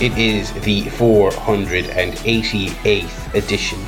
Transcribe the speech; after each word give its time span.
It 0.00 0.16
is 0.16 0.52
the 0.52 0.82
488th 0.82 3.34
edition 3.34 3.80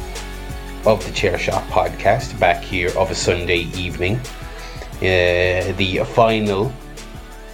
of 0.84 1.06
the 1.06 1.12
Chair 1.12 1.38
Shot 1.38 1.62
podcast, 1.68 2.36
back 2.40 2.64
here 2.64 2.90
of 2.98 3.12
a 3.12 3.14
Sunday 3.14 3.68
evening. 3.76 4.16
Uh, 4.96 5.70
the 5.76 6.02
final 6.04 6.72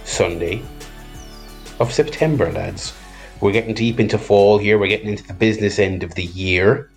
Sunday 0.05 0.63
of 1.79 1.93
September, 1.93 2.51
lads. 2.51 2.93
We're 3.41 3.51
getting 3.51 3.75
deep 3.75 3.99
into 3.99 4.17
fall 4.17 4.57
here, 4.57 4.79
we're 4.79 4.87
getting 4.87 5.09
into 5.09 5.27
the 5.27 5.35
business 5.35 5.77
end 5.77 6.01
of 6.01 6.15
the 6.15 6.25
year. 6.25 6.89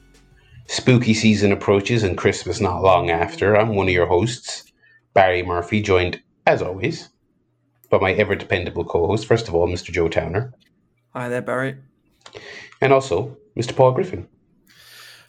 Spooky 0.66 1.12
season 1.12 1.52
approaches 1.52 2.04
and 2.04 2.16
Christmas 2.16 2.62
not 2.62 2.82
long 2.82 3.10
after. 3.10 3.54
I'm 3.54 3.74
one 3.74 3.86
of 3.86 3.92
your 3.92 4.06
hosts, 4.06 4.64
Barry 5.12 5.42
Murphy, 5.42 5.82
joined, 5.82 6.22
as 6.46 6.62
always, 6.62 7.10
by 7.90 7.98
my 7.98 8.12
ever 8.12 8.34
dependable 8.34 8.86
co 8.86 9.06
host, 9.06 9.26
first 9.26 9.46
of 9.46 9.54
all, 9.54 9.68
Mr. 9.68 9.92
Joe 9.92 10.08
Towner. 10.08 10.54
Hi 11.12 11.28
there, 11.28 11.42
Barry. 11.42 11.76
And 12.80 12.92
also 12.92 13.36
Mr. 13.56 13.74
Paul 13.74 13.92
Griffin. 13.92 14.28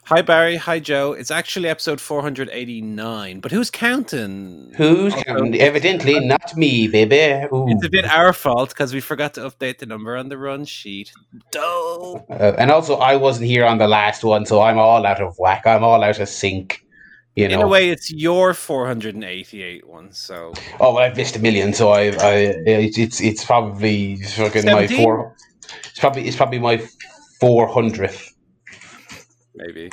Hi, 0.04 0.20
Barry. 0.20 0.56
Hi, 0.56 0.78
Joe. 0.78 1.12
It's 1.12 1.30
actually 1.30 1.68
episode 1.68 2.00
489, 2.00 3.40
but 3.40 3.50
who's 3.50 3.70
counting? 3.70 4.72
Who's 4.76 5.14
counting? 5.14 5.60
Evidently 5.60 6.20
not 6.20 6.56
me, 6.56 6.86
baby. 6.86 7.46
Ooh. 7.52 7.68
It's 7.68 7.84
a 7.84 7.88
bit 7.88 8.04
our 8.04 8.32
fault 8.32 8.70
because 8.70 8.92
we 8.92 9.00
forgot 9.00 9.34
to 9.34 9.40
update 9.40 9.78
the 9.78 9.86
number 9.86 10.16
on 10.16 10.28
the 10.28 10.38
run 10.38 10.64
sheet. 10.64 11.12
Doe. 11.50 12.24
Uh, 12.28 12.52
and 12.58 12.70
also, 12.70 12.96
I 12.96 13.16
wasn't 13.16 13.46
here 13.46 13.64
on 13.64 13.78
the 13.78 13.88
last 13.88 14.22
one, 14.22 14.44
so 14.44 14.60
I'm 14.60 14.78
all 14.78 15.06
out 15.06 15.20
of 15.20 15.36
whack. 15.38 15.66
I'm 15.66 15.82
all 15.82 16.02
out 16.02 16.20
of 16.20 16.28
sync. 16.28 16.84
You 17.34 17.48
know. 17.48 17.54
In 17.54 17.60
a 17.62 17.68
way, 17.68 17.88
it's 17.88 18.12
your 18.12 18.54
488 18.54 19.88
one. 19.88 20.12
So. 20.12 20.52
Oh, 20.78 20.94
well, 20.94 20.98
I've 20.98 21.16
missed 21.16 21.36
a 21.36 21.38
million, 21.38 21.72
so 21.72 21.90
I, 21.90 22.08
I, 22.08 22.34
it's, 22.66 23.20
it's 23.20 23.44
probably 23.44 24.16
fucking 24.16 24.62
17? 24.62 24.96
my 24.96 25.02
four. 25.02 25.36
It's 25.84 25.98
probably 25.98 26.26
it's 26.26 26.36
probably 26.36 26.58
my 26.58 26.82
four 27.40 27.66
hundredth. 27.68 28.34
Maybe. 29.54 29.90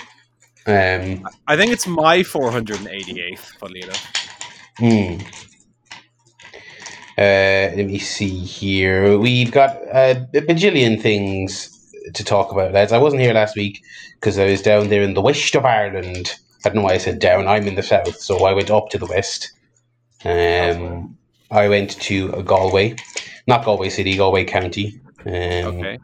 Um, 0.67 1.27
I 1.47 1.57
think 1.57 1.71
it's 1.71 1.87
my 1.87 2.23
four 2.23 2.51
hundred 2.51 2.79
and 2.79 2.89
eighty 2.89 3.21
eighth. 3.21 3.51
Funny 3.59 3.83
enough. 3.83 4.13
Hmm. 4.77 5.17
Uh, 7.17 7.75
let 7.75 7.85
me 7.85 7.99
see 7.99 8.29
here. 8.29 9.17
We've 9.17 9.51
got 9.51 9.75
uh, 9.91 10.23
a 10.33 10.41
bajillion 10.41 11.01
things 11.01 11.93
to 12.13 12.23
talk 12.23 12.51
about, 12.51 12.71
lads. 12.71 12.93
I 12.93 12.97
wasn't 12.97 13.21
here 13.21 13.33
last 13.33 13.57
week 13.57 13.83
because 14.13 14.39
I 14.39 14.45
was 14.45 14.61
down 14.61 14.87
there 14.87 15.01
in 15.01 15.15
the 15.15 15.21
west 15.21 15.53
of 15.55 15.65
Ireland. 15.65 16.33
I 16.63 16.69
don't 16.69 16.77
know 16.77 16.83
why 16.83 16.93
I 16.93 16.97
said 16.97 17.19
down. 17.19 17.47
I'm 17.47 17.67
in 17.67 17.75
the 17.75 17.83
south, 17.83 18.21
so 18.21 18.45
I 18.45 18.53
went 18.53 18.71
up 18.71 18.89
to 18.89 18.97
the 18.97 19.05
west. 19.05 19.51
Um, 20.23 21.17
I 21.51 21.67
went 21.67 21.99
to 22.01 22.29
Galway, 22.43 22.95
not 23.47 23.65
Galway 23.65 23.89
City, 23.89 24.15
Galway 24.15 24.45
County, 24.45 24.99
um, 25.25 25.31
Okay. 25.79 25.99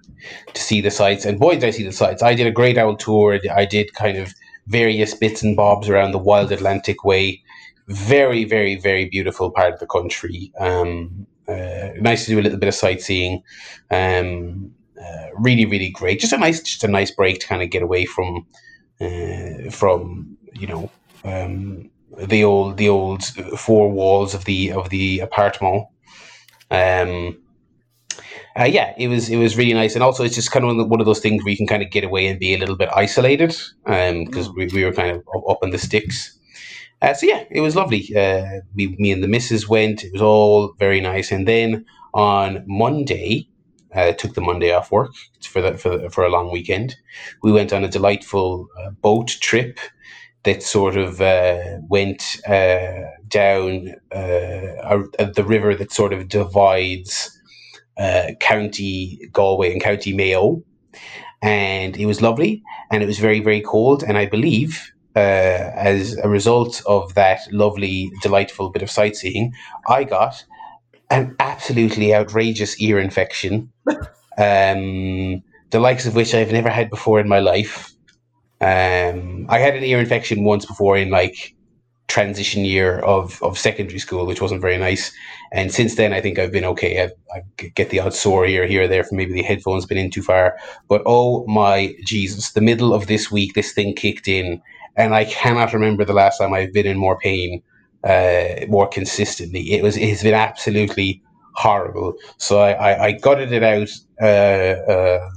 to 0.53 0.61
see 0.61 0.81
the 0.81 0.91
sites. 0.91 1.25
And 1.25 1.39
boy, 1.39 1.55
did 1.55 1.63
I 1.65 1.69
see 1.71 1.83
the 1.83 1.91
sites! 1.91 2.21
I 2.23 2.33
did 2.35 2.47
a 2.47 2.51
great 2.51 2.77
owl 2.77 2.95
tour. 2.97 3.39
I 3.53 3.65
did 3.65 3.93
kind 3.93 4.17
of 4.17 4.33
various 4.67 5.13
bits 5.13 5.43
and 5.43 5.55
bobs 5.55 5.89
around 5.89 6.11
the 6.11 6.17
Wild 6.17 6.51
Atlantic 6.51 7.03
Way. 7.03 7.41
Very, 7.87 8.45
very, 8.45 8.75
very 8.75 9.05
beautiful 9.05 9.51
part 9.51 9.73
of 9.73 9.79
the 9.79 9.85
country. 9.87 10.51
Um, 10.59 11.27
uh, 11.47 11.89
nice 11.99 12.25
to 12.25 12.31
do 12.31 12.39
a 12.39 12.41
little 12.41 12.57
bit 12.57 12.67
of 12.67 12.73
sightseeing. 12.73 13.43
Um, 13.91 14.73
uh, 14.99 15.27
really, 15.35 15.65
really 15.65 15.91
great. 15.91 16.19
Just 16.19 16.33
a 16.33 16.37
nice, 16.37 16.61
just 16.63 16.83
a 16.83 16.87
nice 16.87 17.11
break 17.11 17.39
to 17.39 17.47
kind 17.47 17.61
of 17.61 17.69
get 17.69 17.83
away 17.83 18.05
from, 18.05 18.47
uh, 18.99 19.69
from 19.69 20.35
you 20.53 20.65
know, 20.65 20.89
um, 21.23 21.91
the 22.17 22.43
old, 22.43 22.77
the 22.77 22.89
old 22.89 23.23
four 23.59 23.91
walls 23.91 24.33
of 24.33 24.45
the 24.45 24.71
of 24.71 24.89
the 24.89 25.19
apartment. 25.19 25.85
Um, 26.71 27.37
uh, 28.57 28.63
yeah, 28.63 28.93
it 28.97 29.09
was 29.09 29.29
it 29.29 29.37
was 29.37 29.57
really 29.57 29.73
nice, 29.73 29.95
and 29.95 30.03
also 30.03 30.23
it's 30.23 30.35
just 30.35 30.51
kind 30.51 30.63
of 30.63 30.87
one 30.87 30.99
of, 30.99 31.05
those 31.05 31.19
things 31.19 31.43
where 31.43 31.51
you 31.51 31.57
can 31.57 31.67
kind 31.67 31.83
of 31.83 31.91
get 31.91 32.03
away 32.03 32.27
and 32.27 32.39
be 32.39 32.53
a 32.53 32.57
little 32.57 32.77
bit 32.77 32.89
isolated, 32.95 33.55
because 33.85 34.49
we, 34.55 34.67
we 34.67 34.85
were 34.85 34.93
kind 34.93 35.11
of 35.11 35.23
up, 35.49 35.59
in 35.63 35.71
the 35.71 35.77
sticks. 35.77 36.37
Uh, 37.01 37.13
so 37.13 37.25
yeah, 37.25 37.43
it 37.51 37.59
was 37.59 37.75
lovely. 37.75 38.15
Uh, 38.15 38.61
we, 38.73 38.95
me 38.97 39.11
and 39.11 39.21
the 39.21 39.27
missus 39.27 39.67
went. 39.67 40.03
It 40.03 40.13
was 40.13 40.21
all 40.21 40.73
very 40.79 41.01
nice, 41.01 41.31
and 41.31 41.45
then 41.47 41.85
on 42.13 42.63
Monday, 42.65 43.49
uh, 43.93 44.13
took 44.13 44.35
the 44.35 44.41
Monday 44.41 44.73
off 44.73 44.91
work 44.91 45.11
for 45.41 45.61
the, 45.61 45.77
for 45.77 45.97
the, 45.97 46.09
for 46.09 46.23
a 46.23 46.29
long 46.29 46.51
weekend. 46.51 46.95
We 47.43 47.51
went 47.51 47.73
on 47.73 47.83
a 47.83 47.89
delightful 47.89 48.69
uh, 48.79 48.91
boat 48.91 49.27
trip 49.41 49.79
that 50.43 50.63
sort 50.63 50.95
of 50.95 51.19
uh, 51.19 51.79
went 51.89 52.37
uh, 52.47 53.01
down 53.27 53.95
uh, 54.11 55.01
the 55.17 55.43
river 55.45 55.75
that 55.75 55.91
sort 55.91 56.13
of 56.13 56.29
divides 56.29 57.34
uh, 57.97 58.31
County 58.39 59.19
Galway 59.31 59.71
and 59.71 59.81
County 59.81 60.13
Mayo, 60.13 60.61
and 61.41 61.97
it 61.97 62.05
was 62.05 62.21
lovely, 62.21 62.61
and 62.91 63.03
it 63.03 63.05
was 63.05 63.19
very 63.19 63.39
very 63.39 63.61
cold, 63.61 64.03
and 64.03 64.17
I 64.17 64.25
believe. 64.25 64.91
Uh, 65.17 65.71
as 65.77 66.17
a 66.17 66.27
result 66.27 66.81
of 66.87 67.13
that 67.13 67.39
lovely, 67.53 68.11
delightful 68.21 68.69
bit 68.69 68.81
of 68.81 68.91
sightseeing, 68.91 69.53
I 69.87 70.03
got 70.03 70.43
an 71.09 71.35
absolutely 71.39 72.13
outrageous 72.13 72.81
ear 72.81 72.99
infection, 72.99 73.71
um, 74.37 75.41
the 75.69 75.79
likes 75.79 76.05
of 76.05 76.15
which 76.15 76.33
I've 76.33 76.51
never 76.51 76.69
had 76.69 76.89
before 76.89 77.21
in 77.21 77.29
my 77.29 77.39
life. 77.39 77.93
Um, 78.61 79.45
I 79.49 79.59
had 79.59 79.75
an 79.75 79.83
ear 79.83 79.99
infection 79.99 80.43
once 80.43 80.65
before 80.65 80.97
in 80.97 81.09
like 81.09 81.55
transition 82.07 82.63
year 82.63 82.99
of, 82.99 83.41
of 83.41 83.57
secondary 83.57 83.99
school, 83.99 84.25
which 84.25 84.41
wasn't 84.41 84.61
very 84.61 84.77
nice. 84.77 85.11
And 85.51 85.71
since 85.71 85.95
then, 85.95 86.13
I 86.13 86.21
think 86.21 86.37
I've 86.37 86.51
been 86.51 86.65
okay. 86.65 87.03
I, 87.03 87.11
I 87.35 87.41
get 87.75 87.89
the 87.89 87.99
odd 87.99 88.13
sore 88.13 88.45
here, 88.45 88.65
here, 88.65 88.83
or 88.83 88.87
there 88.87 89.03
from 89.03 89.17
maybe 89.17 89.33
the 89.33 89.43
headphones 89.43 89.85
been 89.85 89.97
in 89.97 90.11
too 90.11 90.21
far. 90.21 90.57
But 90.87 91.01
oh 91.05 91.45
my 91.47 91.95
Jesus, 92.05 92.51
the 92.51 92.61
middle 92.61 92.93
of 92.93 93.07
this 93.07 93.31
week, 93.31 93.53
this 93.53 93.73
thing 93.73 93.95
kicked 93.95 94.27
in, 94.27 94.61
and 94.95 95.15
I 95.15 95.25
cannot 95.25 95.73
remember 95.73 96.05
the 96.05 96.13
last 96.13 96.37
time 96.37 96.53
I've 96.53 96.73
been 96.73 96.85
in 96.85 96.97
more 96.97 97.17
pain, 97.19 97.61
uh, 98.03 98.65
more 98.67 98.87
consistently. 98.87 99.73
It 99.73 99.83
was, 99.83 99.97
it's 99.97 100.23
been 100.23 100.33
absolutely 100.33 101.21
horrible. 101.55 102.15
So 102.37 102.59
I, 102.59 102.71
I, 102.71 103.05
I 103.05 103.11
gutted 103.13 103.51
it 103.51 103.63
out. 103.63 103.89
Uh, 104.21 104.91
uh, 104.91 105.29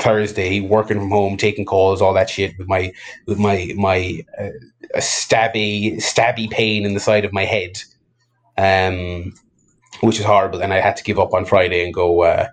Thursday, 0.00 0.60
working 0.60 0.98
from 0.98 1.10
home, 1.10 1.36
taking 1.36 1.64
calls, 1.64 2.00
all 2.00 2.14
that 2.14 2.30
shit 2.30 2.56
with 2.58 2.68
my 2.68 2.92
with 3.26 3.38
my 3.38 3.72
my 3.76 4.24
uh, 4.38 4.48
stabby 4.96 5.96
stabby 5.96 6.50
pain 6.50 6.84
in 6.84 6.94
the 6.94 7.00
side 7.00 7.24
of 7.24 7.32
my 7.32 7.44
head, 7.44 7.78
um, 8.56 9.32
which 10.00 10.18
is 10.18 10.24
horrible. 10.24 10.62
And 10.62 10.72
I 10.72 10.80
had 10.80 10.96
to 10.96 11.04
give 11.04 11.18
up 11.18 11.34
on 11.34 11.44
Friday 11.44 11.84
and 11.84 11.94
go 11.94 12.22
uh, 12.22 12.48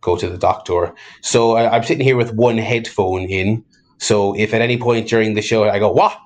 go 0.00 0.16
to 0.16 0.28
the 0.28 0.38
doctor. 0.38 0.94
So 1.22 1.56
I, 1.56 1.76
I'm 1.76 1.84
sitting 1.84 2.04
here 2.04 2.16
with 2.16 2.34
one 2.34 2.58
headphone 2.58 3.22
in. 3.22 3.64
So 3.98 4.36
if 4.36 4.54
at 4.54 4.62
any 4.62 4.78
point 4.78 5.08
during 5.08 5.34
the 5.34 5.42
show 5.42 5.68
I 5.68 5.78
go 5.78 5.90
what, 5.90 6.16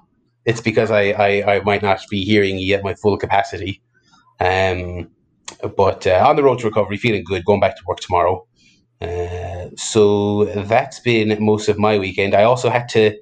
it's 0.45 0.61
because 0.61 0.91
I 0.91 1.11
I, 1.11 1.56
I 1.56 1.61
might 1.61 1.83
not 1.83 2.01
be 2.11 2.25
hearing 2.25 2.59
you 2.59 2.75
at 2.75 2.84
my 2.84 2.95
full 2.95 3.19
capacity. 3.19 3.83
Um, 4.41 5.11
but 5.77 6.06
uh, 6.06 6.25
on 6.27 6.37
the 6.37 6.43
road 6.43 6.59
to 6.61 6.67
recovery, 6.67 6.97
feeling 6.97 7.25
good, 7.25 7.45
going 7.45 7.61
back 7.61 7.77
to 7.77 7.83
work 7.87 8.01
tomorrow. 8.01 8.47
Uh, 9.03 9.69
so 9.77 10.45
that's 10.45 11.01
been 11.01 11.37
most 11.43 11.69
of 11.69 11.79
my 11.79 11.99
weekend. 11.99 12.35
I 12.35 12.45
also 12.45 12.71
had 12.71 12.89
to 12.91 13.19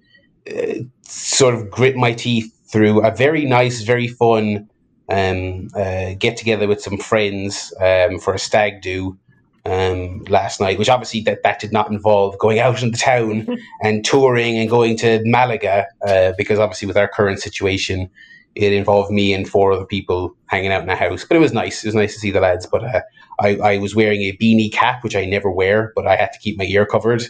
uh, 0.50 0.74
sort 1.02 1.54
of 1.54 1.70
grit 1.70 1.96
my 1.96 2.12
teeth 2.12 2.54
through 2.70 3.04
a 3.04 3.14
very 3.14 3.44
nice, 3.46 3.82
very 3.82 4.08
fun 4.08 4.68
um, 5.08 5.68
uh, 5.74 6.14
get 6.18 6.36
together 6.36 6.68
with 6.68 6.80
some 6.80 6.98
friends 6.98 7.72
um, 7.80 8.18
for 8.18 8.34
a 8.34 8.38
stag 8.38 8.82
do 8.82 9.18
um, 9.64 10.22
last 10.24 10.60
night, 10.60 10.78
which 10.78 10.88
obviously 10.88 11.20
that, 11.22 11.42
that 11.42 11.60
did 11.60 11.72
not 11.72 11.90
involve 11.90 12.38
going 12.38 12.58
out 12.66 12.82
in 12.82 12.90
the 12.90 12.98
town 12.98 13.46
and 13.82 14.04
touring 14.04 14.58
and 14.58 14.70
going 14.70 14.96
to 14.98 15.20
Malaga, 15.24 15.86
uh, 16.06 16.32
because 16.36 16.58
obviously 16.58 16.86
with 16.86 16.96
our 16.96 17.08
current 17.08 17.40
situation, 17.40 18.08
it 18.54 18.72
involved 18.72 19.10
me 19.10 19.32
and 19.32 19.48
four 19.48 19.72
other 19.72 19.84
people 19.84 20.34
hanging 20.46 20.72
out 20.72 20.82
in 20.82 20.88
a 20.88 20.96
house. 20.96 21.24
But 21.24 21.36
it 21.36 21.40
was 21.40 21.52
nice. 21.52 21.84
It 21.84 21.88
was 21.88 21.94
nice 21.94 22.14
to 22.14 22.20
see 22.20 22.30
the 22.30 22.40
lads. 22.40 22.66
But 22.66 22.84
uh, 22.84 23.00
I, 23.40 23.56
I 23.56 23.78
was 23.78 23.94
wearing 23.94 24.20
a 24.22 24.36
beanie 24.36 24.72
cap, 24.72 25.02
which 25.02 25.16
I 25.16 25.24
never 25.24 25.50
wear, 25.50 25.92
but 25.96 26.06
I 26.06 26.16
had 26.16 26.32
to 26.32 26.38
keep 26.38 26.58
my 26.58 26.64
ear 26.64 26.86
covered. 26.86 27.22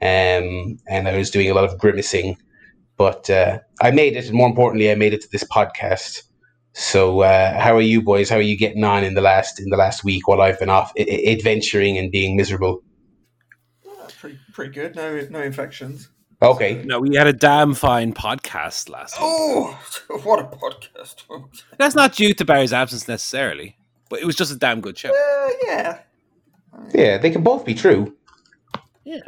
Um, 0.00 0.78
and 0.88 1.06
I 1.06 1.16
was 1.16 1.30
doing 1.30 1.50
a 1.50 1.54
lot 1.54 1.64
of 1.64 1.78
grimacing. 1.78 2.36
But 2.96 3.30
uh, 3.30 3.58
I 3.80 3.90
made 3.90 4.16
it, 4.16 4.26
and 4.26 4.34
more 4.34 4.48
importantly, 4.48 4.90
I 4.90 4.94
made 4.96 5.14
it 5.14 5.22
to 5.22 5.28
this 5.30 5.44
podcast. 5.44 6.22
So, 6.74 7.20
uh, 7.20 7.58
how 7.60 7.76
are 7.76 7.80
you 7.82 8.02
boys? 8.02 8.28
How 8.30 8.36
are 8.36 8.40
you 8.42 8.56
getting 8.56 8.84
on 8.84 9.04
in 9.04 9.14
the 9.14 9.20
last 9.20 9.60
in 9.60 9.68
the 9.70 9.76
last 9.76 10.04
week 10.04 10.26
while 10.28 10.40
I've 10.40 10.58
been 10.58 10.70
off 10.70 10.92
I- 10.98 11.02
I- 11.02 11.30
adventuring 11.32 11.98
and 11.98 12.10
being 12.10 12.36
miserable? 12.36 12.82
Yeah, 13.84 13.92
pretty 14.20 14.38
pretty 14.52 14.72
good. 14.72 14.96
No 14.96 15.20
no 15.30 15.40
infections. 15.42 16.08
Okay, 16.40 16.82
No, 16.84 16.98
we 16.98 17.14
had 17.14 17.28
a 17.28 17.32
damn 17.32 17.72
fine 17.72 18.12
podcast 18.12 18.88
last 18.88 19.14
week. 19.16 19.28
Oh, 19.30 19.80
what 20.24 20.40
a 20.40 20.44
podcast! 20.44 21.24
That's 21.78 21.94
not 21.94 22.14
due 22.14 22.34
to 22.34 22.44
Barry's 22.44 22.72
absence 22.72 23.06
necessarily, 23.06 23.76
but 24.12 24.20
it 24.20 24.26
was 24.26 24.36
just 24.36 24.52
a 24.52 24.56
damn 24.56 24.82
good 24.82 24.98
show. 24.98 25.08
Uh, 25.08 25.48
yeah. 25.62 25.98
yeah, 26.92 27.16
they 27.16 27.30
can 27.30 27.42
both 27.42 27.64
be 27.64 27.72
true. 27.72 28.14
yeah, 29.04 29.20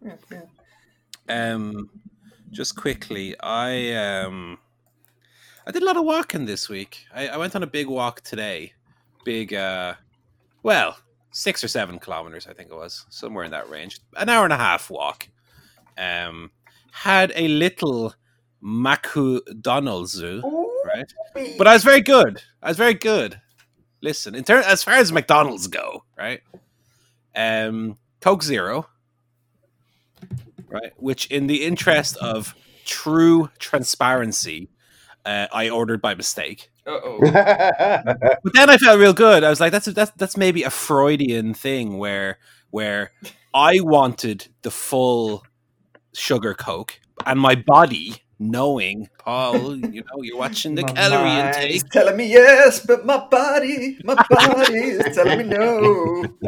yeah. 0.00 0.14
Um, 1.28 1.90
just 2.52 2.76
quickly, 2.76 3.34
I 3.40 3.94
um, 3.94 4.58
I 5.66 5.72
did 5.72 5.82
a 5.82 5.84
lot 5.84 5.96
of 5.96 6.04
walking 6.04 6.44
this 6.44 6.68
week. 6.68 7.04
I, 7.12 7.26
I 7.26 7.36
went 7.36 7.56
on 7.56 7.64
a 7.64 7.66
big 7.66 7.88
walk 7.88 8.20
today. 8.20 8.74
Big, 9.24 9.52
uh, 9.52 9.94
well, 10.62 10.96
six 11.32 11.64
or 11.64 11.68
seven 11.68 11.98
kilometers, 11.98 12.46
I 12.46 12.52
think 12.52 12.70
it 12.70 12.76
was, 12.76 13.06
somewhere 13.08 13.44
in 13.44 13.50
that 13.50 13.68
range. 13.68 13.98
An 14.16 14.28
hour 14.28 14.44
and 14.44 14.52
a 14.52 14.56
half 14.56 14.88
walk. 14.88 15.28
Um, 15.98 16.52
had 16.92 17.32
a 17.34 17.48
little 17.48 18.14
McDonald's, 18.60 20.12
zoo, 20.12 20.42
right? 20.84 21.12
But 21.58 21.66
I 21.66 21.72
was 21.72 21.82
very 21.82 22.02
good. 22.02 22.40
I 22.62 22.68
was 22.68 22.76
very 22.76 22.94
good. 22.94 23.40
Listen, 24.00 24.34
in 24.34 24.44
ter- 24.44 24.60
as 24.60 24.82
far 24.82 24.94
as 24.94 25.12
McDonald's 25.12 25.66
go, 25.66 26.04
right? 26.16 26.40
Um, 27.34 27.98
Coke 28.20 28.42
Zero, 28.42 28.88
right? 30.68 30.92
Which, 30.96 31.26
in 31.26 31.46
the 31.46 31.64
interest 31.64 32.16
of 32.18 32.54
true 32.84 33.50
transparency, 33.58 34.70
uh, 35.24 35.46
I 35.52 35.68
ordered 35.68 36.00
by 36.00 36.14
mistake. 36.14 36.70
Uh-oh. 36.86 37.18
But 38.42 38.54
then 38.54 38.70
I 38.70 38.78
felt 38.78 38.98
real 38.98 39.12
good. 39.12 39.44
I 39.44 39.50
was 39.50 39.60
like, 39.60 39.72
that's 39.72 39.86
that's 39.86 40.12
that's 40.12 40.36
maybe 40.36 40.62
a 40.62 40.70
Freudian 40.70 41.54
thing 41.54 41.98
where 41.98 42.38
where 42.70 43.12
I 43.52 43.80
wanted 43.80 44.48
the 44.62 44.70
full 44.70 45.42
sugar 46.14 46.54
Coke, 46.54 47.00
and 47.26 47.38
my 47.38 47.54
body 47.54 48.22
knowing, 48.38 49.08
Paul, 49.18 49.76
you 49.92 50.02
know, 50.02 50.22
you're 50.22 50.38
watching 50.38 50.74
the 50.74 50.82
My 50.82 50.92
calorie 50.92 51.24
mind 51.24 51.56
is 51.70 51.82
intake. 51.82 51.90
telling 51.90 52.16
me 52.16 52.28
yes, 52.28 52.84
but 52.84 53.04
my 53.06 53.26
body, 53.28 53.98
my 54.04 54.14
body 54.14 54.74
is 54.78 55.14
telling 55.14 55.38
me 55.38 55.44
no. 55.44 56.24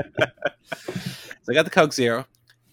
So 1.42 1.52
I 1.52 1.54
got 1.54 1.64
the 1.64 1.70
Coke 1.70 1.92
Zero, 1.92 2.26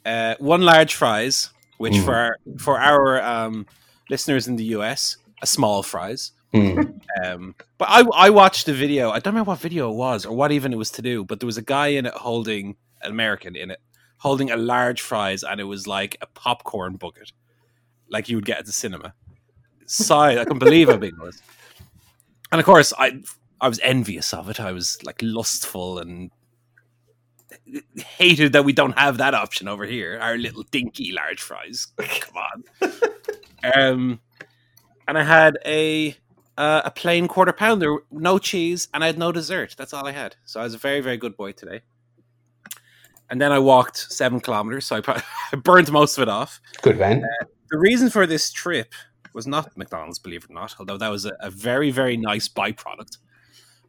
uh, 0.05 0.35
one 0.39 0.61
large 0.61 0.93
fries, 0.93 1.49
which 1.77 1.93
Mm. 1.93 2.05
for 2.05 2.13
our, 2.15 2.37
for 2.59 2.79
our 2.79 3.21
um, 3.21 3.65
listeners 4.09 4.47
in 4.47 4.55
the 4.57 4.65
US, 4.75 5.17
a 5.41 5.47
small 5.47 5.83
fries. 5.83 6.31
Hmm. 6.53 6.81
Um, 7.23 7.55
but 7.77 7.87
I 7.89 8.03
I 8.15 8.29
watched 8.29 8.65
the 8.67 8.73
video. 8.73 9.09
I 9.09 9.19
don't 9.19 9.33
remember 9.33 9.49
what 9.51 9.59
video 9.59 9.91
it 9.91 9.95
was 9.95 10.25
or 10.25 10.35
what 10.35 10.51
even 10.51 10.71
it 10.73 10.77
was 10.77 10.91
to 10.91 11.01
do. 11.01 11.25
But 11.25 11.39
there 11.39 11.45
was 11.47 11.57
a 11.57 11.61
guy 11.61 11.87
in 11.87 12.05
it 12.05 12.13
holding 12.13 12.75
an 13.01 13.11
American 13.11 13.55
in 13.55 13.69
it, 13.71 13.79
holding 14.17 14.49
a 14.51 14.55
large 14.57 15.01
fries, 15.01 15.43
and 15.43 15.59
it 15.59 15.65
was 15.65 15.87
like 15.87 16.17
a 16.21 16.25
popcorn 16.27 16.95
bucket, 16.95 17.31
like 18.09 18.30
you 18.30 18.38
would 18.38 18.45
get 18.45 18.59
at 18.59 18.65
the 18.65 18.71
cinema. 18.71 19.13
Size, 19.86 20.38
I 20.38 20.44
couldn't 20.44 20.59
believe 20.59 20.89
how 20.89 20.98
big 20.98 21.13
it 21.13 21.19
was. 21.19 21.42
And 22.51 22.59
of 22.59 22.65
course, 22.65 22.94
I 22.98 23.21
I 23.59 23.68
was 23.68 23.80
envious 23.80 24.33
of 24.33 24.50
it. 24.50 24.59
I 24.59 24.71
was 24.71 25.01
like 25.04 25.19
lustful 25.21 26.00
and 26.00 26.31
hated 27.95 28.54
that 28.54 28.65
we 28.65 28.74
don't 28.74 28.98
have 28.98 29.18
that 29.18 29.33
option 29.33 29.68
over 29.68 29.86
here. 29.86 30.19
Our 30.21 30.38
little 30.38 30.63
dinky 30.63 31.12
large 31.12 31.42
fries. 31.42 31.88
Come 31.98 32.38
on. 32.38 32.92
um, 33.75 34.19
and 35.07 35.18
I 35.18 35.24
had 35.24 35.57
a 35.65 36.15
uh, 36.57 36.81
a 36.86 36.92
plain 36.92 37.27
quarter 37.27 37.53
pounder, 37.53 37.98
no 38.12 38.39
cheese, 38.39 38.88
and 38.94 39.03
I 39.03 39.07
had 39.07 39.18
no 39.18 39.31
dessert. 39.31 39.75
That's 39.77 39.94
all 39.94 40.07
I 40.07 40.12
had. 40.12 40.36
So 40.45 40.60
I 40.60 40.63
was 40.63 40.74
a 40.74 40.77
very 40.77 41.01
very 41.01 41.18
good 41.18 41.36
boy 41.38 41.51
today. 41.51 41.81
And 43.30 43.42
then 43.42 43.51
I 43.51 43.60
walked 43.60 43.98
seven 43.98 44.39
kilometers, 44.39 44.86
so 44.86 44.95
I, 44.95 45.01
probably, 45.01 45.24
I 45.51 45.57
burned 45.57 45.92
most 45.92 46.18
of 46.18 46.21
it 46.21 46.30
off. 46.30 46.62
Good 46.81 46.98
man. 46.98 47.24
The 47.69 47.77
reason 47.77 48.09
for 48.09 48.25
this 48.25 48.51
trip 48.51 48.93
was 49.33 49.47
not 49.47 49.75
McDonald's, 49.77 50.19
believe 50.19 50.45
it 50.45 50.51
or 50.51 50.53
not, 50.53 50.75
although 50.79 50.97
that 50.97 51.09
was 51.09 51.25
a, 51.25 51.35
a 51.39 51.49
very 51.49 51.91
very 51.91 52.17
nice 52.17 52.47
byproduct. 52.47 53.17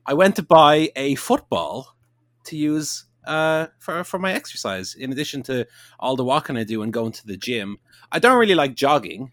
I 0.06 0.14
went 0.14 0.36
to 0.36 0.42
buy 0.42 0.90
a 0.96 1.14
football 1.16 1.96
to 2.44 2.56
use 2.56 3.04
uh, 3.26 3.66
for 3.78 4.04
for 4.04 4.18
my 4.18 4.32
exercise. 4.32 4.94
In 4.94 5.12
addition 5.12 5.42
to 5.44 5.66
all 5.98 6.16
the 6.16 6.24
walking 6.24 6.56
I 6.56 6.64
do 6.64 6.82
and 6.82 6.92
going 6.92 7.12
to 7.12 7.26
the 7.26 7.36
gym, 7.36 7.78
I 8.10 8.18
don't 8.18 8.38
really 8.38 8.54
like 8.54 8.74
jogging, 8.74 9.32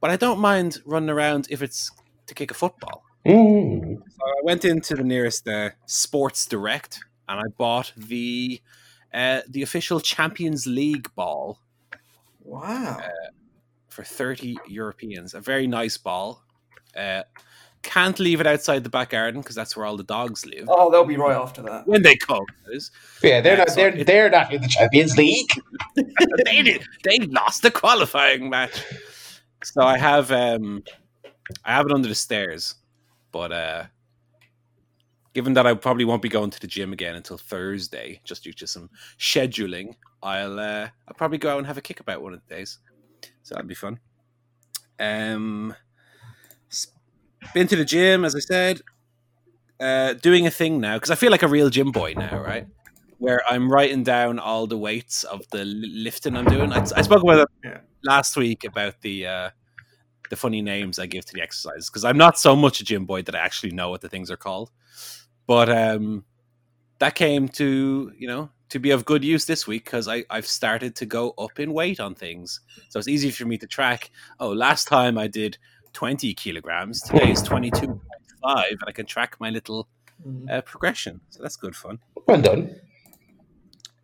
but 0.00 0.10
I 0.10 0.16
don't 0.16 0.40
mind 0.40 0.78
running 0.84 1.10
around 1.10 1.48
if 1.50 1.62
it's 1.62 1.90
to 2.26 2.34
kick 2.34 2.50
a 2.50 2.54
football. 2.54 3.04
Mm. 3.26 3.96
So 3.96 4.26
I 4.26 4.40
went 4.42 4.64
into 4.64 4.94
the 4.94 5.04
nearest 5.04 5.48
uh, 5.48 5.70
Sports 5.86 6.46
Direct 6.46 7.00
and 7.28 7.40
I 7.40 7.48
bought 7.56 7.92
the 7.96 8.60
uh, 9.12 9.40
the 9.48 9.62
official 9.62 10.00
Champions 10.00 10.66
League 10.66 11.14
ball 11.14 11.58
Wow. 12.44 13.00
For 13.94 14.02
30 14.02 14.58
Europeans. 14.66 15.34
A 15.34 15.40
very 15.40 15.66
nice 15.68 15.96
ball. 15.96 16.42
Uh, 16.96 17.22
can't 17.82 18.18
leave 18.18 18.40
it 18.40 18.46
outside 18.46 18.82
the 18.82 18.88
back 18.90 19.10
garden 19.10 19.40
because 19.40 19.54
that's 19.54 19.76
where 19.76 19.86
all 19.86 19.96
the 19.96 20.02
dogs 20.02 20.44
live. 20.44 20.64
Oh, 20.68 20.90
they'll 20.90 21.04
be 21.04 21.16
right 21.16 21.36
after 21.36 21.62
that. 21.62 21.86
When 21.86 22.02
they 22.02 22.16
come. 22.16 22.44
Yeah, 23.22 23.40
they're 23.40 23.52
Yeah, 23.52 23.56
not. 23.58 23.68
so 23.70 23.74
They're 23.76 23.96
it- 23.96 24.06
they're 24.06 24.30
not 24.30 24.52
in 24.52 24.60
the 24.62 24.68
Champions 24.68 25.16
League. 25.16 25.48
they 26.44 26.62
did, 26.62 26.82
they 27.04 27.18
lost 27.18 27.62
the 27.62 27.70
qualifying 27.70 28.50
match. 28.50 28.82
So 29.62 29.82
I 29.82 29.96
have 29.98 30.32
um 30.32 30.82
I 31.64 31.72
have 31.74 31.86
it 31.86 31.92
under 31.92 32.08
the 32.08 32.14
stairs, 32.14 32.74
but 33.32 33.52
uh 33.52 33.84
given 35.34 35.52
that 35.54 35.66
I 35.66 35.74
probably 35.74 36.04
won't 36.04 36.22
be 36.22 36.28
going 36.28 36.50
to 36.50 36.60
the 36.60 36.66
gym 36.66 36.92
again 36.92 37.16
until 37.16 37.36
Thursday, 37.38 38.20
just 38.24 38.44
due 38.44 38.52
to 38.54 38.66
some 38.66 38.88
scheduling, 39.18 39.94
I'll 40.22 40.58
uh 40.58 40.88
I'll 41.06 41.14
probably 41.16 41.38
go 41.38 41.50
out 41.52 41.58
and 41.58 41.66
have 41.66 41.78
a 41.78 41.82
kickabout 41.82 42.22
one 42.22 42.32
of 42.34 42.40
the 42.48 42.54
days. 42.54 42.78
So 43.44 43.54
that'd 43.54 43.68
be 43.68 43.74
fun. 43.76 44.00
Um 44.98 45.74
been 47.52 47.66
to 47.68 47.76
the 47.76 47.84
gym, 47.84 48.24
as 48.24 48.34
I 48.34 48.40
said. 48.40 48.80
Uh 49.80 50.14
doing 50.14 50.46
a 50.46 50.50
thing 50.50 50.80
now, 50.80 50.96
because 50.96 51.10
I 51.10 51.16
feel 51.16 51.30
like 51.30 51.42
a 51.42 51.48
real 51.48 51.70
gym 51.70 51.90
boy 51.90 52.14
now, 52.16 52.40
right? 52.40 52.66
where 53.18 53.42
I'm 53.50 53.72
writing 53.72 54.04
down 54.04 54.38
all 54.38 54.66
the 54.66 54.78
weights 54.78 55.24
of 55.24 55.42
the 55.50 55.64
lifting 55.64 56.36
I'm 56.36 56.44
doing. 56.46 56.72
I, 56.72 56.78
I 56.96 57.02
spoke 57.02 57.22
about 57.22 57.48
it 57.64 57.80
last 58.04 58.36
week 58.36 58.64
about 58.64 59.00
the 59.02 59.26
uh, 59.26 59.50
the 60.30 60.36
funny 60.36 60.62
names 60.62 60.98
I 60.98 61.06
give 61.06 61.24
to 61.26 61.34
the 61.34 61.42
exercises 61.42 61.90
because 61.90 62.04
I'm 62.04 62.18
not 62.18 62.38
so 62.38 62.56
much 62.56 62.80
a 62.80 62.84
gym 62.84 63.06
boy 63.06 63.22
that 63.22 63.34
I 63.34 63.40
actually 63.40 63.72
know 63.72 63.90
what 63.90 64.02
the 64.02 64.08
things 64.08 64.30
are 64.30 64.36
called. 64.36 64.70
But 65.46 65.70
um, 65.70 66.24
that 67.00 67.14
came 67.14 67.48
to 67.50 68.12
you 68.18 68.28
know 68.28 68.50
to 68.74 68.80
be 68.80 68.90
of 68.90 69.04
good 69.04 69.22
use 69.22 69.44
this 69.44 69.68
week 69.68 69.84
because 69.84 70.08
I 70.08 70.24
I've 70.30 70.48
started 70.48 70.96
to 70.96 71.06
go 71.06 71.30
up 71.38 71.60
in 71.60 71.72
weight 71.72 72.00
on 72.00 72.12
things, 72.16 72.58
so 72.88 72.98
it's 72.98 73.06
easy 73.06 73.30
for 73.30 73.44
me 73.44 73.56
to 73.58 73.68
track. 73.68 74.10
Oh, 74.40 74.48
last 74.50 74.88
time 74.88 75.16
I 75.16 75.28
did 75.28 75.56
20 75.92 76.34
kilograms. 76.34 77.00
Today 77.02 77.30
is 77.30 77.40
22.5, 77.44 78.70
and 78.70 78.80
I 78.88 78.90
can 78.92 79.06
track 79.06 79.36
my 79.40 79.50
little 79.50 79.88
Mm. 80.26 80.48
uh, 80.50 80.60
progression. 80.62 81.20
So 81.30 81.42
that's 81.42 81.56
good 81.56 81.74
fun. 81.76 81.98
Well 82.26 82.40
done. 82.40 82.76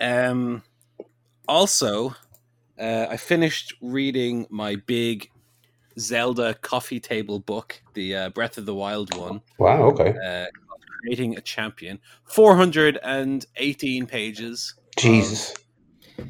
Um, 0.01 0.63
also, 1.49 2.15
uh, 2.79 3.07
I 3.09 3.17
finished 3.17 3.75
reading 3.81 4.47
my 4.51 4.77
big 4.87 5.31
Zelda 5.99 6.55
coffee 6.55 7.01
table 7.01 7.39
book, 7.39 7.81
the 7.95 8.17
uh, 8.17 8.29
Breath 8.31 8.59
of 8.59 8.67
the 8.67 8.75
Wild 8.75 9.17
one, 9.17 9.41
Wow. 9.59 9.83
Okay. 9.91 10.15
Creating 11.01 11.37
a 11.37 11.41
Champion. 11.41 11.99
418 12.25 14.07
pages, 14.07 14.75
Jesus. 14.99 15.55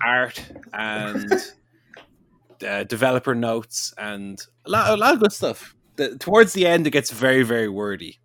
art 0.04 0.44
and 0.72 1.32
uh, 2.66 2.84
developer 2.84 3.34
notes, 3.34 3.92
and 3.98 4.40
a 4.66 4.70
lot, 4.70 4.90
a 4.90 4.96
lot 4.96 5.14
of 5.14 5.20
good 5.20 5.32
stuff. 5.32 5.74
The, 5.96 6.16
towards 6.18 6.52
the 6.52 6.66
end, 6.66 6.86
it 6.86 6.90
gets 6.90 7.10
very, 7.10 7.42
very 7.42 7.68
wordy. 7.68 8.18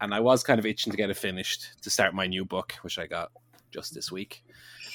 And 0.00 0.14
I 0.14 0.20
was 0.20 0.42
kind 0.42 0.58
of 0.58 0.64
itching 0.64 0.90
to 0.92 0.96
get 0.96 1.10
it 1.10 1.16
finished 1.16 1.82
to 1.82 1.90
start 1.90 2.14
my 2.14 2.26
new 2.26 2.44
book, 2.44 2.72
which 2.82 2.98
I 2.98 3.06
got 3.06 3.30
just 3.70 3.94
this 3.94 4.10
week. 4.10 4.42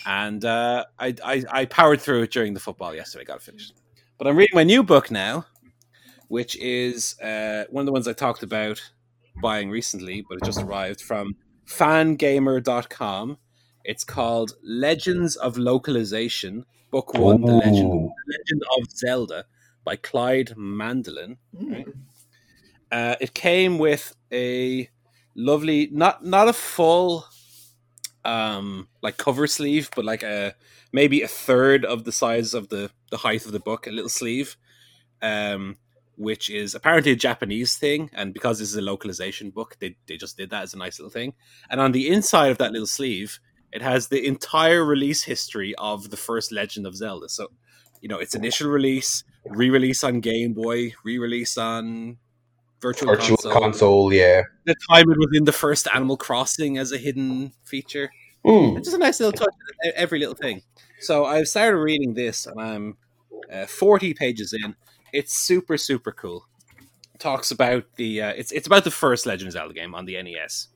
And 0.06 0.44
uh, 0.44 0.86
I, 1.00 1.16
I, 1.24 1.44
I 1.52 1.66
powered 1.66 2.02
through 2.02 2.24
it 2.24 2.32
during 2.32 2.54
the 2.54 2.60
football 2.60 2.94
yesterday, 2.94 3.26
got 3.26 3.38
it 3.38 3.44
finished. 3.44 3.74
But 4.18 4.28
I'm 4.28 4.36
reading 4.36 4.56
my 4.56 4.64
new 4.64 4.84
book 4.84 5.12
now, 5.12 5.46
which 6.28 6.56
is 6.58 7.20
uh, 7.20 7.66
one 7.70 7.82
of 7.82 7.86
the 7.86 7.92
ones 7.92 8.08
I 8.08 8.14
talked 8.14 8.44
about 8.44 8.82
buying 9.42 9.70
recently, 9.70 10.26
but 10.28 10.38
it 10.38 10.44
just 10.44 10.62
arrived 10.62 11.02
from 11.02 11.36
fangamer.com. 11.68 13.38
It's 13.84 14.04
called 14.04 14.54
Legends 14.64 15.36
of 15.36 15.58
Localization, 15.58 16.66
Book 16.92 17.14
One, 17.14 17.42
The 17.42 17.54
Legend, 17.54 17.94
Ooh. 17.94 18.12
Legend 18.28 18.64
of 18.78 18.92
Zelda 18.92 19.46
by 19.84 19.96
Clyde 19.96 20.54
Mandelin. 20.58 21.38
Mm. 21.56 21.94
Uh, 22.92 23.16
it 23.22 23.34
came 23.34 23.78
with 23.78 24.16
a 24.32 24.90
lovely, 25.36 25.90
not 25.92 26.26
not 26.26 26.48
a 26.48 26.54
full, 26.54 27.26
um, 28.24 28.88
like 29.02 29.18
cover 29.18 29.48
sleeve, 29.48 29.90
but 29.96 30.06
like 30.06 30.24
a 30.24 30.56
maybe 30.92 31.22
a 31.22 31.28
third 31.28 31.86
of 31.86 32.04
the 32.06 32.12
size 32.12 32.54
of 32.54 32.70
the 32.70 32.90
the 33.12 33.18
height 33.18 33.46
of 33.46 33.52
the 33.52 33.60
book, 33.60 33.86
a 33.86 33.92
little 33.92 34.10
sleeve, 34.10 34.58
um, 35.22 35.78
which 36.18 36.50
is 36.50 36.76
apparently 36.76 37.12
a 37.12 37.16
Japanese 37.16 37.78
thing, 37.78 38.10
and 38.14 38.34
because 38.34 38.60
this 38.60 38.70
is 38.70 38.76
a 38.76 38.82
localization 38.82 39.50
book, 39.50 39.78
they 39.80 39.98
they 40.08 40.18
just 40.18 40.38
did 40.38 40.50
that 40.50 40.64
as 40.64 40.74
a 40.74 40.78
nice 40.78 41.00
little 41.00 41.12
thing. 41.12 41.34
And 41.70 41.80
on 41.80 41.92
the 41.92 42.08
inside 42.10 42.52
of 42.52 42.58
that 42.58 42.72
little 42.72 42.88
sleeve, 42.88 43.40
it 43.72 43.82
has 43.82 44.08
the 44.08 44.26
entire 44.26 44.84
release 44.84 45.24
history 45.24 45.76
of 45.78 46.10
the 46.10 46.18
first 46.18 46.52
Legend 46.52 46.88
of 46.88 46.96
Zelda. 46.96 47.28
So, 47.28 47.48
you 48.02 48.08
know, 48.08 48.20
its 48.20 48.34
initial 48.34 48.70
release, 48.70 49.24
re-release 49.46 50.04
on 50.04 50.22
Game 50.22 50.54
Boy, 50.54 50.94
re-release 51.04 51.58
on 51.58 52.18
Virtual, 52.82 53.10
Virtual 53.10 53.38
Console, 53.38 53.62
console. 53.62 54.14
Yeah. 54.14 54.44
the 54.66 54.76
time 54.90 55.12
it 55.12 55.18
was 55.18 55.30
in 55.34 55.44
the 55.44 55.52
first 55.52 55.88
Animal 55.94 56.18
Crossing 56.18 56.78
as 56.78 56.92
a 56.92 56.98
hidden 56.98 57.52
feature. 57.64 58.12
Mm. 58.46 58.78
It's 58.78 58.88
just 58.88 58.96
a 58.96 59.00
nice 59.00 59.20
little 59.20 59.34
touch, 59.34 59.54
every 59.96 60.20
little 60.20 60.36
thing. 60.36 60.62
So 61.02 61.26
I've 61.26 61.48
started 61.48 61.78
reading 61.78 62.14
this, 62.14 62.46
and 62.46 62.62
I'm 62.62 62.98
uh, 63.52 63.66
40 63.66 64.14
pages 64.14 64.54
in. 64.54 64.76
It's 65.20 65.34
super, 65.48 65.78
super 65.78 66.12
cool. 66.12 66.40
Talks 67.20 67.50
about 67.52 67.84
the 67.96 68.22
uh, 68.22 68.34
it's 68.42 68.52
it's 68.52 68.68
about 68.68 68.84
the 68.84 68.92
first 69.04 69.26
Legend 69.26 69.48
of 69.48 69.54
Zelda 69.54 69.74
game 69.74 69.96
on 69.96 70.06
the 70.06 70.16
NES, 70.22 70.68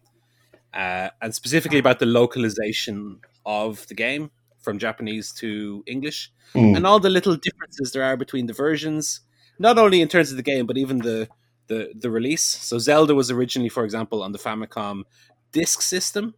uh, 0.73 1.09
and 1.21 1.35
specifically 1.35 1.79
about 1.79 1.99
the 1.99 2.05
localization 2.05 3.19
of 3.45 3.85
the 3.87 3.93
game 3.95 4.31
from 4.61 4.79
Japanese 4.79 5.31
to 5.41 5.83
English, 5.85 6.31
Mm. 6.55 6.75
and 6.77 6.87
all 6.87 6.99
the 6.99 7.11
little 7.11 7.35
differences 7.35 7.91
there 7.91 8.03
are 8.03 8.17
between 8.17 8.47
the 8.47 8.53
versions, 8.53 9.21
not 9.59 9.77
only 9.77 10.01
in 10.01 10.07
terms 10.07 10.31
of 10.31 10.37
the 10.37 10.43
game, 10.53 10.65
but 10.65 10.77
even 10.77 10.99
the 10.99 11.27
the, 11.67 11.91
the 11.93 12.09
release. 12.09 12.43
So 12.69 12.79
Zelda 12.79 13.13
was 13.13 13.29
originally, 13.29 13.69
for 13.69 13.83
example, 13.85 14.23
on 14.23 14.31
the 14.31 14.39
Famicom 14.39 15.03
disk 15.51 15.81
system 15.83 16.33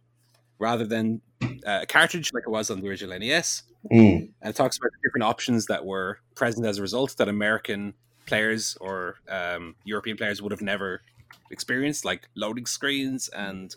rather 0.58 0.86
than 0.86 1.22
uh, 1.42 1.80
a 1.82 1.86
cartridge 1.86 2.30
like 2.34 2.44
it 2.46 2.50
was 2.50 2.70
on 2.70 2.80
the 2.82 2.88
original 2.90 3.18
NES. 3.18 3.62
Mm. 3.90 4.30
And 4.40 4.50
it 4.50 4.56
talks 4.56 4.78
about 4.78 4.90
the 4.92 4.98
different 5.08 5.24
options 5.24 5.66
that 5.66 5.84
were 5.84 6.18
present 6.34 6.66
as 6.66 6.78
a 6.78 6.82
result 6.82 7.16
that 7.18 7.28
American 7.28 7.94
players 8.26 8.76
or 8.80 9.16
um, 9.28 9.74
European 9.84 10.16
players 10.16 10.40
would 10.40 10.52
have 10.52 10.62
never 10.62 11.02
experienced, 11.50 12.04
like 12.04 12.28
loading 12.34 12.66
screens 12.66 13.28
and 13.28 13.74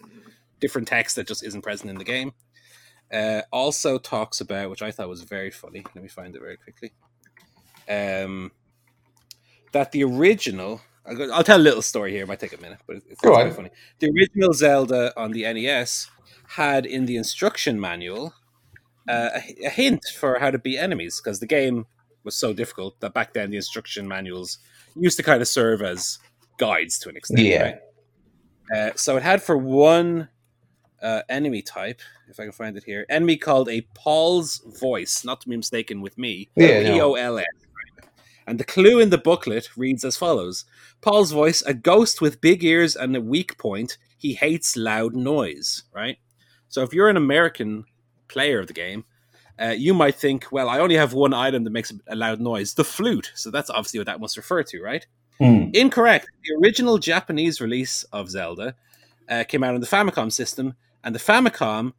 different 0.59 0.88
text 0.88 1.15
that 1.15 1.27
just 1.27 1.43
isn't 1.43 1.62
present 1.62 1.89
in 1.89 1.97
the 1.97 2.03
game. 2.03 2.33
Uh, 3.12 3.41
also 3.51 3.97
talks 3.97 4.41
about, 4.41 4.69
which 4.69 4.81
I 4.81 4.91
thought 4.91 5.09
was 5.09 5.21
very 5.24 5.51
funny. 5.51 5.83
Let 5.93 6.03
me 6.03 6.09
find 6.09 6.35
it 6.35 6.39
very 6.39 6.57
quickly. 6.57 6.93
Um, 7.88 8.51
that 9.71 9.91
the 9.91 10.03
original, 10.03 10.81
I'll, 11.05 11.43
tell 11.43 11.59
a 11.59 11.62
little 11.62 11.81
story 11.81 12.12
here. 12.12 12.24
It 12.24 12.27
might 12.27 12.39
take 12.39 12.57
a 12.57 12.62
minute, 12.62 12.79
but 12.88 12.97
it's, 13.07 13.21
Go 13.21 13.51
funny. 13.51 13.69
The 14.00 14.09
original 14.09 14.53
Zelda 14.53 15.13
on 15.19 15.31
the 15.31 15.43
NES 15.43 16.09
had 16.50 16.85
in 16.85 17.05
the 17.05 17.17
instruction 17.17 17.79
manual 17.79 18.33
uh, 19.07 19.29
a, 19.35 19.65
a 19.65 19.69
hint 19.69 20.03
for 20.17 20.39
how 20.39 20.51
to 20.51 20.57
beat 20.57 20.77
enemies 20.77 21.21
because 21.24 21.39
the 21.39 21.45
game 21.45 21.85
was 22.24 22.35
so 22.35 22.53
difficult 22.53 23.00
that 23.00 23.13
back 23.13 23.33
then 23.33 23.51
the 23.51 23.57
instruction 23.57 24.07
manuals 24.07 24.57
used 24.95 25.17
to 25.17 25.24
kind 25.24 25.41
of 25.41 25.47
serve 25.47 25.81
as 25.81 26.19
guides 26.57 26.97
to 27.00 27.09
an 27.09 27.17
extent. 27.17 27.41
Yeah. 27.41 27.63
right? 27.63 27.75
Uh, 28.75 28.91
so 28.95 29.15
it 29.17 29.24
had 29.24 29.43
for 29.43 29.57
one 29.57 30.29
uh, 31.01 31.21
enemy 31.29 31.62
type, 31.62 32.01
if 32.29 32.39
I 32.39 32.43
can 32.43 32.51
find 32.51 32.75
it 32.75 32.83
here, 32.83 33.05
enemy 33.09 33.38
called 33.38 33.69
a 33.69 33.88
Pols 33.93 34.62
Voice, 34.79 35.24
not 35.24 35.41
to 35.41 35.50
be 35.50 35.55
mistaken 35.55 36.01
with 36.01 36.17
me. 36.17 36.50
Yeah. 36.55 36.93
P 36.93 37.01
O 37.01 37.13
L 37.13 37.38
S. 37.38 37.45
And 38.47 38.59
the 38.59 38.63
clue 38.63 39.00
in 39.00 39.09
the 39.09 39.17
booklet 39.17 39.69
reads 39.75 40.03
as 40.03 40.17
follows 40.17 40.65
Pols 41.01 41.31
Voice, 41.31 41.62
a 41.63 41.74
ghost 41.74 42.21
with 42.21 42.41
big 42.41 42.63
ears 42.63 42.95
and 42.95 43.15
a 43.15 43.21
weak 43.21 43.57
point. 43.57 43.97
He 44.17 44.33
hates 44.33 44.75
loud 44.75 45.15
noise, 45.15 45.83
right? 45.93 46.17
So 46.69 46.81
if 46.81 46.93
you're 46.93 47.09
an 47.09 47.17
American 47.17 47.85
player 48.27 48.60
of 48.60 48.67
the 48.67 48.74
game, 48.74 49.05
uh, 49.60 49.67
you 49.77 49.94
might 49.94 50.15
think, 50.15 50.48
well, 50.51 50.70
I 50.70 50.79
only 50.79 50.96
have 50.96 51.13
one 51.13 51.34
item 51.34 51.63
that 51.63 51.70
makes 51.70 51.94
a 52.08 52.15
loud 52.15 52.39
noise 52.41 52.74
the 52.74 52.84
flute. 52.84 53.32
So 53.36 53.51
that's 53.51 53.70
obviously 53.70 54.00
what 54.00 54.08
that 54.08 54.20
must 54.20 54.38
refer 54.38 54.63
to, 54.63 54.82
right? 54.82 55.05
Mm. 55.41 55.75
Incorrect. 55.75 56.27
The 56.44 56.55
original 56.62 56.98
Japanese 56.98 57.62
release 57.62 58.03
of 58.12 58.29
Zelda 58.29 58.75
uh, 59.29 59.44
came 59.46 59.63
out 59.63 59.74
on 59.75 59.82
the 59.82 59.88
Famicom 59.88 60.32
system, 60.32 60.75
and 61.03 61.13
the 61.15 61.20
Famicom 61.20 61.94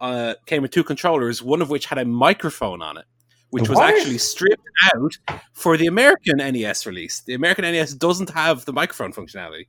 uh, 0.00 0.34
came 0.46 0.62
with 0.62 0.70
two 0.70 0.84
controllers, 0.84 1.42
one 1.42 1.62
of 1.62 1.70
which 1.70 1.86
had 1.86 1.98
a 1.98 2.04
microphone 2.04 2.82
on 2.82 2.96
it, 2.96 3.04
which 3.50 3.68
was 3.68 3.78
actually 3.78 4.18
stripped 4.18 4.66
out 4.94 5.16
for 5.52 5.76
the 5.76 5.86
American 5.86 6.38
NES 6.38 6.86
release. 6.86 7.20
The 7.20 7.34
American 7.34 7.64
NES 7.64 7.94
doesn't 7.94 8.30
have 8.30 8.64
the 8.64 8.72
microphone 8.72 9.12
functionality, 9.12 9.66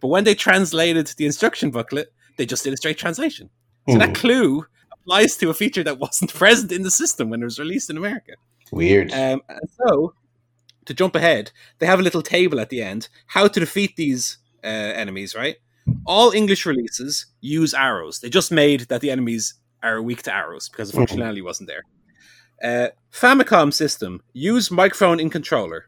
but 0.00 0.08
when 0.08 0.24
they 0.24 0.34
translated 0.34 1.08
the 1.18 1.26
instruction 1.26 1.70
booklet, 1.70 2.12
they 2.38 2.46
just 2.46 2.64
did 2.64 2.72
a 2.72 2.76
straight 2.76 2.98
translation. 2.98 3.50
So 3.88 3.98
that 3.98 4.10
Mm. 4.10 4.14
clue 4.14 4.66
applies 5.06 5.36
to 5.36 5.50
a 5.50 5.54
feature 5.54 5.84
that 5.84 5.98
wasn't 5.98 6.34
present 6.42 6.72
in 6.72 6.82
the 6.82 6.90
system 6.90 7.30
when 7.30 7.40
it 7.42 7.44
was 7.44 7.58
released 7.58 7.90
in 7.90 7.96
America. 7.96 8.32
Weird. 8.72 9.12
Um, 9.12 9.42
and 9.48 9.60
so, 9.86 10.14
to 10.86 10.94
jump 10.94 11.14
ahead, 11.14 11.52
they 11.78 11.86
have 11.86 12.00
a 12.00 12.02
little 12.02 12.22
table 12.22 12.60
at 12.60 12.70
the 12.70 12.82
end 12.82 13.08
how 13.28 13.48
to 13.48 13.60
defeat 13.60 13.96
these 13.96 14.38
uh, 14.64 14.66
enemies, 14.66 15.34
right? 15.34 15.56
All 16.04 16.32
English 16.32 16.66
releases 16.66 17.26
use 17.40 17.72
arrows. 17.74 18.18
They 18.20 18.28
just 18.28 18.50
made 18.50 18.80
that 18.88 19.00
the 19.00 19.10
enemies 19.10 19.54
are 19.82 20.02
weak 20.02 20.22
to 20.24 20.34
arrows 20.34 20.68
because 20.68 20.90
the 20.90 20.98
Mhm. 20.98 21.06
functionality 21.06 21.44
wasn't 21.44 21.68
there. 21.68 21.84
Uh, 22.62 22.88
Famicom 23.12 23.72
system 23.72 24.22
use 24.32 24.70
microphone 24.70 25.20
in 25.20 25.30
controller. 25.30 25.86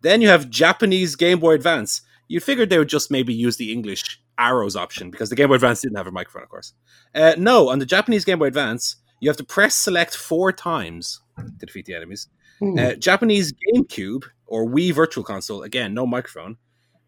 Then 0.00 0.20
you 0.20 0.28
have 0.28 0.50
Japanese 0.50 1.14
Game 1.14 1.38
Boy 1.40 1.54
Advance. 1.54 2.00
You 2.26 2.40
figured 2.40 2.70
they 2.70 2.78
would 2.78 2.88
just 2.88 3.10
maybe 3.10 3.34
use 3.34 3.56
the 3.56 3.72
English 3.72 4.20
arrows 4.40 4.76
option 4.76 5.10
because 5.10 5.30
the 5.30 5.36
Game 5.36 5.48
Boy 5.48 5.54
Advance 5.54 5.82
didn't 5.82 5.96
have 5.96 6.06
a 6.06 6.12
microphone, 6.12 6.42
of 6.42 6.48
course. 6.48 6.72
Uh, 7.14 7.34
no, 7.36 7.68
on 7.68 7.78
the 7.78 7.86
Japanese 7.86 8.24
Game 8.24 8.38
Boy 8.38 8.46
Advance, 8.46 8.96
you 9.20 9.28
have 9.28 9.36
to 9.36 9.44
press 9.44 9.74
select 9.74 10.16
four 10.16 10.52
times 10.52 11.20
to 11.36 11.66
defeat 11.66 11.86
the 11.86 11.94
enemies. 11.94 12.28
Mm. 12.60 12.78
Uh, 12.78 12.94
Japanese 12.96 13.52
GameCube 13.52 14.24
or 14.46 14.66
Wii 14.66 14.92
Virtual 14.92 15.24
Console, 15.24 15.62
again, 15.62 15.94
no 15.94 16.06
microphone. 16.06 16.56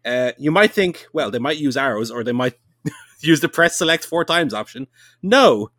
Uh, 0.05 0.31
you 0.37 0.51
might 0.51 0.71
think, 0.71 1.07
well, 1.13 1.31
they 1.31 1.39
might 1.39 1.57
use 1.57 1.77
arrows 1.77 2.11
or 2.11 2.23
they 2.23 2.31
might 2.31 2.55
use 3.21 3.41
the 3.41 3.49
press 3.49 3.77
select 3.77 4.05
four 4.05 4.25
times 4.25 4.53
option. 4.53 4.87
No, 5.21 5.69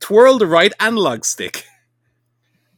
twirl 0.00 0.38
the 0.38 0.46
right 0.46 0.72
analog 0.80 1.24
stick. 1.24 1.64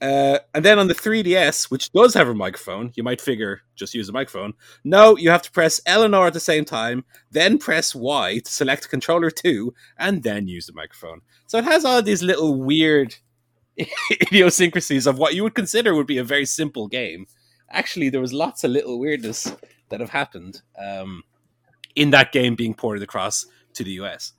Uh, 0.01 0.39
and 0.55 0.65
then 0.65 0.79
on 0.79 0.89
the 0.89 0.95
3DS, 0.95 1.71
which 1.71 1.91
does 1.93 2.13
have 2.15 2.29
a 2.29 2.35
microphone, 2.35 2.93
you 2.97 3.03
might 3.03 3.21
figure 3.21 3.63
just 3.77 3.95
use 3.95 4.07
the 4.07 4.13
microphone. 4.13 4.53
No, 4.85 5.17
you 5.17 5.31
have 5.31 5.43
to 5.43 5.51
press 5.51 5.81
L 5.87 6.03
and 6.03 6.15
R 6.15 6.27
at 6.27 6.35
the 6.35 6.41
same 6.41 6.65
time, 6.65 7.05
then 7.31 7.59
press 7.59 7.95
Y 7.95 8.41
to 8.45 8.51
select 8.51 8.91
controller 8.91 9.31
2, 9.31 9.73
and 9.99 10.23
then 10.23 10.49
use 10.49 10.67
the 10.67 10.75
microphone. 10.75 11.23
So 11.47 11.59
it 11.59 11.65
has 11.65 11.85
all 11.85 12.03
these 12.03 12.23
little 12.23 12.63
weird 12.63 13.17
idiosyncrasies 14.11 15.07
of 15.07 15.19
what 15.19 15.35
you 15.35 15.43
would 15.43 15.55
consider 15.55 15.95
would 15.95 16.07
be 16.07 16.19
a 16.19 16.25
very 16.25 16.47
simple 16.47 16.89
game. 16.89 17.27
Actually, 17.71 18.11
there 18.11 18.21
was 18.21 18.33
lots 18.33 18.65
of 18.65 18.71
little 18.71 18.99
weirdness 18.99 19.55
that 19.89 20.01
have 20.01 20.11
happened 20.11 20.63
um, 20.79 21.23
in 21.95 22.11
that 22.11 22.33
game 22.33 22.55
being 22.55 22.75
ported 22.75 23.03
across 23.03 23.47
to 23.75 23.85
the 23.85 23.93
US. 23.93 24.33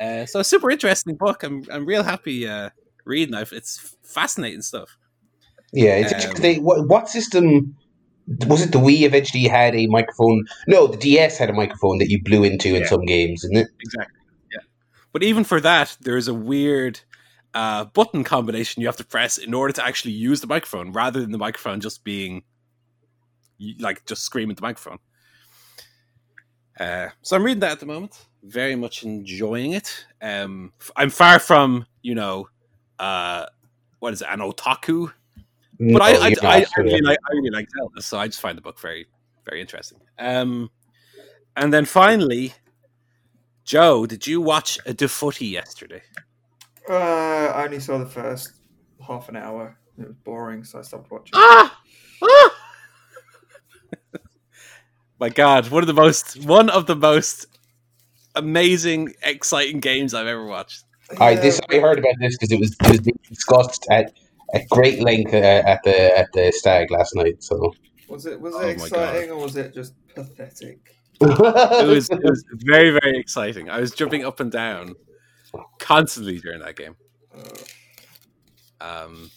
Uh, 0.00 0.26
so, 0.26 0.40
a 0.40 0.44
super 0.44 0.70
interesting 0.70 1.16
book. 1.16 1.42
I'm 1.42 1.64
I'm 1.70 1.86
real 1.86 2.02
happy 2.02 2.48
uh, 2.48 2.70
reading 3.04 3.34
it. 3.34 3.52
It's 3.52 3.96
fascinating 4.02 4.62
stuff. 4.62 4.96
Yeah, 5.72 5.96
it's 5.96 6.12
um. 6.26 6.64
What, 6.64 6.88
what 6.88 7.08
system 7.08 7.76
was 8.46 8.62
it? 8.62 8.72
The 8.72 8.78
Wii 8.78 9.02
eventually 9.02 9.44
had 9.44 9.74
a 9.74 9.86
microphone. 9.86 10.44
No, 10.68 10.86
the 10.86 10.96
DS 10.96 11.38
had 11.38 11.50
a 11.50 11.54
microphone 11.54 11.98
that 11.98 12.08
you 12.10 12.22
blew 12.22 12.44
into 12.44 12.74
in 12.74 12.86
some 12.86 13.04
games, 13.04 13.44
isn't 13.44 13.56
it? 13.56 13.68
Exactly. 13.80 14.20
Yeah. 14.52 14.60
But 15.12 15.22
even 15.22 15.44
for 15.44 15.60
that, 15.60 15.96
there's 16.00 16.28
a 16.28 16.34
weird 16.34 17.00
uh, 17.54 17.86
button 17.86 18.22
combination 18.22 18.80
you 18.80 18.88
have 18.88 18.96
to 18.96 19.04
press 19.04 19.38
in 19.38 19.54
order 19.54 19.72
to 19.72 19.84
actually 19.84 20.12
use 20.12 20.40
the 20.40 20.46
microphone, 20.46 20.92
rather 20.92 21.20
than 21.20 21.32
the 21.32 21.38
microphone 21.38 21.80
just 21.80 22.04
being 22.04 22.42
like 23.78 24.04
just 24.04 24.22
screaming 24.22 24.52
at 24.52 24.56
the 24.58 24.62
microphone. 24.62 24.98
Uh, 26.78 27.08
so 27.22 27.36
I'm 27.36 27.44
reading 27.44 27.60
that 27.60 27.72
at 27.72 27.80
the 27.80 27.86
moment. 27.86 28.26
Very 28.42 28.74
much 28.74 29.04
enjoying 29.04 29.72
it. 29.72 30.04
Um, 30.20 30.72
I'm 30.96 31.10
far 31.10 31.38
from 31.38 31.86
you 32.02 32.14
know, 32.14 32.48
uh, 32.98 33.46
what 34.00 34.12
is 34.12 34.20
it, 34.20 34.28
an 34.30 34.40
otaku 34.40 35.12
but 35.92 36.02
I, 36.02 36.12
No, 36.12 36.20
I, 36.20 36.28
you're 36.28 36.46
I, 36.46 36.66
I 36.76 36.80
really 36.80 37.00
like 37.00 37.18
I 37.28 37.34
really 37.34 37.50
like 37.50 37.68
Zelda, 37.76 38.02
so 38.02 38.18
I 38.18 38.26
just 38.26 38.40
find 38.40 38.56
the 38.56 38.62
book 38.62 38.78
very 38.78 39.06
very 39.44 39.60
interesting. 39.60 39.98
Um, 40.18 40.70
and 41.56 41.72
then 41.72 41.84
finally, 41.84 42.54
Joe, 43.64 44.06
did 44.06 44.26
you 44.26 44.40
watch 44.40 44.78
a 44.86 44.94
De 44.94 45.08
Footy 45.08 45.46
yesterday? 45.46 46.02
Uh, 46.88 46.94
I 46.94 47.64
only 47.64 47.80
saw 47.80 47.98
the 47.98 48.06
first 48.06 48.52
half 49.06 49.28
an 49.28 49.36
hour. 49.36 49.78
It 49.98 50.06
was 50.06 50.16
boring, 50.24 50.64
so 50.64 50.78
I 50.78 50.82
stopped 50.82 51.10
watching. 51.10 51.32
Ah, 51.34 51.80
ah! 52.22 52.56
My 55.20 55.28
God, 55.28 55.68
one 55.68 55.82
of 55.82 55.86
the 55.86 55.94
most 55.94 56.44
one 56.44 56.70
of 56.70 56.86
the 56.86 56.96
most 56.96 57.46
amazing, 58.34 59.14
exciting 59.22 59.80
games 59.80 60.14
I've 60.14 60.26
ever 60.26 60.46
watched. 60.46 60.84
I 61.20 61.34
this 61.34 61.60
I 61.70 61.78
heard 61.78 61.98
about 61.98 62.14
this 62.20 62.36
because 62.36 62.52
it 62.52 62.58
was 62.58 62.76
it 62.84 62.88
was 62.88 63.00
being 63.00 63.18
discussed 63.28 63.86
at 63.90 64.12
at 64.54 64.68
great 64.70 65.00
length 65.02 65.32
uh, 65.34 65.62
at 65.66 65.80
the 65.84 66.18
at 66.18 66.28
the 66.32 66.52
stag 66.52 66.90
last 66.90 67.14
night. 67.14 67.42
So 67.42 67.72
Was 68.08 68.26
it 68.26 68.40
was 68.40 68.54
Oh 68.54 68.60
it 68.60 68.78
my 68.78 68.84
exciting 68.84 69.30
or 69.30 69.38
was 69.42 69.56
it 69.56 69.72
just 69.74 69.94
pathetic? 70.14 70.94
It 71.20 71.88
was 71.88 72.08
it 72.10 72.22
was 72.22 72.44
very 72.64 72.90
very 72.90 73.18
exciting. 73.18 73.70
I 73.70 73.80
was 73.80 73.92
jumping 73.92 74.24
up 74.24 74.40
and 74.40 74.50
down 74.52 74.94
constantly 75.78 76.38
during 76.38 76.60
that 76.60 76.76
game. 76.76 76.96
Uh, 77.34 77.42
Um, 78.80 79.30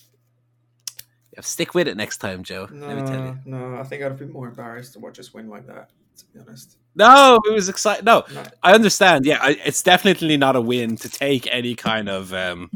yeah, 1.33 1.41
stick 1.41 1.75
with 1.75 1.87
it 1.87 1.97
next 1.97 2.17
time, 2.17 2.43
Joe. 2.43 2.67
no, 2.71 2.87
Let 2.87 2.95
me 2.97 3.03
tell 3.03 3.25
you. 3.25 3.37
no, 3.45 3.75
I 3.75 3.83
think 3.83 4.01
I'd 4.03 4.17
be 4.17 4.25
more 4.25 4.47
embarrassed 4.47 4.93
to 4.93 4.99
watch 4.99 5.19
us 5.19 5.33
win 5.33 5.49
like 5.49 5.67
that. 5.67 5.89
To 6.17 6.25
be 6.33 6.39
honest, 6.39 6.77
No, 6.95 7.39
it 7.45 7.51
was 7.53 7.67
exciting. 7.69 8.05
No, 8.05 8.23
no. 8.33 8.43
I 8.63 8.73
understand. 8.73 9.25
Yeah, 9.25 9.39
I, 9.41 9.57
it's 9.65 9.83
definitely 9.83 10.37
not 10.37 10.55
a 10.55 10.61
win 10.61 10.95
to 10.97 11.09
take 11.09 11.45
any 11.51 11.75
kind 11.75 12.07
of 12.09 12.33
um, 12.33 12.71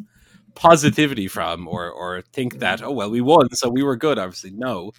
positivity 0.60 1.28
from 1.28 1.68
or 1.68 1.90
or 1.90 2.22
think 2.34 2.60
that 2.60 2.82
oh 2.84 2.92
well 2.92 3.10
we 3.10 3.22
won 3.22 3.50
so 3.56 3.70
we 3.70 3.82
were 3.84 3.96
good. 3.96 4.20
Obviously, 4.20 4.52
no, 4.52 4.92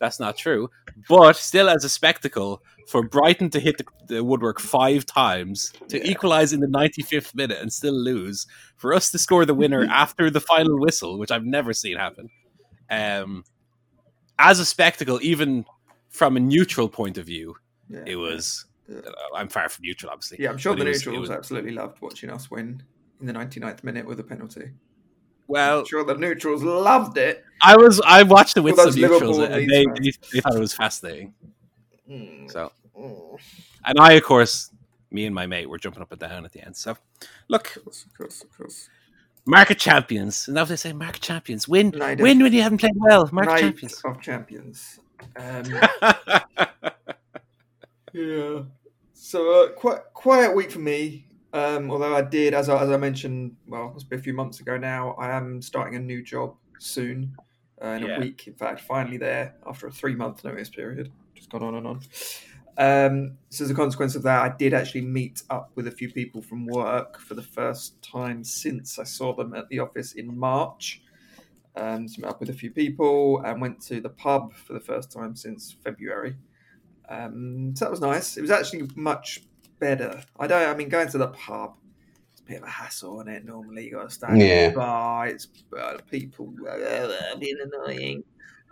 that's 0.00 0.18
not 0.18 0.36
true. 0.36 0.68
But 1.08 1.36
still, 1.36 1.68
as 1.70 1.84
a 1.84 1.88
spectacle, 1.88 2.62
for 2.88 3.02
Brighton 3.02 3.48
to 3.50 3.60
hit 3.60 3.78
the, 3.78 3.84
the 4.08 4.24
woodwork 4.24 4.58
five 4.60 5.06
times 5.06 5.72
to 5.88 5.98
Yeah. 5.98 6.10
equalize 6.12 6.52
in 6.52 6.60
the 6.60 6.66
ninety 6.68 7.02
fifth 7.02 7.34
minute 7.34 7.58
and 7.62 7.72
still 7.72 7.94
lose, 7.94 8.46
for 8.76 8.92
us 8.92 9.10
to 9.12 9.18
score 9.18 9.44
the 9.46 9.54
winner 9.54 9.84
after 10.04 10.30
the 10.30 10.40
final 10.40 10.78
whistle, 10.80 11.18
which 11.18 11.30
I've 11.30 11.44
never 11.46 11.72
seen 11.72 11.96
happen, 11.96 12.28
um, 12.90 13.44
as 14.38 14.58
a 14.58 14.64
spectacle, 14.64 15.20
even 15.22 15.64
from 16.10 16.36
a 16.36 16.40
neutral 16.40 16.88
point 16.88 17.18
of 17.18 17.26
view, 17.26 17.54
Yeah. 17.88 18.02
it 18.06 18.16
was 18.16 18.66
I'm 19.34 19.48
far 19.48 19.68
from 19.68 19.82
neutral, 19.84 20.10
obviously. 20.12 20.38
Yeah, 20.40 20.50
I'm 20.50 20.58
sure 20.58 20.74
the 20.76 20.84
was- 20.84 20.98
neutrals 21.06 21.28
was- 21.28 21.36
absolutely 21.38 21.70
loved 21.72 22.00
watching 22.02 22.30
us 22.30 22.50
win 22.50 22.82
in 23.20 23.26
the 23.26 23.32
99th 23.32 23.82
minute 23.84 24.04
with 24.06 24.20
a 24.20 24.24
penalty. 24.24 24.72
Well, 25.46 25.80
I'm 25.80 25.86
sure 25.86 26.04
the 26.04 26.14
neutrals 26.14 26.62
loved 26.62 27.18
it. 27.18 27.44
I 27.62 27.76
was 27.76 28.00
I 28.06 28.22
watched 28.22 28.56
it 28.56 28.60
with 28.60 28.76
Well, 28.76 28.90
some 28.90 29.00
neutrals, 29.00 29.38
and 29.38 29.52
they, 29.54 29.84
they, 30.00 30.10
they 30.32 30.40
thought 30.40 30.54
it 30.56 30.60
was 30.60 30.72
fascinating. 30.74 31.34
Mm, 32.10 32.50
So, 32.50 32.72
mm, 32.98 33.38
and 33.84 33.98
I, 33.98 34.12
of 34.12 34.22
course, 34.24 34.70
me 35.10 35.26
and 35.26 35.34
my 35.34 35.46
mate 35.46 35.68
were 35.68 35.78
jumping 35.78 36.02
up 36.02 36.10
and 36.12 36.20
down 36.20 36.44
at 36.44 36.52
the 36.52 36.64
end. 36.64 36.76
So, 36.76 36.96
look, 37.48 37.76
of 37.76 37.84
course, 37.84 38.04
of 38.04 38.14
course, 38.18 38.42
of 38.42 38.56
course. 38.56 38.88
market 39.46 39.78
champions. 39.78 40.48
And 40.48 40.54
now 40.56 40.64
they 40.64 40.76
say 40.76 40.92
market 40.92 41.22
champions 41.22 41.66
win, 41.68 41.90
Night 41.90 42.12
of- 42.20 42.20
win 42.24 42.42
when 42.42 42.52
you 42.52 42.62
haven't 42.62 42.78
played 42.78 42.92
well. 42.96 43.28
Market 43.32 43.50
Night 43.52 43.60
champions. 43.60 44.02
of 44.04 44.20
champions. 44.20 45.00
Um, 45.36 45.64
Yeah. 48.12 48.62
So 49.12 49.64
uh, 49.64 49.68
quite 49.72 49.98
quiet 50.12 50.54
week 50.54 50.70
for 50.70 50.78
me. 50.78 51.26
Um, 51.54 51.88
although 51.88 52.16
I 52.16 52.22
did, 52.22 52.52
as 52.52 52.68
I, 52.68 52.82
as 52.82 52.90
I 52.90 52.96
mentioned, 52.96 53.54
well, 53.68 53.92
it's 53.94 54.02
been 54.02 54.18
a 54.18 54.22
few 54.22 54.34
months 54.34 54.58
ago 54.58 54.76
now. 54.76 55.12
I 55.12 55.30
am 55.30 55.62
starting 55.62 55.94
a 55.94 56.00
new 56.00 56.20
job 56.20 56.56
soon, 56.80 57.36
uh, 57.80 57.90
in 57.90 58.02
Yeah. 58.02 58.16
a 58.16 58.20
week. 58.20 58.48
In 58.48 58.54
fact, 58.54 58.80
finally 58.80 59.18
there 59.18 59.54
after 59.64 59.86
a 59.86 59.92
three 59.92 60.16
month 60.16 60.42
notice 60.42 60.68
period. 60.68 61.12
Just 61.34 61.50
gone 61.50 61.62
on 61.62 61.76
and 61.76 61.86
on. 61.86 62.00
Um, 62.76 63.38
so 63.50 63.64
as 63.64 63.70
a 63.70 63.74
consequence 63.74 64.16
of 64.16 64.24
that, 64.24 64.42
I 64.42 64.56
did 64.56 64.74
actually 64.74 65.02
meet 65.02 65.44
up 65.48 65.70
with 65.76 65.86
a 65.86 65.92
few 65.92 66.10
people 66.10 66.42
from 66.42 66.66
work 66.66 67.20
for 67.20 67.34
the 67.34 67.42
first 67.42 68.02
time 68.02 68.42
since 68.42 68.98
I 68.98 69.04
saw 69.04 69.32
them 69.32 69.54
at 69.54 69.68
the 69.68 69.78
office 69.78 70.14
in 70.14 70.36
March. 70.36 71.02
Um, 71.76 72.08
so 72.08 72.20
met 72.20 72.30
up 72.30 72.40
with 72.40 72.50
a 72.50 72.54
few 72.54 72.72
people 72.72 73.40
and 73.44 73.60
went 73.60 73.80
to 73.82 74.00
the 74.00 74.08
pub 74.08 74.52
for 74.54 74.72
the 74.72 74.80
first 74.80 75.12
time 75.12 75.36
since 75.36 75.76
February. 75.84 76.34
Um, 77.08 77.76
so 77.76 77.84
that 77.84 77.92
was 77.92 78.00
nice. 78.00 78.36
It 78.36 78.40
was 78.42 78.50
actually 78.50 78.88
much 78.96 79.44
better. 79.78 80.22
I 80.38 80.46
don't. 80.46 80.68
I 80.68 80.74
mean, 80.74 80.88
going 80.88 81.08
to 81.08 81.18
the 81.18 81.28
pub, 81.28 81.74
it's 82.32 82.40
a 82.40 82.44
bit 82.44 82.58
of 82.58 82.64
a 82.64 82.70
hassle, 82.70 83.20
is 83.22 83.28
it? 83.28 83.44
Normally, 83.44 83.84
you 83.86 83.92
got 83.92 84.08
to 84.08 84.14
stand 84.14 84.40
Yeah. 84.40 84.46
at 84.46 84.74
the 84.74 84.78
bar. 84.80 85.26
It's 85.28 85.48
uh, 85.78 85.98
people 86.10 86.52
uh, 86.68 87.36
being 87.38 87.56
annoying. 87.64 88.24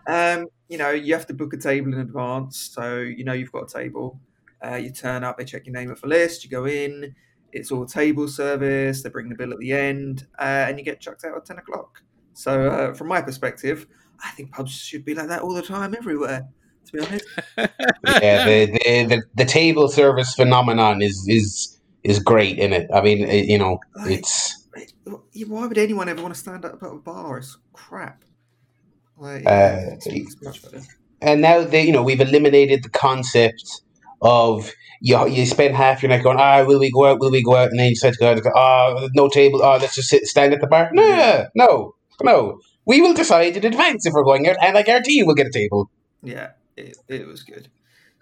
Um, 0.07 0.47
you 0.69 0.79
know, 0.79 0.91
you 0.91 1.15
have 1.15 1.27
to 1.29 1.35
book 1.35 1.53
a 1.53 1.57
table 1.57 1.93
in 1.93 2.01
advance, 2.01 2.59
so 2.59 2.99
you 2.99 3.25
know 3.25 3.33
you've 3.33 3.53
got 3.53 3.71
a 3.71 3.79
table. 3.81 4.19
Uh, 4.65 4.77
you 4.77 4.91
turn 4.91 5.25
up, 5.25 5.39
they 5.39 5.45
check 5.45 5.67
your 5.67 5.75
name 5.75 5.91
off 5.91 6.03
a 6.05 6.07
list. 6.07 6.45
You 6.45 6.51
go 6.51 6.67
in. 6.67 7.15
It's 7.53 7.71
all 7.71 7.85
table 7.85 8.29
service. 8.29 9.03
They 9.03 9.11
bring 9.11 9.29
the 9.29 9.35
bill 9.35 9.53
at 9.53 9.59
the 9.59 9.73
end, 9.73 10.27
uh, 10.39 10.65
and 10.69 10.79
you 10.79 10.85
get 10.85 11.01
chucked 11.01 11.25
out 11.25 11.37
at 11.37 11.45
ten 11.45 11.59
o'clock. 11.59 12.03
So, 12.35 12.69
uh, 12.71 12.95
from 12.95 13.09
my 13.09 13.21
perspective, 13.21 13.87
I 14.25 14.31
think 14.31 14.53
pubs 14.53 14.73
should 14.73 15.05
be 15.05 15.15
like 15.15 15.29
that 15.29 15.43
all 15.43 15.53
the 15.53 15.61
time, 15.63 15.95
everywhere. 15.95 16.49
To 16.93 16.99
be 17.01 17.07
honest. 17.07 17.27
yeah, 18.23 18.45
the, 18.45 18.67
the 18.67 19.05
the 19.07 19.23
the 19.35 19.45
table 19.45 19.89
service 19.89 20.35
phenomenon 20.35 21.03
is 21.03 21.25
is 21.29 21.79
is 22.03 22.19
great 22.19 22.59
in 22.59 22.73
it. 22.73 22.89
I 22.93 23.01
mean, 23.01 23.25
it, 23.27 23.47
you 23.47 23.59
know, 23.59 23.79
it's 24.07 24.67
It- 24.77 25.49
Why 25.49 25.67
would 25.67 25.79
anyone 25.79 26.09
ever 26.09 26.23
want 26.23 26.35
to 26.35 26.41
stand 26.41 26.65
up 26.65 26.83
at 26.83 26.89
a 26.89 26.95
bar? 26.95 27.39
It's 27.39 27.57
crap. 27.73 28.25
Like, 29.19 29.47
Uh, 29.47 29.77
it's, 29.95 30.07
it's 30.07 30.43
much 30.43 30.63
better. 30.63 30.81
and 31.21 31.41
now 31.41 31.63
they 31.65 31.85
you 31.87 31.93
know 31.93 32.03
we've 32.03 32.21
eliminated 32.21 32.83
the 32.83 32.89
concept 32.91 33.83
of 34.21 34.73
you 35.01 35.29
you 35.29 35.47
spend 35.47 35.77
half 35.77 36.03
your 36.03 36.09
night 36.11 36.23
going 36.25 36.39
ah 36.41 36.65
will 36.65 36.81
we 36.81 36.91
go 36.91 37.07
out 37.07 37.21
will 37.21 37.31
we 37.31 37.43
go 37.43 37.55
out 37.57 37.71
and 37.71 37.79
then 37.79 37.89
you 37.89 37.95
decide 37.95 38.15
to 38.15 38.19
go 38.19 38.29
out 38.31 38.41
ah 38.57 39.09
no 39.15 39.29
table 39.29 39.63
ah 39.63 39.77
let's 39.81 39.95
just 39.95 40.09
sit 40.09 40.25
stand 40.27 40.53
at 40.55 40.61
the 40.61 40.67
bar 40.67 40.91
no 40.93 41.47
no 41.55 41.95
no 42.23 42.59
we 42.85 43.01
will 43.01 43.15
decide 43.15 43.57
in 43.57 43.65
advance 43.65 44.07
if 44.07 44.13
we're 44.15 44.25
going 44.25 44.49
out 44.49 44.57
and 44.63 44.77
I 44.77 44.83
guarantee 44.83 45.17
you 45.19 45.27
we'll 45.27 45.35
get 45.43 45.47
a 45.47 45.51
table 45.63 45.91
Yeah, 46.25 46.51
it, 46.87 46.97
it 47.09 47.27
was 47.27 47.43
good. 47.43 47.69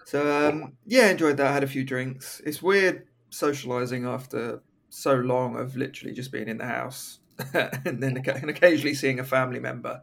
So 0.04 0.48
um, 0.48 0.76
yeah, 0.86 1.10
enjoyed 1.10 1.36
that. 1.36 1.52
Had 1.52 1.64
a 1.64 1.68
few 1.68 1.84
drinks. 1.84 2.40
It's 2.44 2.62
weird 2.62 3.06
socializing 3.30 4.06
after 4.06 4.62
so 4.88 5.14
long 5.14 5.56
of 5.56 5.76
literally 5.76 6.12
just 6.12 6.32
being 6.32 6.48
in 6.48 6.58
the 6.58 6.66
house 6.66 7.20
and 7.54 8.02
then 8.02 8.16
and 8.16 8.50
occasionally 8.50 8.94
seeing 8.94 9.20
a 9.20 9.24
family 9.24 9.60
member. 9.60 10.00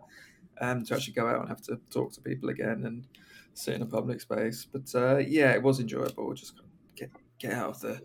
Um, 0.60 0.84
to 0.86 0.96
actually 0.96 1.14
go 1.14 1.28
out 1.28 1.42
and 1.42 1.50
have 1.50 1.62
to 1.64 1.80
talk 1.92 2.14
to 2.14 2.22
people 2.22 2.50
again 2.50 2.84
and 2.84 3.06
sit 3.54 3.76
in 3.76 3.84
a 3.84 3.86
public 3.86 4.22
space. 4.22 4.66
But 4.66 4.90
uh, 4.96 5.18
yeah, 5.18 5.52
it 5.52 5.62
was 5.62 5.80
enjoyable. 5.80 6.34
Just 6.34 6.54
get 6.96 7.12
get 7.40 7.54
out 7.54 7.70
of 7.70 7.82
the 7.82 8.02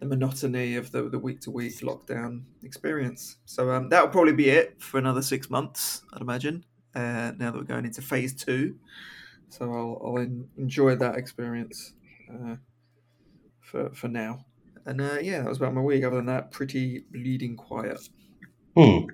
the 0.00 0.06
monotony 0.06 0.76
of 0.76 0.90
the 0.90 1.08
the 1.08 1.18
week 1.18 1.40
to 1.42 1.50
week 1.50 1.78
lockdown 1.80 2.42
experience. 2.62 3.36
So 3.44 3.70
um, 3.70 3.88
that'll 3.88 4.08
probably 4.08 4.32
be 4.32 4.50
it 4.50 4.80
for 4.82 4.98
another 4.98 5.22
six 5.22 5.50
months, 5.50 6.02
I'd 6.12 6.22
imagine. 6.22 6.64
Uh, 6.94 7.32
now 7.38 7.50
that 7.50 7.54
we're 7.54 7.62
going 7.62 7.84
into 7.84 8.02
phase 8.02 8.34
two, 8.34 8.76
so 9.56 9.72
I'll, 9.72 10.02
I'll 10.04 10.26
enjoy 10.56 10.96
that 10.96 11.16
experience 11.16 11.92
uh, 12.32 12.56
for 13.60 13.90
for 13.90 14.08
now. 14.08 14.44
And 14.86 15.00
uh, 15.00 15.18
yeah, 15.20 15.38
that 15.42 15.48
was 15.48 15.58
about 15.58 15.74
my 15.74 15.80
week. 15.80 16.04
Other 16.04 16.16
than 16.16 16.26
that, 16.26 16.50
pretty 16.50 17.04
bleeding 17.10 17.56
quiet. 17.56 18.00
Hmm. 18.76 19.06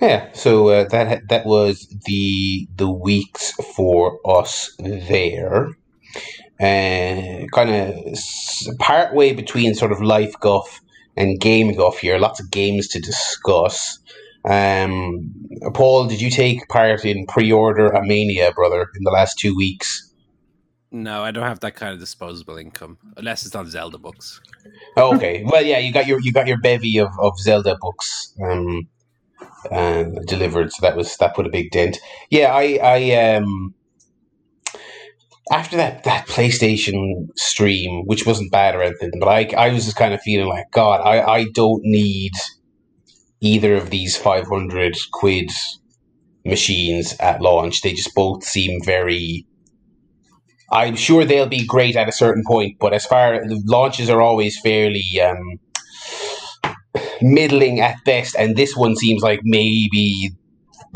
Yeah, 0.00 0.32
so 0.32 0.68
uh, 0.68 0.88
that 0.88 1.28
that 1.28 1.46
was 1.46 1.86
the 2.06 2.68
the 2.76 2.90
weeks 2.90 3.52
for 3.76 4.18
us 4.24 4.74
there, 4.78 5.68
and 6.58 7.50
kind 7.52 7.70
of 7.70 8.78
part 8.78 9.14
way 9.14 9.32
between 9.32 9.74
sort 9.74 9.92
of 9.92 10.00
life 10.00 10.34
guff 10.40 10.80
and 11.16 11.38
game 11.38 11.74
guff 11.74 11.98
here. 11.98 12.18
Lots 12.18 12.40
of 12.40 12.50
games 12.50 12.88
to 12.88 13.00
discuss. 13.00 13.98
Um, 14.44 15.32
Paul, 15.74 16.06
did 16.06 16.20
you 16.20 16.30
take 16.30 16.68
part 16.68 17.04
in 17.04 17.26
pre-order 17.26 17.90
Amania, 17.90 18.54
brother, 18.54 18.86
in 18.96 19.04
the 19.04 19.10
last 19.10 19.38
two 19.38 19.54
weeks? 19.54 20.10
no, 20.92 21.22
I 21.22 21.30
don't 21.30 21.44
have 21.44 21.60
that 21.60 21.76
kind 21.76 21.92
of 21.92 22.00
disposable 22.00 22.56
income 22.56 22.98
unless 23.16 23.46
it's 23.46 23.54
on 23.54 23.68
Zelda 23.68 23.98
books. 23.98 24.40
Oh, 24.96 25.14
okay. 25.16 25.44
well, 25.46 25.64
yeah, 25.64 25.78
you 25.78 25.92
got 25.92 26.06
your 26.06 26.20
you 26.20 26.32
got 26.32 26.46
your 26.46 26.60
bevy 26.60 26.98
of, 26.98 27.10
of 27.20 27.38
Zelda 27.38 27.76
books 27.80 28.34
um, 28.42 28.88
um, 29.70 30.14
delivered, 30.26 30.72
so 30.72 30.78
that 30.82 30.96
was 30.96 31.16
that 31.18 31.34
put 31.34 31.46
a 31.46 31.50
big 31.50 31.70
dent. 31.70 31.98
Yeah, 32.30 32.52
I 32.52 32.78
I 32.82 33.34
um 33.36 33.74
after 35.52 35.76
that 35.76 36.04
that 36.04 36.26
PlayStation 36.26 37.28
stream, 37.36 38.02
which 38.06 38.26
wasn't 38.26 38.52
bad 38.52 38.74
or 38.74 38.82
anything, 38.82 39.12
but 39.20 39.28
I 39.28 39.48
I 39.56 39.72
was 39.72 39.84
just 39.84 39.96
kind 39.96 40.14
of 40.14 40.20
feeling 40.22 40.48
like 40.48 40.70
God, 40.72 41.00
I 41.02 41.22
I 41.22 41.44
don't 41.54 41.82
need 41.84 42.32
either 43.40 43.74
of 43.74 43.90
these 43.90 44.16
five 44.16 44.46
hundred 44.48 44.96
quid 45.12 45.50
machines 46.44 47.16
at 47.20 47.40
launch. 47.40 47.82
They 47.82 47.92
just 47.92 48.14
both 48.14 48.44
seem 48.44 48.80
very. 48.84 49.46
I'm 50.72 50.94
sure 50.94 51.24
they'll 51.24 51.46
be 51.46 51.66
great 51.66 51.96
at 51.96 52.08
a 52.08 52.12
certain 52.12 52.44
point, 52.46 52.76
but 52.78 52.92
as 52.94 53.04
far 53.04 53.40
launches 53.66 54.08
are 54.08 54.22
always 54.22 54.60
fairly 54.60 55.04
um, 55.20 55.58
middling 57.20 57.80
at 57.80 57.96
best, 58.04 58.36
and 58.38 58.56
this 58.56 58.76
one 58.76 58.94
seems 58.94 59.22
like 59.22 59.40
maybe 59.42 60.30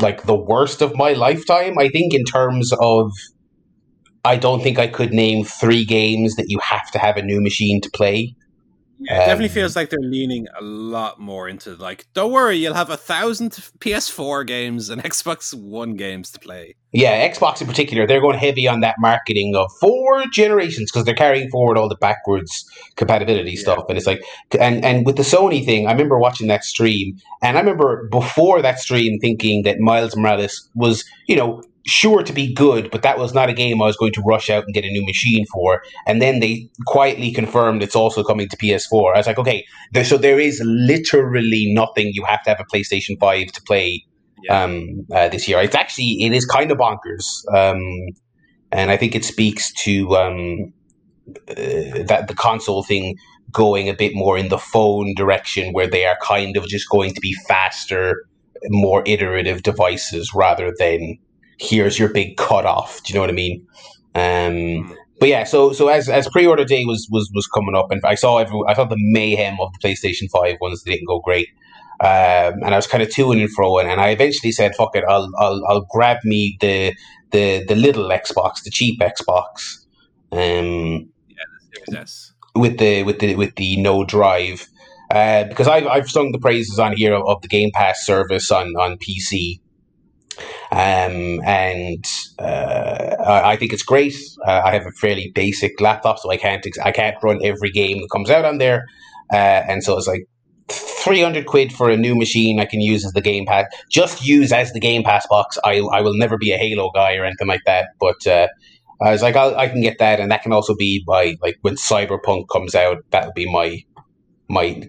like 0.01 0.23
the 0.23 0.35
worst 0.35 0.81
of 0.81 0.95
my 0.95 1.13
lifetime. 1.13 1.77
I 1.77 1.89
think 1.89 2.13
in 2.13 2.23
terms 2.23 2.71
of, 2.79 3.11
I 4.23 4.37
don't 4.37 4.61
think 4.61 4.79
I 4.79 4.87
could 4.87 5.13
name 5.13 5.43
three 5.43 5.85
games 5.85 6.35
that 6.35 6.45
you 6.47 6.59
have 6.59 6.89
to 6.91 6.99
have 6.99 7.17
a 7.17 7.21
new 7.21 7.41
machine 7.41 7.81
to 7.81 7.89
play. 7.89 8.35
Yeah, 8.99 9.15
it 9.15 9.25
definitely 9.25 9.47
Um, 9.47 9.53
feels 9.53 9.75
like 9.75 9.89
they're 9.89 9.99
leaning 9.99 10.47
a 10.57 10.63
lot 10.63 11.19
more 11.19 11.49
into 11.49 11.75
like, 11.75 12.05
don't 12.13 12.31
worry, 12.31 12.55
you'll 12.57 12.73
have 12.73 12.89
a 12.89 12.97
thousand 12.97 13.51
PS4 13.79 14.45
games 14.47 14.89
and 14.89 15.03
Xbox 15.11 15.53
One 15.53 15.95
games 15.95 16.31
to 16.31 16.39
play. 16.39 16.75
Yeah, 16.93 17.27
Xbox 17.29 17.59
in 17.59 17.67
particular, 17.67 18.07
they're 18.07 18.21
going 18.21 18.37
heavy 18.37 18.67
on 18.69 18.79
that 18.79 18.95
marketing 18.99 19.53
of 19.55 19.69
four 19.81 20.23
generations 20.31 20.91
because 20.91 21.03
they're 21.03 21.13
carrying 21.13 21.49
forward 21.49 21.77
all 21.77 21.89
the 21.89 21.97
backwards 21.97 22.65
compatibility 22.95 23.51
Yeah. 23.51 23.59
stuff. 23.59 23.83
And 23.89 23.97
it's 23.97 24.07
like, 24.07 24.21
and 24.59 24.83
and 24.85 25.05
with 25.05 25.17
the 25.17 25.23
Sony 25.23 25.63
thing, 25.65 25.87
I 25.87 25.91
remember 25.91 26.17
watching 26.17 26.47
that 26.47 26.63
stream, 26.63 27.17
and 27.43 27.57
I 27.57 27.59
remember 27.59 28.07
before 28.09 28.61
that 28.61 28.79
stream 28.79 29.19
thinking 29.19 29.63
that 29.63 29.79
Miles 29.79 30.15
Morales 30.15 30.69
was, 30.73 31.03
you 31.27 31.35
know, 31.35 31.61
sure 31.87 32.23
to 32.23 32.33
be 32.33 32.53
good, 32.53 32.89
but 32.91 33.03
that 33.03 33.17
was 33.19 33.33
not 33.33 33.49
a 33.49 33.53
game 33.53 33.81
I 33.81 33.85
was 33.85 33.97
going 33.97 34.13
to 34.13 34.21
rush 34.25 34.49
out 34.49 34.63
and 34.65 34.73
get 34.73 34.83
a 34.85 34.89
new 34.89 35.05
machine 35.05 35.45
for. 35.53 35.81
And 36.07 36.21
then 36.21 36.39
they 36.39 36.67
quietly 36.87 37.31
confirmed 37.31 37.83
it's 37.83 37.95
also 37.95 38.23
coming 38.23 38.49
to 38.49 38.57
PS4. 38.57 39.13
I 39.13 39.17
was 39.17 39.27
like, 39.27 39.37
okay, 39.37 39.65
there, 39.93 40.03
so 40.03 40.17
there 40.17 40.39
is 40.39 40.61
literally 40.65 41.71
nothing 41.73 42.09
you 42.13 42.23
have 42.25 42.41
to 42.43 42.49
have 42.49 42.59
a 42.59 42.65
PlayStation 42.75 43.19
Five 43.19 43.47
to 43.53 43.61
play 43.63 44.03
Yeah. 44.43 44.63
um, 44.63 45.05
uh, 45.13 45.29
this 45.29 45.47
year. 45.47 45.61
It's 45.61 45.75
actually 45.75 46.23
it 46.23 46.33
is 46.33 46.45
kind 46.45 46.71
of 46.71 46.77
bonkers, 46.77 47.25
um, 47.53 47.81
and 48.71 48.91
I 48.91 48.97
think 48.97 49.15
it 49.15 49.23
speaks 49.23 49.71
to 49.85 50.15
um, 50.17 50.73
uh, 51.49 52.03
that 52.07 52.25
the 52.27 52.35
console 52.35 52.83
thing 52.83 53.15
going 53.51 53.89
a 53.89 53.93
bit 53.93 54.13
more 54.15 54.37
in 54.37 54.49
the 54.49 54.57
phone 54.57 55.13
direction, 55.15 55.71
where 55.73 55.87
they 55.87 56.05
are 56.05 56.17
kind 56.21 56.57
of 56.57 56.67
just 56.67 56.89
going 56.89 57.13
to 57.13 57.21
be 57.21 57.33
faster, 57.47 58.25
more 58.69 59.01
iterative 59.05 59.63
devices 59.63 60.31
rather 60.33 60.73
than 60.77 61.17
here's 61.59 61.99
your 61.99 62.09
big 62.09 62.37
cutoff. 62.37 63.03
Do 63.03 63.11
you 63.11 63.15
know 63.15 63.21
what 63.21 63.29
I 63.29 63.33
mean? 63.33 63.67
Um, 64.15 64.95
but 65.19 65.29
yeah, 65.29 65.43
so 65.43 65.73
so 65.73 65.87
as 65.87 66.09
as 66.09 66.27
pre 66.29 66.45
order 66.45 66.65
day 66.65 66.85
was 66.85 67.07
was 67.11 67.29
was 67.33 67.47
coming 67.47 67.75
up, 67.75 67.91
and 67.91 68.01
I 68.03 68.15
saw 68.15 68.37
every 68.37 68.59
I 68.67 68.73
thought 68.73 68.89
the 68.89 68.97
mayhem 68.97 69.57
of 69.59 69.71
the 69.73 69.87
PlayStation 69.87 70.29
Five 70.29 70.57
ones 70.61 70.83
didn't 70.83 71.07
go 71.07 71.19
great. 71.19 71.47
Um, 72.01 72.59
and 72.61 72.73
I 72.73 72.75
was 72.75 72.87
kind 72.87 73.01
of 73.01 73.09
to 73.09 73.31
and 73.31 73.49
fro, 73.51 73.79
and 73.79 74.01
I 74.01 74.09
eventually 74.09 74.51
said, 74.51 74.75
"Fuck 74.75 74.95
it, 74.95 75.05
I'll 75.07 75.31
I'll, 75.39 75.63
I'll 75.69 75.87
grab 75.89 76.17
me 76.25 76.57
the 76.59 76.93
the 77.31 77.63
the 77.65 77.75
little 77.75 78.09
Xbox, 78.09 78.63
the 78.63 78.71
cheap 78.71 78.99
Xbox." 78.99 79.85
Um, 80.31 81.09
Series 81.73 81.95
S. 81.95 82.33
with 82.53 82.77
the 82.79 83.03
with 83.03 83.19
the 83.19 83.35
with 83.35 83.55
the 83.55 83.81
no 83.81 84.03
drive 84.03 84.67
uh, 85.11 85.43
because 85.45 85.67
I've 85.67 85.87
I've 85.87 86.09
sung 86.09 86.31
the 86.31 86.39
praises 86.39 86.79
on 86.79 86.95
here 86.95 87.13
of, 87.13 87.23
of 87.27 87.41
the 87.41 87.47
Game 87.47 87.71
Pass 87.73 88.05
service 88.05 88.51
on 88.51 88.67
on 88.75 88.97
PC. 88.97 89.59
Um, 90.71 91.41
and 91.45 92.05
uh, 92.39 93.15
I 93.25 93.51
I 93.51 93.55
think 93.57 93.73
it's 93.73 93.83
great. 93.83 94.15
Uh, 94.45 94.61
I 94.65 94.71
have 94.73 94.85
a 94.85 94.91
fairly 94.91 95.31
basic 95.33 95.79
laptop, 95.79 96.19
so 96.19 96.29
I 96.31 96.37
can't 96.37 96.65
ex- 96.65 96.79
I 96.79 96.91
can't 96.91 97.15
run 97.23 97.39
every 97.43 97.71
game 97.71 98.01
that 98.01 98.09
comes 98.11 98.29
out 98.29 98.45
on 98.45 98.57
there. 98.57 98.85
Uh, 99.31 99.63
and 99.67 99.83
so 99.83 99.97
it's 99.97 100.07
like 100.07 100.27
three 100.67 101.21
hundred 101.21 101.45
quid 101.45 101.71
for 101.71 101.89
a 101.89 101.97
new 101.97 102.15
machine 102.15 102.59
I 102.59 102.65
can 102.65 102.81
use 102.81 103.05
as 103.05 103.13
the 103.13 103.21
Game 103.21 103.45
Pass. 103.45 103.65
Just 103.89 104.25
use 104.25 104.51
as 104.51 104.73
the 104.73 104.79
Game 104.79 105.03
Pass 105.03 105.25
box. 105.27 105.57
I 105.63 105.79
I 105.91 106.01
will 106.01 106.17
never 106.17 106.37
be 106.37 106.51
a 106.51 106.57
Halo 106.57 106.91
guy 106.93 107.15
or 107.15 107.25
anything 107.25 107.47
like 107.47 107.63
that. 107.65 107.89
But 107.99 108.25
uh, 108.27 108.47
I 109.01 109.11
was 109.11 109.21
like, 109.21 109.35
I'll, 109.35 109.55
I 109.55 109.67
can 109.67 109.81
get 109.81 109.99
that, 109.99 110.19
and 110.19 110.31
that 110.31 110.41
can 110.41 110.53
also 110.53 110.75
be 110.75 111.03
my 111.05 111.35
like 111.41 111.57
when 111.61 111.75
Cyberpunk 111.75 112.45
comes 112.51 112.75
out. 112.75 112.97
that'll 113.11 113.33
be 113.33 113.51
my 113.51 113.83
my 114.49 114.81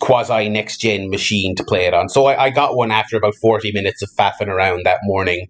quasi 0.00 0.48
next 0.48 0.78
gen 0.78 1.10
machine 1.10 1.54
to 1.56 1.64
play 1.64 1.86
it 1.86 1.94
on. 1.94 2.08
So 2.08 2.26
I, 2.26 2.44
I 2.44 2.50
got 2.50 2.76
one 2.76 2.90
after 2.90 3.16
about 3.16 3.34
forty 3.36 3.72
minutes 3.72 4.02
of 4.02 4.10
faffing 4.10 4.48
around 4.48 4.84
that 4.84 5.00
morning. 5.04 5.48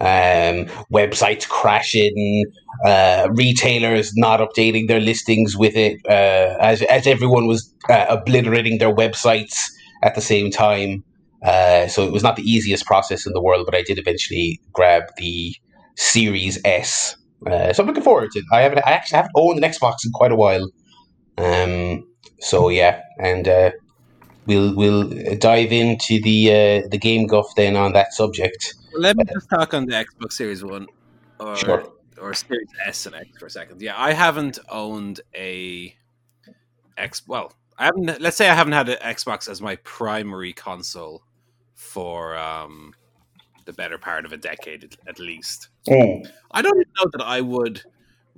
Um, 0.00 0.66
websites 0.92 1.48
crashing, 1.48 2.44
uh, 2.86 3.28
retailers 3.32 4.12
not 4.14 4.38
updating 4.38 4.86
their 4.86 5.00
listings 5.00 5.56
with 5.56 5.74
it, 5.74 5.98
uh, 6.08 6.56
as 6.60 6.82
as 6.82 7.06
everyone 7.06 7.48
was 7.48 7.74
uh, 7.90 8.06
obliterating 8.08 8.78
their 8.78 8.94
websites 8.94 9.56
at 10.04 10.14
the 10.14 10.20
same 10.20 10.52
time. 10.52 11.02
Uh, 11.44 11.88
so 11.88 12.06
it 12.06 12.12
was 12.12 12.22
not 12.22 12.36
the 12.36 12.42
easiest 12.42 12.86
process 12.86 13.26
in 13.26 13.32
the 13.32 13.42
world, 13.42 13.64
but 13.64 13.74
I 13.74 13.82
did 13.82 13.98
eventually 13.98 14.60
grab 14.72 15.02
the 15.16 15.54
Series 15.96 16.60
S. 16.64 17.16
Uh, 17.46 17.72
so 17.72 17.82
I'm 17.82 17.86
looking 17.88 18.02
forward 18.02 18.30
to 18.32 18.38
it. 18.38 18.44
I 18.52 18.60
haven't, 18.62 18.78
I 18.86 18.92
actually 18.92 19.16
haven't 19.16 19.32
owned 19.36 19.62
an 19.62 19.68
Xbox 19.68 19.94
in 20.04 20.12
quite 20.12 20.32
a 20.32 20.36
while. 20.36 20.68
Um, 21.36 22.07
so 22.40 22.68
yeah, 22.68 23.02
and 23.18 23.46
uh, 23.48 23.70
we'll 24.46 24.74
we'll 24.74 25.08
dive 25.38 25.72
into 25.72 26.20
the 26.22 26.50
uh, 26.84 26.88
the 26.88 26.98
game 26.98 27.26
guff 27.26 27.54
then 27.56 27.76
on 27.76 27.92
that 27.92 28.12
subject. 28.12 28.74
Well, 28.92 29.02
let 29.02 29.16
me 29.16 29.24
just 29.24 29.48
talk 29.50 29.74
on 29.74 29.86
the 29.86 29.92
Xbox 29.92 30.32
Series 30.32 30.64
One 30.64 30.86
or 31.38 31.56
Sure. 31.56 31.92
or 32.20 32.34
Series 32.34 32.68
S 32.86 33.06
and 33.06 33.14
X 33.14 33.38
for 33.38 33.46
a 33.46 33.50
second. 33.50 33.80
Yeah, 33.82 33.94
I 33.96 34.12
haven't 34.12 34.58
owned 34.68 35.20
a 35.34 35.94
X. 36.96 37.22
Well, 37.26 37.52
I 37.78 37.84
haven't. 37.86 38.20
Let's 38.20 38.36
say 38.36 38.48
I 38.48 38.54
haven't 38.54 38.72
had 38.72 38.88
an 38.88 38.98
Xbox 38.98 39.48
as 39.48 39.60
my 39.60 39.76
primary 39.76 40.52
console 40.52 41.22
for 41.74 42.36
um, 42.36 42.92
the 43.66 43.72
better 43.72 43.98
part 43.98 44.24
of 44.24 44.32
a 44.32 44.36
decade 44.36 44.96
at, 45.06 45.18
least. 45.18 45.68
least. 45.86 46.32
I 46.50 46.62
don't 46.62 46.76
even 46.76 46.92
know 46.98 47.10
that 47.12 47.22
I 47.22 47.40
would 47.40 47.82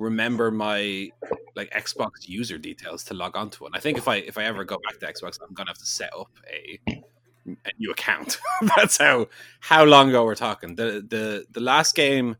remember 0.00 0.50
my 0.50 1.10
like 1.56 1.70
Xbox 1.72 2.26
user 2.28 2.58
details 2.58 3.04
to 3.04 3.14
log 3.14 3.36
onto 3.36 3.64
one. 3.64 3.72
I 3.74 3.80
think 3.80 3.98
if 3.98 4.08
I 4.08 4.16
if 4.16 4.38
I 4.38 4.44
ever 4.44 4.64
go 4.64 4.78
back 4.84 4.98
to 4.98 5.06
Xbox, 5.06 5.38
I'm 5.46 5.54
gonna 5.54 5.70
have 5.70 5.78
to 5.78 5.86
set 5.86 6.10
up 6.18 6.30
a, 6.50 6.80
a 7.46 7.70
new 7.78 7.90
account. 7.90 8.38
That's 8.76 8.96
how 8.96 9.28
how 9.60 9.84
long 9.84 10.08
ago 10.08 10.24
we're 10.24 10.34
talking. 10.34 10.74
The 10.74 11.04
the 11.08 11.46
the 11.50 11.60
last 11.60 11.94
game 11.94 12.36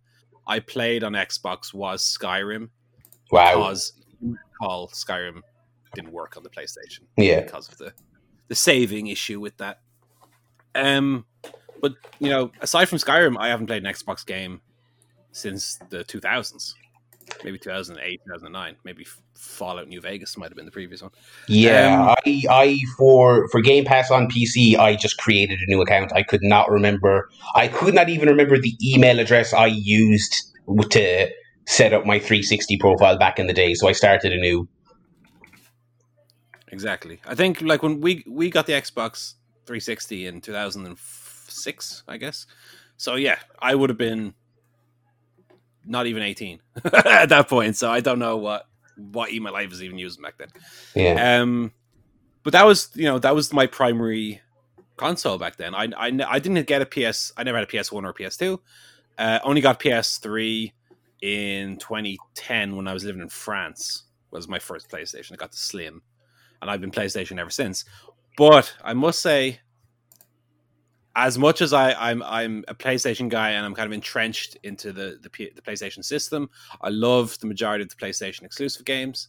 I 0.46 0.59
played 0.61 1.05
on 1.05 1.12
Xbox 1.12 1.73
was 1.75 2.03
Skyrim 2.03 2.70
Wow. 3.31 3.55
because 3.57 3.92
you 4.20 4.37
recall 4.61 4.88
Skyrim 4.88 5.42
didn't 5.94 6.12
work 6.12 6.37
on 6.37 6.42
the 6.42 6.51
PlayStation 6.51 7.01
Yeah. 7.16 7.42
because 7.42 7.68
of 7.68 7.79
the 7.79 7.92
the 8.49 8.55
saving 8.55 9.09
issue 9.09 9.38
with 9.38 9.57
that. 9.59 9.81
Um, 10.75 11.25
but 11.83 11.92
you 12.20 12.29
know, 12.31 12.51
aside 12.61 12.88
from 12.88 12.99
Skyrim, 12.99 13.37
I 13.38 13.49
haven't 13.49 13.66
played 13.66 13.85
an 13.85 13.92
Xbox 13.92 14.25
game 14.25 14.61
since 15.33 15.79
the 15.90 16.05
2000s, 16.05 16.75
maybe 17.45 17.59
2008, 17.59 18.21
2009, 18.25 18.77
maybe 18.85 19.07
Fallout 19.35 19.88
New 19.88 20.01
Vegas 20.01 20.37
might 20.37 20.49
have 20.49 20.57
been 20.57 20.64
the 20.64 20.71
previous 20.71 21.03
one. 21.03 21.11
Yeah, 21.49 22.11
Um, 22.11 22.16
I, 22.27 22.43
I 22.51 22.79
for 22.97 23.49
for 23.49 23.61
Game 23.61 23.85
Pass 23.85 24.11
on 24.11 24.29
PC, 24.29 24.77
I 24.79 24.97
just 24.97 25.19
created 25.19 25.59
a 25.61 25.66
new 25.66 25.81
account. 25.81 26.12
I 26.14 26.23
could 26.23 26.43
not 26.43 26.71
remember. 26.71 27.29
I 27.55 27.69
could 27.69 27.95
not 27.95 28.09
even 28.09 28.29
remember 28.29 28.59
the 28.59 28.77
email 28.83 29.19
address 29.21 29.53
I 29.53 29.66
used 29.66 30.35
to 30.90 31.31
set 31.66 31.93
up 31.93 32.05
my 32.07 32.19
360 32.19 32.77
profile 32.79 33.19
back 33.19 33.38
in 33.38 33.47
the 33.47 33.53
day. 33.53 33.75
So 33.75 33.88
I 33.88 33.93
started 33.93 34.33
a 34.33 34.38
new. 34.38 34.69
Exactly. 36.73 37.21
I 37.27 37.35
think 37.35 37.62
like 37.62 37.83
when 37.83 38.01
we 38.01 38.25
we 38.27 38.51
got 38.51 38.66
the 38.66 38.73
Xbox 38.75 39.35
360 39.66 40.27
in 40.27 40.40
2006, 40.40 42.03
I 42.09 42.16
guess. 42.16 42.47
So 42.97 43.14
yeah, 43.14 43.38
I 43.61 43.75
would 43.75 43.90
have 43.90 43.99
been 43.99 44.35
not 45.90 46.07
even 46.07 46.22
18 46.22 46.61
at 46.85 47.29
that 47.29 47.48
point. 47.48 47.76
So 47.76 47.90
I 47.90 48.00
don't 48.00 48.18
know 48.18 48.37
what 48.37 48.66
what 48.96 49.33
email 49.33 49.57
I 49.57 49.66
was 49.66 49.83
even 49.83 49.98
using 49.98 50.22
back 50.22 50.38
then. 50.38 50.48
Yeah, 50.94 51.40
Um, 51.40 51.72
but 52.42 52.53
that 52.53 52.64
was 52.64 52.90
you 52.94 53.05
know 53.05 53.18
that 53.18 53.35
was 53.35 53.53
my 53.53 53.66
primary 53.66 54.40
console 54.96 55.37
back 55.38 55.57
then. 55.57 55.74
I 55.74 55.88
I, 55.96 56.18
I 56.29 56.38
didn't 56.38 56.66
get 56.66 56.83
a 56.83 56.87
PS. 56.87 57.33
I 57.37 57.42
never 57.42 57.59
had 57.59 57.68
a 57.72 57.83
PS 57.83 57.92
One 57.92 58.05
or 58.05 58.11
a 58.11 58.14
PS 58.14 58.37
Two. 58.37 58.61
Uh, 59.18 59.38
only 59.42 59.61
got 59.61 59.81
PS 59.81 60.18
Three 60.18 60.72
in 61.22 61.76
2010 61.76 62.76
when 62.76 62.88
I 62.88 62.94
was 62.94 63.05
living 63.05 63.20
in 63.22 63.29
France. 63.29 64.05
Was 64.31 64.46
my 64.48 64.61
first 64.61 64.88
PlayStation. 64.88 65.33
I 65.33 65.37
got 65.37 65.50
the 65.50 65.57
Slim, 65.57 66.03
and 66.62 66.70
I've 66.70 66.81
been 66.81 66.92
PlayStation 66.92 67.38
ever 67.38 67.50
since. 67.50 67.85
But 68.37 68.72
I 68.83 68.94
must 68.94 69.20
say, 69.20 69.61
as 71.16 71.38
much 71.38 71.61
as 71.61 71.73
I, 71.73 71.92
I'm 71.92 72.23
I'm 72.23 72.64
a 72.68 72.75
PlayStation 72.75 73.29
guy 73.29 73.51
and 73.51 73.66
I'm 73.66 73.75
kind 73.75 73.87
of 73.87 73.92
entrenched 73.92 74.57
into 74.62 74.92
the 74.92 75.18
the, 75.20 75.31
P, 75.31 75.51
the 75.55 75.62
PlayStation 75.62 76.05
system, 76.05 76.51
I 76.81 76.88
love 76.88 77.38
the 77.40 77.46
majority 77.46 77.83
of 77.83 77.90
the 77.90 77.96
PlayStation 77.96 78.42
exclusive 78.42 78.85
games. 78.85 79.29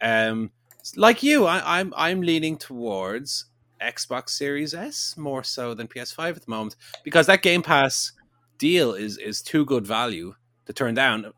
Um, 0.00 0.50
like 0.96 1.22
you, 1.22 1.46
I, 1.46 1.78
I'm 1.78 1.94
I'm 1.96 2.22
leaning 2.22 2.56
towards 2.56 3.46
Xbox 3.80 4.30
Series 4.30 4.74
S 4.74 5.16
more 5.16 5.44
so 5.44 5.74
than 5.74 5.86
PS5 5.86 6.36
at 6.36 6.44
the 6.44 6.50
moment 6.50 6.76
because 7.04 7.26
that 7.26 7.42
Game 7.42 7.62
Pass 7.62 8.12
deal 8.58 8.92
is 8.92 9.16
is 9.18 9.42
too 9.42 9.64
good 9.64 9.86
value 9.86 10.34
to 10.66 10.72
turn 10.72 10.94
down, 10.94 11.32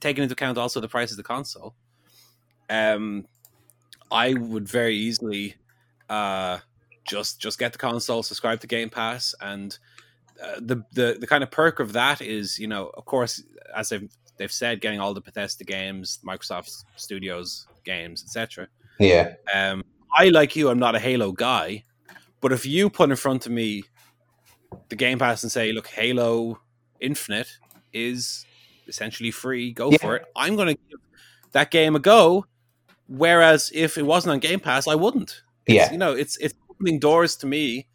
taking 0.00 0.22
into 0.22 0.34
account 0.34 0.58
also 0.58 0.80
the 0.80 0.88
price 0.88 1.10
of 1.10 1.16
the 1.16 1.22
console. 1.22 1.74
Um, 2.68 3.26
I 4.10 4.34
would 4.34 4.68
very 4.68 4.96
easily 4.96 5.56
uh 6.08 6.58
just 7.08 7.40
just 7.40 7.58
get 7.58 7.72
the 7.72 7.78
console, 7.78 8.22
subscribe 8.22 8.60
to 8.60 8.66
Game 8.66 8.90
Pass, 8.90 9.34
and 9.40 9.76
uh, 10.42 10.56
the 10.60 10.82
the 10.92 11.16
the 11.20 11.26
kind 11.26 11.42
of 11.42 11.50
perk 11.50 11.80
of 11.80 11.92
that 11.94 12.20
is 12.20 12.58
you 12.58 12.66
know 12.66 12.90
of 12.94 13.04
course 13.04 13.42
as 13.74 13.88
they've 13.88 14.08
they've 14.38 14.52
said 14.52 14.80
getting 14.80 15.00
all 15.00 15.14
the 15.14 15.20
Bethesda 15.20 15.64
games, 15.64 16.18
Microsoft 16.24 16.84
Studios 16.96 17.66
games, 17.84 18.22
etc. 18.22 18.68
yeah, 18.98 19.34
Um, 19.54 19.82
I 20.16 20.28
like 20.28 20.54
you, 20.56 20.68
I'm 20.68 20.78
not 20.78 20.94
a 20.94 20.98
Halo 20.98 21.32
guy, 21.32 21.84
but 22.40 22.52
if 22.52 22.66
you 22.66 22.90
put 22.90 23.08
in 23.10 23.16
front 23.16 23.46
of 23.46 23.52
me 23.52 23.84
the 24.88 24.96
Game 24.96 25.18
Pass 25.18 25.42
and 25.42 25.50
say, 25.50 25.72
look, 25.72 25.86
Halo 25.86 26.60
Infinite 27.00 27.48
is 27.94 28.44
essentially 28.88 29.30
free, 29.30 29.72
go 29.72 29.90
Yeah. 29.90 29.98
for 29.98 30.16
it. 30.16 30.24
I'm 30.36 30.54
going 30.54 30.68
to 30.68 30.74
give 30.90 31.00
that 31.52 31.70
game 31.70 31.96
a 31.96 31.98
go. 31.98 32.44
Whereas 33.08 33.70
if 33.74 33.96
it 33.96 34.02
wasn't 34.04 34.32
on 34.32 34.40
Game 34.40 34.60
Pass, 34.60 34.86
I 34.88 34.94
wouldn't. 34.96 35.42
It's, 35.66 35.74
Yeah. 35.74 35.92
you 35.92 35.98
know, 35.98 36.12
it's 36.12 36.36
it's 36.38 36.54
opening 36.76 36.98
doors 36.98 37.36
to 37.36 37.46
me 37.46 37.86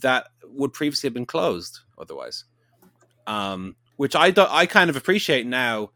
that 0.00 0.28
would 0.44 0.72
previously 0.72 1.08
have 1.08 1.14
been 1.14 1.26
closed 1.26 1.80
otherwise. 1.98 2.44
Um, 3.26 3.76
which 3.96 4.14
I 4.16 4.30
do, 4.30 4.46
I 4.48 4.66
kind 4.66 4.90
of 4.90 4.96
appreciate 4.96 5.46
now, 5.46 5.90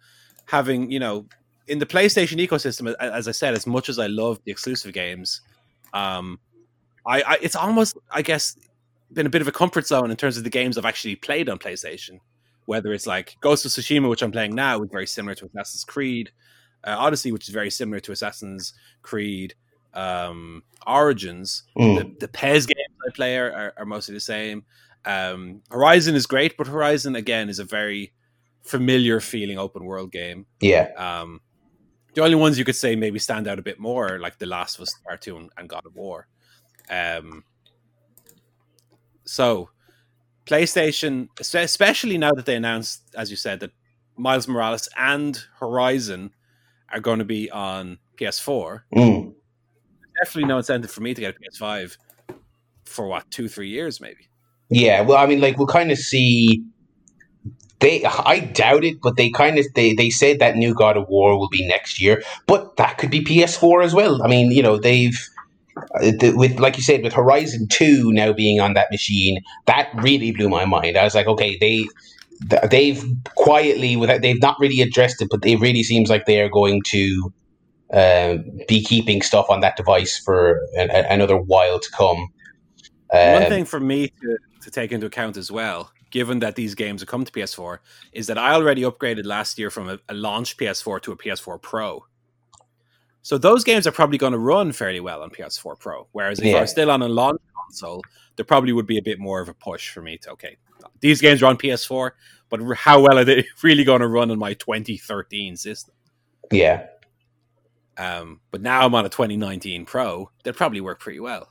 having 0.46 0.90
you 0.90 0.98
know 0.98 1.26
in 1.68 1.78
the 1.78 1.87
PlayStation 1.87 2.44
ecosystem. 2.46 2.94
As 2.96 3.28
I 3.28 3.33
said, 3.33 3.55
as 3.55 3.66
much 3.66 3.88
as 3.88 3.98
I 3.98 4.09
love 4.09 4.40
the 4.44 4.50
exclusive 4.50 4.92
games, 4.92 5.40
um, 5.94 6.38
I, 7.07 7.22
I 7.22 7.38
it's 7.40 7.57
almost 7.57 7.96
I 8.11 8.22
guess 8.22 8.57
been 9.12 9.26
a 9.26 9.31
bit 9.31 9.42
of 9.42 9.48
a 9.48 9.52
comfort 9.52 9.87
zone 9.87 10.11
in 10.11 10.16
terms 10.16 10.37
of 10.37 10.44
the 10.44 10.50
games 10.50 10.76
I've 10.76 10.85
actually 10.85 11.16
played 11.16 11.48
on 11.48 11.59
PlayStation. 11.59 12.20
Whether 12.66 12.92
it's 12.92 13.07
like 13.07 13.37
Ghost 13.40 13.64
of 13.64 13.72
Tsushima, 13.72 14.09
which 14.09 14.22
I'm 14.22 14.33
playing 14.33 14.55
now, 14.55 14.83
is 14.83 14.90
very 14.90 15.07
similar 15.07 15.35
to 15.37 15.46
Assassin's 15.46 15.85
Creed, 15.85 16.31
uh, 16.85 16.96
Odyssey, 16.98 17.33
which 17.33 17.48
is 17.48 17.55
very 17.55 17.70
similar 17.70 18.00
to 18.00 18.12
Assassin's 18.12 18.74
Creed, 19.02 19.55
um, 19.94 20.62
Origins. 20.87 21.64
Mm. 21.76 21.98
The, 21.98 22.26
the 22.26 22.28
PES 22.28 22.66
games 22.66 22.96
I 23.07 23.11
play 23.14 23.38
are, 23.38 23.52
are, 23.52 23.74
are 23.78 23.85
mostly 23.85 24.14
the 24.14 24.20
same. 24.20 24.64
Um, 25.05 25.62
Horizon 25.70 26.14
is 26.14 26.26
great, 26.26 26.57
but 26.57 26.66
Horizon 26.66 27.16
again 27.16 27.48
is 27.48 27.59
a 27.59 27.64
very 27.64 28.12
familiar 28.62 29.20
feeling 29.20 29.59
open 29.59 29.85
world 29.85 30.12
game. 30.12 30.46
yeah, 30.61 30.90
Um, 30.96 31.40
the 32.14 32.22
only 32.22 32.37
ones 32.37 32.59
you 32.59 32.64
could 32.64 32.76
say 32.76 32.94
maybe 32.94 33.18
stand 33.18 33.48
out 33.48 33.59
a 33.59 33.62
bit 33.62 33.81
more 33.81 34.14
are 34.14 34.18
like 34.18 34.38
The 34.38 34.46
Last 34.46 34.76
of 34.76 34.83
Us 34.83 34.94
Part 35.05 35.22
Two 35.22 35.37
and, 35.37 35.50
and 35.57 35.68
God 35.68 35.85
of 35.87 35.94
War. 35.96 36.28
Um, 36.90 37.44
so 39.24 39.70
PlayStation, 40.46 41.28
especially 41.40 42.18
now 42.18 42.33
that 42.33 42.46
they 42.46 42.57
announced, 42.57 43.02
as 43.16 43.31
you 43.31 43.37
said, 43.37 43.61
that 43.61 43.70
Miles 44.16 44.46
Morales 44.46 44.88
and 44.96 45.42
Horizon 45.59 46.33
are 46.92 47.00
going 47.00 47.18
to 47.18 47.24
be 47.24 47.50
on 47.50 47.98
PS4. 48.18 48.83
Mm. 48.94 49.35
Definitely 50.20 50.48
no 50.48 50.59
incentive 50.59 50.90
for 50.90 51.01
me 51.01 51.14
to 51.14 51.20
get 51.20 51.35
a 51.37 51.38
PS5 51.38 51.96
for 52.85 53.07
what 53.07 53.31
two, 53.31 53.48
three 53.48 53.68
years 53.68 54.01
maybe. 54.01 54.29
yeah. 54.68 55.01
Well, 55.01 55.18
I 55.18 55.27
mean, 55.27 55.40
like 55.40 55.57
we'll 55.59 55.66
kind 55.66 55.90
of 55.90 55.98
see 55.98 56.64
they 57.83 58.05
I 58.05 58.38
doubt 58.38 58.85
it, 58.85 59.01
but 59.03 59.16
they 59.16 59.31
kind 59.31 59.59
of 59.59 59.66
they 59.75 59.92
they 59.92 60.09
said 60.09 60.38
that 60.38 60.57
new 60.57 60.72
God 60.72 60.96
of 60.96 61.09
War 61.09 61.38
will 61.38 61.48
be 61.48 61.66
next 61.66 62.01
year, 62.01 62.22
but 62.46 62.77
that 62.77 62.96
could 62.96 63.11
be 63.11 63.25
PS4 63.25 63.85
as 63.85 63.92
well. 63.92 64.22
I 64.22 64.29
mean, 64.29 64.53
you 64.53 64.62
know, 64.62 64.79
they've 64.79 65.18
uh, 65.77 66.12
with 66.35 66.61
like 66.61 66.77
you 66.77 66.83
said 66.83 67.03
with 67.03 67.12
Horizon 67.12 67.66
Two 67.68 68.12
now 68.12 68.33
being 68.33 68.61
on 68.61 68.75
that 68.75 68.90
machine, 68.90 69.42
that 69.66 69.90
really 69.94 70.31
blew 70.31 70.48
my 70.48 70.64
mind. 70.64 70.96
I 70.96 71.05
was 71.05 71.14
like, 71.14 71.27
okay, 71.27 71.59
they 71.59 71.87
they've 72.68 73.05
quietly 73.35 73.96
without 73.96 74.22
they've 74.22 74.40
not 74.40 74.57
really 74.61 74.81
addressed 74.81 75.20
it, 75.20 75.29
but 75.31 75.44
it 75.44 75.59
really 75.59 75.83
seems 75.83 76.09
like 76.09 76.27
they 76.27 76.40
are 76.40 76.48
going 76.48 76.83
to 76.90 77.33
uh, 77.92 78.37
be 78.68 78.83
keeping 78.83 79.22
stuff 79.22 79.46
on 79.50 79.61
that 79.61 79.76
device 79.76 80.18
for 80.24 80.61
an, 80.76 80.90
a, 80.90 81.07
another 81.11 81.37
while 81.37 81.78
to 81.78 81.90
come. 81.90 82.28
One 83.11 83.42
Um, 83.42 83.48
thing 83.48 83.64
for 83.64 83.81
me 83.81 84.09
to, 84.09 84.38
to 84.62 84.70
take 84.70 84.92
into 84.92 85.07
account 85.07 85.37
as 85.37 85.50
well, 85.50 85.90
given 86.11 86.38
that 86.40 86.57
these 86.57 86.74
games 86.74 87.02
have 87.02 87.09
come 87.09 87.24
to 87.24 87.33
PS4, 87.33 87.78
is 88.12 88.26
that 88.28 88.38
I 88.38 88.52
already 88.55 88.83
upgraded 88.83 89.26
last 89.26 89.59
year 89.59 89.70
from 89.70 89.88
a, 89.88 89.98
a 90.09 90.14
launch 90.14 90.57
PS4 90.57 91.00
to 91.02 91.12
a 91.12 91.16
PS4 91.16 91.61
Pro. 91.61 92.05
So 93.22 93.38
those 93.38 93.62
games 93.62 93.87
are 93.87 93.92
probably 93.92 94.18
going 94.18 94.33
to 94.33 94.38
run 94.38 94.72
fairly 94.72 95.00
well 95.00 95.22
on 95.22 95.31
PS4 95.31 95.78
Pro. 95.78 96.09
Whereas 96.12 96.40
if 96.40 96.55
I 96.55 96.55
Yeah. 96.55 96.61
was 96.61 96.70
still 96.70 96.90
on 96.90 97.02
a 97.02 97.09
launch 97.09 97.40
console, 97.66 98.02
there 98.37 98.44
probably 98.44 98.72
would 98.72 98.87
be 98.87 98.98
a 98.98 99.02
bit 99.02 99.18
more 99.20 99.40
of 99.40 99.48
a 99.48 99.55
push 99.55 99.90
for 99.90 100.02
me 100.02 100.18
to 100.18 100.31
okay, 100.33 100.57
these 101.00 101.20
games 101.20 101.42
are 101.42 101.46
on 101.46 101.57
PS4, 101.57 102.11
but 102.48 102.61
how 102.76 103.00
well 103.00 103.18
are 103.18 103.24
they 103.24 103.44
really 103.62 103.85
going 103.85 104.00
to 104.00 104.09
run 104.09 104.31
on 104.31 104.38
my 104.38 104.55
2013 104.55 105.57
system? 105.57 105.94
yeah, 106.50 106.87
Um, 107.98 108.40
but 108.50 108.62
now 108.62 108.85
I'm 108.87 108.94
on 108.94 109.05
a 109.05 109.09
2019 109.09 109.85
Pro, 109.85 110.31
they'll 110.42 110.55
probably 110.55 110.81
work 110.81 111.00
pretty 111.00 111.20
well. 111.20 111.48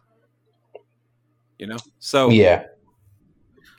You 1.60 1.68
know, 1.68 1.78
so 2.00 2.30
yeah. 2.30 2.64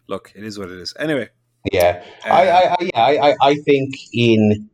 look, 0.06 0.32
it 0.36 0.44
is 0.44 0.58
what 0.58 0.68
it 0.70 0.78
is. 0.78 0.94
Anyway, 0.98 1.28
Yeah, 1.72 2.04
uh, 2.24 2.28
I, 2.28 2.48
I, 2.48 2.90
I, 2.94 3.30
I- 3.30 3.36
I 3.42 3.54
think 3.56 3.94
in 4.12 4.68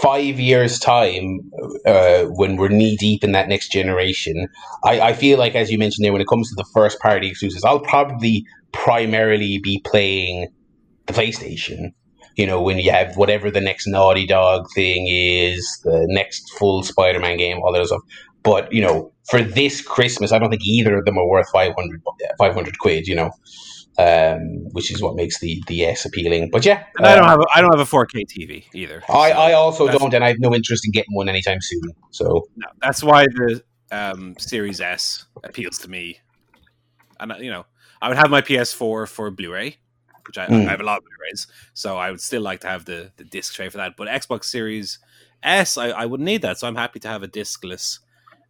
five 0.00 0.38
years' 0.38 0.78
time, 0.78 1.50
uh, 1.84 2.24
when 2.24 2.56
we're 2.56 2.68
knee 2.68 2.96
deep 2.96 3.24
in 3.24 3.32
that 3.32 3.48
next 3.48 3.70
generation, 3.72 4.48
I, 4.84 5.00
I 5.00 5.12
feel 5.12 5.38
like, 5.38 5.54
as 5.54 5.70
you 5.70 5.78
mentioned 5.78 6.04
there, 6.04 6.12
when 6.12 6.22
it 6.22 6.28
comes 6.28 6.48
to 6.50 6.54
the 6.54 6.64
first 6.72 7.00
party 7.00 7.28
exclusives, 7.28 7.64
I'll 7.64 7.80
probably 7.80 8.46
primarily 8.72 9.58
be 9.58 9.80
playing 9.84 10.48
the 11.06 11.12
PlayStation. 11.12 11.92
You 12.36 12.46
know, 12.46 12.60
when 12.60 12.78
you 12.78 12.90
have 12.90 13.16
whatever 13.16 13.50
the 13.50 13.60
next 13.60 13.86
Naughty 13.86 14.26
Dog 14.26 14.66
thing 14.74 15.06
is, 15.08 15.80
the 15.84 16.04
next 16.08 16.50
full 16.58 16.82
Spider 16.82 17.20
Man 17.20 17.36
game, 17.36 17.58
all 17.62 17.72
that 17.72 17.86
stuff. 17.86 18.02
But, 18.42 18.72
you 18.72 18.82
know, 18.82 19.12
for 19.28 19.40
this 19.40 19.80
Christmas, 19.80 20.32
I 20.32 20.38
don't 20.38 20.50
think 20.50 20.64
either 20.64 20.98
of 20.98 21.04
them 21.04 21.16
are 21.16 21.26
worth 21.26 21.48
500, 21.50 22.02
500 22.38 22.78
quid, 22.78 23.06
you 23.06 23.14
know, 23.14 23.30
um, 23.98 24.66
which 24.72 24.92
is 24.92 25.00
what 25.00 25.16
makes 25.16 25.40
the, 25.40 25.62
the 25.66 25.84
S 25.86 26.04
appealing. 26.04 26.50
But 26.50 26.64
yeah. 26.66 26.84
and 26.98 27.06
I 27.06 27.14
don't 27.14 27.24
um, 27.24 27.30
have 27.30 27.40
a, 27.40 27.46
I 27.54 27.60
don't 27.60 27.70
have 27.76 27.80
a 27.80 27.90
4K 27.90 28.24
TV 28.26 28.64
either. 28.74 29.02
I, 29.08 29.30
So 29.32 29.38
I 29.38 29.52
also 29.52 29.86
don't, 29.88 30.12
and 30.12 30.22
I 30.22 30.28
have 30.28 30.40
no 30.40 30.54
interest 30.54 30.84
in 30.84 30.92
getting 30.92 31.14
one 31.14 31.28
anytime 31.28 31.60
soon. 31.60 31.82
So 32.10 32.46
no, 32.56 32.66
that's 32.82 33.02
why 33.02 33.24
the 33.24 33.62
um, 33.90 34.34
Series 34.38 34.80
S 34.80 35.26
appeals 35.42 35.78
to 35.78 35.88
me. 35.88 36.18
And 37.18 37.32
uh, 37.32 37.36
you 37.36 37.50
know, 37.50 37.64
I 38.02 38.08
would 38.08 38.16
have 38.16 38.30
my 38.30 38.42
PS4 38.42 39.08
for 39.08 39.30
Blu-ray, 39.30 39.78
which 40.26 40.38
I, 40.38 40.46
Mm. 40.46 40.66
I 40.66 40.70
have 40.70 40.80
a 40.80 40.84
lot 40.84 40.98
of 40.98 41.04
Blu-rays, 41.04 41.46
so 41.72 41.96
I 41.96 42.10
would 42.10 42.20
still 42.20 42.42
like 42.42 42.60
to 42.60 42.68
have 42.68 42.84
the 42.84 43.10
the 43.16 43.24
disc 43.24 43.54
tray 43.54 43.68
for 43.68 43.78
that. 43.78 43.96
But 43.96 44.08
Xbox 44.08 44.44
Series 44.44 44.98
S, 45.42 45.76
I, 45.76 45.88
I 45.90 46.06
wouldn't 46.06 46.24
need 46.24 46.42
that, 46.42 46.58
so 46.58 46.66
I'm 46.66 46.76
happy 46.76 47.00
to 47.00 47.08
have 47.08 47.22
a 47.22 47.28
discless 47.28 48.00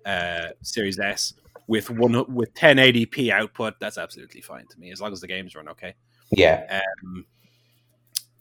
uh, 0.06 0.48
Series 0.62 0.98
S 0.98 1.34
with 1.66 1.90
one 1.90 2.12
with 2.34 2.52
1080p 2.54 3.30
output. 3.30 3.74
That's 3.80 3.98
absolutely 3.98 4.40
fine 4.40 4.66
to 4.68 4.78
me 4.78 4.92
as 4.92 5.00
long 5.00 5.12
as 5.12 5.20
the 5.20 5.26
games 5.26 5.54
run 5.54 5.68
okay. 5.68 5.94
yeah, 6.30 6.80
Um, 7.02 7.26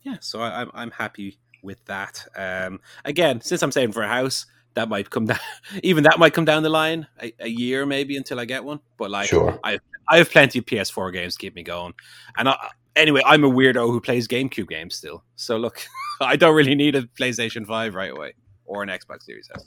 yeah, 0.04 0.18
so 0.20 0.42
I, 0.42 0.62
I'm 0.62 0.72
I'm 0.74 0.92
happy 0.92 1.40
with 1.62 1.84
that. 1.86 2.26
Um, 2.36 2.80
again, 3.06 3.40
since 3.42 3.62
I'm 3.64 3.72
saving 3.72 3.94
for 3.94 4.04
a 4.04 4.08
house, 4.08 4.46
that 4.74 4.90
might 4.90 5.10
come 5.10 5.26
down. 5.32 5.40
Even 5.82 6.04
that 6.04 6.20
might 6.20 6.34
come 6.34 6.46
down 6.46 6.64
the 6.64 6.70
line 6.70 7.08
a, 7.22 7.34
a 7.40 7.48
year 7.48 7.86
maybe 7.86 8.18
until 8.18 8.40
I 8.40 8.46
get 8.46 8.64
one. 8.64 8.80
But 8.98 9.12
like, 9.12 9.30
sure. 9.30 9.60
I 9.64 9.80
I 10.10 10.18
have 10.18 10.30
plenty 10.30 10.60
of 10.60 10.66
PS4 10.66 11.14
games 11.14 11.36
to 11.36 11.40
keep 11.40 11.56
me 11.56 11.64
going. 11.64 11.94
And 12.38 12.50
I, 12.50 12.58
anyway, 12.96 13.22
I'm 13.26 13.44
a 13.44 13.50
weirdo 13.50 13.88
who 13.92 14.00
plays 14.02 14.28
GameCube 14.28 14.68
games 14.70 14.96
still. 14.96 15.24
So 15.36 15.58
look, 15.58 15.82
I 16.22 16.36
don't 16.36 16.56
really 16.56 16.76
need 16.76 16.96
a 16.96 17.04
PlayStation 17.04 17.66
Five 17.66 17.96
right 17.96 18.12
away 18.12 18.34
or 18.66 18.84
an 18.84 18.90
Xbox 18.90 19.24
Series 19.24 19.50
S. 19.56 19.66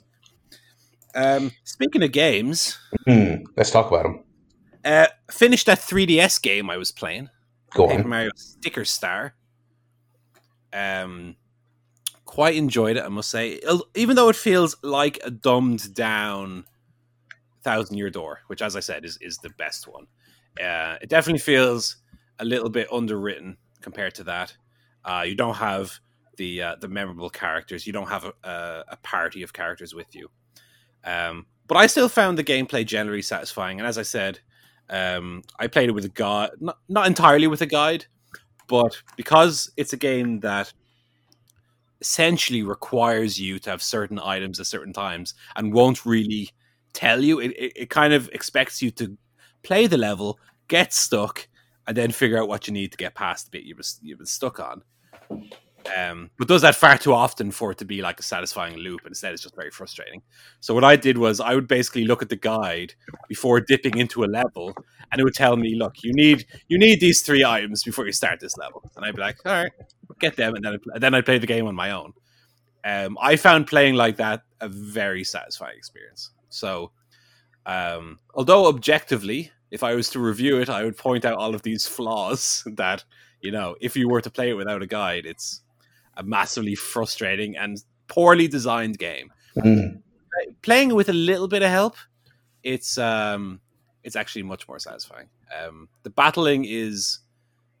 Um, 1.15 1.51
speaking 1.63 2.03
of 2.03 2.11
games, 2.11 2.77
Hmm, 3.05 3.35
let's 3.55 3.71
talk 3.71 3.87
about 3.91 4.03
them. 4.03 4.23
uh, 4.85 5.07
finished 5.31 5.65
that 5.67 5.79
3DS 5.79 6.41
game 6.41 6.69
I 6.69 6.77
was 6.77 6.91
playing. 6.91 7.29
Go 7.73 7.87
Paper 7.87 8.03
on. 8.03 8.09
Mario 8.09 8.31
Sticker 8.35 8.85
Star. 8.85 9.33
Um, 10.73 11.35
quite 12.25 12.55
enjoyed 12.55 12.97
it, 12.97 13.03
I 13.03 13.07
must 13.09 13.29
say. 13.29 13.59
Even 13.95 14.15
though 14.15 14.29
it 14.29 14.35
feels 14.35 14.75
like 14.83 15.19
a 15.23 15.31
dumbed 15.31 15.93
down 15.93 16.65
Thousand 17.63 17.97
Year 17.97 18.09
Door, 18.09 18.41
which, 18.47 18.61
as 18.61 18.75
I 18.75 18.79
said, 18.79 19.03
is 19.05 19.17
is 19.21 19.37
the 19.37 19.49
best 19.57 19.87
one. 19.87 20.07
Uh, 20.61 20.97
it 21.01 21.09
definitely 21.09 21.39
feels 21.39 21.97
a 22.39 22.45
little 22.45 22.69
bit 22.69 22.87
underwritten 22.91 23.57
compared 23.81 24.15
to 24.15 24.23
that. 24.25 24.55
Uh, 25.03 25.23
you 25.25 25.35
don't 25.35 25.55
have 25.55 25.99
the 26.37 26.61
uh, 26.61 26.75
the 26.79 26.87
memorable 26.87 27.29
characters. 27.29 27.87
You 27.87 27.93
don't 27.93 28.09
have 28.09 28.25
a, 28.25 28.83
a, 28.89 28.97
party 28.97 29.41
of 29.43 29.53
characters 29.53 29.93
with 29.93 30.15
you. 30.15 30.29
Um, 31.03 31.45
but 31.67 31.77
I 31.77 31.87
still 31.87 32.09
found 32.09 32.37
the 32.37 32.43
gameplay 32.43 32.85
generally 32.85 33.21
satisfying. 33.21 33.79
And 33.79 33.87
as 33.87 33.97
I 33.97 34.03
said, 34.03 34.39
um, 34.89 35.43
I 35.59 35.67
played 35.67 35.89
it 35.89 35.93
with 35.93 36.05
a 36.05 36.09
guide, 36.09 36.51
not, 36.59 36.77
not 36.87 37.07
entirely 37.07 37.47
with 37.47 37.61
a 37.61 37.65
guide, 37.65 38.05
but 38.67 39.01
because 39.15 39.71
it's 39.77 39.93
a 39.93 39.97
game 39.97 40.39
that 40.41 40.71
essentially 41.99 42.63
requires 42.63 43.39
you 43.39 43.59
to 43.59 43.69
have 43.71 43.81
certain 43.81 44.19
items 44.19 44.59
at 44.59 44.67
certain 44.67 44.93
times 44.93 45.33
and 45.55 45.73
won't 45.73 46.05
really 46.05 46.51
tell 46.93 47.23
you, 47.23 47.39
it, 47.39 47.51
it, 47.51 47.73
it 47.75 47.89
kind 47.89 48.13
of 48.13 48.29
expects 48.33 48.81
you 48.81 48.91
to 48.91 49.17
play 49.63 49.87
the 49.87 49.97
level, 49.97 50.39
get 50.67 50.93
stuck, 50.93 51.47
and 51.87 51.95
then 51.95 52.11
figure 52.11 52.37
out 52.37 52.47
what 52.47 52.67
you 52.67 52.73
need 52.73 52.91
to 52.91 52.97
get 52.97 53.15
past 53.15 53.45
the 53.45 53.51
bit 53.57 53.63
you've, 53.63 53.79
you've 54.01 54.19
been 54.19 54.25
stuck 54.25 54.59
on. 54.59 54.83
Um, 55.95 56.31
but 56.37 56.47
does 56.47 56.61
that 56.63 56.75
far 56.75 56.97
too 56.97 57.13
often 57.13 57.51
for 57.51 57.71
it 57.71 57.77
to 57.77 57.85
be 57.85 58.01
like 58.01 58.19
a 58.19 58.23
satisfying 58.23 58.77
loop. 58.77 59.01
Instead, 59.05 59.33
it's 59.33 59.43
just 59.43 59.55
very 59.55 59.71
frustrating. 59.71 60.21
So 60.59 60.73
what 60.73 60.83
I 60.83 60.95
did 60.95 61.17
was 61.17 61.39
I 61.39 61.55
would 61.55 61.67
basically 61.67 62.05
look 62.05 62.21
at 62.21 62.29
the 62.29 62.35
guide 62.35 62.93
before 63.29 63.61
dipping 63.61 63.97
into 63.97 64.23
a 64.23 64.25
level, 64.25 64.73
and 65.11 65.21
it 65.21 65.23
would 65.23 65.33
tell 65.33 65.55
me, 65.55 65.75
"Look, 65.75 66.03
you 66.03 66.11
need 66.13 66.45
you 66.67 66.77
need 66.77 66.99
these 66.99 67.21
three 67.21 67.43
items 67.45 67.83
before 67.83 68.05
you 68.05 68.11
start 68.11 68.39
this 68.39 68.57
level." 68.57 68.83
And 68.95 69.05
I'd 69.05 69.15
be 69.15 69.21
like, 69.21 69.37
"All 69.45 69.53
right, 69.53 69.71
get 70.19 70.35
them," 70.35 70.55
and 70.55 70.65
then 70.65 70.73
I'd, 70.73 70.79
and 70.93 71.03
then 71.03 71.13
I'd 71.13 71.25
play 71.25 71.37
the 71.37 71.47
game 71.47 71.67
on 71.67 71.75
my 71.75 71.91
own. 71.91 72.13
Um, 72.83 73.17
I 73.21 73.35
found 73.35 73.67
playing 73.67 73.95
like 73.95 74.17
that 74.17 74.41
a 74.61 74.69
very 74.69 75.23
satisfying 75.23 75.77
experience. 75.77 76.31
So, 76.49 76.91
um, 77.65 78.19
although 78.33 78.67
objectively, 78.67 79.51
if 79.71 79.83
I 79.83 79.95
was 79.95 80.09
to 80.11 80.19
review 80.19 80.59
it, 80.59 80.69
I 80.69 80.83
would 80.83 80.97
point 80.97 81.25
out 81.25 81.37
all 81.37 81.55
of 81.55 81.63
these 81.63 81.87
flaws 81.87 82.63
that 82.75 83.03
you 83.41 83.51
know, 83.51 83.75
if 83.79 83.95
you 83.95 84.09
were 84.09 84.21
to 84.21 84.29
play 84.29 84.49
it 84.49 84.55
without 84.55 84.81
a 84.81 84.87
guide, 84.87 85.25
it's 85.25 85.61
a 86.15 86.23
massively 86.23 86.75
frustrating 86.75 87.55
and 87.55 87.83
poorly 88.07 88.47
designed 88.47 88.97
game. 88.97 89.31
Hmm. 89.61 89.97
Playing 90.61 90.95
with 90.95 91.09
a 91.09 91.13
little 91.13 91.47
bit 91.47 91.63
of 91.63 91.69
help, 91.69 91.95
it's 92.63 92.97
um, 92.97 93.59
it's 94.03 94.15
actually 94.15 94.43
much 94.43 94.67
more 94.67 94.79
satisfying. 94.79 95.29
Um, 95.57 95.89
the 96.03 96.09
battling 96.09 96.65
is, 96.65 97.19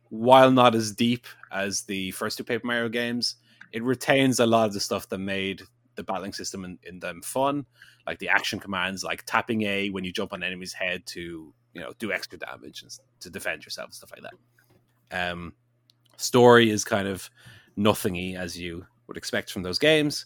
while 0.09 0.51
not 0.51 0.75
as 0.75 0.91
deep 0.91 1.25
as 1.51 1.83
the 1.83 2.11
first 2.11 2.37
two 2.37 2.43
Paper 2.43 2.65
Mario 2.65 2.89
games, 2.89 3.35
it 3.71 3.83
retains 3.83 4.39
a 4.39 4.45
lot 4.45 4.67
of 4.67 4.73
the 4.73 4.79
stuff 4.79 5.09
that 5.09 5.19
made 5.19 5.61
the 5.95 6.03
battling 6.03 6.33
system 6.33 6.63
in, 6.63 6.79
in 6.83 6.99
them 6.99 7.21
fun, 7.21 7.65
like 8.05 8.19
the 8.19 8.29
action 8.29 8.59
commands, 8.59 9.03
like 9.03 9.23
tapping 9.25 9.63
A 9.63 9.89
when 9.89 10.03
you 10.03 10.11
jump 10.11 10.33
on 10.33 10.43
enemy's 10.43 10.73
head 10.73 11.05
to 11.07 11.53
you 11.73 11.81
know 11.81 11.93
do 11.99 12.11
extra 12.11 12.37
damage 12.37 12.81
and 12.81 12.91
to 13.19 13.29
defend 13.29 13.65
yourself, 13.65 13.93
stuff 13.93 14.11
like 14.11 14.23
that. 14.23 15.31
Um, 15.31 15.53
story 16.17 16.69
is 16.69 16.83
kind 16.83 17.07
of 17.07 17.29
nothingy 17.75 18.35
as 18.35 18.57
you 18.57 18.85
would 19.07 19.17
expect 19.17 19.51
from 19.51 19.63
those 19.63 19.79
games, 19.79 20.25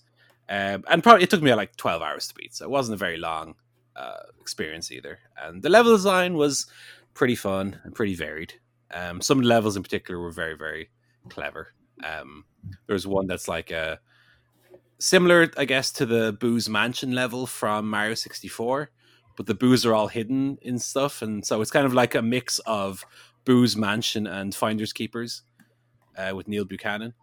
um, 0.49 0.84
and 0.89 1.04
probably 1.04 1.23
it 1.23 1.30
took 1.30 1.41
me 1.41 1.54
like 1.54 1.75
twelve 1.75 2.01
hours 2.01 2.27
to 2.27 2.36
beat, 2.36 2.56
so 2.56 2.65
it 2.65 2.71
wasn't 2.71 2.95
a 2.95 2.97
very 2.97 3.17
long 3.17 3.56
uh, 3.95 4.23
experience 4.39 4.91
either. 4.91 5.19
And 5.41 5.62
the 5.62 5.69
level 5.69 5.91
design 5.91 6.36
was 6.36 6.67
pretty 7.13 7.36
fun 7.36 7.80
and 7.84 7.93
pretty 7.93 8.15
varied. 8.15 8.54
Um, 8.93 9.21
some 9.21 9.41
levels 9.41 9.77
in 9.77 9.84
particular 9.84 10.19
were 10.19 10.32
very 10.32 10.56
very 10.56 10.89
clever. 11.30 11.73
Um, 12.04 12.45
there's 12.88 13.08
one 13.08 13.27
that's 13.27 13.47
like 13.47 13.71
a 13.71 13.99
similar, 15.01 15.51
I 15.58 15.65
guess, 15.65 15.91
to 15.93 16.06
the 16.06 16.34
Boo's 16.39 16.69
Mansion 16.69 17.13
level 17.13 17.47
from 17.47 17.89
Mario 17.89 18.13
64, 18.13 18.89
but 19.41 19.47
the 19.47 19.56
Boos 19.56 19.88
are 19.88 19.95
all 19.95 20.08
hidden 20.08 20.60
in 20.62 20.77
stuff, 20.77 21.23
and 21.23 21.43
so 21.43 21.62
it's 21.62 21.71
kind 21.71 21.88
of 21.88 21.95
like 21.95 22.13
a 22.13 22.21
mix 22.21 22.60
of 22.60 23.04
Boo's 23.43 23.75
Mansion 23.75 24.27
and 24.27 24.54
Finders 24.54 24.93
Keepers 24.93 25.41
uh, 26.15 26.36
with 26.36 26.47
Neil 26.47 26.63
Buchanan, 26.63 27.15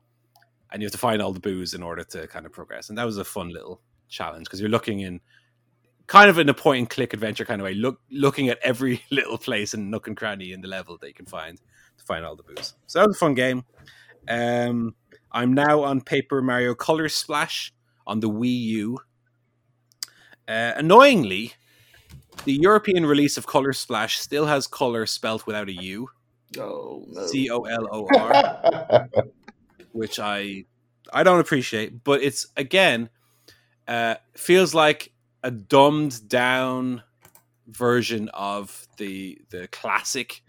and 0.72 0.82
you 0.82 0.86
have 0.86 0.92
to 0.92 0.98
find 0.98 1.22
all 1.22 1.32
the 1.32 1.38
Boos 1.38 1.74
in 1.74 1.82
order 1.84 2.02
to 2.02 2.26
kind 2.26 2.44
of 2.44 2.50
progress. 2.50 2.88
And 2.88 2.98
that 2.98 3.04
was 3.04 3.18
a 3.18 3.24
fun 3.24 3.50
little 3.50 3.82
challenge 4.08 4.46
because 4.46 4.60
you're 4.60 4.68
looking 4.68 4.98
in 4.98 5.20
kind 6.08 6.28
of 6.28 6.40
in 6.40 6.48
a 6.48 6.54
point 6.54 6.78
and 6.80 6.90
click 6.90 7.14
adventure 7.14 7.44
kind 7.44 7.60
of 7.60 7.66
way, 7.66 7.74
look 7.74 8.00
looking 8.10 8.48
at 8.48 8.58
every 8.64 9.00
little 9.12 9.38
place 9.38 9.72
and 9.72 9.88
nook 9.88 10.08
and 10.08 10.16
cranny 10.16 10.50
in 10.50 10.60
the 10.60 10.66
level 10.66 10.98
that 10.98 11.06
you 11.06 11.14
can 11.14 11.26
find 11.26 11.60
to 11.98 12.04
find 12.04 12.24
all 12.24 12.34
the 12.34 12.42
Boos. 12.42 12.74
So 12.86 12.98
that 12.98 13.06
was 13.06 13.16
a 13.16 13.20
fun 13.20 13.34
game. 13.34 13.64
Um, 14.26 14.96
I'm 15.30 15.54
now 15.54 15.84
on 15.84 16.00
Paper 16.00 16.42
Mario 16.42 16.74
Color 16.74 17.10
Splash 17.10 17.72
on 18.08 18.18
the 18.18 18.28
Wii 18.28 18.60
U. 18.60 18.98
Uh, 20.48 20.72
annoyingly, 20.74 21.52
the 22.44 22.54
European 22.54 23.06
release 23.06 23.36
of 23.36 23.46
Color 23.46 23.72
Splash 23.72 24.18
still 24.18 24.46
has 24.46 24.66
color 24.66 25.06
spelt 25.06 25.46
without 25.46 25.68
a 25.68 25.72
U. 25.72 26.08
Oh 26.58 27.04
no. 27.08 27.26
C 27.26 27.50
O 27.50 27.62
L 27.62 27.88
O 27.90 28.08
R, 28.16 29.08
which 29.92 30.18
I 30.18 30.64
I 31.12 31.22
don't 31.22 31.40
appreciate, 31.40 32.04
but 32.04 32.22
it's 32.22 32.46
again 32.56 33.10
uh, 33.86 34.16
feels 34.36 34.74
like 34.74 35.12
a 35.42 35.50
dumbed 35.50 36.28
down 36.28 37.02
version 37.66 38.28
of 38.30 38.86
the 38.96 39.38
the 39.50 39.68
classic 39.68 40.42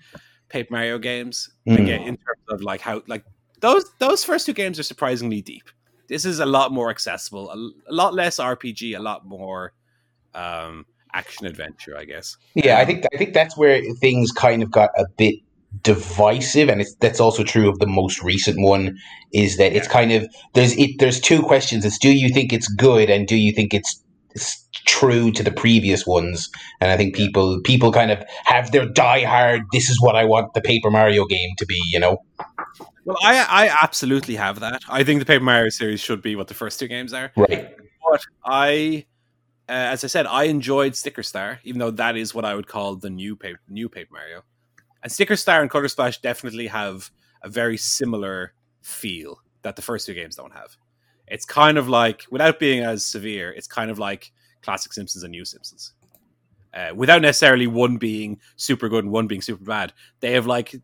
Paper 0.49 0.73
Mario 0.73 0.99
games. 0.99 1.49
Mm. 1.67 1.79
Again, 1.79 2.01
in 2.01 2.17
terms 2.17 2.43
of 2.49 2.61
like 2.61 2.81
how 2.81 3.01
like 3.07 3.23
those 3.61 3.85
those 3.99 4.23
first 4.23 4.45
two 4.45 4.53
games 4.53 4.79
are 4.79 4.83
surprisingly 4.83 5.41
deep. 5.41 5.69
This 6.07 6.25
is 6.25 6.39
a 6.39 6.45
lot 6.45 6.71
more 6.71 6.89
accessible, 6.89 7.51
a, 7.51 7.91
a 7.91 7.93
lot 7.93 8.15
less 8.15 8.37
RPG, 8.39 8.97
a 8.97 8.99
lot 8.99 9.27
more 9.27 9.73
um, 10.33 10.85
action 11.13 11.45
adventure, 11.45 11.97
I 11.97 12.05
guess. 12.05 12.37
Yeah, 12.55 12.77
I 12.77 12.81
um, 12.81 12.87
think 12.87 13.05
I 13.13 13.17
think 13.17 13.33
that's 13.33 13.57
where 13.57 13.81
things 13.99 14.31
kind 14.31 14.63
of 14.63 14.71
got 14.71 14.89
a 14.97 15.05
bit 15.17 15.35
divisive, 15.83 16.69
and 16.69 16.81
it's 16.81 16.95
that's 16.95 17.19
also 17.19 17.43
true 17.43 17.69
of 17.69 17.79
the 17.79 17.87
most 17.87 18.21
recent 18.23 18.61
one. 18.61 18.97
Is 19.33 19.57
that 19.57 19.73
it's 19.73 19.87
kind 19.87 20.11
of 20.11 20.27
there's 20.53 20.77
it 20.77 20.99
there's 20.99 21.19
two 21.19 21.41
questions. 21.41 21.85
It's 21.85 21.97
do 21.97 22.11
you 22.11 22.29
think 22.29 22.53
it's 22.53 22.67
good, 22.67 23.09
and 23.09 23.27
do 23.27 23.35
you 23.35 23.51
think 23.51 23.73
it's, 23.73 24.01
it's 24.31 24.67
true 24.85 25.31
to 25.31 25.43
the 25.43 25.51
previous 25.51 26.05
ones? 26.05 26.49
And 26.81 26.91
I 26.91 26.97
think 26.97 27.15
people 27.15 27.59
people 27.63 27.91
kind 27.91 28.11
of 28.11 28.23
have 28.45 28.71
their 28.71 28.87
diehard. 28.87 29.61
This 29.71 29.89
is 29.89 30.01
what 30.01 30.15
I 30.15 30.25
want 30.25 30.53
the 30.53 30.61
Paper 30.61 30.89
Mario 30.89 31.25
game 31.25 31.51
to 31.57 31.65
be. 31.65 31.81
You 31.91 31.99
know, 31.99 32.17
Well, 33.05 33.17
I 33.23 33.67
I 33.67 33.77
absolutely 33.81 34.35
have 34.35 34.59
that. 34.61 34.81
I 34.89 35.03
think 35.03 35.19
the 35.19 35.25
Paper 35.25 35.43
Mario 35.43 35.69
series 35.69 35.99
should 35.99 36.21
be 36.21 36.35
what 36.35 36.47
the 36.47 36.55
first 36.55 36.79
two 36.79 36.87
games 36.87 37.13
are. 37.13 37.31
right? 37.35 37.75
But 38.09 38.25
I, 38.43 39.05
uh, 39.69 39.93
as 39.93 40.03
I 40.03 40.07
said, 40.07 40.25
I 40.25 40.45
enjoyed 40.45 40.95
Sticker 40.95 41.21
Star, 41.21 41.59
even 41.63 41.77
though 41.77 41.91
that 41.91 42.17
is 42.17 42.33
what 42.33 42.43
I 42.43 42.55
would 42.55 42.65
call 42.65 42.95
the 42.95 43.09
new 43.09 43.35
paper, 43.35 43.59
new 43.69 43.87
Paper 43.87 44.09
Mario. 44.11 44.41
And 45.03 45.11
Sticker 45.11 45.35
Star 45.35 45.61
and 45.61 45.69
Color 45.69 45.87
Splash 45.87 46.19
definitely 46.19 46.67
have 46.67 47.11
a 47.43 47.49
very 47.49 47.77
similar 47.77 48.53
feel 48.81 49.39
that 49.61 49.75
the 49.75 49.81
first 49.81 50.07
two 50.07 50.15
games 50.15 50.35
don't 50.35 50.53
have. 50.53 50.75
It's 51.27 51.45
kind 51.45 51.77
of 51.77 51.87
like, 51.87 52.23
without 52.31 52.59
being 52.59 52.83
as 52.83 53.05
severe, 53.05 53.51
it's 53.51 53.67
kind 53.67 53.91
of 53.91 53.99
like 53.99 54.31
classic 54.63 54.91
Simpsons 54.91 55.23
and 55.23 55.31
new 55.31 55.45
Simpsons. 55.45 55.93
Uh, 56.73 56.89
without 56.95 57.21
necessarily 57.21 57.67
one 57.67 57.97
being 57.97 58.39
super 58.55 58.89
good 58.89 59.03
and 59.03 59.13
one 59.13 59.27
being 59.27 59.41
super 59.41 59.63
bad, 59.63 59.93
they 60.19 60.31
have 60.31 60.47
like 60.47 60.75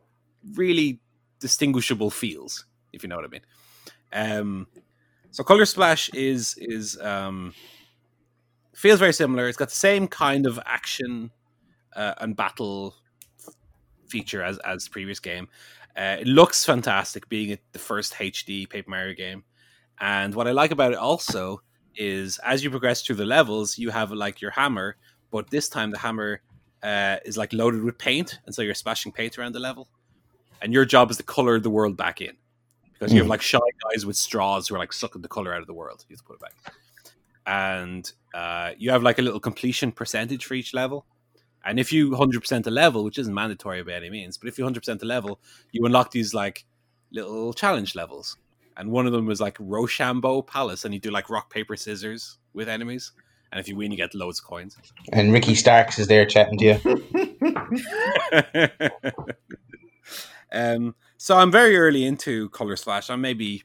really 0.54 1.00
distinguishable 1.39 2.12
feels, 2.12 2.65
if 2.93 3.02
you 3.02 3.10
know 3.10 3.15
what 3.15 3.26
I 3.26 3.30
mean. 3.30 3.41
Um, 4.13 4.67
so 5.32 5.43
Color 5.43 5.65
Splash 5.65 6.10
is 6.13 6.56
is 6.58 7.00
um, 7.02 7.54
feels 8.76 9.00
very 9.00 9.14
similar. 9.14 9.48
It's 9.48 9.58
got 9.58 9.70
the 9.70 9.76
same 9.76 10.08
kind 10.08 10.46
of 10.46 10.60
action 10.66 11.32
uh, 11.96 12.14
and 12.20 12.36
battle 12.36 12.96
feature 14.08 14.44
as 14.44 14.58
as 14.60 14.86
the 14.86 14.90
previous 14.92 15.20
game. 15.20 15.48
Uh, 15.98 16.18
it 16.20 16.28
looks 16.28 16.66
fantastic, 16.66 17.28
being 17.30 17.58
the 17.72 17.80
first 17.80 18.14
HD 18.16 18.70
Paper 18.70 18.90
Mario 18.90 19.14
game. 19.16 19.44
And 20.00 20.36
what 20.36 20.48
I 20.48 20.52
like 20.52 20.72
about 20.72 20.92
it 20.92 20.98
also 20.98 21.62
is 21.96 22.38
as 22.40 22.64
you 22.64 22.70
progress 22.70 23.02
through 23.02 23.16
the 23.16 23.26
levels, 23.26 23.78
you 23.78 23.90
have 23.92 24.12
like 24.12 24.42
your 24.42 24.52
hammer, 24.52 24.98
but 25.32 25.50
this 25.50 25.70
time 25.70 25.92
the 25.92 25.98
hammer 25.98 26.42
uh, 26.84 27.18
is 27.24 27.38
like 27.38 27.54
loaded 27.54 27.82
with 27.82 27.98
paint, 27.98 28.40
and 28.46 28.54
so 28.54 28.62
you're 28.62 28.74
splashing 28.76 29.14
paint 29.14 29.38
around 29.40 29.54
the 29.54 29.60
level. 29.60 29.88
And 30.62 30.74
your 30.74 30.84
job 30.86 31.10
is 31.12 31.18
to 31.18 31.24
color 31.24 31.60
the 31.60 31.70
world 31.70 31.96
back 31.96 32.20
in 32.22 32.36
because 32.94 33.14
you 33.14 33.20
have 33.20 33.28
Hmm. 33.28 33.32
like 33.32 33.42
shy 33.42 33.60
guys 33.90 34.06
with 34.06 34.18
straws 34.18 34.68
who 34.68 34.76
are 34.76 34.80
like 34.80 34.92
sucking 34.94 35.22
the 35.22 35.28
color 35.30 35.54
out 35.54 35.62
of 35.62 35.68
the 35.68 35.74
world. 35.74 36.06
You 36.10 36.16
have 36.16 36.20
to 36.20 36.26
put 36.26 36.36
it 36.36 36.42
back, 36.42 36.74
and 37.48 38.12
uh, 38.36 38.71
you 38.78 38.91
have 38.91 39.02
like 39.02 39.17
a 39.17 39.21
little 39.21 39.39
completion 39.39 39.93
percentage 39.93 40.43
for 40.45 40.56
each 40.56 40.74
level. 40.74 41.06
And 41.63 41.80
if 41.80 41.93
you 41.93 42.13
hundred 42.15 42.41
percent 42.41 42.67
a 42.67 42.71
level, 42.71 43.06
which 43.06 43.17
isn't 43.17 43.34
mandatory 43.34 43.82
by 43.82 43.93
any 43.93 44.10
means, 44.10 44.38
but 44.38 44.50
if 44.50 44.58
you 44.58 44.65
hundred 44.65 44.82
percent 44.82 45.02
a 45.02 45.06
level, 45.06 45.39
you 45.71 45.86
unlock 45.86 46.12
these 46.12 46.34
like 46.34 46.65
little 47.12 47.54
challenge 47.54 47.95
levels. 47.95 48.36
And 48.78 48.91
one 48.91 49.08
of 49.08 49.13
them 49.13 49.26
was 49.26 49.39
like 49.39 49.56
Rochambeau 49.58 50.41
Palace, 50.41 50.84
and 50.84 50.93
you 50.93 51.00
do 51.00 51.12
like 51.12 51.30
rock 51.30 51.50
paper 51.50 51.78
scissors 51.78 52.39
with 52.54 52.67
enemies. 52.67 53.13
And 53.52 53.60
if 53.60 53.69
you 53.69 53.78
win, 53.78 53.89
you 53.89 53.95
get 53.95 54.13
loads 54.13 54.41
of 54.41 54.45
coins. 54.45 54.78
And 55.13 55.32
Ricky 55.32 55.56
Starks 55.56 55.98
is 55.98 56.08
there 56.08 56.26
chatting 56.26 56.60
to 56.60 56.65
you. 56.65 56.78
um, 60.52 60.93
so 61.15 61.38
I'm 61.38 61.54
very 61.54 61.78
early 61.78 62.04
into 62.04 62.50
Color 62.50 62.76
Splash. 62.76 63.10
I'm 63.10 63.21
maybe 63.21 63.63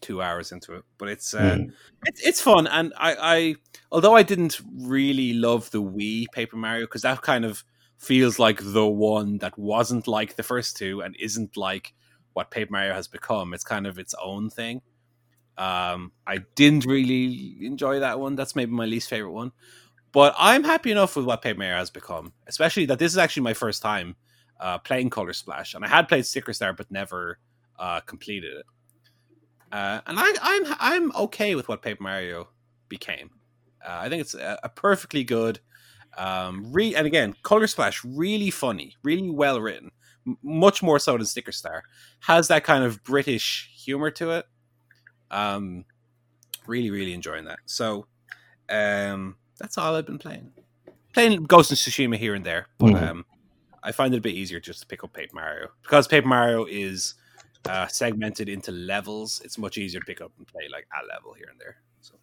two 0.00 0.22
hours 0.22 0.52
into 0.52 0.74
it, 0.74 0.84
but 0.98 1.08
it's 1.08 1.34
uh, 1.34 1.56
Mm. 1.58 1.72
it's 2.06 2.20
it's 2.26 2.40
fun. 2.40 2.66
And 2.66 2.92
I, 2.96 3.16
I 3.20 3.54
although 3.92 4.16
I 4.16 4.22
didn't 4.22 4.60
really 4.78 5.32
love 5.34 5.70
the 5.70 5.82
Wii 5.82 6.26
Paper 6.32 6.56
Mario 6.56 6.86
because 6.86 7.02
that 7.02 7.22
kind 7.22 7.44
of 7.44 7.64
feels 7.98 8.38
like 8.38 8.60
the 8.62 8.86
one 8.86 9.38
that 9.38 9.58
wasn't 9.58 10.08
like 10.08 10.36
the 10.36 10.42
first 10.42 10.76
two 10.76 11.02
and 11.02 11.14
isn't 11.20 11.56
like 11.56 11.92
what 12.32 12.50
Paper 12.50 12.72
Mario 12.72 12.94
has 12.94 13.08
become. 13.08 13.52
It's 13.54 13.64
kind 13.64 13.86
of 13.86 13.98
its 13.98 14.14
own 14.22 14.50
thing. 14.50 14.80
Um, 15.58 16.12
I 16.26 16.38
didn't 16.54 16.86
really 16.86 17.58
enjoy 17.60 18.00
that 18.00 18.18
one. 18.18 18.34
That's 18.36 18.56
maybe 18.56 18.72
my 18.72 18.86
least 18.86 19.10
favorite 19.10 19.32
one. 19.32 19.52
But 20.12 20.34
I'm 20.38 20.64
happy 20.64 20.90
enough 20.90 21.14
with 21.16 21.26
what 21.26 21.42
Paper 21.42 21.58
Mario 21.58 21.76
has 21.76 21.90
become, 21.90 22.32
especially 22.46 22.86
that 22.86 22.98
this 22.98 23.12
is 23.12 23.18
actually 23.18 23.42
my 23.42 23.54
first 23.54 23.82
time 23.82 24.16
uh, 24.58 24.78
playing 24.78 25.10
Color 25.10 25.32
Splash, 25.34 25.74
and 25.74 25.84
I 25.84 25.88
had 25.88 26.08
played 26.08 26.26
Sticker 26.26 26.52
Star 26.52 26.72
but 26.72 26.90
never 26.90 27.38
uh, 27.78 28.00
completed 28.00 28.56
it. 28.58 28.66
Uh, 29.72 30.00
and 30.06 30.18
I, 30.18 30.32
I'm 30.42 30.74
I'm 30.80 31.12
okay 31.16 31.54
with 31.54 31.68
what 31.68 31.82
Paper 31.82 32.02
Mario 32.02 32.48
became. 32.88 33.30
Uh, 33.86 33.98
I 34.00 34.08
think 34.08 34.20
it's 34.20 34.34
a, 34.34 34.58
a 34.62 34.68
perfectly 34.68 35.24
good, 35.24 35.60
um, 36.18 36.72
re- 36.72 36.94
and 36.94 37.06
again, 37.06 37.34
Color 37.42 37.66
Splash 37.66 38.04
really 38.04 38.50
funny, 38.50 38.96
really 39.02 39.30
well 39.30 39.60
written, 39.60 39.90
m- 40.26 40.36
much 40.42 40.82
more 40.82 40.98
so 40.98 41.16
than 41.16 41.24
Sticker 41.24 41.52
Star. 41.52 41.82
Has 42.20 42.48
that 42.48 42.64
kind 42.64 42.84
of 42.84 43.02
British 43.04 43.70
humor 43.74 44.10
to 44.12 44.30
it. 44.32 44.46
Um, 45.30 45.84
really, 46.66 46.90
really 46.90 47.12
enjoying 47.14 47.44
that. 47.44 47.60
So, 47.66 48.06
um, 48.68 49.36
that's 49.58 49.78
all 49.78 49.94
I've 49.94 50.06
been 50.06 50.18
playing. 50.18 50.50
Playing 51.14 51.44
Ghost 51.44 51.72
of 51.72 51.78
Tsushima 51.78 52.16
here 52.16 52.34
and 52.34 52.44
there, 52.44 52.66
but 52.78 52.92
Mhm. 52.92 53.08
um, 53.08 53.26
I 53.82 53.92
find 53.92 54.12
it 54.14 54.18
a 54.18 54.20
bit 54.20 54.34
easier 54.34 54.60
just 54.60 54.80
to 54.80 54.86
pick 54.86 55.02
up 55.04 55.12
Paper 55.12 55.34
Mario 55.36 55.68
because 55.82 56.06
Paper 56.06 56.28
Mario 56.28 56.66
is 56.66 57.14
uh, 57.68 57.86
segmented 57.86 58.48
into 58.48 58.72
levels. 58.72 59.40
It's 59.44 59.58
much 59.58 59.78
easier 59.78 60.00
to 60.00 60.06
pick 60.06 60.20
up 60.20 60.32
and 60.38 60.46
play 60.46 60.68
like 60.72 60.86
a 60.92 61.06
level 61.06 61.34
here 61.34 61.48
and 61.50 61.60
there. 61.60 61.76
So, 62.00 62.14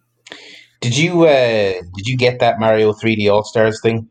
Did 0.81 0.97
you 0.97 1.23
uh, 1.23 1.73
did 1.95 2.07
you 2.07 2.17
get 2.17 2.39
that 2.39 2.59
Mario 2.59 2.93
3D 2.93 3.31
All 3.31 3.43
Stars 3.43 3.79
thing? 3.81 4.09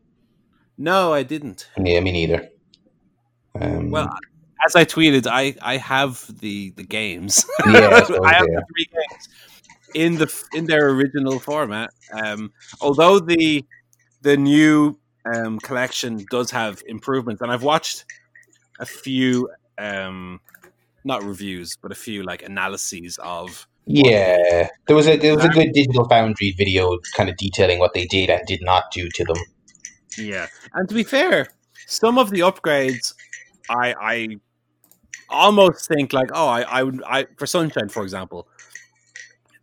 no, 0.77 1.11
I 1.13 1.23
didn't. 1.23 1.67
Yeah, 1.83 1.99
me 2.01 2.11
neither. 2.11 2.49
Um, 3.59 3.89
Well, 3.91 4.09
as 4.65 4.75
I 4.75 4.85
tweeted, 4.85 5.27
I 5.27 5.55
I 5.61 5.77
have 5.77 6.25
the 6.39 6.71
the 6.71 6.83
games. 6.83 7.45
Yeah, 7.67 7.89
I 7.89 8.19
I 8.23 8.33
have 8.33 8.47
yeah. 8.49 8.59
the 8.59 8.65
three 8.71 8.87
games 8.93 9.29
in 9.95 10.15
the 10.15 10.43
in 10.53 10.65
their 10.65 10.89
original 10.89 11.39
format. 11.39 11.89
Um, 12.13 12.51
although 12.81 13.19
the 13.19 13.65
the 14.21 14.37
new 14.37 14.97
um, 15.25 15.59
collection 15.59 16.25
does 16.29 16.51
have 16.51 16.81
improvements, 16.87 17.41
and 17.41 17.51
I've 17.51 17.63
watched 17.63 18.05
a 18.79 18.85
few 18.85 19.49
um, 19.77 20.39
not 21.07 21.23
reviews, 21.23 21.77
but 21.81 21.91
a 21.91 21.95
few 21.95 22.23
like 22.23 22.43
analyses 22.43 23.17
of 23.23 23.67
yeah, 23.85 24.67
there 24.85 24.95
was 24.95 25.07
a 25.07 25.17
there 25.17 25.33
was 25.33 25.45
a 25.45 25.49
good 25.49 25.71
Digital 25.71 26.07
Foundry 26.09 26.51
video 26.57 26.97
kind 27.15 27.29
of 27.29 27.37
detailing 27.37 27.79
what 27.79 27.93
they 27.93 28.05
did 28.05 28.29
and 28.29 28.45
did 28.45 28.61
not 28.61 28.91
do 28.91 29.07
to 29.09 29.23
them. 29.23 29.37
Yeah, 30.17 30.47
and 30.73 30.87
to 30.89 30.93
be 30.93 31.03
fair, 31.03 31.47
some 31.87 32.17
of 32.17 32.29
the 32.29 32.41
upgrades, 32.41 33.13
I 33.69 33.95
I 33.99 34.27
almost 35.29 35.87
think 35.87 36.11
like, 36.11 36.29
oh, 36.33 36.47
I 36.47 36.61
I 36.63 36.83
would 36.83 37.01
I 37.07 37.27
for 37.37 37.47
Sunshine, 37.47 37.87
for 37.87 38.03
example, 38.03 38.49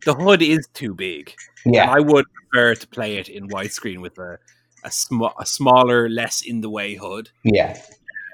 the 0.06 0.14
hood 0.14 0.40
is 0.40 0.66
too 0.72 0.94
big. 0.94 1.34
Yeah, 1.66 1.90
I 1.90 2.00
would 2.00 2.24
prefer 2.32 2.74
to 2.74 2.88
play 2.88 3.18
it 3.18 3.28
in 3.28 3.48
widescreen 3.48 4.00
with 4.00 4.18
a 4.18 4.38
a, 4.84 4.90
sm- 4.90 5.36
a 5.38 5.46
smaller, 5.46 6.08
less 6.08 6.42
in 6.42 6.60
the 6.60 6.70
way 6.70 6.94
hood. 6.94 7.30
yeah, 7.42 7.78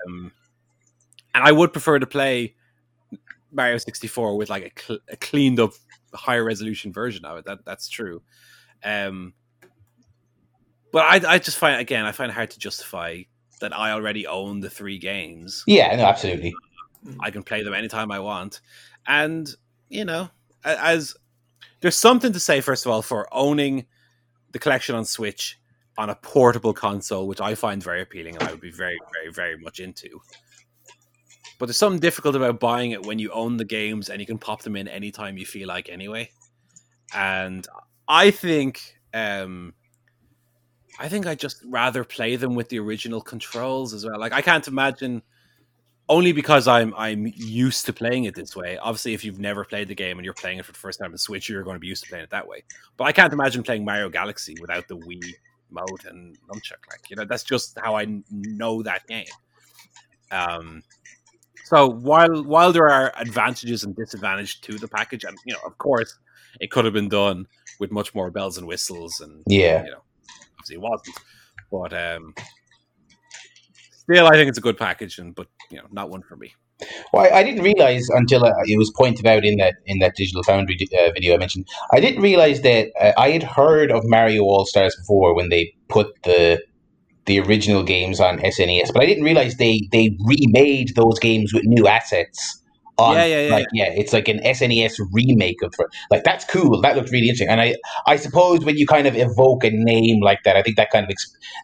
Um, 0.06 0.32
and 1.34 1.44
I 1.44 1.52
would 1.52 1.72
prefer 1.72 1.98
to 1.98 2.06
play 2.06 2.54
Mario 3.52 3.78
64 3.78 4.36
with 4.36 4.50
like 4.50 4.64
a, 4.64 4.80
cl- 4.80 5.00
a 5.08 5.16
cleaned 5.16 5.60
up, 5.60 5.72
higher 6.14 6.44
resolution 6.44 6.92
version 6.92 7.24
of 7.24 7.38
it. 7.38 7.44
That 7.44 7.64
that's 7.64 7.88
true. 7.88 8.22
Um, 8.84 9.34
but 10.92 11.04
I 11.04 11.34
I 11.34 11.38
just 11.38 11.58
find 11.58 11.80
again 11.80 12.04
I 12.04 12.12
find 12.12 12.30
it 12.30 12.34
hard 12.34 12.50
to 12.52 12.58
justify 12.58 13.22
that 13.60 13.76
I 13.76 13.92
already 13.92 14.26
own 14.26 14.60
the 14.60 14.70
three 14.70 14.98
games. 14.98 15.64
yeah. 15.66 15.94
No, 15.94 16.04
absolutely. 16.04 16.52
I 17.20 17.30
can 17.30 17.42
play 17.42 17.62
them 17.62 17.74
anytime 17.74 18.10
I 18.10 18.18
want. 18.18 18.60
And, 19.06 19.48
you 19.88 20.04
know, 20.04 20.28
as 20.64 21.14
there's 21.80 21.96
something 21.96 22.32
to 22.32 22.40
say, 22.40 22.60
first 22.60 22.84
of 22.84 22.92
all, 22.92 23.02
for 23.02 23.28
owning 23.32 23.86
the 24.52 24.58
collection 24.58 24.94
on 24.94 25.04
Switch 25.04 25.58
on 25.96 26.10
a 26.10 26.14
portable 26.16 26.72
console, 26.72 27.26
which 27.26 27.40
I 27.40 27.54
find 27.54 27.82
very 27.82 28.02
appealing 28.02 28.36
and 28.36 28.44
I 28.44 28.50
would 28.50 28.60
be 28.60 28.70
very, 28.70 28.98
very, 29.14 29.32
very 29.32 29.58
much 29.58 29.80
into. 29.80 30.20
But 31.60 31.66
there's 31.66 31.76
something 31.76 32.00
difficult 32.00 32.34
about 32.34 32.58
buying 32.58 32.92
it 32.92 33.04
when 33.04 33.18
you 33.18 33.30
own 33.32 33.58
the 33.58 33.66
games 33.66 34.08
and 34.08 34.18
you 34.18 34.24
can 34.26 34.38
pop 34.38 34.62
them 34.62 34.76
in 34.76 34.88
anytime 34.88 35.36
you 35.36 35.44
feel 35.44 35.68
like 35.68 35.90
anyway. 35.90 36.30
And 37.14 37.68
I 38.08 38.30
think 38.30 38.80
um 39.12 39.74
I 40.98 41.10
think 41.10 41.26
I 41.26 41.34
just 41.34 41.62
rather 41.66 42.02
play 42.02 42.36
them 42.36 42.54
with 42.54 42.70
the 42.70 42.78
original 42.78 43.20
controls 43.20 43.92
as 43.92 44.06
well. 44.06 44.18
Like 44.18 44.32
I 44.32 44.40
can't 44.40 44.66
imagine 44.68 45.22
only 46.08 46.32
because 46.32 46.66
I'm 46.66 46.94
I'm 46.96 47.30
used 47.36 47.84
to 47.86 47.92
playing 47.92 48.24
it 48.24 48.34
this 48.34 48.56
way. 48.56 48.78
Obviously, 48.78 49.12
if 49.12 49.22
you've 49.22 49.38
never 49.38 49.62
played 49.62 49.88
the 49.88 49.94
game 49.94 50.18
and 50.18 50.24
you're 50.24 50.32
playing 50.32 50.60
it 50.60 50.64
for 50.64 50.72
the 50.72 50.78
first 50.78 50.98
time 50.98 51.12
on 51.12 51.18
Switch, 51.18 51.46
you're 51.50 51.62
going 51.62 51.76
to 51.76 51.80
be 51.80 51.88
used 51.88 52.04
to 52.04 52.08
playing 52.08 52.24
it 52.24 52.30
that 52.30 52.48
way. 52.48 52.64
But 52.96 53.04
I 53.04 53.12
can't 53.12 53.34
imagine 53.34 53.62
playing 53.62 53.84
Mario 53.84 54.08
Galaxy 54.08 54.56
without 54.62 54.88
the 54.88 54.96
Wii 54.96 55.34
mode 55.70 56.06
and 56.06 56.38
nunchuck. 56.48 56.88
Like 56.90 57.10
you 57.10 57.16
know, 57.16 57.26
that's 57.26 57.44
just 57.44 57.78
how 57.78 57.96
I 57.96 58.06
know 58.30 58.82
that 58.82 59.06
game. 59.06 59.26
Um, 60.30 60.82
so 61.70 61.88
while 61.88 62.42
while 62.42 62.72
there 62.72 62.88
are 62.88 63.12
advantages 63.16 63.84
and 63.84 63.94
disadvantages 63.94 64.56
to 64.56 64.76
the 64.76 64.88
package, 64.88 65.22
and 65.22 65.38
you 65.46 65.52
know, 65.52 65.60
of 65.64 65.78
course, 65.78 66.18
it 66.58 66.72
could 66.72 66.84
have 66.84 66.92
been 66.92 67.08
done 67.08 67.46
with 67.78 67.92
much 67.92 68.12
more 68.12 68.28
bells 68.32 68.58
and 68.58 68.66
whistles, 68.66 69.20
and 69.20 69.44
yeah, 69.46 69.84
you 69.84 69.92
know, 69.92 70.02
obviously 70.58 70.74
it 70.74 70.80
wasn't. 70.80 71.16
But 71.70 71.92
um, 71.92 72.34
still, 73.92 74.26
I 74.26 74.32
think 74.32 74.48
it's 74.48 74.58
a 74.58 74.60
good 74.60 74.76
package, 74.76 75.20
and 75.20 75.32
but 75.32 75.46
you 75.70 75.76
know, 75.76 75.86
not 75.92 76.10
one 76.10 76.22
for 76.22 76.34
me. 76.34 76.52
Well, 77.12 77.32
I, 77.32 77.38
I 77.38 77.42
didn't 77.44 77.62
realize 77.62 78.08
until 78.08 78.44
uh, 78.44 78.52
it 78.64 78.76
was 78.76 78.90
pointed 78.90 79.24
out 79.26 79.44
in 79.44 79.56
that 79.58 79.76
in 79.86 80.00
that 80.00 80.16
Digital 80.16 80.42
Foundry 80.42 80.76
uh, 80.98 81.12
video 81.12 81.36
I 81.36 81.38
mentioned. 81.38 81.68
I 81.92 82.00
didn't 82.00 82.20
realize 82.20 82.62
that 82.62 82.88
uh, 83.00 83.12
I 83.16 83.30
had 83.30 83.44
heard 83.44 83.92
of 83.92 84.02
Mario 84.06 84.42
All 84.42 84.66
Stars 84.66 84.96
before 84.96 85.36
when 85.36 85.50
they 85.50 85.72
put 85.88 86.20
the 86.24 86.60
the 87.26 87.40
original 87.40 87.82
games 87.82 88.20
on 88.20 88.38
SNES, 88.38 88.92
but 88.92 89.02
I 89.02 89.06
didn't 89.06 89.24
realize 89.24 89.56
they 89.56 89.88
they 89.92 90.16
remade 90.24 90.94
those 90.96 91.18
games 91.18 91.52
with 91.52 91.64
new 91.64 91.86
assets. 91.86 92.56
On, 92.98 93.14
yeah, 93.14 93.24
yeah, 93.24 93.40
yeah, 93.40 93.54
like, 93.54 93.66
yeah. 93.72 93.90
It's 93.92 94.12
like 94.12 94.28
an 94.28 94.40
SNES 94.40 95.00
remake 95.12 95.62
of 95.62 95.74
like 96.10 96.22
that's 96.24 96.44
cool. 96.44 96.80
That 96.82 96.96
looks 96.96 97.10
really 97.10 97.28
interesting. 97.28 97.48
And 97.48 97.60
I 97.60 97.76
I 98.06 98.16
suppose 98.16 98.64
when 98.64 98.76
you 98.76 98.86
kind 98.86 99.06
of 99.06 99.16
evoke 99.16 99.64
a 99.64 99.70
name 99.70 100.20
like 100.20 100.42
that, 100.44 100.56
I 100.56 100.62
think 100.62 100.76
that 100.76 100.90
kind 100.90 101.10
of 101.10 101.16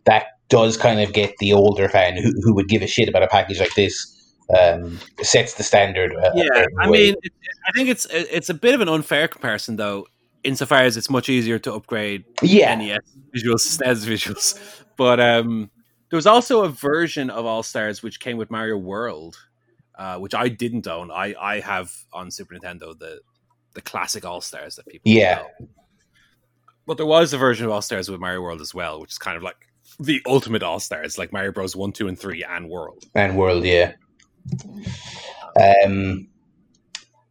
that 0.04 0.26
does 0.48 0.76
kind 0.76 1.00
of 1.00 1.12
get 1.12 1.34
the 1.38 1.52
older 1.52 1.88
fan 1.88 2.16
who, 2.16 2.32
who 2.42 2.54
would 2.54 2.68
give 2.68 2.80
a 2.80 2.86
shit 2.86 3.08
about 3.08 3.22
a 3.22 3.26
package 3.26 3.58
like 3.58 3.74
this 3.74 4.12
um, 4.56 4.98
sets 5.22 5.54
the 5.54 5.62
standard. 5.62 6.14
Uh, 6.14 6.30
yeah, 6.34 6.66
I 6.78 6.88
mean, 6.88 7.14
it, 7.22 7.32
I 7.66 7.72
think 7.72 7.88
it's 7.88 8.06
it's 8.10 8.48
a 8.48 8.54
bit 8.54 8.74
of 8.74 8.80
an 8.80 8.88
unfair 8.88 9.28
comparison 9.28 9.76
though, 9.76 10.06
insofar 10.44 10.82
as 10.82 10.96
it's 10.96 11.10
much 11.10 11.28
easier 11.28 11.58
to 11.60 11.74
upgrade 11.74 12.24
yeah. 12.42 12.74
NES 12.74 13.00
visuals, 13.34 13.78
SNES 13.78 14.06
visuals. 14.06 14.82
But 14.96 15.20
um, 15.20 15.70
there 16.10 16.16
was 16.16 16.26
also 16.26 16.64
a 16.64 16.68
version 16.68 17.30
of 17.30 17.44
All 17.44 17.62
Stars 17.62 18.02
which 18.02 18.20
came 18.20 18.36
with 18.36 18.50
Mario 18.50 18.76
World, 18.76 19.36
uh, 19.98 20.18
which 20.18 20.34
I 20.34 20.48
didn't 20.48 20.86
own. 20.86 21.10
I 21.10 21.34
I 21.40 21.60
have 21.60 21.92
on 22.12 22.30
Super 22.30 22.54
Nintendo 22.54 22.98
the 22.98 23.20
the 23.74 23.82
classic 23.82 24.24
All 24.24 24.40
Stars 24.40 24.76
that 24.76 24.86
people 24.86 25.10
yeah. 25.10 25.42
Know. 25.60 25.68
But 26.86 26.96
there 26.96 27.06
was 27.06 27.32
a 27.32 27.38
version 27.38 27.66
of 27.66 27.72
All 27.72 27.82
Stars 27.82 28.08
with 28.08 28.20
Mario 28.20 28.40
World 28.40 28.60
as 28.60 28.74
well, 28.74 29.00
which 29.00 29.12
is 29.12 29.18
kind 29.18 29.36
of 29.36 29.42
like 29.42 29.56
the 29.98 30.22
ultimate 30.26 30.62
All 30.62 30.80
Stars, 30.80 31.18
like 31.18 31.32
Mario 31.32 31.52
Bros. 31.52 31.74
One, 31.74 31.92
Two, 31.92 32.08
and 32.08 32.18
Three, 32.18 32.44
and 32.44 32.68
World. 32.68 33.04
And 33.14 33.36
World, 33.36 33.64
yeah. 33.64 33.92
Um, 35.60 36.28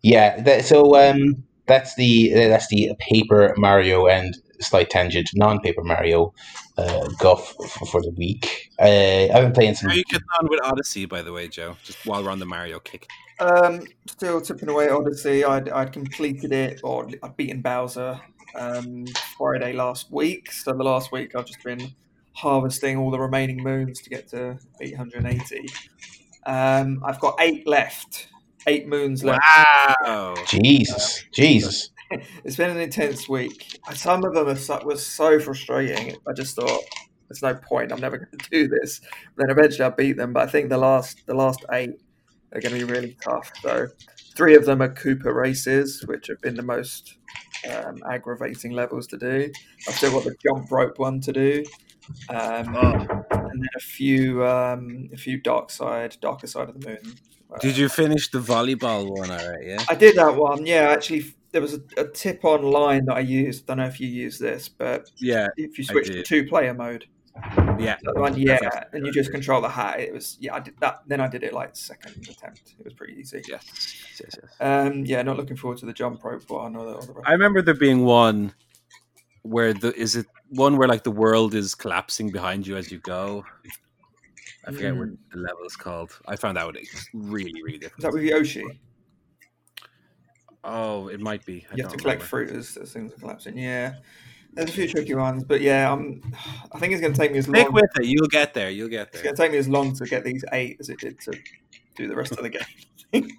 yeah. 0.01 0.41
That, 0.41 0.65
so 0.65 0.95
um, 0.97 1.43
that's 1.67 1.95
the 1.95 2.33
that's 2.33 2.67
the 2.67 2.91
Paper 2.99 3.53
Mario 3.57 4.07
and 4.07 4.35
slight 4.59 4.89
tangent 4.89 5.29
non-Paper 5.33 5.83
Mario 5.83 6.33
uh, 6.77 7.07
guff 7.19 7.53
for, 7.53 7.85
for 7.85 8.01
the 8.01 8.11
week. 8.11 8.69
Uh, 8.79 9.27
I've 9.33 9.43
been 9.43 9.53
playing 9.53 9.75
some. 9.75 9.89
How 9.89 9.95
are 9.95 9.97
you 9.97 10.03
getting 10.05 10.27
on 10.39 10.47
with 10.49 10.59
Odyssey, 10.63 11.05
by 11.05 11.21
the 11.21 11.33
way, 11.33 11.47
Joe? 11.47 11.77
Just 11.83 12.05
while 12.05 12.23
we're 12.23 12.31
on 12.31 12.39
the 12.39 12.45
Mario 12.45 12.79
kick. 12.79 13.07
Um, 13.39 13.81
still 14.07 14.41
tipping 14.41 14.69
away 14.69 14.89
Odyssey. 14.89 15.43
I'd, 15.43 15.69
I'd 15.69 15.91
completed 15.91 16.51
it, 16.51 16.81
or 16.83 17.07
I'd 17.21 17.37
beaten 17.37 17.61
Bowser 17.61 18.19
um, 18.55 19.05
Friday 19.37 19.73
last 19.73 20.11
week. 20.11 20.51
So 20.51 20.73
the 20.73 20.83
last 20.83 21.11
week 21.11 21.35
I've 21.35 21.45
just 21.45 21.63
been 21.63 21.93
harvesting 22.33 22.97
all 22.97 23.11
the 23.11 23.19
remaining 23.19 23.57
moons 23.57 24.01
to 24.01 24.09
get 24.09 24.27
to 24.29 24.57
880. 24.81 25.65
Um, 26.45 27.01
I've 27.03 27.19
got 27.19 27.35
eight 27.39 27.67
left, 27.67 28.27
eight 28.67 28.87
moons 28.87 29.23
left. 29.23 29.41
Wow! 30.05 30.35
Jesus, 30.47 31.23
uh, 31.23 31.27
Jesus! 31.33 31.89
it's 32.43 32.55
been 32.55 32.69
an 32.69 32.79
intense 32.79 33.27
week. 33.27 33.79
Some 33.93 34.23
of 34.23 34.33
them 34.33 34.55
so, 34.57 34.79
was 34.83 35.05
so 35.05 35.39
frustrating. 35.39 36.15
I 36.27 36.33
just 36.33 36.55
thought 36.55 36.81
there's 37.27 37.41
no 37.41 37.55
point. 37.55 37.91
I'm 37.91 37.99
never 37.99 38.17
going 38.31 38.37
to 38.37 38.49
do 38.49 38.67
this. 38.67 39.01
Then 39.37 39.49
eventually 39.49 39.85
I 39.85 39.89
beat 39.89 40.17
them, 40.17 40.33
but 40.33 40.43
I 40.43 40.51
think 40.51 40.69
the 40.69 40.77
last 40.77 41.25
the 41.25 41.35
last 41.35 41.65
eight 41.71 42.01
are 42.53 42.61
going 42.61 42.79
to 42.79 42.85
be 42.85 42.91
really 42.91 43.17
tough. 43.21 43.51
So 43.61 43.87
three 44.35 44.55
of 44.55 44.65
them 44.65 44.81
are 44.81 44.93
Cooper 44.93 45.33
races, 45.33 46.03
which 46.07 46.27
have 46.27 46.41
been 46.41 46.55
the 46.55 46.63
most 46.63 47.17
um, 47.69 47.97
aggravating 48.09 48.71
levels 48.71 49.07
to 49.07 49.17
do. 49.17 49.51
I've 49.87 49.95
still 49.95 50.11
got 50.11 50.23
the 50.23 50.35
jump 50.43 50.71
rope 50.71 50.99
one 50.99 51.19
to 51.21 51.33
do. 51.33 51.63
Um, 52.29 52.75
oh. 52.75 52.91
and 53.31 53.61
then 53.61 53.67
a 53.75 53.79
few 53.79 54.45
um, 54.45 55.09
a 55.11 55.17
few 55.17 55.39
dark 55.39 55.71
side, 55.71 56.17
darker 56.21 56.47
side 56.47 56.69
of 56.69 56.79
the 56.79 56.87
moon. 56.87 57.15
Did 57.61 57.77
you 57.77 57.89
finish 57.89 58.29
the 58.29 58.39
volleyball 58.39 59.09
one? 59.09 59.31
All 59.31 59.37
right, 59.37 59.65
yeah. 59.65 59.83
I 59.89 59.95
did 59.95 60.15
that 60.15 60.35
one. 60.35 60.65
Yeah, 60.65 60.89
actually, 60.89 61.33
there 61.55 61.61
was 61.61 61.75
a, 61.75 61.81
a, 61.95 62.05
tip 62.05 62.43
online 62.43 63.05
that 63.05 63.15
I 63.15 63.21
used. 63.21 63.63
I 63.63 63.65
don't 63.67 63.77
know 63.77 63.87
if 63.87 64.01
you 64.01 64.09
use 64.09 64.37
this, 64.37 64.67
but 64.67 65.09
yeah, 65.15 65.47
if 65.55 65.77
you 65.77 65.85
switch 65.85 66.07
to 66.07 66.21
two 66.21 66.45
player 66.45 66.73
mode, 66.73 67.05
yeah, 67.79 67.95
one, 68.13 68.37
yeah, 68.37 68.83
and 68.91 69.05
you 69.05 69.13
just 69.13 69.31
control 69.31 69.61
the 69.61 69.69
hat. 69.69 70.01
It 70.01 70.11
was 70.11 70.35
yeah, 70.41 70.55
I 70.55 70.59
did 70.59 70.77
that. 70.81 71.03
Then 71.07 71.21
I 71.21 71.29
did 71.29 71.43
it 71.43 71.53
like 71.53 71.73
second 71.77 72.27
attempt. 72.29 72.75
It 72.77 72.83
was 72.83 72.93
pretty 72.93 73.13
easy. 73.13 73.41
Yeah, 73.47 73.59
yes, 73.63 74.19
yes. 74.19 74.37
Um, 74.59 75.05
yeah, 75.05 75.21
not 75.21 75.37
looking 75.37 75.55
forward 75.55 75.77
to 75.77 75.85
the 75.85 75.93
jump 75.93 76.25
rope 76.25 76.49
one 76.49 76.75
or 76.75 76.87
the. 76.87 76.93
Or 76.95 77.21
the 77.21 77.21
I 77.23 77.31
remember 77.31 77.61
there 77.61 77.73
being 77.73 78.03
one 78.03 78.53
where 79.43 79.73
the 79.73 79.93
is 79.95 80.17
it 80.17 80.25
one 80.49 80.75
where 80.75 80.89
like 80.89 81.05
the 81.05 81.11
world 81.11 81.55
is 81.55 81.73
collapsing 81.73 82.31
behind 82.31 82.67
you 82.67 82.75
as 82.75 82.91
you 82.91 82.97
go. 82.97 83.45
I 84.67 84.73
forget 84.73 84.93
mm. 84.93 84.99
what 84.99 85.09
the 85.31 85.37
level 85.39 85.63
is 85.65 85.77
called. 85.77 86.11
I 86.27 86.35
found 86.35 86.57
out 86.57 86.75
it's 86.75 87.07
really, 87.13 87.63
really 87.63 87.77
difficult. 87.77 87.99
Is 87.99 88.03
that 88.03 88.13
with 88.13 88.23
Yoshi? 88.23 88.65
Oh, 90.65 91.09
it 91.09 91.19
might 91.19 91.45
be. 91.45 91.65
I 91.71 91.75
you 91.75 91.83
have 91.83 91.91
to 91.91 91.97
collect 91.97 92.21
remember. 92.21 92.47
fruit 92.47 92.49
as, 92.49 92.75
as 92.75 92.91
things 92.91 93.13
are 93.13 93.17
collapsing. 93.17 93.55
Yeah, 93.55 93.95
there's 94.53 94.69
a 94.69 94.73
few 94.73 94.87
tricky 94.87 95.13
ones, 95.13 95.43
but 95.43 95.61
yeah, 95.61 95.91
I'm. 95.91 96.21
I 96.71 96.79
think 96.79 96.91
it's 96.91 97.01
going 97.01 97.13
to 97.13 97.19
take 97.19 97.31
me 97.31 97.37
as 97.37 97.47
long. 97.47 97.61
Stick 97.61 97.71
with 97.71 97.99
it. 97.99 98.05
You'll 98.05 98.27
get 98.27 98.55
there. 98.55 98.71
You'll 98.71 98.89
get 98.89 99.11
there. 99.11 99.19
It's 99.19 99.23
going 99.23 99.35
to 99.35 99.41
take 99.41 99.51
me 99.51 99.59
as 99.59 99.69
long 99.69 99.93
to 99.93 100.05
get 100.05 100.23
these 100.23 100.43
eight 100.51 100.77
as 100.79 100.89
it 100.89 100.99
did 100.99 101.19
to 101.21 101.33
do 101.95 102.07
the 102.07 102.15
rest 102.15 102.31
of 102.31 102.39
the 102.39 102.49
game. 103.13 103.29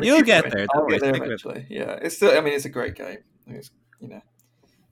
You'll 0.00 0.22
get 0.22 0.50
there. 0.50 0.66
I'll 0.72 0.86
get 0.86 1.00
there 1.00 1.16
eventually. 1.16 1.66
Yeah, 1.68 1.98
it's 2.00 2.16
still. 2.16 2.30
I 2.30 2.40
mean, 2.40 2.54
it's 2.54 2.66
a 2.66 2.70
great 2.70 2.94
game. 2.94 3.18
It's 3.48 3.72
you 4.00 4.08
know 4.08 4.22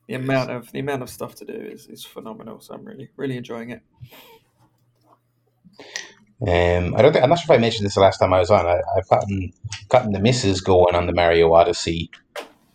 the 0.08 0.14
amount 0.14 0.50
of 0.50 0.72
the 0.72 0.80
amount 0.80 1.02
of 1.02 1.10
stuff 1.10 1.36
to 1.36 1.44
do 1.44 1.52
is, 1.52 1.86
is 1.86 2.04
phenomenal. 2.04 2.60
So 2.60 2.74
I'm 2.74 2.84
really 2.84 3.08
really 3.16 3.36
enjoying 3.36 3.70
it. 3.70 3.82
Um, 6.46 6.96
I 6.96 7.02
don't 7.02 7.12
think 7.12 7.22
I'm 7.22 7.30
not 7.30 7.38
sure 7.38 7.54
if 7.54 7.58
I 7.58 7.60
mentioned 7.60 7.86
this 7.86 7.94
the 7.94 8.00
last 8.00 8.18
time 8.18 8.32
I 8.32 8.40
was 8.40 8.50
on. 8.50 8.66
I, 8.66 8.80
have 8.96 9.08
gotten 9.08 9.52
gotten 9.88 10.12
the 10.12 10.18
missus 10.18 10.60
going 10.60 10.94
on 10.94 11.06
the 11.06 11.12
Mario 11.12 11.52
Odyssey. 11.52 12.10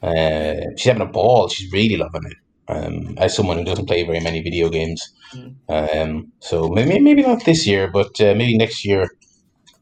Uh, 0.01 0.55
she's 0.77 0.85
having 0.85 1.01
a 1.01 1.05
ball. 1.05 1.49
She's 1.49 1.71
really 1.73 1.97
loving 1.97 2.23
it. 2.25 2.37
Um, 2.69 3.15
as 3.17 3.35
someone 3.35 3.57
who 3.57 3.63
doesn't 3.63 3.85
play 3.85 4.03
very 4.03 4.19
many 4.19 4.41
video 4.41 4.69
games, 4.69 5.13
mm. 5.33 5.55
um, 5.69 6.31
so 6.39 6.69
maybe 6.69 6.99
maybe 6.99 7.21
not 7.21 7.43
this 7.45 7.65
year, 7.65 7.89
but 7.89 8.19
uh, 8.21 8.35
maybe 8.35 8.57
next 8.57 8.85
year 8.85 9.07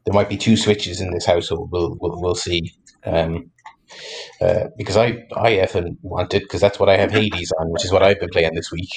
there 0.04 0.14
might 0.14 0.28
be 0.28 0.36
two 0.36 0.56
switches 0.56 1.00
in 1.00 1.10
this 1.10 1.26
household. 1.26 1.70
We'll 1.70 1.96
we'll, 2.00 2.20
we'll 2.20 2.34
see. 2.34 2.72
Um, 3.04 3.50
uh, 4.40 4.68
because 4.76 4.96
I 4.96 5.26
I 5.36 5.52
effing 5.52 5.96
want 6.02 6.34
it 6.34 6.42
because 6.42 6.60
that's 6.60 6.78
what 6.78 6.88
I 6.88 6.96
have 6.96 7.12
Hades 7.12 7.52
on, 7.58 7.70
which 7.70 7.84
is 7.84 7.92
what 7.92 8.02
I've 8.02 8.20
been 8.20 8.30
playing 8.30 8.54
this 8.54 8.72
week. 8.72 8.90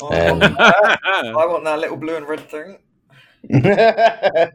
Oh, 0.00 0.08
um, 0.08 0.40
I 0.58 1.46
want 1.46 1.64
that 1.64 1.78
little 1.80 1.96
blue 1.96 2.16
and 2.16 2.28
red 2.28 2.48
thing. 2.48 2.78
uh, 3.54 4.50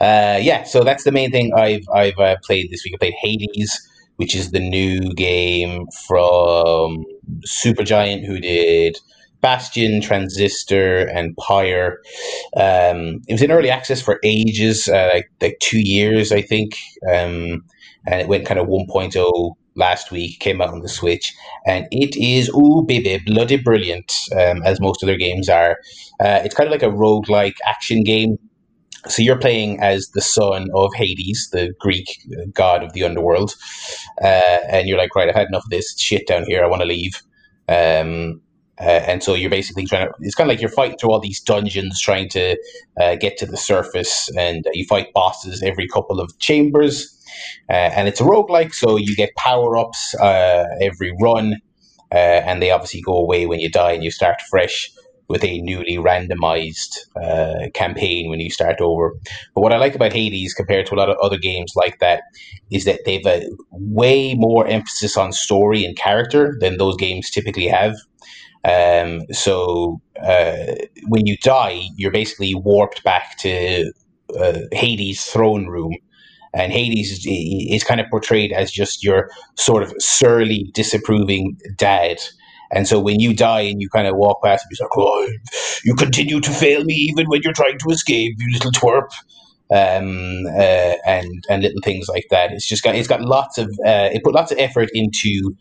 yeah, 0.00 0.64
so 0.64 0.82
that's 0.82 1.04
the 1.04 1.12
main 1.12 1.30
thing 1.30 1.52
I've 1.54 1.84
I've 1.94 2.18
uh, 2.18 2.36
played 2.44 2.70
this 2.70 2.82
week. 2.84 2.94
I 2.94 2.98
played 2.98 3.14
Hades, 3.20 3.78
which 4.16 4.34
is 4.34 4.50
the 4.50 4.60
new 4.60 5.12
game 5.14 5.86
from 6.06 7.04
Supergiant, 7.46 8.24
who 8.26 8.40
did 8.40 8.98
Bastion, 9.40 10.00
Transistor, 10.00 11.06
and 11.08 11.36
Pyre. 11.36 11.98
Um, 12.56 13.20
it 13.28 13.32
was 13.32 13.42
in 13.42 13.50
early 13.50 13.70
access 13.70 14.00
for 14.02 14.18
ages, 14.24 14.88
uh, 14.88 15.10
like 15.14 15.30
like 15.40 15.58
two 15.60 15.80
years, 15.80 16.32
I 16.32 16.42
think. 16.42 16.76
Um, 17.08 17.64
and 18.06 18.22
it 18.22 18.28
went 18.28 18.46
kind 18.46 18.58
of 18.58 18.66
1.0 18.68 19.52
last 19.74 20.10
week, 20.10 20.40
came 20.40 20.60
out 20.60 20.70
on 20.70 20.80
the 20.80 20.88
Switch, 20.88 21.34
and 21.66 21.86
it 21.90 22.16
is, 22.16 22.48
ooh, 22.50 22.84
baby, 22.86 23.20
bloody 23.24 23.56
brilliant, 23.56 24.12
um, 24.32 24.62
as 24.64 24.80
most 24.80 25.02
of 25.02 25.06
their 25.06 25.16
games 25.16 25.48
are. 25.48 25.78
Uh, 26.20 26.40
it's 26.44 26.54
kind 26.54 26.66
of 26.66 26.72
like 26.72 26.82
a 26.82 26.90
rogue-like 26.90 27.56
action 27.66 28.02
game. 28.02 28.38
So 29.08 29.22
you're 29.22 29.38
playing 29.38 29.80
as 29.80 30.08
the 30.14 30.20
son 30.20 30.68
of 30.74 30.92
Hades, 30.94 31.48
the 31.52 31.72
Greek 31.80 32.06
god 32.52 32.82
of 32.82 32.92
the 32.92 33.04
underworld, 33.04 33.54
uh, 34.22 34.58
and 34.70 34.88
you're 34.88 34.98
like, 34.98 35.14
right, 35.14 35.28
I've 35.28 35.34
had 35.34 35.48
enough 35.48 35.64
of 35.64 35.70
this 35.70 35.98
shit 35.98 36.26
down 36.26 36.44
here. 36.46 36.62
I 36.62 36.68
want 36.68 36.82
to 36.82 36.86
leave. 36.86 37.22
Um, 37.68 38.42
Uh, 38.80 39.04
and 39.06 39.22
so 39.22 39.34
you're 39.34 39.50
basically 39.50 39.84
trying 39.84 40.06
to, 40.06 40.12
it's 40.20 40.34
kind 40.34 40.50
of 40.50 40.54
like 40.54 40.62
you're 40.62 40.70
fighting 40.70 40.96
through 40.96 41.10
all 41.10 41.20
these 41.20 41.42
dungeons 41.42 42.00
trying 42.00 42.30
to 42.30 42.56
uh, 42.98 43.14
get 43.14 43.36
to 43.36 43.44
the 43.44 43.56
surface, 43.58 44.30
and 44.38 44.66
uh, 44.66 44.70
you 44.72 44.86
fight 44.86 45.12
bosses 45.12 45.62
every 45.62 45.86
couple 45.86 46.18
of 46.18 46.30
chambers. 46.38 47.14
Uh, 47.68 47.90
and 47.96 48.08
it's 48.08 48.20
a 48.20 48.24
roguelike, 48.24 48.74
so 48.74 48.96
you 48.96 49.14
get 49.16 49.34
power 49.36 49.76
ups 49.76 50.14
uh, 50.16 50.64
every 50.80 51.12
run, 51.20 51.54
uh, 52.12 52.42
and 52.46 52.62
they 52.62 52.70
obviously 52.70 53.00
go 53.00 53.16
away 53.16 53.46
when 53.46 53.60
you 53.60 53.70
die 53.70 53.92
and 53.92 54.04
you 54.04 54.10
start 54.10 54.40
fresh 54.50 54.90
with 55.30 55.44
a 55.44 55.60
newly 55.60 55.96
randomized 55.96 56.98
uh, 57.22 57.70
campaign 57.72 58.28
when 58.28 58.40
you 58.40 58.50
start 58.50 58.80
over. 58.80 59.14
But 59.54 59.60
what 59.60 59.72
I 59.72 59.76
like 59.76 59.94
about 59.94 60.12
Hades 60.12 60.52
compared 60.52 60.86
to 60.86 60.94
a 60.94 60.96
lot 60.96 61.08
of 61.08 61.16
other 61.22 61.38
games 61.38 61.72
like 61.76 62.00
that 62.00 62.22
is 62.72 62.84
that 62.84 63.02
they've 63.06 63.24
a 63.24 63.46
way 63.70 64.34
more 64.34 64.66
emphasis 64.66 65.16
on 65.16 65.32
story 65.32 65.84
and 65.84 65.96
character 65.96 66.56
than 66.58 66.78
those 66.78 66.96
games 66.96 67.30
typically 67.30 67.68
have. 67.68 67.94
Um, 68.64 69.20
so 69.30 70.00
uh, 70.20 70.74
when 71.06 71.26
you 71.26 71.36
die, 71.36 71.82
you're 71.96 72.10
basically 72.10 72.54
warped 72.56 73.04
back 73.04 73.38
to 73.38 73.92
uh, 74.36 74.58
Hades' 74.72 75.24
throne 75.24 75.66
room. 75.66 75.94
And 76.52 76.72
Hades 76.72 77.12
is, 77.12 77.26
kind 77.84 78.00
of 78.00 78.08
portrayed 78.10 78.52
as 78.52 78.72
just 78.72 79.04
your 79.04 79.30
sort 79.56 79.82
of 79.82 79.92
surly, 79.98 80.70
disapproving 80.74 81.56
dad 81.76 82.18
and 82.70 82.86
so 82.86 83.00
when 83.00 83.20
you 83.20 83.34
die 83.34 83.62
and 83.62 83.80
you 83.80 83.88
kind 83.88 84.06
of 84.06 84.16
walk 84.16 84.42
past 84.42 84.64
him, 84.64 84.68
he's 84.70 84.80
like, 84.80 84.90
oh, 84.96 85.28
you 85.84 85.94
continue 85.94 86.40
to 86.40 86.50
fail 86.50 86.84
me 86.84 86.94
even 86.94 87.26
when 87.26 87.40
you're 87.42 87.52
trying 87.52 87.78
to 87.78 87.88
escape, 87.90 88.36
you 88.38 88.52
little 88.52 88.70
twerp. 88.72 89.08
Um, 89.72 90.46
uh, 90.46 90.96
and 91.06 91.44
and 91.48 91.62
little 91.62 91.78
things 91.84 92.08
like 92.08 92.26
that. 92.30 92.50
It's 92.52 92.66
just 92.66 92.82
got 92.82 92.96
it's 92.96 93.06
got 93.06 93.20
lots 93.20 93.56
of 93.56 93.66
uh, 93.86 94.10
it 94.12 94.24
put 94.24 94.34
lots 94.34 94.50
of 94.50 94.58
effort 94.58 94.88
into 94.92 95.56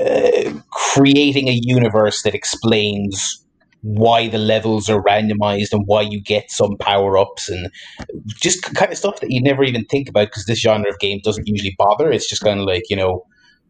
uh, 0.00 0.54
creating 0.70 1.48
a 1.48 1.60
universe 1.62 2.22
that 2.22 2.34
explains 2.34 3.44
why 3.82 4.28
the 4.28 4.38
levels 4.38 4.88
are 4.88 5.02
randomized 5.02 5.72
and 5.72 5.84
why 5.86 6.02
you 6.02 6.20
get 6.20 6.50
some 6.50 6.76
power 6.78 7.16
ups 7.16 7.48
and 7.48 7.70
just 8.40 8.62
kind 8.74 8.92
of 8.92 8.98
stuff 8.98 9.20
that 9.20 9.30
you 9.30 9.42
never 9.42 9.64
even 9.64 9.84
think 9.86 10.08
about 10.08 10.26
because 10.28 10.44
this 10.46 10.60
genre 10.60 10.90
of 10.90 10.98
game 10.98 11.20
doesn't 11.24 11.48
usually 11.48 11.74
bother. 11.78 12.10
It's 12.10 12.28
just 12.28 12.42
kind 12.42 12.60
of 12.60 12.66
like 12.66 12.84
you 12.90 12.96
know 12.96 13.24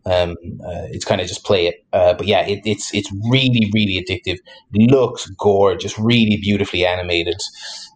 um, 0.06 0.36
uh, 0.64 0.86
it's 0.90 1.04
kind 1.04 1.20
of 1.20 1.26
just 1.26 1.44
play 1.44 1.66
it. 1.66 1.84
Uh, 1.92 2.14
but 2.14 2.26
yeah, 2.26 2.46
it, 2.46 2.60
it's 2.64 2.92
it's 2.94 3.10
really 3.28 3.70
really 3.74 4.02
addictive. 4.02 4.38
Looks 4.72 5.28
gorgeous, 5.38 5.98
really 5.98 6.38
beautifully 6.40 6.86
animated. 6.86 7.40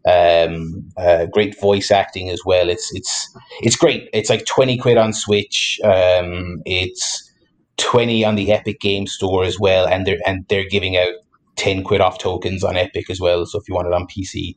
Um, 0.07 0.91
uh, 0.99 1.27
great 1.27 1.59
voice 1.59 1.91
acting 1.91 2.29
as 2.31 2.41
well. 2.45 2.69
It's 2.69 2.95
it's 2.95 3.37
it's 3.61 3.77
great. 3.77 4.09
It's 4.13 4.31
like 4.31 4.45
twenty 4.45 4.77
quid 4.77 4.99
on 4.99 5.13
Switch. 5.13 5.81
Um, 5.83 6.61
it's 6.67 7.31
twenty 7.79 8.25
on 8.25 8.35
the 8.35 8.53
Epic 8.53 8.81
Game 8.81 9.07
Store 9.07 9.45
as 9.45 9.59
well, 9.59 9.87
and 9.87 10.07
they're 10.07 10.19
and 10.27 10.45
they're 10.49 10.69
giving 10.69 10.97
out 10.97 11.15
ten 11.57 11.83
quid 11.83 12.01
off 12.01 12.19
tokens 12.19 12.65
on 12.65 12.77
Epic 12.77 13.11
as 13.11 13.21
well. 13.21 13.47
So 13.47 13.59
if 13.59 13.69
you 13.69 13.75
want 13.75 13.89
it 13.89 13.95
on 13.95 14.07
PC, 14.07 14.55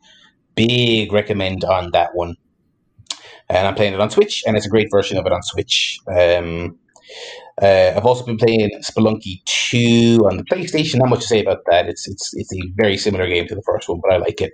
big 0.56 1.12
recommend 1.12 1.64
on 1.64 1.92
that 1.92 2.12
one. 2.14 2.36
And 3.50 3.66
I'm 3.66 3.76
playing 3.76 3.94
it 3.94 4.02
on 4.02 4.10
Switch, 4.10 4.44
and 4.46 4.58
it's 4.58 4.66
a 4.66 4.70
great 4.70 4.90
version 4.92 5.18
of 5.18 5.26
it 5.26 5.32
on 5.32 5.42
Switch. 5.42 6.00
Um, 6.08 6.78
uh, 7.62 7.94
I've 7.96 8.06
also 8.06 8.26
been 8.26 8.38
playing 8.38 8.70
Spelunky 8.82 9.42
2 9.46 10.28
on 10.30 10.38
the 10.38 10.44
PlayStation. 10.44 10.98
Not 10.98 11.10
much 11.10 11.22
to 11.22 11.28
say 11.28 11.42
about 11.42 11.60
that. 11.70 11.88
It's 11.88 12.08
it's 12.08 12.34
it's 12.36 12.54
a 12.54 12.60
very 12.76 12.98
similar 12.98 13.28
game 13.28 13.48
to 13.48 13.56
the 13.56 13.64
first 13.64 13.88
one, 13.90 14.00
but 14.02 14.14
I 14.14 14.18
like 14.18 14.42
it. 14.42 14.54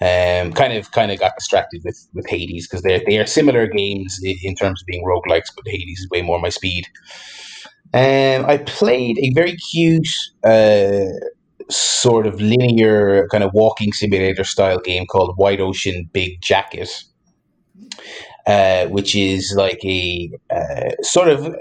Um, 0.00 0.52
kind 0.52 0.72
of 0.72 0.90
kind 0.92 1.10
of 1.10 1.18
got 1.18 1.32
distracted 1.38 1.82
with 1.84 2.06
with 2.12 2.28
Hades 2.28 2.68
because 2.68 2.82
they're 2.82 3.02
they 3.06 3.18
are 3.18 3.26
similar 3.26 3.66
games 3.66 4.20
in 4.22 4.54
terms 4.54 4.82
of 4.82 4.86
being 4.86 5.04
roguelikes, 5.04 5.50
but 5.56 5.66
Hades 5.66 6.00
is 6.00 6.08
way 6.10 6.22
more 6.22 6.38
my 6.40 6.50
speed. 6.50 6.86
Um, 7.94 8.44
I 8.46 8.58
played 8.58 9.18
a 9.20 9.32
very 9.34 9.56
cute 9.56 10.08
uh, 10.42 11.06
sort 11.70 12.26
of 12.26 12.40
linear 12.40 13.28
kind 13.28 13.44
of 13.44 13.52
walking 13.54 13.92
simulator 13.92 14.42
style 14.42 14.80
game 14.80 15.06
called 15.06 15.36
Wide 15.38 15.60
Ocean 15.60 16.10
Big 16.12 16.40
Jacket. 16.40 17.04
Uh, 18.46 18.86
which 18.88 19.16
is 19.16 19.54
like 19.56 19.82
a 19.84 20.30
uh, 20.50 20.90
sort 21.00 21.28
of 21.28 21.56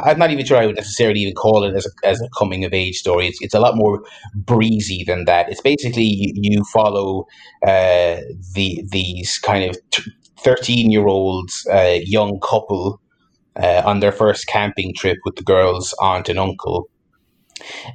I'm 0.00 0.18
not 0.18 0.32
even 0.32 0.44
sure 0.44 0.56
I 0.56 0.66
would 0.66 0.74
necessarily 0.74 1.20
even 1.20 1.34
call 1.34 1.62
it 1.62 1.76
as 1.76 1.86
a, 1.86 2.06
as 2.06 2.20
a 2.20 2.28
coming 2.36 2.64
of 2.64 2.74
age 2.74 2.96
story. 2.96 3.28
It's, 3.28 3.38
it's 3.40 3.54
a 3.54 3.60
lot 3.60 3.76
more 3.76 4.02
breezy 4.34 5.04
than 5.04 5.24
that. 5.26 5.48
It's 5.48 5.60
basically 5.60 6.02
you, 6.02 6.32
you 6.34 6.64
follow 6.64 7.26
uh, 7.64 8.16
the 8.54 8.82
these 8.90 9.38
kind 9.38 9.70
of 9.70 9.76
thirteen 10.40 10.90
year 10.90 11.06
old 11.06 11.50
uh, 11.72 11.98
young 12.02 12.40
couple 12.40 13.00
uh, 13.60 13.82
on 13.84 14.00
their 14.00 14.12
first 14.12 14.46
camping 14.46 14.92
trip 14.94 15.18
with 15.24 15.36
the 15.36 15.42
girl's 15.42 15.94
aunt 16.00 16.28
and 16.28 16.38
uncle 16.38 16.88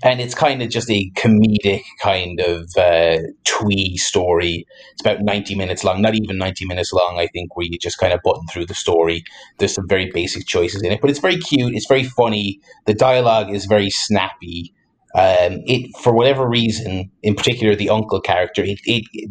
and 0.03 0.19
it's 0.19 0.33
kind 0.33 0.61
of 0.61 0.69
just 0.69 0.89
a 0.89 1.11
comedic 1.15 1.83
kind 2.01 2.39
of 2.39 2.69
uh, 2.77 3.17
twee 3.43 3.97
story. 3.97 4.65
It's 4.93 5.01
about 5.01 5.21
ninety 5.21 5.55
minutes 5.55 5.83
long, 5.83 6.01
not 6.01 6.15
even 6.15 6.37
ninety 6.37 6.65
minutes 6.65 6.91
long, 6.93 7.19
I 7.19 7.27
think, 7.27 7.55
where 7.55 7.65
you 7.65 7.77
just 7.77 7.97
kind 7.97 8.13
of 8.13 8.21
button 8.23 8.47
through 8.51 8.65
the 8.65 8.73
story. 8.73 9.23
There's 9.57 9.73
some 9.75 9.87
very 9.87 10.09
basic 10.11 10.47
choices 10.47 10.81
in 10.81 10.91
it, 10.91 11.01
but 11.01 11.09
it's 11.09 11.19
very 11.19 11.37
cute. 11.37 11.75
It's 11.75 11.87
very 11.87 12.03
funny. 12.03 12.59
The 12.85 12.93
dialogue 12.93 13.53
is 13.53 13.65
very 13.65 13.89
snappy. 13.89 14.73
Um, 15.13 15.61
it 15.65 15.91
for 16.01 16.13
whatever 16.13 16.47
reason, 16.47 17.11
in 17.21 17.35
particular, 17.35 17.75
the 17.75 17.89
uncle 17.89 18.21
character, 18.21 18.63
it, 18.63 18.79
it 18.85 19.29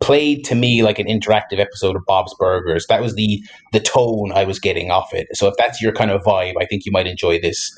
played 0.00 0.44
to 0.44 0.54
me 0.54 0.82
like 0.82 0.98
an 0.98 1.06
interactive 1.06 1.58
episode 1.58 1.96
of 1.96 2.04
Bob's 2.06 2.34
Burgers. 2.38 2.86
That 2.88 3.02
was 3.02 3.14
the 3.14 3.42
the 3.72 3.80
tone 3.80 4.32
I 4.32 4.44
was 4.44 4.58
getting 4.58 4.90
off 4.90 5.12
it. 5.12 5.28
So 5.34 5.48
if 5.48 5.54
that's 5.58 5.80
your 5.80 5.92
kind 5.92 6.10
of 6.10 6.22
vibe, 6.22 6.54
I 6.60 6.66
think 6.66 6.84
you 6.84 6.92
might 6.92 7.06
enjoy 7.06 7.40
this. 7.40 7.76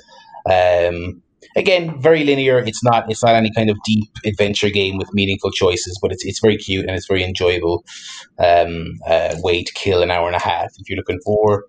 Um, 0.50 1.22
again, 1.56 2.00
very 2.00 2.24
linear. 2.24 2.58
It's 2.58 2.82
not 2.82 3.10
it's 3.10 3.22
not 3.22 3.34
any 3.34 3.52
kind 3.52 3.70
of 3.70 3.76
deep 3.84 4.10
adventure 4.24 4.70
game 4.70 4.98
with 4.98 5.12
meaningful 5.12 5.50
choices, 5.50 5.98
but 6.00 6.12
it's 6.12 6.24
it's 6.24 6.40
very 6.40 6.56
cute 6.56 6.86
and 6.86 6.96
it's 6.96 7.06
very 7.06 7.24
enjoyable 7.24 7.84
um, 8.38 8.94
uh, 9.06 9.36
way 9.38 9.62
to 9.62 9.72
kill 9.74 10.02
an 10.02 10.10
hour 10.10 10.26
and 10.26 10.36
a 10.36 10.42
half 10.42 10.70
if 10.78 10.88
you're 10.88 10.96
looking 10.96 11.20
for 11.24 11.64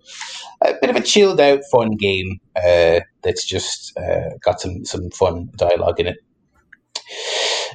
a 0.64 0.74
bit 0.80 0.90
of 0.90 0.96
a 0.96 1.00
chilled 1.00 1.40
out, 1.40 1.60
fun 1.70 1.96
game 1.96 2.38
uh, 2.56 3.00
that's 3.22 3.44
just 3.44 3.96
uh, 3.98 4.30
got 4.44 4.60
some 4.60 4.84
some 4.84 5.10
fun 5.10 5.50
dialogue 5.56 6.00
in 6.00 6.08
it. 6.08 6.16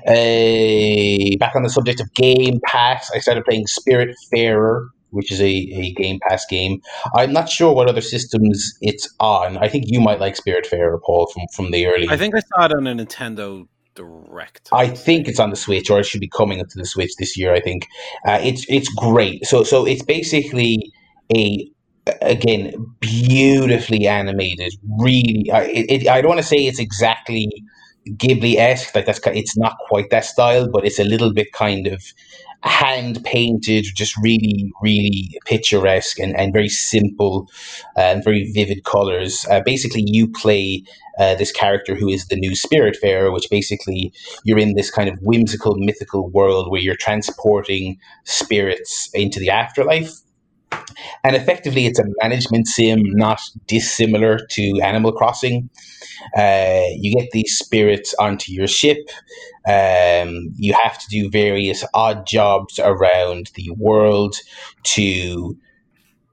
Uh, 0.06 1.38
back 1.40 1.56
on 1.56 1.64
the 1.64 1.70
subject 1.70 2.00
of 2.00 2.14
Game 2.14 2.60
Pass, 2.66 3.10
I 3.14 3.20
started 3.20 3.46
playing 3.46 3.68
Spirit 3.68 4.16
Spiritfarer 4.34 4.88
which 5.12 5.32
is 5.32 5.40
a, 5.42 5.48
a 5.48 5.94
Game 5.94 6.20
Pass 6.28 6.46
game. 6.46 6.82
I'm 7.16 7.32
not 7.32 7.50
sure 7.50 7.74
what 7.74 7.90
other 7.90 8.02
systems 8.02 8.74
it's 8.82 9.12
on. 9.20 9.58
I 9.58 9.68
think 9.68 9.86
you 9.88 10.00
might 10.00 10.20
like 10.20 10.36
Spirit 10.36 10.68
Spiritfarer, 10.70 11.00
Paul, 11.02 11.28
from, 11.28 11.44
from 11.56 11.72
the 11.72 11.88
early. 11.88 12.08
I 12.10 12.18
think 12.18 12.36
I 12.36 12.40
saw 12.40 12.66
it 12.66 12.74
on 12.74 12.88
a 12.88 12.94
Nintendo 12.94 13.68
Direct. 13.96 14.70
I 14.72 14.90
think 14.90 15.28
it's 15.28 15.40
on 15.40 15.50
the 15.50 15.56
Switch, 15.56 15.90
or 15.90 16.00
it 16.00 16.06
should 16.06 16.22
be 16.22 16.30
coming 16.30 16.60
to 16.60 16.78
the 16.78 16.86
Switch 16.86 17.12
this 17.18 17.36
year. 17.36 17.52
I 17.52 17.60
think 17.60 17.88
uh, 18.28 18.40
it's 18.44 18.64
it's 18.70 18.90
great. 18.90 19.44
So 19.46 19.64
so 19.64 19.86
it's 19.86 20.04
basically 20.04 20.92
a 21.34 21.68
again 22.22 22.74
beautifully 23.00 24.06
animated. 24.06 24.72
Really, 25.00 25.50
it, 25.50 26.04
it, 26.04 26.08
I 26.08 26.22
don't 26.22 26.30
want 26.30 26.42
to 26.42 26.46
say 26.46 26.58
it's 26.58 26.78
exactly 26.78 27.50
Ghibli 28.16 28.56
esque. 28.58 28.96
Like 28.96 29.06
that's 29.06 29.20
it's 29.28 29.58
not 29.58 29.78
quite 29.88 30.10
that 30.10 30.26
style, 30.26 30.70
but 30.70 30.86
it's 30.86 31.00
a 31.00 31.04
little 31.04 31.34
bit 31.34 31.52
kind 31.54 31.88
of 31.88 32.04
hand 32.64 33.24
painted, 33.24 33.86
just 33.96 34.16
really, 34.18 34.72
really 34.82 35.40
picturesque 35.46 36.20
and, 36.20 36.36
and 36.36 36.54
very 36.54 36.70
simple 36.70 37.50
uh, 37.96 38.02
and 38.02 38.24
very 38.24 38.52
vivid 38.52 38.84
colors. 38.84 39.46
Uh, 39.50 39.62
basically, 39.64 40.04
you 40.06 40.28
play 40.28 40.84
uh, 41.20 41.36
this 41.36 41.52
character 41.52 41.96
who 41.96 42.10
is 42.10 42.28
the 42.28 42.36
new 42.36 42.52
Spiritfarer, 42.52 43.34
which 43.34 43.50
basically 43.50 44.14
you're 44.44 44.60
in 44.60 44.76
this 44.76 44.92
kind 44.92 45.10
of 45.10 45.18
whimsical, 45.22 45.76
mythical 45.78 46.30
world 46.30 46.70
where 46.70 46.82
you're 46.82 46.96
transporting 46.96 47.98
spirits 48.24 49.10
into 49.14 49.40
the 49.40 49.50
afterlife. 49.50 50.22
And 51.24 51.36
effectively, 51.36 51.86
it's 51.86 52.00
a 52.00 52.06
management 52.22 52.68
sim 52.68 53.02
not 53.04 53.40
dissimilar 53.68 54.40
to 54.52 54.80
Animal 54.82 55.12
Crossing. 55.12 55.70
Uh, 56.36 56.84
you 56.96 57.14
get 57.14 57.32
these 57.32 57.58
spirits 57.58 58.14
onto 58.20 58.52
your 58.52 58.68
ship. 58.68 59.10
Um, 59.68 60.54
you 60.56 60.74
have 60.74 60.98
to 60.98 61.08
do 61.10 61.30
various 61.30 61.84
odd 61.94 62.26
jobs 62.26 62.80
around 62.80 63.52
the 63.56 63.70
world 63.78 64.36
to 64.84 65.58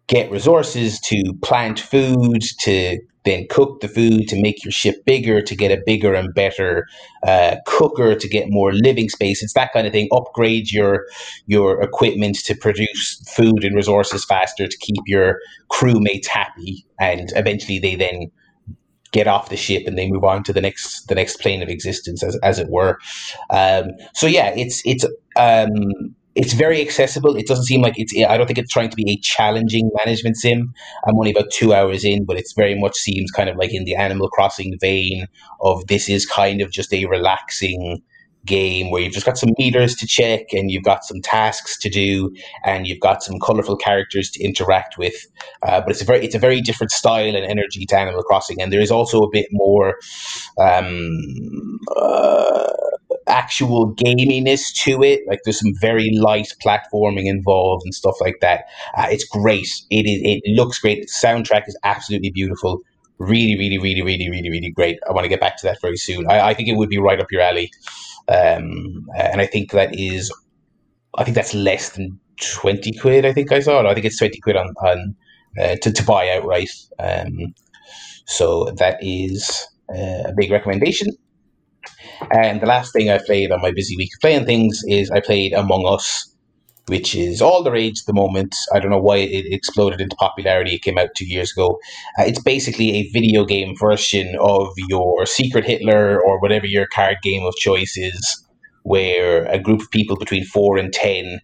get 0.07 0.31
resources 0.31 1.01
to 1.01 1.23
plant 1.43 1.81
food, 1.81 2.43
to 2.61 3.01
then 3.25 3.47
cook 3.51 3.81
the 3.81 3.89
food 3.89 4.29
to 4.29 4.41
make 4.41 4.65
your 4.65 4.73
ship 4.73 5.05
bigger, 5.05 5.41
to 5.43 5.57
get 5.57 5.71
a 5.71 5.83
bigger 5.85 6.15
and 6.15 6.35
better 6.35 6.87
uh, 7.27 7.57
cooker, 7.67 8.15
to 8.15 8.29
get 8.29 8.47
more 8.49 8.73
living 8.73 9.09
space. 9.09 9.43
It's 9.43 9.55
that 9.55 9.73
kind 9.73 9.87
of 9.87 9.93
thing. 9.93 10.09
Upgrade 10.13 10.71
your 10.71 11.07
your 11.47 11.83
equipment 11.83 12.37
to 12.45 12.55
produce 12.55 13.23
food 13.35 13.65
and 13.65 13.75
resources 13.75 14.25
faster 14.25 14.67
to 14.67 14.77
keep 14.79 15.03
your 15.07 15.39
crewmates 15.71 16.27
happy, 16.27 16.87
and 17.01 17.33
eventually 17.35 17.79
they 17.79 17.95
then 17.95 18.31
get 19.15 19.29
off 19.29 19.49
the 19.49 19.57
ship 19.57 19.85
and 19.87 19.97
they 19.97 20.11
move 20.11 20.25
on 20.25 20.43
to 20.43 20.53
the 20.53 20.61
next 20.61 21.07
the 21.07 21.15
next 21.15 21.39
plane 21.41 21.63
of 21.63 21.69
existence 21.69 22.21
as, 22.25 22.37
as 22.43 22.59
it 22.59 22.69
were 22.69 22.99
um, 23.51 23.85
so 24.13 24.27
yeah 24.27 24.53
it's 24.57 24.83
it's 24.85 25.05
um, 25.37 25.71
it's 26.35 26.53
very 26.53 26.81
accessible. 26.81 27.37
It 27.37 27.47
doesn't 27.47 27.65
seem 27.65 27.83
like 27.83 27.95
it's. 27.97 28.13
I 28.29 28.37
don't 28.37 28.47
think 28.47 28.59
it's 28.59 28.73
trying 28.73 28.91
to 28.91 28.97
be 28.97 29.11
a 29.11 29.17
challenging 29.19 29.91
management 30.05 30.37
sim. 30.37 30.75
I'm 31.07 31.17
only 31.17 31.31
about 31.31 31.51
two 31.53 31.73
hours 31.75 32.05
in, 32.05 32.25
but 32.25 32.37
it's 32.37 32.53
very 32.53 32.79
much 32.79 32.97
seems 32.97 33.31
kind 33.31 33.49
of 33.49 33.57
like 33.57 33.73
in 33.73 33.85
the 33.85 33.95
Animal 33.95 34.29
Crossing 34.29 34.77
vein 34.81 35.27
of 35.61 35.87
this 35.87 36.09
is 36.09 36.27
kind 36.27 36.61
of 36.61 36.71
just 36.71 36.93
a 36.93 37.05
relaxing 37.07 38.03
game 38.45 38.91
where 38.91 39.01
you've 39.01 39.13
just 39.13 39.27
got 39.27 39.39
some 39.39 39.51
meters 39.59 39.95
to 39.97 40.07
check 40.07 40.53
and 40.53 40.71
you've 40.71 40.83
got 40.83 41.05
some 41.05 41.21
tasks 41.23 41.79
to 41.79 41.89
do 41.89 42.35
and 42.65 42.87
you've 42.87 43.01
got 43.01 43.23
some 43.23 43.39
colorful 43.39 43.77
characters 43.77 44.31
to 44.31 44.45
interact 44.45 44.99
with. 44.99 45.15
Uh, 45.63 45.81
but 45.81 45.91
it's 45.91 46.03
a 46.03 46.05
very 46.05 46.25
it's 46.25 46.35
a 46.35 46.39
very 46.39 46.61
different 46.61 46.91
style 46.91 47.35
and 47.35 47.45
energy 47.45 47.87
to 47.87 47.99
Animal 47.99 48.23
Crossing, 48.23 48.61
and 48.61 48.73
there 48.73 48.81
is 48.81 48.91
also 48.91 49.23
a 49.23 49.31
bit 49.31 49.47
more 49.53 49.99
um, 50.59 51.79
uh, 51.97 52.73
actual 53.27 53.95
gaminess 53.95 54.73
to 54.85 55.03
it. 55.03 55.21
Like 55.27 55.41
there's 55.45 55.61
some 55.61 55.75
very 55.81 56.11
light 56.17 56.53
platforming 56.65 57.27
involved 57.27 57.83
and 57.85 57.95
stuff 57.95 58.17
like 58.21 58.37
that. 58.41 58.65
Uh, 58.97 59.07
it's 59.11 59.25
great. 59.25 59.69
It 59.91 60.07
is. 60.07 60.41
It 60.45 60.57
looks 60.57 60.79
great. 60.79 61.03
The 61.03 61.27
soundtrack 61.27 61.69
is 61.69 61.79
absolutely 61.85 62.31
beautiful. 62.31 62.81
Really, 63.19 63.57
really, 63.57 63.79
really, 63.79 64.03
really, 64.03 64.29
really, 64.29 64.51
really 64.51 64.71
great. 64.71 64.99
I 65.09 65.13
want 65.13 65.25
to 65.25 65.29
get 65.29 65.41
back 65.41 65.57
to 65.59 65.67
that 65.67 65.81
very 65.81 65.97
soon. 65.97 66.29
I, 66.29 66.49
I 66.49 66.55
think 66.55 66.69
it 66.69 66.77
would 66.77 66.89
be 66.89 66.99
right 66.99 67.21
up 67.21 67.31
your 67.31 67.43
alley. 67.43 67.71
Um, 68.29 69.07
and 69.17 69.41
I 69.41 69.47
think 69.47 69.71
that 69.73 69.99
is, 69.99 70.33
I 71.17 71.25
think 71.25 71.37
that's 71.37 71.55
less 71.55 71.91
than 71.91 72.19
20 72.41 72.93
quid. 72.99 73.25
I 73.25 73.33
think 73.33 73.53
I 73.53 73.61
saw 73.61 73.81
it. 73.81 73.87
I 73.87 73.95
think 73.95 74.07
it's 74.07 74.19
20 74.19 74.41
quid 74.41 74.57
on, 74.57 74.75
on 74.83 75.15
uh, 75.61 75.77
to, 75.83 75.93
to 75.93 76.05
buy 76.05 76.31
outright. 76.31 76.71
Um, 76.99 77.55
so 78.27 78.71
that 78.79 78.99
is 79.01 79.67
uh, 79.91 80.25
a 80.27 80.33
big 80.37 80.51
recommendation. 80.51 81.09
And 82.31 82.61
the 82.61 82.67
last 82.67 82.93
thing 82.93 83.11
I 83.11 83.19
played 83.19 83.51
on 83.53 83.61
my 83.63 83.73
busy 83.73 83.97
week 83.97 84.11
of 84.17 84.21
playing 84.21 84.47
things 84.47 84.83
is 84.87 85.11
I 85.11 85.21
played 85.21 85.53
Among 85.53 85.87
Us, 85.87 86.31
which 86.87 87.15
is 87.15 87.41
all 87.41 87.63
the 87.63 87.71
rage 87.71 88.01
at 88.01 88.07
the 88.07 88.13
moment. 88.13 88.55
I 88.75 88.81
don't 88.81 88.91
know 88.91 88.99
why 88.99 89.19
it 89.19 89.47
exploded 89.53 90.01
into 90.01 90.17
popularity. 90.17 90.75
It 90.75 90.83
came 90.83 90.99
out 90.99 91.09
two 91.17 91.27
years 91.27 91.53
ago. 91.53 91.79
Uh, 92.19 92.25
it's 92.25 92.43
basically 92.43 92.93
a 92.93 93.11
video 93.11 93.45
game 93.45 93.75
version 93.79 94.37
of 94.41 94.69
your 94.89 95.27
Secret 95.27 95.65
Hitler 95.65 96.21
or 96.21 96.41
whatever 96.41 96.67
your 96.67 96.87
card 96.87 97.17
game 97.23 97.45
of 97.45 97.55
choice 97.57 97.97
is, 97.97 98.45
where 98.83 99.47
a 99.47 99.59
group 99.59 99.81
of 99.81 99.91
people 99.91 100.17
between 100.17 100.45
four 100.45 100.77
and 100.77 100.93
ten 100.93 101.41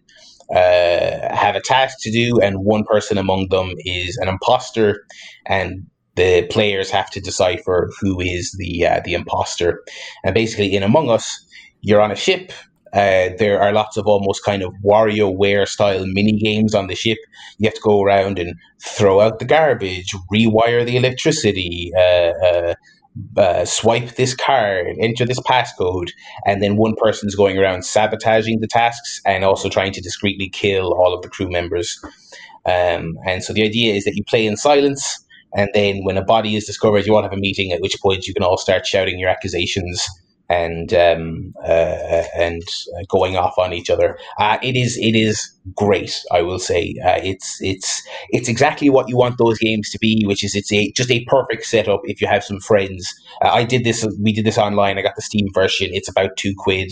uh, 0.53 1.35
have 1.35 1.55
a 1.55 1.61
task 1.61 1.97
to 2.01 2.11
do, 2.11 2.39
and 2.39 2.65
one 2.65 2.83
person 2.83 3.17
among 3.17 3.47
them 3.49 3.71
is 3.79 4.17
an 4.17 4.27
imposter, 4.27 5.05
and 5.45 5.87
the 6.15 6.45
players 6.47 6.89
have 6.89 7.09
to 7.11 7.21
decipher 7.21 7.89
who 7.99 8.19
is 8.19 8.55
the 8.57 8.85
uh, 8.85 9.01
the 9.03 9.13
imposter. 9.13 9.83
And 10.23 10.33
basically, 10.33 10.75
in 10.75 10.83
Among 10.83 11.09
Us, 11.09 11.45
you're 11.81 12.01
on 12.01 12.11
a 12.11 12.15
ship. 12.15 12.51
Uh, 12.93 13.29
there 13.39 13.61
are 13.61 13.71
lots 13.71 13.95
of 13.95 14.05
almost 14.05 14.43
kind 14.43 14.61
of 14.61 14.73
WarioWare 14.83 15.65
style 15.65 16.05
mini 16.05 16.33
games 16.33 16.75
on 16.75 16.87
the 16.87 16.95
ship. 16.95 17.17
You 17.57 17.67
have 17.67 17.75
to 17.75 17.81
go 17.81 18.03
around 18.03 18.37
and 18.37 18.53
throw 18.83 19.21
out 19.21 19.39
the 19.39 19.45
garbage, 19.45 20.11
rewire 20.33 20.85
the 20.85 20.97
electricity, 20.97 21.93
uh, 21.95 22.33
uh, 22.45 22.75
uh 23.37 23.63
swipe 23.63 24.15
this 24.15 24.35
card, 24.35 24.87
enter 24.99 25.25
this 25.25 25.39
passcode, 25.41 26.09
and 26.45 26.61
then 26.61 26.75
one 26.75 26.95
person's 26.97 27.33
going 27.33 27.57
around 27.57 27.85
sabotaging 27.85 28.59
the 28.59 28.67
tasks 28.67 29.21
and 29.25 29.45
also 29.45 29.69
trying 29.69 29.93
to 29.93 30.01
discreetly 30.01 30.49
kill 30.49 30.93
all 30.93 31.13
of 31.13 31.21
the 31.21 31.29
crew 31.29 31.49
members. 31.49 31.97
Um, 32.65 33.17
and 33.25 33.41
so 33.41 33.53
the 33.53 33.63
idea 33.63 33.93
is 33.93 34.03
that 34.03 34.15
you 34.15 34.23
play 34.25 34.45
in 34.45 34.57
silence 34.57 35.25
and 35.55 35.69
then 35.73 36.03
when 36.03 36.17
a 36.17 36.23
body 36.23 36.55
is 36.55 36.65
discovered, 36.65 37.05
you 37.05 37.15
all 37.15 37.23
have 37.23 37.33
a 37.33 37.37
meeting 37.37 37.71
at 37.71 37.81
which 37.81 37.99
point 38.01 38.27
you 38.27 38.33
can 38.33 38.43
all 38.43 38.57
start 38.57 38.85
shouting 38.85 39.19
your 39.19 39.29
accusations 39.29 40.05
and 40.51 40.93
um, 40.93 41.53
uh, 41.63 42.23
and 42.35 42.61
going 43.07 43.37
off 43.37 43.57
on 43.57 43.71
each 43.71 43.89
other. 43.89 44.17
Uh, 44.37 44.57
it 44.61 44.75
is 44.75 44.97
it 44.97 45.15
is 45.15 45.49
great. 45.75 46.21
I 46.31 46.41
will 46.41 46.59
say 46.59 46.95
uh, 47.05 47.19
it's 47.23 47.61
it's 47.61 48.01
it's 48.29 48.49
exactly 48.49 48.89
what 48.89 49.07
you 49.07 49.15
want 49.15 49.37
those 49.37 49.57
games 49.59 49.89
to 49.91 49.99
be, 49.99 50.23
which 50.25 50.43
is 50.43 50.53
it's 50.53 50.71
a 50.73 50.91
just 50.91 51.09
a 51.09 51.23
perfect 51.25 51.65
setup 51.65 52.01
if 52.03 52.21
you 52.21 52.27
have 52.27 52.43
some 52.43 52.59
friends. 52.59 53.13
Uh, 53.41 53.49
I 53.49 53.63
did 53.63 53.85
this. 53.85 54.05
We 54.21 54.33
did 54.33 54.45
this 54.45 54.57
online. 54.57 54.97
I 54.97 55.01
got 55.01 55.15
the 55.15 55.21
Steam 55.21 55.47
version. 55.53 55.89
It's 55.93 56.09
about 56.09 56.35
two 56.35 56.53
quid. 56.57 56.91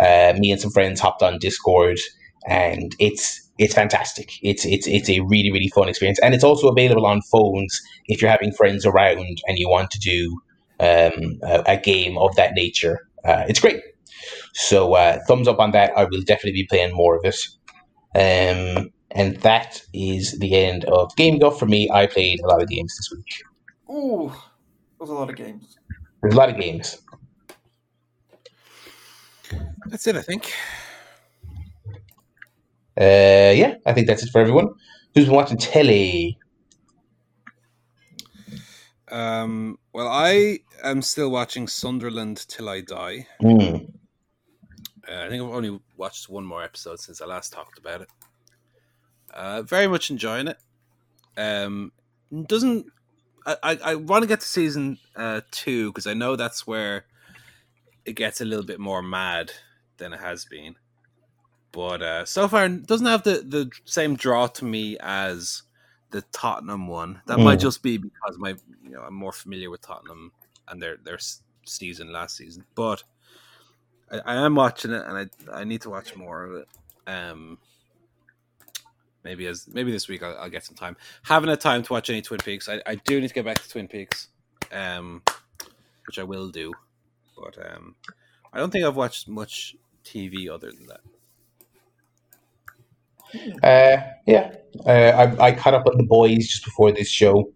Uh, 0.00 0.34
me 0.36 0.50
and 0.50 0.60
some 0.60 0.72
friends 0.72 1.00
hopped 1.00 1.22
on 1.22 1.38
Discord, 1.38 1.98
and 2.46 2.94
it's 2.98 3.42
it's 3.58 3.74
fantastic. 3.74 4.32
It's 4.42 4.64
it's 4.64 4.86
it's 4.86 5.08
a 5.08 5.20
really 5.20 5.50
really 5.50 5.68
fun 5.68 5.88
experience, 5.88 6.18
and 6.20 6.34
it's 6.34 6.44
also 6.44 6.68
available 6.68 7.06
on 7.06 7.22
phones 7.22 7.80
if 8.06 8.20
you're 8.20 8.30
having 8.30 8.52
friends 8.52 8.86
around 8.86 9.42
and 9.46 9.58
you 9.58 9.68
want 9.68 9.90
to 9.92 9.98
do 9.98 10.40
um, 10.80 11.38
a, 11.42 11.62
a, 11.66 11.76
game 11.78 12.18
of 12.18 12.34
that 12.36 12.52
nature. 12.54 13.08
Uh, 13.24 13.44
it's 13.48 13.60
great. 13.60 13.80
So 14.52 14.94
uh, 14.94 15.18
thumbs 15.26 15.48
up 15.48 15.58
on 15.58 15.70
that. 15.72 15.92
I 15.96 16.04
will 16.04 16.22
definitely 16.22 16.52
be 16.52 16.66
playing 16.66 16.94
more 16.94 17.16
of 17.16 17.24
it. 17.24 17.36
Um, 18.14 18.90
and 19.10 19.36
that 19.38 19.82
is 19.94 20.38
the 20.38 20.54
end 20.54 20.84
of 20.84 21.14
GameGuff 21.16 21.58
for 21.58 21.66
me. 21.66 21.88
I 21.90 22.06
played 22.06 22.40
a 22.40 22.46
lot 22.46 22.62
of 22.62 22.68
games 22.68 22.96
this 22.96 23.10
week. 23.10 23.42
Ooh, 23.90 24.32
there's 24.98 25.10
a 25.10 25.14
lot 25.14 25.30
of 25.30 25.36
games. 25.36 25.78
There's 26.20 26.34
a 26.34 26.36
lot 26.36 26.50
of 26.50 26.58
games. 26.58 27.00
That's 29.86 30.06
it, 30.06 30.16
I 30.16 30.22
think. 30.22 30.52
Uh, 32.98 33.52
yeah, 33.54 33.74
I 33.84 33.92
think 33.92 34.06
that's 34.06 34.22
it 34.22 34.30
for 34.30 34.40
everyone. 34.40 34.70
Who's 35.14 35.26
been 35.26 35.34
watching 35.34 35.58
telly? 35.58 36.38
Um, 39.08 39.78
well, 39.92 40.08
I 40.08 40.60
am 40.82 41.02
still 41.02 41.30
watching 41.30 41.68
Sunderland 41.68 42.46
till 42.48 42.68
I 42.68 42.80
die. 42.80 43.26
Mm. 43.42 43.92
Uh, 45.08 45.12
I 45.12 45.28
think 45.28 45.42
I've 45.42 45.50
only 45.50 45.78
watched 45.96 46.28
one 46.28 46.44
more 46.44 46.62
episode 46.62 47.00
since 47.00 47.20
I 47.20 47.26
last 47.26 47.52
talked 47.52 47.78
about 47.78 48.02
it. 48.02 48.08
Uh, 49.32 49.62
very 49.62 49.86
much 49.86 50.10
enjoying 50.10 50.48
it. 50.48 50.58
Um, 51.36 51.92
doesn't 52.46 52.86
I? 53.44 53.56
I, 53.62 53.78
I 53.84 53.94
want 53.94 54.22
to 54.22 54.28
get 54.28 54.40
to 54.40 54.46
season 54.46 54.98
uh, 55.14 55.42
two 55.50 55.90
because 55.90 56.06
I 56.06 56.14
know 56.14 56.34
that's 56.34 56.66
where 56.66 57.04
it 58.04 58.14
gets 58.14 58.40
a 58.40 58.44
little 58.44 58.64
bit 58.64 58.80
more 58.80 59.02
mad 59.02 59.52
than 59.98 60.12
it 60.12 60.20
has 60.20 60.44
been. 60.44 60.76
But 61.76 62.00
uh, 62.00 62.24
so 62.24 62.48
far, 62.48 62.66
doesn't 62.70 63.06
have 63.06 63.22
the, 63.22 63.44
the 63.46 63.70
same 63.84 64.16
draw 64.16 64.46
to 64.46 64.64
me 64.64 64.96
as 64.98 65.62
the 66.10 66.22
Tottenham 66.32 66.88
one. 66.88 67.20
That 67.26 67.36
mm. 67.36 67.44
might 67.44 67.60
just 67.60 67.82
be 67.82 67.98
because 67.98 68.38
my 68.38 68.54
you 68.82 68.92
know 68.92 69.02
I'm 69.02 69.12
more 69.12 69.30
familiar 69.30 69.68
with 69.68 69.82
Tottenham 69.82 70.32
and 70.68 70.80
their 70.80 70.96
their 70.96 71.18
season 71.66 72.10
last 72.10 72.34
season. 72.34 72.64
But 72.74 73.02
I, 74.10 74.20
I 74.24 74.34
am 74.46 74.54
watching 74.54 74.90
it, 74.90 75.04
and 75.04 75.30
I 75.52 75.60
I 75.60 75.64
need 75.64 75.82
to 75.82 75.90
watch 75.90 76.16
more 76.16 76.44
of 76.44 76.54
it. 76.54 76.68
Um, 77.06 77.58
maybe 79.22 79.46
as 79.46 79.68
maybe 79.68 79.92
this 79.92 80.08
week 80.08 80.22
I'll, 80.22 80.38
I'll, 80.38 80.48
get 80.48 80.64
some 80.64 80.76
time. 80.76 80.96
Haven't 81.24 81.50
had 81.50 81.60
time 81.60 81.82
to 81.82 81.92
watch 81.92 82.08
any 82.08 82.22
Twin 82.22 82.40
Peaks. 82.42 82.70
I, 82.70 82.80
I 82.86 82.94
do 82.94 83.20
need 83.20 83.28
to 83.28 83.34
get 83.34 83.44
back 83.44 83.58
to 83.58 83.68
Twin 83.68 83.86
Peaks, 83.86 84.28
um, 84.72 85.22
which 86.06 86.18
I 86.18 86.22
will 86.22 86.48
do. 86.48 86.72
But 87.36 87.58
um, 87.70 87.96
I 88.50 88.60
don't 88.60 88.70
think 88.70 88.86
I've 88.86 88.96
watched 88.96 89.28
much 89.28 89.76
TV 90.06 90.48
other 90.48 90.72
than 90.72 90.86
that. 90.86 91.00
Uh, 93.62 93.96
yeah, 94.26 94.52
uh, 94.86 94.90
I, 95.40 95.46
I 95.46 95.52
caught 95.52 95.74
up 95.74 95.84
with 95.84 95.96
the 95.96 96.06
boys 96.06 96.48
just 96.48 96.64
before 96.64 96.92
this 96.92 97.08
show. 97.08 97.52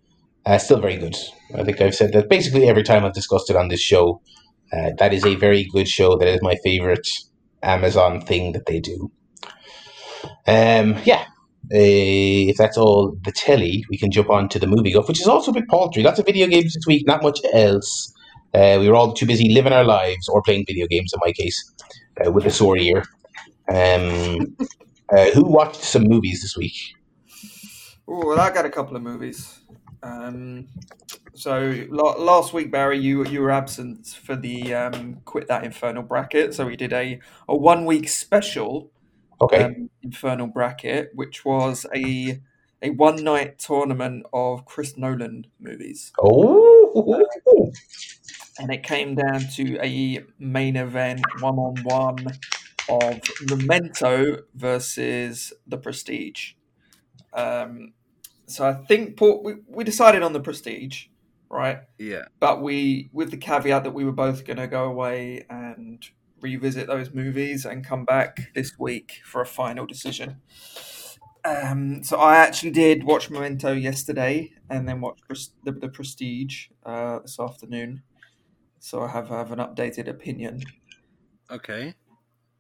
Uh, 0.47 0.59
still 0.59 0.81
very 0.81 0.97
good. 0.97 1.17
I 1.55 1.65
think 1.65 1.81
I've 1.81 1.95
said 1.95 2.13
that 2.13 2.29
basically 2.29 2.69
every 2.69 2.83
time 2.83 3.05
I've 3.05 3.13
discussed 3.13 3.51
it 3.51 3.57
on 3.57 3.69
this 3.69 3.81
show. 3.81 4.21
Uh, 4.73 4.91
that 4.99 5.13
is 5.13 5.27
a 5.27 5.35
very 5.35 5.65
good 5.73 5.89
show. 5.89 6.17
That 6.17 6.29
is 6.29 6.41
my 6.43 6.55
favorite 6.63 7.09
Amazon 7.63 8.21
thing 8.21 8.53
that 8.53 8.67
they 8.67 8.81
do. 8.81 9.11
Um, 10.47 10.97
yeah, 11.05 11.25
uh, 11.73 12.49
if 12.51 12.57
that's 12.57 12.79
all 12.79 13.17
the 13.25 13.33
telly, 13.33 13.85
we 13.91 13.99
can 13.99 14.11
jump 14.11 14.31
on 14.31 14.49
to 14.51 14.59
the 14.59 14.67
movie 14.67 14.93
guff, 14.93 15.09
which 15.09 15.21
is 15.21 15.27
also 15.27 15.51
a 15.51 15.55
bit 15.55 15.69
paltry. 15.69 16.03
Lots 16.03 16.19
of 16.19 16.27
video 16.27 16.47
games 16.47 16.75
this 16.75 16.87
week, 16.87 17.07
not 17.07 17.23
much 17.23 17.41
else. 17.53 18.13
Uh, 18.55 18.79
we 18.81 18.89
were 18.89 18.97
all 18.97 19.13
too 19.13 19.27
busy 19.27 19.53
living 19.53 19.73
our 19.73 19.85
lives 19.85 20.29
or 20.29 20.43
playing 20.43 20.65
video 20.67 20.87
games, 20.87 21.13
in 21.13 21.21
my 21.25 21.33
case, 21.33 21.73
uh, 22.25 22.31
with 22.31 22.47
a 22.47 22.51
sore 22.51 22.77
ear. 22.77 23.05
Um, 23.69 24.57
uh, 25.17 25.31
who 25.31 25.45
watched 25.45 25.83
some 25.83 26.05
movies 26.05 26.43
this 26.43 26.57
week? 26.57 26.95
Oh, 28.09 28.27
well, 28.27 28.41
I 28.41 28.51
got 28.53 28.65
a 28.65 28.71
couple 28.71 28.97
of 28.97 29.03
movies. 29.03 29.61
Um, 30.03 30.69
so 31.35 31.87
last 31.91 32.53
week, 32.53 32.71
Barry, 32.71 32.99
you 32.99 33.25
you 33.27 33.41
were 33.41 33.51
absent 33.51 34.07
for 34.07 34.37
the 34.37 34.75
um, 34.75 35.21
quit 35.25 35.49
that 35.49 35.65
infernal 35.65 36.03
bracket. 36.03 36.55
So 36.55 36.67
we 36.67 36.77
did 36.77 36.93
a 36.93 37.21
a 37.49 37.57
one 37.57 37.85
week 37.85 38.09
special, 38.09 38.91
okay, 39.41 39.63
um, 39.63 39.91
infernal 40.03 40.47
bracket, 40.47 41.11
which 41.15 41.45
was 41.45 41.87
a 41.95 42.41
a 42.83 42.91
one 42.91 43.23
night 43.23 43.59
tournament 43.59 44.27
of 44.33 44.65
Chris 44.65 44.97
Nolan 44.97 45.47
movies. 45.61 46.13
Oh, 46.21 47.23
and 48.59 48.73
it 48.73 48.83
came 48.83 49.15
down 49.15 49.41
to 49.57 49.79
a 49.83 50.25
main 50.39 50.77
event 50.77 51.23
one 51.41 51.59
on 51.59 51.77
one 51.85 52.27
of 52.89 53.21
Memento 53.49 54.39
versus 54.55 55.53
The 55.67 55.79
Prestige. 55.79 56.55
Um, 57.33 57.93
so 58.47 58.67
I 58.67 58.75
think 58.87 59.17
Paul, 59.17 59.43
we, 59.45 59.55
we 59.69 59.85
decided 59.85 60.23
on 60.23 60.33
The 60.33 60.41
Prestige, 60.41 61.07
right? 61.49 61.79
Yeah. 61.99 62.25
But 62.41 62.63
we, 62.63 63.11
with 63.13 63.31
the 63.31 63.37
caveat 63.37 63.85
that 63.85 63.93
we 63.93 64.05
were 64.05 64.13
both 64.13 64.45
going 64.45 64.57
to 64.57 64.67
go 64.67 64.85
away 64.85 65.45
and 65.49 66.05
revisit 66.41 66.87
those 66.87 67.13
movies 67.13 67.65
and 67.65 67.85
come 67.85 68.05
back 68.05 68.53
this 68.55 68.79
week 68.79 69.21
for 69.25 69.41
a 69.43 69.47
final 69.47 69.87
decision. 69.87 70.41
Um, 71.45 72.03
so 72.03 72.19
I 72.19 72.37
actually 72.37 72.71
did 72.73 73.05
watch 73.05 73.31
Memento 73.31 73.73
yesterday, 73.73 74.53
and 74.69 74.89
then 74.89 75.01
watch 75.01 75.21
the, 75.65 75.73
the 75.73 75.89
Prestige 75.89 76.69
uh, 76.85 77.21
this 77.21 77.39
afternoon. 77.41 78.03
So 78.79 79.03
I 79.03 79.09
have, 79.09 79.31
I 79.31 79.39
have 79.39 79.53
an 79.53 79.59
updated 79.59 80.09
opinion. 80.09 80.63
Okay. 81.51 81.95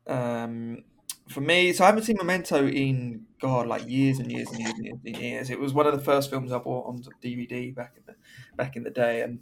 Um, 0.06 0.84
for 1.28 1.40
me, 1.40 1.72
so 1.72 1.84
I 1.84 1.86
haven't 1.88 2.02
seen 2.04 2.16
Memento 2.16 2.66
in 2.66 3.26
God 3.40 3.66
like 3.68 3.88
years 3.88 4.18
and 4.18 4.30
years 4.30 4.48
and 4.48 4.58
years 4.58 4.72
and 4.74 4.84
years 4.84 4.98
and 5.04 5.16
years. 5.16 5.50
It 5.50 5.60
was 5.60 5.72
one 5.72 5.86
of 5.86 5.92
the 5.96 6.04
first 6.04 6.28
films 6.30 6.50
I 6.52 6.58
bought 6.58 6.88
on 6.88 7.02
DVD 7.22 7.74
back 7.74 7.94
in 7.96 8.02
the 8.06 8.14
back 8.56 8.76
in 8.76 8.82
the 8.82 8.90
day, 8.90 9.22
and 9.22 9.40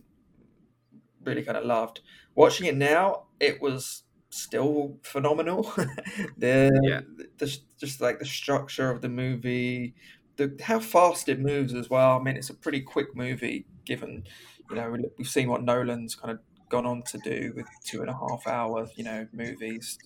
really 1.25 1.43
kind 1.43 1.57
of 1.59 1.65
loved 1.65 2.01
watching 2.35 2.67
it. 2.67 2.77
Now 2.77 3.25
it 3.41 3.61
was 3.61 4.05
still 4.31 4.99
phenomenal. 5.03 5.63
the, 6.37 6.71
Yeah. 6.83 7.01
the 7.39 7.59
just 7.79 8.01
like 8.01 8.19
the 8.19 8.25
structure 8.25 8.91
of 8.91 9.01
the 9.01 9.09
movie, 9.09 9.95
the 10.37 10.57
how 10.63 10.81
fast 10.81 11.29
it 11.29 11.41
moves 11.41 11.75
as 11.75 11.91
well. 11.91 12.19
I 12.19 12.23
mean, 12.23 12.37
it's 12.37 12.51
a 12.51 12.55
pretty 12.55 12.81
quick 12.81 13.15
movie 13.17 13.67
given 13.85 14.23
you 14.69 14.77
know 14.77 14.95
we've 15.17 15.27
seen 15.27 15.49
what 15.49 15.65
Nolan's 15.65 16.15
kind 16.15 16.31
of 16.31 16.41
gone 16.69 16.87
on 16.87 17.03
to 17.05 17.19
do 17.19 17.53
with 17.57 17.67
two 17.85 18.01
and 18.01 18.11
a 18.11 18.15
half 18.15 18.47
hour 18.47 18.89
you 18.97 19.05
know 19.05 19.27
movies 19.33 19.99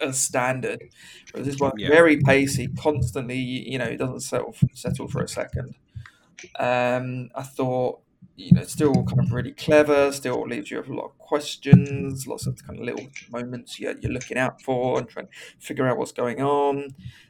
as 0.00 0.18
standard. 0.20 0.82
Whereas 1.30 1.46
this 1.46 1.58
one 1.58 1.72
Yeah. 1.76 1.88
very 1.88 2.18
pacey, 2.18 2.68
constantly 2.68 3.38
you 3.38 3.78
know 3.78 3.86
it 3.86 3.98
doesn't 3.98 4.20
settle 4.20 4.54
settle 4.74 5.08
for 5.08 5.22
a 5.22 5.28
second. 5.28 5.74
Um, 6.58 7.30
I 7.34 7.42
thought 7.42 8.00
you 8.36 8.52
know 8.52 8.64
still 8.64 9.04
kind 9.04 9.20
of 9.20 9.32
really 9.32 9.52
clever, 9.52 10.12
still 10.12 10.42
leaves 10.46 10.70
you 10.70 10.78
with 10.78 10.88
a 10.88 10.94
lot 10.94 11.06
of 11.06 11.18
questions, 11.18 12.26
lots 12.26 12.46
of 12.46 12.62
kind 12.66 12.78
of 12.78 12.84
little 12.84 13.10
moments 13.30 13.78
you're, 13.80 13.98
you're 13.98 14.12
looking 14.12 14.38
out 14.38 14.62
for 14.62 14.98
and 14.98 15.08
trying 15.08 15.26
to 15.28 15.32
figure 15.58 15.86
out 15.88 15.98
what's 15.98 16.12
going 16.12 16.42
on. 16.42 16.88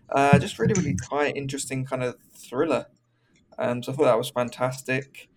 Uh, 0.08 0.38
just 0.38 0.58
really 0.58 0.74
really 0.74 0.96
quite 0.96 1.36
interesting 1.36 1.84
kind 1.84 2.02
of 2.02 2.16
thriller. 2.34 2.86
Um, 3.58 3.82
so 3.82 3.92
I 3.92 3.96
thought 3.96 4.04
that 4.06 4.18
was 4.18 4.30
fantastic. 4.30 5.29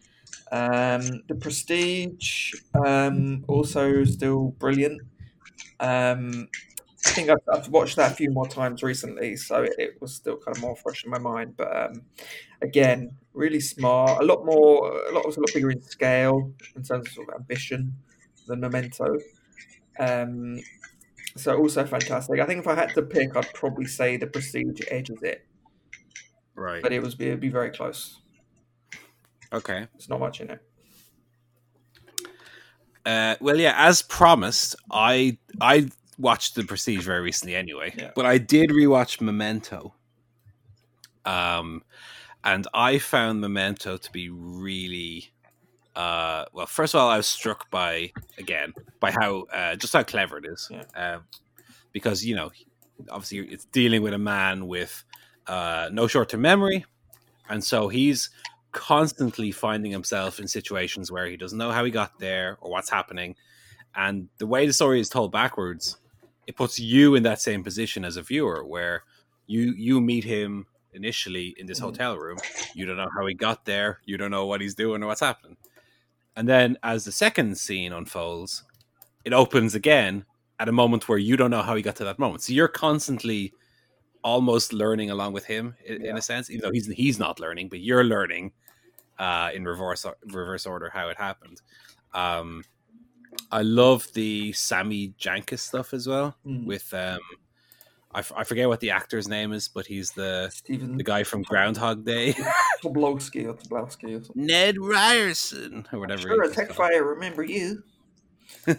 Um, 0.51 1.23
the 1.27 1.35
Prestige 1.35 2.53
um, 2.85 3.43
also 3.47 4.03
still 4.03 4.49
brilliant. 4.59 5.01
Um, 5.79 6.47
I 7.05 7.09
think 7.09 7.29
I've, 7.29 7.37
I've 7.51 7.67
watched 7.69 7.97
that 7.97 8.13
a 8.13 8.15
few 8.15 8.31
more 8.31 8.47
times 8.47 8.81
recently, 8.81 9.35
so 9.35 9.63
it, 9.63 9.73
it 9.77 10.01
was 10.01 10.13
still 10.15 10.37
kind 10.37 10.55
of 10.55 10.61
more 10.61 10.75
fresh 10.75 11.03
in 11.03 11.11
my 11.11 11.19
mind. 11.19 11.57
But 11.57 11.75
um, 11.75 12.03
again, 12.61 13.17
really 13.33 13.59
smart. 13.59 14.21
A 14.21 14.25
lot 14.25 14.45
more. 14.45 14.89
A 15.09 15.11
lot 15.13 15.25
was 15.25 15.37
a 15.37 15.41
lot 15.41 15.49
bigger 15.53 15.71
in 15.71 15.81
scale 15.81 16.53
in 16.75 16.83
terms 16.83 17.07
of, 17.07 17.13
sort 17.13 17.29
of 17.29 17.35
ambition 17.35 17.97
than 18.47 18.61
Memento. 18.61 19.17
Um, 19.99 20.59
so 21.35 21.57
also 21.57 21.85
fantastic. 21.85 22.39
I 22.39 22.45
think 22.45 22.59
if 22.61 22.67
I 22.67 22.75
had 22.75 22.93
to 22.95 23.01
pick, 23.01 23.35
I'd 23.35 23.53
probably 23.53 23.85
say 23.85 24.17
the 24.17 24.27
Prestige 24.27 24.81
edges 24.89 25.21
it, 25.23 25.45
Right. 26.55 26.81
but 26.81 26.93
it 26.93 27.01
was 27.01 27.15
it'd 27.19 27.39
be 27.39 27.49
very 27.49 27.71
close. 27.71 28.22
Okay. 29.53 29.87
There's 29.93 30.09
not 30.09 30.19
much 30.19 30.41
in 30.41 30.49
it. 30.49 30.59
Uh, 33.05 33.35
well, 33.41 33.57
yeah, 33.59 33.73
as 33.77 34.01
promised, 34.01 34.75
I 34.91 35.37
I 35.59 35.89
watched 36.17 36.55
The 36.55 36.63
Prestige 36.63 37.03
very 37.05 37.21
recently 37.21 37.55
anyway, 37.55 37.93
Yeah. 37.97 38.11
but 38.15 38.25
I 38.25 38.37
did 38.37 38.69
rewatch 38.69 39.19
Memento. 39.19 39.93
Um, 41.25 41.83
and 42.43 42.67
I 42.73 42.99
found 42.99 43.41
Memento 43.41 43.97
to 43.97 44.11
be 44.11 44.29
really, 44.29 45.31
uh, 45.95 46.45
well. 46.53 46.65
First 46.65 46.93
of 46.95 47.01
all, 47.01 47.09
I 47.09 47.17
was 47.17 47.27
struck 47.27 47.69
by 47.69 48.11
again 48.37 48.73
by 48.99 49.11
how 49.11 49.41
uh, 49.53 49.75
just 49.75 49.93
how 49.93 50.03
clever 50.03 50.37
it 50.37 50.45
is, 50.45 50.69
Yeah. 50.71 50.83
um, 50.95 51.23
because 51.91 52.25
you 52.25 52.35
know, 52.35 52.51
obviously, 53.09 53.39
it's 53.51 53.65
dealing 53.65 54.01
with 54.01 54.13
a 54.13 54.17
man 54.17 54.67
with 54.67 55.03
uh, 55.47 55.89
no 55.91 56.07
short-term 56.07 56.41
memory, 56.41 56.85
and 57.49 57.61
so 57.63 57.89
he's 57.89 58.29
constantly 58.73 59.51
finding 59.51 59.91
himself 59.91 60.39
in 60.39 60.47
situations 60.47 61.11
where 61.11 61.27
he 61.27 61.37
doesn't 61.37 61.57
know 61.57 61.71
how 61.71 61.85
he 61.85 61.91
got 61.91 62.19
there 62.19 62.57
or 62.61 62.71
what's 62.71 62.89
happening. 62.89 63.35
And 63.95 64.27
the 64.39 64.47
way 64.47 64.65
the 64.67 64.73
story 64.73 64.99
is 64.99 65.09
told 65.09 65.31
backwards, 65.31 65.97
it 66.47 66.55
puts 66.57 66.79
you 66.79 67.15
in 67.15 67.23
that 67.23 67.41
same 67.41 67.63
position 67.63 68.03
as 68.03 68.17
a 68.17 68.21
viewer 68.23 68.65
where 68.65 69.03
you 69.47 69.73
you 69.77 70.01
meet 70.01 70.23
him 70.23 70.65
initially 70.93 71.55
in 71.57 71.65
this 71.67 71.79
Mhm. 71.79 71.83
hotel 71.83 72.17
room. 72.17 72.37
You 72.75 72.85
don't 72.85 72.97
know 72.97 73.09
how 73.15 73.25
he 73.27 73.33
got 73.35 73.65
there, 73.65 73.99
you 74.05 74.17
don't 74.17 74.31
know 74.31 74.45
what 74.45 74.61
he's 74.61 74.75
doing 74.75 75.03
or 75.03 75.07
what's 75.07 75.21
happening. 75.21 75.57
And 76.35 76.47
then 76.49 76.77
as 76.83 77.05
the 77.05 77.11
second 77.11 77.57
scene 77.57 77.93
unfolds, 77.93 78.63
it 79.25 79.33
opens 79.33 79.75
again 79.75 80.25
at 80.59 80.69
a 80.69 80.71
moment 80.71 81.07
where 81.07 81.17
you 81.19 81.37
don't 81.37 81.51
know 81.51 81.61
how 81.61 81.75
he 81.75 81.81
got 81.83 81.95
to 81.97 82.03
that 82.05 82.19
moment. 82.19 82.41
So 82.43 82.53
you're 82.53 82.67
constantly 82.67 83.53
almost 84.23 84.71
learning 84.73 85.11
along 85.11 85.33
with 85.33 85.45
him 85.45 85.75
in, 85.85 85.95
in 85.97 86.01
Yeah. 86.05 86.17
a 86.17 86.21
sense, 86.21 86.49
even 86.49 86.61
though 86.61 86.71
he's 86.71 86.87
he's 86.87 87.19
not 87.19 87.39
learning, 87.39 87.69
but 87.69 87.79
you're 87.81 88.03
learning 88.05 88.53
uh, 89.19 89.49
in 89.53 89.65
reverse 89.65 90.05
reverse 90.25 90.65
order 90.65 90.89
how 90.89 91.09
it 91.09 91.17
happened. 91.17 91.61
Um, 92.13 92.63
I 93.51 93.61
love 93.61 94.07
the 94.13 94.51
Sammy 94.53 95.13
Jankis 95.19 95.59
stuff 95.59 95.93
as 95.93 96.07
well. 96.07 96.35
Mm. 96.45 96.65
With 96.65 96.93
um, 96.93 97.19
I, 98.13 98.19
f- 98.19 98.31
I 98.35 98.43
forget 98.43 98.67
what 98.67 98.79
the 98.79 98.91
actor's 98.91 99.27
name 99.27 99.53
is, 99.53 99.67
but 99.67 99.87
he's 99.87 100.11
the 100.11 100.49
Stephen 100.51 100.97
the 100.97 101.03
guy 101.03 101.23
from 101.23 101.41
Groundhog 101.41 102.05
Day, 102.05 102.33
Toblowski 102.83 103.45
or 103.47 103.55
Toblowski 103.55 104.19
or 104.19 104.23
something. 104.23 104.45
Ned 104.45 104.77
Ryerson 104.77 105.87
or 105.91 105.99
whatever. 105.99 106.21
Sure, 106.21 106.43
a 106.43 106.49
tech 106.49 106.71
fire, 106.73 107.03
remember 107.03 107.43
you. 107.43 107.83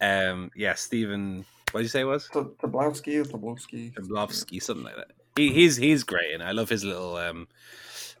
um, 0.00 0.50
yeah, 0.56 0.74
Stephen. 0.74 1.44
What 1.72 1.80
did 1.80 1.84
you 1.84 1.88
say 1.88 2.00
it 2.00 2.04
was? 2.04 2.28
To- 2.32 2.56
Toblowski 2.62 3.20
or 3.20 3.24
Toblowski. 3.24 3.94
Blovsky, 3.94 4.60
something 4.60 4.84
like 4.84 4.96
that. 4.96 5.12
He, 5.36 5.52
he's 5.52 5.76
he's 5.76 6.02
great, 6.02 6.32
and 6.32 6.42
I 6.42 6.52
love 6.52 6.68
his 6.68 6.84
little 6.84 7.16
um, 7.16 7.48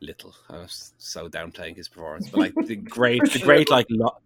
little. 0.00 0.34
I 0.48 0.58
was 0.58 0.92
so 0.98 1.28
downplaying 1.28 1.76
his 1.76 1.88
performance, 1.88 2.28
but 2.28 2.40
like 2.40 2.54
the 2.66 2.76
great, 2.96 3.22
the 3.32 3.38
great 3.38 3.70
like 3.70 3.86
lo- 3.90 4.18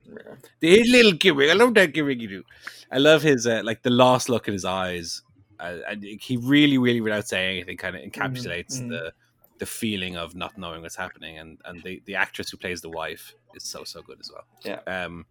the 0.60 0.82
little 0.90 1.12
gimmick. 1.12 1.50
I 1.50 1.54
love 1.54 1.74
that 1.74 1.92
gimmick 1.92 2.20
you 2.20 2.28
do. 2.28 2.42
I 2.90 2.98
love 2.98 3.22
his 3.22 3.46
uh, 3.46 3.62
like 3.64 3.82
the 3.82 3.90
lost 3.90 4.28
look 4.28 4.48
in 4.48 4.52
his 4.52 4.64
eyes, 4.64 5.22
uh, 5.60 5.78
and 5.88 6.02
he 6.02 6.36
really, 6.36 6.78
really, 6.78 7.00
without 7.00 7.28
saying 7.28 7.58
anything, 7.58 7.76
kind 7.76 7.96
of 7.96 8.02
encapsulates 8.02 8.80
mm. 8.80 8.88
the 8.88 9.12
the 9.58 9.66
feeling 9.66 10.16
of 10.16 10.34
not 10.34 10.56
knowing 10.58 10.82
what's 10.82 10.96
happening. 10.96 11.38
And 11.38 11.58
and 11.64 11.82
the 11.82 12.02
the 12.06 12.16
actress 12.16 12.50
who 12.50 12.56
plays 12.56 12.80
the 12.80 12.90
wife 12.90 13.34
is 13.54 13.64
so 13.64 13.84
so 13.84 14.02
good 14.02 14.18
as 14.20 14.30
well. 14.32 14.44
Yeah. 14.64 15.04
Um. 15.04 15.26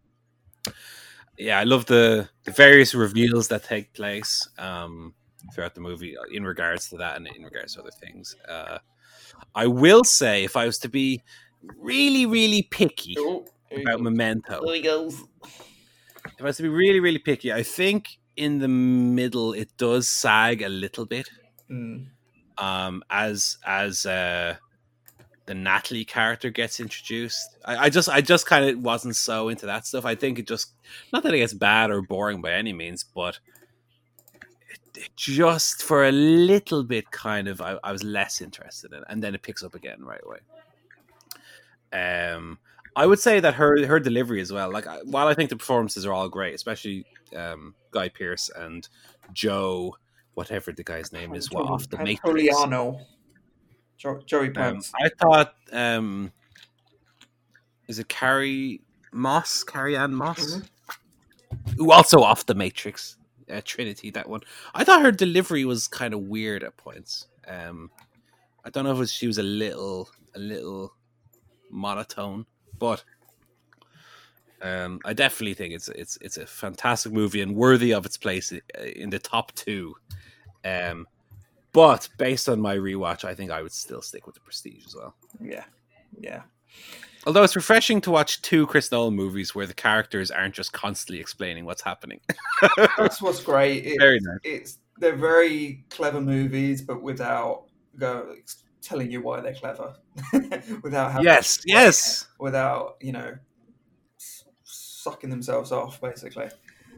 Yeah, 1.37 1.59
I 1.59 1.63
love 1.63 1.85
the 1.85 2.29
the 2.43 2.51
various 2.51 2.93
reveals 2.93 3.47
that 3.47 3.63
take 3.63 3.93
place 3.93 4.47
um 4.59 5.15
throughout 5.53 5.75
the 5.75 5.81
movie 5.81 6.17
uh, 6.17 6.23
in 6.31 6.43
regards 6.43 6.89
to 6.89 6.97
that 6.97 7.17
and 7.17 7.27
in 7.27 7.43
regards 7.43 7.73
to 7.73 7.81
other 7.81 7.91
things. 7.91 8.35
Uh, 8.47 8.77
I 9.55 9.67
will 9.67 10.03
say, 10.03 10.43
if 10.43 10.55
I 10.57 10.65
was 10.65 10.77
to 10.79 10.89
be 10.89 11.21
really, 11.77 12.25
really 12.25 12.63
picky 12.63 13.15
Oh, 13.17 13.45
about. 13.71 14.01
Memento, 14.01 14.61
There 14.65 14.75
he 14.75 14.81
goes. 14.81 15.21
if 15.43 16.41
I 16.41 16.43
was 16.43 16.57
to 16.57 16.63
be 16.63 16.69
really, 16.69 16.99
really 16.99 17.19
picky, 17.19 17.51
I 17.53 17.63
think 17.63 18.17
in 18.35 18.59
the 18.59 18.67
middle 18.67 19.53
it 19.53 19.69
does 19.77 20.07
sag 20.07 20.61
a 20.61 20.69
little 20.69 21.05
bit. 21.05 21.29
Mm. 21.69 22.07
Um, 22.57 23.03
as 23.09 23.57
as 23.65 24.05
uh, 24.05 24.55
the 25.45 25.53
Natalie 25.55 26.05
character 26.05 26.49
gets 26.49 26.79
introduced, 26.79 27.57
I, 27.65 27.85
I 27.85 27.89
just 27.89 28.09
I 28.09 28.21
just 28.21 28.45
kind 28.45 28.65
of 28.69 28.79
wasn't 28.83 29.15
so 29.15 29.49
into 29.49 29.65
that 29.67 29.85
stuff. 29.87 30.05
I 30.05 30.15
think 30.15 30.39
it 30.39 30.47
just 30.47 30.73
not 31.11 31.23
that 31.23 31.33
it 31.33 31.39
gets 31.39 31.53
bad 31.53 31.89
or 31.91 32.01
boring 32.01 32.41
by 32.41 32.51
any 32.53 32.73
means, 32.73 33.03
but 33.03 33.39
just 35.15 35.83
for 35.83 36.05
a 36.05 36.11
little 36.11 36.83
bit 36.83 37.09
kind 37.11 37.47
of 37.47 37.61
I, 37.61 37.77
I 37.83 37.91
was 37.91 38.03
less 38.03 38.41
interested 38.41 38.91
in, 38.93 38.99
it, 38.99 39.03
and 39.09 39.23
then 39.23 39.33
it 39.35 39.41
picks 39.41 39.63
up 39.63 39.73
again 39.75 40.03
right 40.03 40.21
away. 40.23 40.39
Um, 41.91 42.59
I 42.95 43.05
would 43.05 43.19
say 43.19 43.39
that 43.39 43.55
her 43.55 43.85
her 43.85 43.99
delivery 43.99 44.41
as 44.41 44.51
well. 44.51 44.71
Like 44.71 44.87
I- 44.87 45.01
while 45.03 45.27
I 45.27 45.33
think 45.33 45.49
the 45.49 45.55
performances 45.57 46.05
are 46.05 46.13
all 46.13 46.29
great, 46.29 46.53
especially 46.53 47.05
um, 47.35 47.73
Guy 47.91 48.09
Pearce 48.09 48.49
and 48.55 48.87
Joe, 49.33 49.95
whatever 50.35 50.71
the 50.71 50.83
guy's 50.83 51.11
name 51.11 51.33
is, 51.33 51.51
what 51.51 51.65
off 51.65 51.89
the 51.89 51.97
Matrix. 51.97 52.55
Jo- 53.97 54.21
Joey 54.25 54.47
Um, 54.47 54.53
Pants. 54.53 54.91
I 55.01 55.09
thought, 55.09 55.55
um, 55.71 56.31
is 57.87 57.99
it 57.99 58.09
Carrie 58.09 58.81
Moss? 59.11 59.63
Carrie 59.63 59.95
Ann 59.95 60.13
Moss, 60.13 60.61
who 61.77 61.91
also 61.91 62.19
off 62.21 62.45
the 62.45 62.55
Matrix, 62.55 63.17
uh, 63.53 63.61
Trinity. 63.63 64.11
That 64.11 64.29
one. 64.29 64.41
I 64.73 64.83
thought 64.83 65.01
her 65.01 65.11
delivery 65.11 65.65
was 65.65 65.87
kind 65.87 66.13
of 66.13 66.21
weird 66.21 66.63
at 66.63 66.77
points. 66.77 67.27
Um, 67.47 67.89
I 68.65 68.69
don't 68.69 68.85
know 68.85 68.91
if 68.91 68.97
was, 68.97 69.13
she 69.13 69.27
was 69.27 69.37
a 69.37 69.43
little, 69.43 70.09
a 70.35 70.39
little 70.39 70.93
monotone, 71.69 72.45
but 72.79 73.03
um, 74.61 74.99
I 75.03 75.13
definitely 75.13 75.53
think 75.55 75.73
it's 75.73 75.89
it's 75.89 76.17
it's 76.21 76.37
a 76.37 76.45
fantastic 76.45 77.11
movie 77.11 77.41
and 77.41 77.55
worthy 77.55 77.93
of 77.93 78.05
its 78.05 78.17
place 78.17 78.53
in 78.95 79.09
the 79.09 79.19
top 79.19 79.51
two. 79.53 79.93
Um, 80.63 81.05
but 81.73 82.07
based 82.17 82.47
on 82.47 82.61
my 82.61 82.75
rewatch, 82.75 83.25
I 83.25 83.35
think 83.35 83.51
I 83.51 83.61
would 83.61 83.73
still 83.73 84.01
stick 84.01 84.25
with 84.25 84.35
the 84.35 84.41
Prestige 84.41 84.85
as 84.85 84.95
well. 84.95 85.15
Yeah, 85.41 85.65
yeah. 86.19 86.43
Although 87.25 87.43
it's 87.43 87.55
refreshing 87.55 88.01
to 88.01 88.11
watch 88.11 88.41
two 88.41 88.67
Chris 88.67 88.91
Nolan 88.91 89.15
movies 89.15 89.55
where 89.55 89.65
the 89.65 89.73
characters 89.73 90.29
aren't 90.29 90.53
just 90.53 90.73
constantly 90.73 91.21
explaining 91.21 91.63
what's 91.65 91.81
happening. 91.81 92.19
That's 92.97 93.21
what's 93.21 93.41
great. 93.41 93.85
It's, 93.85 93.97
Very 93.97 94.19
nice. 94.21 94.39
It's 94.43 94.79
they're 94.97 95.15
very 95.15 95.85
clever 95.89 96.21
movies, 96.21 96.81
but 96.81 97.01
without 97.01 97.65
go 97.97 98.35
telling 98.81 99.09
you 99.09 99.21
why 99.21 99.39
they're 99.41 99.53
clever. 99.53 99.95
without 100.83 101.11
having 101.11 101.25
yes, 101.25 101.61
yes. 101.65 102.27
without 102.39 102.97
you 103.01 103.13
know 103.13 103.35
sucking 104.63 105.29
themselves 105.29 105.71
off, 105.71 106.01
basically. 106.01 106.49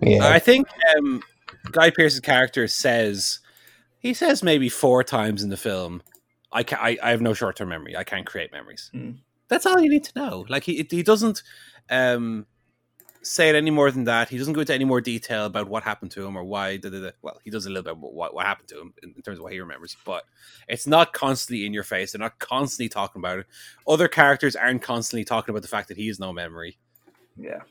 Yeah. 0.01 0.27
I 0.27 0.39
think 0.39 0.67
um, 0.97 1.21
Guy 1.71 1.89
Pearce's 1.89 2.19
character 2.19 2.67
says 2.67 3.39
he 3.99 4.13
says 4.13 4.43
maybe 4.43 4.69
four 4.69 5.03
times 5.03 5.43
in 5.43 5.49
the 5.49 5.57
film. 5.57 6.01
I 6.51 6.63
can 6.63 6.79
I, 6.81 6.97
I 7.01 7.11
have 7.11 7.21
no 7.21 7.33
short 7.33 7.55
term 7.55 7.69
memory. 7.69 7.95
I 7.95 8.03
can't 8.03 8.25
create 8.25 8.51
memories. 8.51 8.89
Hmm. 8.93 9.11
That's 9.47 9.65
all 9.65 9.79
you 9.79 9.89
need 9.89 10.03
to 10.05 10.19
know. 10.19 10.45
Like 10.49 10.63
he 10.63 10.85
he 10.89 11.03
doesn't 11.03 11.43
um, 11.89 12.45
say 13.21 13.49
it 13.49 13.55
any 13.55 13.71
more 13.71 13.91
than 13.91 14.03
that. 14.05 14.29
He 14.29 14.37
doesn't 14.37 14.53
go 14.53 14.61
into 14.61 14.73
any 14.73 14.85
more 14.85 15.01
detail 15.01 15.45
about 15.45 15.67
what 15.67 15.83
happened 15.83 16.11
to 16.11 16.25
him 16.25 16.37
or 16.37 16.43
why. 16.43 16.77
Da, 16.77 16.89
da, 16.89 17.01
da. 17.01 17.11
Well, 17.21 17.39
he 17.43 17.49
does 17.49 17.65
a 17.65 17.69
little 17.69 17.83
bit 17.83 17.93
about 17.93 18.13
what, 18.13 18.33
what 18.33 18.45
happened 18.45 18.69
to 18.69 18.81
him 18.81 18.93
in, 19.03 19.13
in 19.15 19.21
terms 19.21 19.39
of 19.39 19.43
what 19.43 19.53
he 19.53 19.59
remembers, 19.59 19.97
but 20.05 20.23
it's 20.67 20.87
not 20.87 21.13
constantly 21.13 21.65
in 21.65 21.73
your 21.73 21.83
face. 21.83 22.11
They're 22.11 22.19
not 22.19 22.39
constantly 22.39 22.89
talking 22.89 23.19
about 23.19 23.39
it. 23.39 23.47
Other 23.87 24.07
characters 24.07 24.55
aren't 24.55 24.81
constantly 24.81 25.25
talking 25.25 25.51
about 25.53 25.63
the 25.63 25.67
fact 25.67 25.87
that 25.87 25.97
he 25.97 26.07
has 26.07 26.19
no 26.19 26.33
memory. 26.33 26.77
Yeah. 27.37 27.61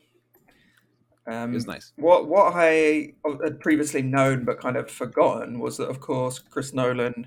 Um, 1.27 1.55
It's 1.55 1.67
nice. 1.67 1.93
What 1.97 2.29
what 2.29 2.53
I 2.55 3.15
had 3.43 3.61
previously 3.61 4.03
known 4.03 4.45
but 4.45 4.61
kind 4.61 4.77
of 4.77 4.91
forgotten 4.91 5.59
was 5.59 5.77
that, 5.79 5.89
of 5.89 6.01
course, 6.01 6.39
Chris 6.39 6.75
Nolan, 6.75 7.27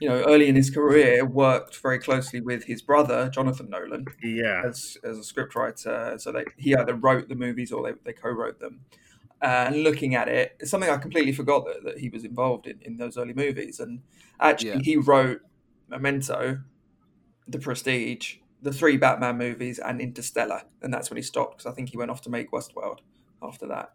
you 0.00 0.08
know, 0.08 0.22
early 0.26 0.48
in 0.48 0.56
his 0.56 0.70
career, 0.70 1.24
worked 1.24 1.76
very 1.76 1.98
closely 1.98 2.40
with 2.40 2.64
his 2.64 2.82
brother 2.82 3.28
Jonathan 3.28 3.68
Nolan 3.70 4.06
Yeah. 4.22 4.62
as 4.66 4.96
as 5.04 5.18
a 5.18 5.22
scriptwriter. 5.22 6.20
So 6.20 6.32
they, 6.32 6.44
he 6.56 6.74
either 6.74 6.94
wrote 6.94 7.28
the 7.28 7.34
movies 7.34 7.70
or 7.72 7.82
they, 7.82 7.92
they 8.04 8.12
co-wrote 8.12 8.58
them. 8.58 8.80
And 9.42 9.82
looking 9.84 10.14
at 10.14 10.28
it, 10.28 10.56
it's 10.60 10.70
something 10.70 10.90
I 10.90 10.96
completely 10.98 11.32
forgot 11.32 11.64
that, 11.66 11.84
that 11.84 11.98
he 11.98 12.08
was 12.08 12.24
involved 12.24 12.66
in 12.66 12.78
in 12.82 12.96
those 12.96 13.16
early 13.16 13.34
movies. 13.34 13.80
And 13.80 14.02
actually, 14.40 14.70
Yeah. 14.70 14.78
he 14.82 14.96
wrote 14.96 15.40
Memento, 15.88 16.60
The 17.48 17.58
Prestige, 17.58 18.36
the 18.62 18.72
three 18.72 18.96
Batman 18.98 19.38
movies, 19.38 19.78
and 19.78 20.00
Interstellar. 20.00 20.62
And 20.82 20.92
that's 20.92 21.10
when 21.10 21.16
he 21.16 21.22
stopped 21.22 21.58
because 21.58 21.70
I 21.70 21.74
think 21.74 21.88
he 21.90 21.96
went 21.96 22.10
off 22.10 22.20
to 22.22 22.30
make 22.30 22.50
Westworld 22.52 22.98
after 23.42 23.66
that. 23.68 23.92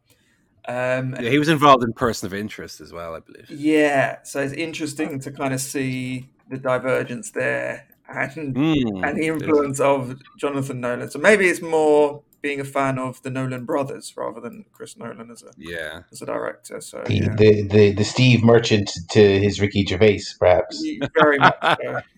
Um, 0.68 1.16
Yeah, 1.20 1.30
he 1.30 1.40
was 1.40 1.50
involved 1.50 1.84
in 1.84 1.94
Person 1.94 2.28
of 2.28 2.34
Interest 2.34 2.82
as 2.82 2.92
well, 2.92 3.16
I 3.16 3.20
believe. 3.20 3.50
yeah, 3.50 4.24
so 4.24 4.42
it's 4.42 4.54
interesting 4.54 5.20
to 5.20 5.32
kind 5.32 5.54
of 5.54 5.62
see 5.62 6.30
the 6.50 6.58
divergence 6.58 7.32
there 7.32 7.88
and 8.08 8.56
Mm, 8.56 9.08
and 9.08 9.18
the 9.18 9.28
influence 9.28 9.80
of 9.80 10.16
Jonathan 10.38 10.80
Nolan. 10.82 11.10
So 11.10 11.20
maybe 11.20 11.48
it's 11.48 11.62
more 11.62 12.22
being 12.42 12.60
a 12.60 12.64
fan 12.64 13.00
of 13.00 13.22
the 13.24 13.32
Nolan 13.32 13.66
brothers 13.66 14.14
rather 14.16 14.40
than 14.40 14.66
Chris 14.72 14.96
Nolan 14.98 15.32
as 15.32 15.42
a 15.42 15.52
Yeah. 15.58 16.02
as 16.12 16.22
a 16.22 16.26
director. 16.28 16.82
So 16.82 17.02
the, 17.06 17.14
yeah, 17.16 17.36
the, 17.36 17.68
the 17.68 17.92
the 17.94 18.04
Steve 18.04 18.44
Merchant 18.44 18.92
to 19.12 19.40
his 19.40 19.60
Ricky 19.60 19.84
Gervais, 19.86 20.22
perhaps. 20.40 20.84
Very 21.20 21.40
much. 21.40 21.56
So. 21.62 22.02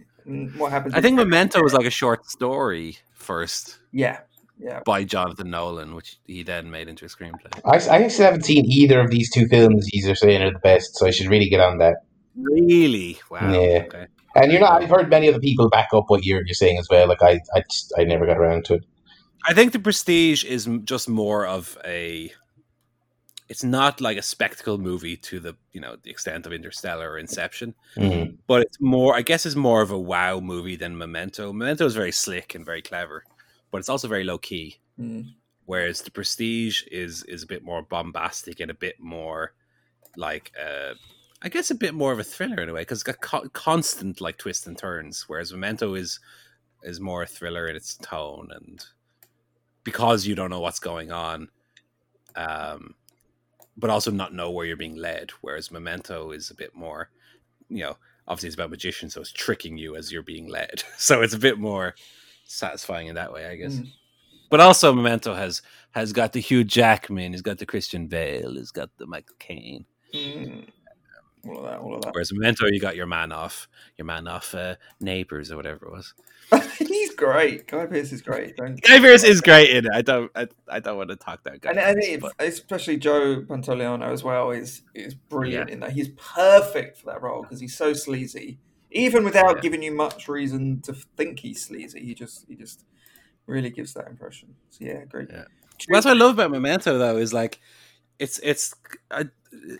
What 0.58 0.74
happens? 0.74 0.94
I 0.94 1.00
think 1.00 1.16
Memento 1.16 1.62
was 1.64 1.74
like 1.74 1.86
a 1.86 1.90
short 1.90 2.30
story 2.30 2.98
first 3.14 3.80
yeah, 3.94 4.20
yeah. 4.60 4.82
by 4.86 5.04
Jonathan 5.04 5.50
Nolan, 5.50 5.96
which 5.96 6.18
he 6.26 6.44
then 6.44 6.72
made 6.72 6.88
into 6.88 7.06
a 7.06 7.08
screenplay. 7.08 7.52
I, 7.66 7.78
I 7.78 8.04
actually 8.04 8.26
haven't 8.26 8.46
seen 8.46 8.66
either 8.66 9.00
of 9.00 9.10
these 9.12 9.32
two 9.32 9.48
films. 9.48 9.88
These 9.92 10.08
are 10.08 10.16
saying 10.16 10.42
are 10.42 10.52
the 10.52 10.60
best, 10.60 10.98
so 10.98 11.08
I 11.08 11.12
should 11.12 11.28
really 11.28 11.50
get 11.50 11.60
on 11.60 11.78
that. 11.80 11.98
Really? 12.36 13.20
Wow. 13.30 13.52
Yeah. 13.52 13.84
Okay. 13.88 14.08
And 14.36 14.52
you 14.52 14.60
know, 14.60 14.68
I've 14.68 14.90
heard 14.90 15.10
many 15.10 15.28
other 15.30 15.40
people 15.40 15.70
back 15.70 15.90
up 15.94 16.06
what 16.08 16.24
you're 16.24 16.46
you're 16.46 16.54
saying 16.54 16.78
as 16.78 16.88
well. 16.90 17.08
Like 17.08 17.24
I, 17.24 17.40
I, 17.56 17.64
just, 17.70 17.94
I 17.98 18.04
never 18.04 18.26
got 18.26 18.38
around 18.38 18.66
to 18.66 18.76
it. 18.76 18.84
I 19.48 19.54
think 19.54 19.72
the 19.72 19.80
Prestige 19.80 20.44
is 20.44 20.70
just 20.84 21.10
more 21.10 21.46
of 21.46 21.78
a. 21.86 22.32
It's 23.50 23.64
not 23.64 24.02
like 24.02 24.18
a 24.18 24.22
spectacle 24.22 24.78
movie 24.78 25.16
to 25.18 25.40
the 25.40 25.56
you 25.72 25.80
know 25.82 25.96
the 26.04 26.12
extent 26.12 26.46
of 26.46 26.52
Interstellar 26.52 27.12
or 27.12 27.18
Inception, 27.18 27.74
Mhm. 27.96 28.38
but 28.46 28.62
it's 28.62 28.80
more. 28.80 29.16
I 29.16 29.22
guess 29.22 29.46
it's 29.46 29.56
more 29.56 29.82
of 29.82 29.90
a 29.90 29.98
wow 29.98 30.40
movie 30.40 30.76
than 30.76 30.98
Memento. 30.98 31.54
Memento 31.54 31.86
is 31.86 31.96
very 31.96 32.12
slick 32.12 32.54
and 32.56 32.66
very 32.66 32.82
clever, 32.82 33.24
but 33.72 33.80
it's 33.80 33.90
also 33.90 34.08
very 34.08 34.24
low 34.24 34.38
key. 34.38 34.78
Mm. 35.00 35.34
whereas 35.66 36.02
the 36.02 36.10
prestige 36.10 36.82
is 36.92 37.22
is 37.26 37.44
a 37.44 37.48
bit 37.48 37.64
more 37.64 37.84
bombastic 37.84 38.60
and 38.60 38.72
a 38.72 38.74
bit 38.74 39.00
more 39.00 39.54
like 40.16 40.52
uh 40.60 40.96
i 41.44 41.50
guess 41.50 41.70
a 41.70 41.76
bit 41.76 41.94
more 41.94 42.12
of 42.12 42.18
a 42.20 42.24
thriller 42.24 42.64
in 42.64 42.70
a 42.70 42.74
way 42.74 42.82
because 42.82 42.98
it's 42.98 43.04
got 43.04 43.22
co- 43.22 43.50
constant 43.50 44.20
like 44.20 44.38
twists 44.40 44.66
and 44.66 44.76
turns 44.78 45.26
whereas 45.28 45.52
memento 45.52 45.94
is 45.94 46.20
is 46.82 47.00
more 47.00 47.22
a 47.22 47.28
thriller 47.28 47.68
in 47.68 47.76
its 47.76 47.96
tone 47.98 48.50
and 48.52 48.86
because 49.84 50.26
you 50.26 50.34
don't 50.34 50.50
know 50.50 50.62
what's 50.62 50.80
going 50.80 51.12
on 51.12 51.48
um 52.36 52.96
but 53.78 53.92
also 53.92 54.10
not 54.10 54.34
know 54.34 54.50
where 54.50 54.66
you're 54.66 54.76
being 54.76 54.96
led 54.96 55.30
whereas 55.42 55.70
memento 55.70 56.32
is 56.32 56.50
a 56.50 56.56
bit 56.56 56.74
more 56.76 57.10
you 57.70 57.84
know 57.84 57.98
obviously 58.28 58.48
it's 58.48 58.56
about 58.56 58.72
magicians 58.72 59.14
so 59.14 59.22
it's 59.22 59.32
tricking 59.32 59.78
you 59.78 59.96
as 59.96 60.12
you're 60.12 60.24
being 60.24 60.48
led 60.48 60.82
so 60.98 61.22
it's 61.22 61.36
a 61.36 61.40
bit 61.40 61.60
more 61.60 61.94
satisfying 62.48 63.08
in 63.08 63.16
that 63.16 63.32
way 63.34 63.46
i 63.48 63.56
guess 63.56 63.74
Mm. 63.76 63.92
but 64.50 64.60
also 64.60 64.94
Memento 64.94 65.34
has 65.34 65.62
has 65.92 66.14
got 66.14 66.32
the 66.34 66.40
Hugh 66.40 66.64
Jackman, 66.64 67.32
he's 67.34 67.42
got 67.42 67.58
the 67.58 67.66
Christian 67.66 68.08
Bale, 68.08 68.54
he's 68.54 68.70
got 68.72 68.90
the 68.98 69.08
Michael 69.08 69.36
Caine. 69.40 69.86
Mm. 70.14 70.68
All 71.48 71.58
of 71.58 71.64
that, 71.64 71.80
all 71.80 71.96
of 71.96 72.02
that. 72.04 72.14
Whereas 72.14 72.32
Memento, 72.32 72.66
you 72.68 72.80
got 72.80 72.96
your 72.96 73.08
man 73.08 73.32
off, 73.32 73.68
your 73.98 74.06
man 74.06 74.28
off 74.28 74.54
uh, 74.54 74.76
Neighbors 75.00 75.52
or 75.52 75.56
whatever 75.56 75.88
it 75.88 75.92
was. 75.92 76.14
He's 76.78 77.16
great. 77.16 77.68
Guy 77.68 77.86
Pearce 77.88 78.12
is 78.12 78.22
great. 78.22 78.56
Don't 78.58 78.80
Guy 78.82 79.00
Pearce 79.00 79.24
is 79.24 79.42
great 79.42 79.72
in 79.72 79.86
it. 79.86 79.92
I 79.94 80.02
don't, 80.04 80.30
I, 80.36 80.48
I 80.70 80.80
don't 80.80 80.98
want 80.98 81.10
to 81.10 81.16
talk 81.16 81.44
that 81.46 81.62
guy. 81.62 81.72
and, 81.72 81.80
and 81.80 81.96
Pearce, 81.96 82.08
it, 82.08 82.20
but- 82.22 82.34
especially 82.40 82.98
Joe 82.98 83.42
Pantoliano 83.42 84.12
as 84.12 84.24
well 84.24 84.52
is 84.52 84.84
is 84.94 85.16
brilliant 85.16 85.70
in 85.72 85.80
that. 85.80 85.94
He's 85.94 86.10
perfect 86.10 86.98
for 87.00 87.08
that 87.08 87.22
role 87.24 87.42
because 87.42 87.60
he's 87.60 87.76
so 87.76 87.94
sleazy, 87.94 88.60
even 88.92 89.24
without 89.24 89.56
Yeah. 89.58 89.62
giving 89.62 89.84
you 89.84 89.92
much 89.94 90.28
reason 90.28 90.82
to 90.82 90.94
think 90.94 91.40
he's 91.40 91.64
sleazy. 91.66 92.00
He 92.00 92.14
just 92.14 92.46
he 92.48 92.56
just 92.56 92.86
really 93.46 93.70
gives 93.70 93.94
that 93.94 94.08
impression. 94.08 94.56
So 94.70 94.86
yeah, 94.86 95.04
great. 95.06 95.30
Yeah. 95.30 95.46
Well, 95.90 95.98
that's 95.98 96.06
what 96.06 96.16
I 96.16 96.20
love 96.20 96.34
about 96.34 96.52
Memento, 96.52 96.98
though, 96.98 97.18
is 97.18 97.34
like 97.34 97.60
it's 98.20 98.40
it's 98.44 98.74
uh, 99.12 99.26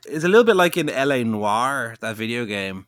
it's 0.06 0.24
a 0.24 0.28
little 0.28 0.44
bit 0.44 0.56
like 0.56 0.78
in 0.78 0.90
L.A. 0.90 1.24
Noire, 1.24 1.96
that 2.02 2.16
video 2.16 2.46
game 2.46 2.86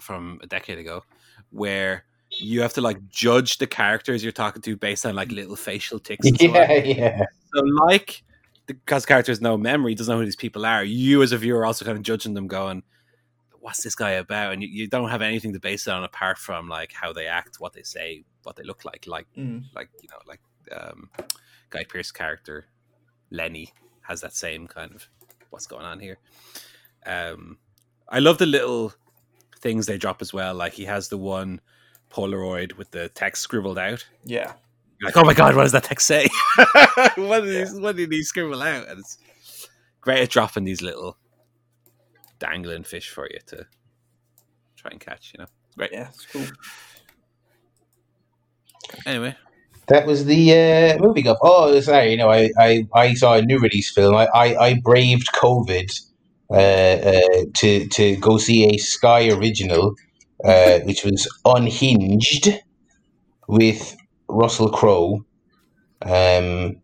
from 0.00 0.38
a 0.42 0.46
decade 0.46 0.78
ago, 0.78 1.02
where 1.50 2.04
you 2.30 2.60
have 2.60 2.74
to 2.74 2.80
like 2.80 3.08
judge 3.08 3.58
the 3.58 3.66
characters 3.66 4.22
you're 4.22 4.32
talking 4.32 4.60
to 4.62 4.76
based 4.76 5.06
on 5.06 5.14
like 5.14 5.30
little 5.32 5.56
facial 5.56 5.98
ticks. 5.98 6.28
So. 6.28 6.34
Yeah, 6.40 6.72
yeah. 6.72 7.22
So, 7.54 7.62
like, 7.62 8.22
because 8.66 9.06
character 9.06 9.32
has 9.32 9.40
no 9.40 9.56
memory, 9.56 9.94
doesn't 9.94 10.12
know 10.12 10.18
who 10.18 10.24
these 10.26 10.36
people 10.36 10.66
are. 10.66 10.84
You, 10.84 11.22
as 11.22 11.32
a 11.32 11.38
viewer, 11.38 11.60
are 11.60 11.66
also 11.66 11.84
kind 11.86 11.96
of 11.96 12.02
judging 12.04 12.34
them, 12.34 12.46
going, 12.46 12.82
"What's 13.60 13.82
this 13.82 13.94
guy 13.94 14.12
about?" 14.12 14.52
And 14.52 14.62
you, 14.62 14.68
you 14.68 14.86
don't 14.86 15.10
have 15.10 15.22
anything 15.22 15.52
to 15.52 15.60
base 15.60 15.86
it 15.86 15.90
on 15.92 16.04
apart 16.04 16.38
from 16.38 16.68
like 16.68 16.92
how 16.92 17.12
they 17.12 17.26
act, 17.26 17.56
what 17.58 17.72
they 17.72 17.82
say, 17.82 18.24
what 18.42 18.56
they 18.56 18.62
look 18.64 18.84
like. 18.84 19.06
Like, 19.06 19.26
Mm. 19.36 19.64
like 19.74 19.88
you 20.02 20.08
know, 20.10 20.18
like 20.26 20.40
um, 20.76 21.10
Guy 21.70 21.84
Pearce 21.88 22.10
character 22.10 22.66
Lenny 23.30 23.72
has 24.02 24.20
that 24.22 24.34
same 24.34 24.66
kind 24.66 24.94
of 24.94 25.06
what's 25.50 25.66
going 25.66 25.84
on 25.84 26.00
here. 26.00 26.18
Um, 27.06 27.58
I 28.08 28.18
love 28.20 28.38
the 28.38 28.46
little 28.46 28.92
things 29.60 29.86
they 29.86 29.98
drop 29.98 30.22
as 30.22 30.32
well. 30.32 30.54
Like 30.54 30.72
he 30.72 30.84
has 30.84 31.08
the 31.08 31.18
one 31.18 31.60
Polaroid 32.10 32.74
with 32.74 32.90
the 32.90 33.08
text 33.10 33.42
scribbled 33.42 33.78
out. 33.78 34.06
Yeah, 34.24 34.52
You're 35.00 35.08
like, 35.08 35.16
oh 35.16 35.24
my 35.24 35.34
god, 35.34 35.54
what 35.56 35.62
does 35.64 35.72
that 35.72 35.84
text 35.84 36.06
say? 36.06 36.26
what, 37.16 37.40
did 37.44 37.68
he, 37.68 37.78
what 37.80 37.96
did 37.96 38.10
he 38.12 38.22
scribble 38.22 38.62
out? 38.62 38.88
And 38.88 39.00
it's 39.00 39.18
great 40.00 40.22
at 40.22 40.30
dropping 40.30 40.64
these 40.64 40.80
little 40.80 41.16
dangling 42.38 42.84
fish 42.84 43.08
for 43.10 43.28
you 43.30 43.38
to 43.46 43.66
try 44.76 44.90
and 44.90 45.00
catch, 45.00 45.32
you 45.34 45.40
know. 45.42 45.48
Great. 45.76 45.92
yeah, 45.92 46.08
it's 46.08 46.26
cool. 46.26 46.46
Anyway, 49.06 49.36
That 49.86 50.06
was 50.06 50.24
the 50.24 50.52
uh, 50.52 50.98
movie 50.98 51.22
guff. 51.22 51.38
Oh, 51.42 51.78
sorry. 51.80 52.10
You 52.10 52.16
know, 52.16 52.30
I, 52.30 52.50
I, 52.58 52.86
I 52.94 53.14
saw 53.14 53.34
a 53.34 53.42
new 53.42 53.58
release 53.58 53.90
film. 53.92 54.14
I, 54.14 54.28
I, 54.34 54.56
I 54.56 54.80
braved 54.82 55.28
COVID 55.34 56.00
uh, 56.50 56.54
uh, 56.54 57.44
to 57.56 57.86
to 57.88 58.16
go 58.16 58.38
see 58.38 58.66
a 58.66 58.78
Sky 58.78 59.28
original, 59.30 59.94
uh, 60.44 60.78
which 60.84 61.04
was 61.04 61.28
Unhinged 61.44 62.50
with 63.46 63.96
Russell 64.28 64.70
Crowe, 64.70 65.24
um, 66.02 66.76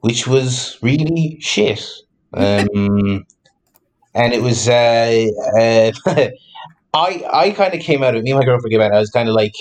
which 0.00 0.26
was 0.26 0.78
really 0.82 1.38
shit. 1.40 1.84
Um, 2.32 3.26
and 4.14 4.32
it 4.32 4.42
was 4.42 4.68
uh, 4.68 5.26
uh, 5.58 5.92
I 6.94 7.24
I 7.32 7.50
kind 7.52 7.74
of 7.74 7.80
came 7.80 8.02
out 8.02 8.14
of 8.14 8.22
me 8.22 8.30
and 8.30 8.38
my 8.38 8.44
girlfriend 8.44 8.72
came 8.72 8.80
out. 8.80 8.92
I 8.92 8.98
was 8.98 9.10
kind 9.10 9.28
of 9.28 9.34
like. 9.34 9.54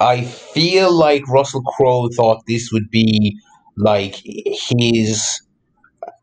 I 0.00 0.24
feel 0.24 0.92
like 0.92 1.26
Russell 1.28 1.62
Crowe 1.62 2.08
thought 2.16 2.42
this 2.48 2.70
would 2.72 2.90
be 2.90 3.38
like 3.76 4.16
his. 4.24 5.40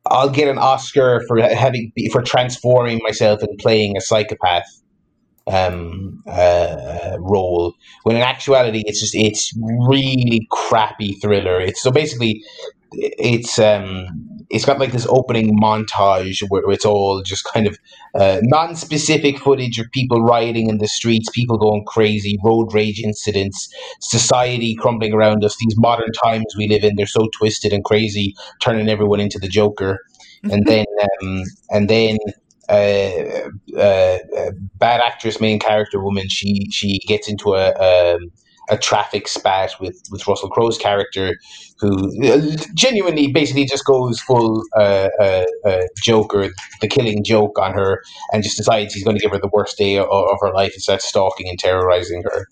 I'll 0.06 0.30
get 0.30 0.50
an 0.50 0.58
Oscar 0.58 1.24
for 1.28 1.40
having 1.42 1.92
for 2.12 2.22
transforming 2.22 3.00
myself 3.04 3.42
and 3.42 3.58
playing 3.60 3.96
a 3.96 4.02
psychopath, 4.02 4.66
um, 5.48 6.22
uh, 6.28 7.16
role. 7.20 7.74
When 8.04 8.18
in 8.18 8.22
actuality, 8.22 8.84
it's 8.86 9.00
just 9.00 9.16
it's 9.16 9.54
really 9.88 10.48
crappy 10.52 11.14
thriller. 11.22 11.62
It's 11.62 11.82
so 11.82 11.92
basically 11.92 12.44
it's 12.92 13.58
um 13.58 14.08
it's 14.52 14.66
got 14.66 14.80
like 14.80 14.92
this 14.92 15.08
opening 15.10 15.58
montage 15.58 16.44
where 16.50 16.70
it's 16.72 16.86
all 16.86 17.22
just 17.22 17.46
kind 17.46 17.68
of 17.68 17.78
uh, 18.16 18.40
non-specific 18.44 19.40
footage 19.40 19.80
of 19.80 19.90
people 19.92 20.22
rioting 20.22 20.70
in 20.70 20.78
the 20.78 20.88
streets, 20.88 21.30
people 21.30 21.58
going 21.58 21.84
crazy, 21.86 22.38
road 22.44 22.74
rage 22.74 23.02
incidents, 23.02 23.74
society 24.02 24.76
crumbling 24.76 25.14
around 25.14 25.44
us. 25.44 25.56
These 25.58 25.76
modern 25.78 26.12
times 26.24 26.46
we 26.58 26.68
live 26.68 26.84
in, 26.84 26.96
they're 26.96 27.08
so 27.08 27.30
twisted 27.38 27.72
and 27.72 27.84
crazy, 27.84 28.36
turning 28.62 28.90
everyone 28.90 29.22
into 29.22 29.40
the 29.40 29.48
Joker. 29.48 30.00
And 30.44 30.66
then, 30.66 30.86
um, 31.22 31.44
and 31.70 31.90
then 31.90 32.18
uh, 32.68 33.50
uh, 33.76 34.18
uh, 34.38 34.52
bad 34.76 35.02
actress, 35.02 35.40
main 35.40 35.60
character 35.60 36.04
woman, 36.04 36.28
she 36.30 36.70
she 36.72 37.00
gets 37.08 37.30
into 37.30 37.54
a. 37.54 38.16
Um, 38.16 38.32
a 38.70 38.78
traffic 38.78 39.28
spat 39.28 39.74
with, 39.80 40.02
with 40.12 40.28
Russell 40.28 40.50
Crowe's 40.50 40.78
character, 40.78 41.38
who 41.80 42.10
uh, 42.26 42.56
genuinely 42.76 43.32
basically 43.32 43.66
just 43.66 43.86
goes 43.86 44.20
full 44.22 44.64
uh, 44.78 45.10
uh, 45.20 45.46
uh, 45.66 45.82
Joker, 46.04 46.50
the 46.80 46.88
killing 46.88 47.24
joke 47.24 47.58
on 47.60 47.74
her, 47.74 48.02
and 48.32 48.44
just 48.44 48.58
decides 48.58 48.94
he's 48.94 49.04
going 49.04 49.18
to 49.18 49.22
give 49.22 49.32
her 49.32 49.40
the 49.40 49.50
worst 49.52 49.78
day 49.78 49.98
of, 49.98 50.08
of 50.08 50.38
her 50.42 50.54
life 50.54 50.74
and 50.74 50.82
starts 50.82 51.08
stalking 51.08 51.50
and 51.50 51.60
terrorizing 51.60 52.24
her. 52.24 52.48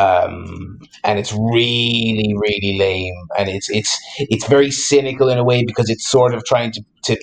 Um, 0.00 0.78
and 1.04 1.18
it's 1.18 1.30
really, 1.32 2.34
really 2.34 2.78
lame, 2.78 3.14
and 3.38 3.50
it's 3.50 3.68
it's 3.68 3.98
it's 4.18 4.46
very 4.46 4.70
cynical 4.70 5.28
in 5.28 5.36
a 5.36 5.44
way 5.44 5.62
because 5.62 5.90
it's 5.90 6.08
sort 6.08 6.32
of 6.32 6.42
trying 6.46 6.72
to, 6.72 6.82
to 7.04 7.18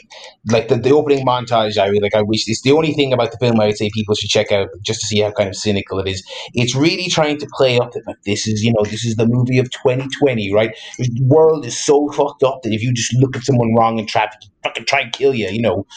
like 0.52 0.68
the, 0.68 0.76
the 0.76 0.92
opening 0.92 1.26
montage. 1.26 1.80
I 1.80 1.90
like. 1.90 2.14
I 2.14 2.22
wish 2.22 2.48
it's 2.48 2.62
the 2.62 2.74
only 2.74 2.94
thing 2.94 3.14
about 3.14 3.32
the 3.32 3.38
film 3.40 3.60
I 3.60 3.66
would 3.66 3.78
say 3.78 3.90
people 3.96 4.14
should 4.14 4.30
check 4.30 4.52
out 4.52 4.70
just 4.84 5.02
to 5.02 5.08
see 5.08 5.22
how 5.22 5.32
kind 5.32 5.50
of 5.50 5.56
cynical 5.56 5.98
it 6.00 6.08
is. 6.08 6.24
It's 6.54 6.76
really 6.76 7.08
trying 7.08 7.40
to 7.40 7.48
play 7.54 7.80
up 7.80 7.94
that 7.94 8.04
like 8.06 8.22
this 8.28 8.48
is 8.48 8.62
you 8.62 8.72
know 8.74 8.84
this 8.84 9.04
is 9.06 9.16
the 9.16 9.26
movie 9.28 9.58
of 9.58 9.72
2020, 9.72 10.54
right? 10.54 10.78
The 11.00 11.10
world 11.24 11.66
is 11.66 11.84
so 11.84 12.10
fucked 12.12 12.44
up 12.44 12.62
that 12.62 12.74
if 12.74 12.84
you 12.84 12.94
just 12.94 13.12
look 13.16 13.36
at 13.36 13.44
someone 13.44 13.74
wrong 13.76 13.98
in 13.98 14.06
traffic, 14.06 14.42
fucking 14.64 14.86
try 14.86 15.02
and 15.02 15.12
kill 15.12 15.34
you, 15.34 15.48
you 15.50 15.64
know. 15.64 15.88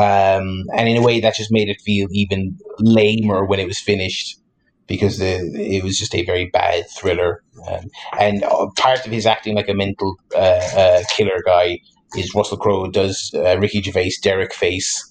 Um, 0.00 0.64
and 0.74 0.88
in 0.88 0.96
a 0.96 1.02
way 1.02 1.20
that 1.20 1.36
just 1.36 1.52
made 1.52 1.68
it 1.68 1.80
feel 1.80 2.08
even 2.10 2.58
lamer 2.80 3.44
when 3.44 3.60
it 3.60 3.68
was 3.68 3.78
finished 3.78 4.40
because 4.86 5.18
the, 5.18 5.36
it 5.54 5.82
was 5.82 5.98
just 5.98 6.14
a 6.14 6.24
very 6.24 6.46
bad 6.46 6.84
thriller. 6.90 7.42
Um, 7.68 7.84
and 8.18 8.44
uh, 8.44 8.66
part 8.76 9.06
of 9.06 9.12
his 9.12 9.26
acting 9.26 9.54
like 9.54 9.68
a 9.68 9.74
mental 9.74 10.16
uh, 10.34 10.60
uh, 10.76 11.02
killer 11.16 11.40
guy 11.44 11.80
is 12.16 12.34
Russell 12.34 12.58
Crowe 12.58 12.90
does 12.90 13.30
uh, 13.34 13.58
Ricky 13.58 13.82
Gervais 13.82 14.12
Derek 14.22 14.54
face. 14.54 15.10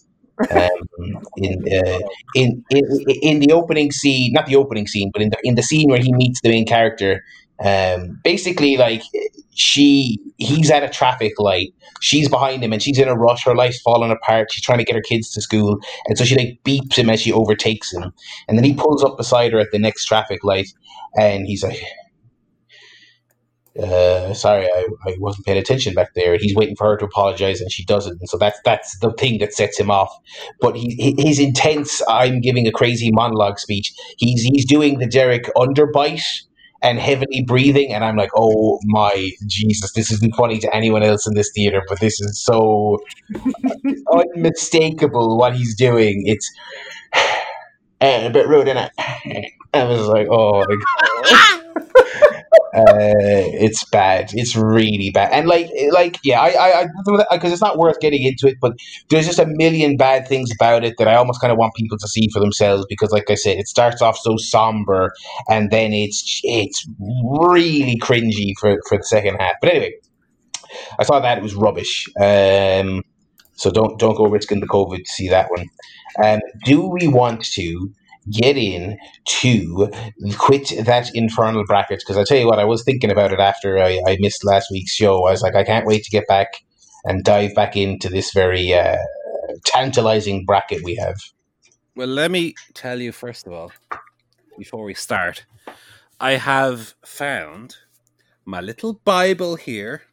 Um, 0.50 1.22
in, 1.38 1.64
uh, 1.72 2.00
in 2.34 2.64
in 2.72 2.84
in 3.22 3.40
the 3.40 3.52
opening 3.54 3.92
scene, 3.92 4.34
not 4.34 4.48
the 4.48 4.56
opening 4.56 4.88
scene, 4.88 5.12
but 5.14 5.22
in 5.22 5.30
the 5.30 5.38
in 5.44 5.54
the 5.54 5.62
scene 5.62 5.90
where 5.90 6.02
he 6.02 6.12
meets 6.12 6.42
the 6.42 6.50
main 6.50 6.66
character, 6.66 7.24
um, 7.64 8.20
basically, 8.24 8.76
like 8.76 9.04
she, 9.56 10.18
he's 10.38 10.72
at 10.72 10.84
a 10.84 10.90
traffic 10.90 11.34
light. 11.40 11.74
She's 12.02 12.30
behind 12.30 12.64
him, 12.64 12.74
and 12.74 12.82
she's 12.82 13.00
in 13.00 13.08
a 13.08 13.16
rush. 13.16 13.46
Her 13.46 13.56
life's 13.56 13.82
falling 13.82 14.12
apart. 14.12 14.52
She's 14.52 14.64
trying 14.64 14.80
to 14.80 14.84
get 14.84 14.96
her 14.96 15.02
kids 15.02 15.32
to 15.32 15.42
school, 15.42 15.80
and 16.08 16.18
so 16.18 16.26
she 16.26 16.36
like 16.36 16.60
beeps 16.66 16.96
him 16.96 17.10
as 17.10 17.22
she 17.22 17.32
overtakes 17.32 17.94
him. 17.94 18.12
And 18.48 18.58
then 18.58 18.66
he 18.66 18.74
pulls 18.74 19.04
up 19.04 19.18
beside 19.18 19.54
her 19.54 19.60
at 19.60 19.72
the 19.72 19.80
next 19.80 20.06
traffic 20.06 20.44
light, 20.44 20.68
and 21.20 21.46
he's 21.46 21.64
like, 21.64 21.82
uh, 23.82 24.34
"Sorry, 24.34 24.66
I, 24.66 24.88
I 25.08 25.16
wasn't 25.20 25.46
paying 25.46 25.58
attention 25.58 25.94
back 25.94 26.14
there." 26.16 26.34
and 26.34 26.42
He's 26.42 26.56
waiting 26.56 26.76
for 26.76 26.88
her 26.88 26.98
to 26.98 27.06
apologize, 27.06 27.62
and 27.62 27.72
she 27.72 27.86
doesn't. 27.86 28.20
And 28.20 28.30
so 28.30 28.38
that's 28.38 28.60
that's 28.66 28.98
the 29.00 29.14
thing 29.14 29.40
that 29.40 29.54
sets 29.54 29.80
him 29.80 29.92
off. 29.92 30.14
But 30.62 30.76
he 30.76 31.16
his 31.18 31.40
intense, 31.40 32.02
I'm 32.10 32.42
giving 32.42 32.68
a 32.68 32.72
crazy 32.72 33.12
monologue 33.12 33.60
speech. 33.60 33.94
He's 34.18 34.44
he's 34.44 34.66
doing 34.66 35.00
the 35.00 35.08
Derek 35.08 35.46
underbite 35.56 36.24
and 36.84 37.00
heavily 37.00 37.44
breathing. 37.48 37.94
And 37.94 38.04
I'm 38.04 38.18
like, 38.18 38.30
oh 38.36 38.80
my 38.84 39.32
Jesus, 39.48 39.94
this 39.94 40.12
isn't 40.12 40.36
funny 40.36 40.60
to 40.60 40.76
anyone 40.76 41.02
else 41.02 41.26
in 41.26 41.34
this 41.34 41.52
theater, 41.56 41.82
but 41.88 42.00
this 42.00 42.20
is 42.22 42.44
so 42.44 43.00
unmistakable 44.14 45.38
what 45.38 45.56
he's 45.56 45.76
doing. 45.76 46.24
It's 46.26 46.52
uh, 47.14 47.22
a 48.02 48.30
bit 48.30 48.48
rude, 48.48 48.68
isn't 48.68 48.92
it? 48.96 49.52
I 49.74 49.86
was 49.86 50.08
like, 50.08 50.28
oh 50.30 50.64
it's 52.74 53.84
bad. 53.86 54.32
It's 54.34 54.56
really 54.56 55.12
bad. 55.12 55.32
And 55.32 55.48
like, 55.48 55.70
like, 55.92 56.20
yeah, 56.24 56.42
I, 56.42 56.82
I, 56.82 56.88
because 57.32 57.52
it's 57.52 57.62
not 57.62 57.78
worth 57.78 58.00
getting 58.00 58.24
into 58.24 58.48
it, 58.48 58.58
but 58.60 58.74
there's 59.10 59.28
just 59.28 59.40
a 59.40 59.46
million 59.46 59.96
bad 59.98 60.28
things 60.28 60.50
about 60.52 60.84
it 60.84 60.96
that 60.98 61.08
I 61.08 61.16
almost 61.16 61.40
kind 61.40 61.52
of 61.52 61.58
want 61.58 61.76
people 61.76 61.98
to 61.98 62.08
see 62.08 62.28
for 62.34 62.40
themselves. 62.40 62.86
Because, 62.90 63.12
like 63.12 63.30
I 63.30 63.36
said, 63.36 63.58
it 63.58 63.68
starts 63.68 64.02
off 64.02 64.18
so 64.18 64.38
somber, 64.38 65.14
and 65.50 65.72
then 65.72 65.94
it's 65.94 66.42
it's 66.44 66.88
really 67.00 67.98
cringy 68.00 68.54
for 68.60 68.80
for 68.88 68.98
the 68.98 69.04
second 69.04 69.38
half. 69.40 69.56
But 69.62 69.72
anyway, 69.72 69.94
I 71.00 71.04
saw 71.04 71.20
that 71.20 71.38
it 71.38 71.44
was 71.44 71.56
rubbish. 71.56 72.08
Um, 72.20 73.04
so 73.56 73.70
don't 73.72 74.00
don't 74.00 74.16
go 74.16 74.26
risking 74.26 74.60
the 74.60 74.68
COVID 74.68 74.98
to 74.98 75.12
see 75.12 75.30
that 75.30 75.50
one. 75.52 75.68
Um, 76.24 76.40
do 76.66 76.88
we 76.88 77.08
want 77.08 77.44
to 77.54 77.92
get 78.32 78.58
in 78.58 78.98
to 79.26 79.90
quit 80.38 80.74
that 80.86 81.10
infernal 81.14 81.64
bracket 81.66 82.00
because 82.00 82.18
I 82.18 82.24
tell 82.24 82.38
you 82.38 82.48
what, 82.48 82.60
I 82.60 82.66
was 82.66 82.84
thinking 82.84 83.12
about 83.12 83.34
it 83.34 83.40
after 83.40 83.80
I, 83.80 84.00
I, 84.08 84.18
missed 84.20 84.46
last 84.46 84.72
week's 84.72 84.94
show. 84.94 85.28
I 85.28 85.32
was 85.32 85.42
like, 85.42 85.56
I 85.56 85.64
can't 85.64 85.86
wait 85.86 86.04
to 86.04 86.12
get 86.12 86.28
back 86.28 86.64
and 87.06 87.24
dive 87.24 87.54
back 87.56 87.76
into 87.76 88.10
this 88.10 88.32
very 88.32 88.74
uh, 88.74 88.98
tantalizing 89.66 90.46
bracket 90.46 90.84
we 90.84 90.96
have. 90.96 91.18
Well, 91.96 92.08
let 92.08 92.32
me 92.32 92.56
tell 92.74 93.02
you 93.02 93.12
first 93.12 93.46
of 93.46 93.54
all, 93.54 93.72
before 94.58 94.84
we 94.84 94.94
start, 94.94 95.46
I 96.20 96.34
have 96.34 96.96
found 97.06 97.78
my 98.46 98.62
little 98.62 98.94
Bible 98.94 99.56
here. 99.56 100.04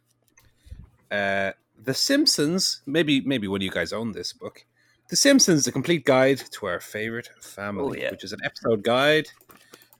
Uh, 1.09 1.51
the 1.83 1.93
Simpsons. 1.93 2.81
Maybe, 2.85 3.21
maybe 3.21 3.47
one 3.47 3.59
of 3.61 3.63
you 3.63 3.71
guys 3.71 3.91
own 3.91 4.11
this 4.11 4.33
book. 4.33 4.65
The 5.11 5.17
Simpsons: 5.17 5.67
A 5.67 5.73
Complete 5.73 6.05
Guide 6.05 6.37
to 6.51 6.67
Our 6.67 6.79
Favorite 6.79 7.29
Family, 7.41 7.99
oh, 7.99 8.03
yeah. 8.03 8.11
which 8.11 8.23
is 8.23 8.31
an 8.31 8.39
episode 8.45 8.81
guide 8.81 9.27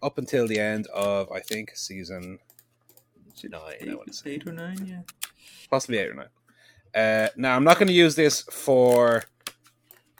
up 0.02 0.18
until 0.18 0.48
the 0.48 0.58
end 0.58 0.88
of 0.88 1.30
I 1.34 1.42
think 1.42 1.76
season 1.76 2.40
nine. 3.44 3.76
Eight, 3.82 4.22
eight 4.26 4.48
or 4.48 4.54
nine, 4.54 4.86
yeah, 4.86 5.02
possibly 5.70 5.98
eight 5.98 6.12
or 6.12 6.14
nine. 6.14 6.30
Uh, 6.96 7.28
now 7.36 7.58
I'm 7.58 7.66
not 7.66 7.78
going 7.78 7.90
to 7.90 7.94
use 7.94 8.16
this 8.16 8.44
for 8.44 9.26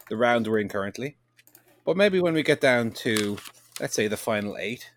the 0.10 0.18
round 0.18 0.46
we're 0.46 0.60
in 0.60 0.68
currently, 0.68 1.16
but 1.86 1.96
maybe 1.96 2.20
when 2.20 2.34
we 2.34 2.44
get 2.44 2.60
down 2.60 2.92
to 2.92 3.38
let's 3.80 3.96
say 3.96 4.10
the 4.10 4.18
final 4.18 4.58
eight, 4.58 4.92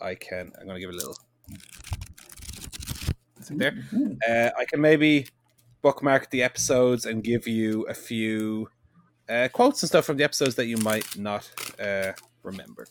I 0.00 0.14
can. 0.14 0.52
I'm 0.58 0.64
going 0.64 0.76
to 0.76 0.80
give 0.80 0.88
it 0.88 0.94
a 0.94 0.96
little 0.96 1.18
there. 3.50 3.74
Uh, 4.26 4.58
I 4.58 4.64
can 4.64 4.80
maybe 4.80 5.26
bookmark 5.82 6.30
the 6.30 6.42
episodes 6.42 7.04
and 7.04 7.22
give 7.22 7.46
you 7.46 7.82
a 7.88 7.94
few 7.94 8.70
uh, 9.28 9.48
quotes 9.52 9.82
and 9.82 9.88
stuff 9.88 10.04
from 10.04 10.16
the 10.16 10.24
episodes 10.24 10.54
that 10.56 10.66
you 10.66 10.76
might 10.78 11.16
not 11.18 11.50
uh, 11.80 12.12
remember. 12.42 12.86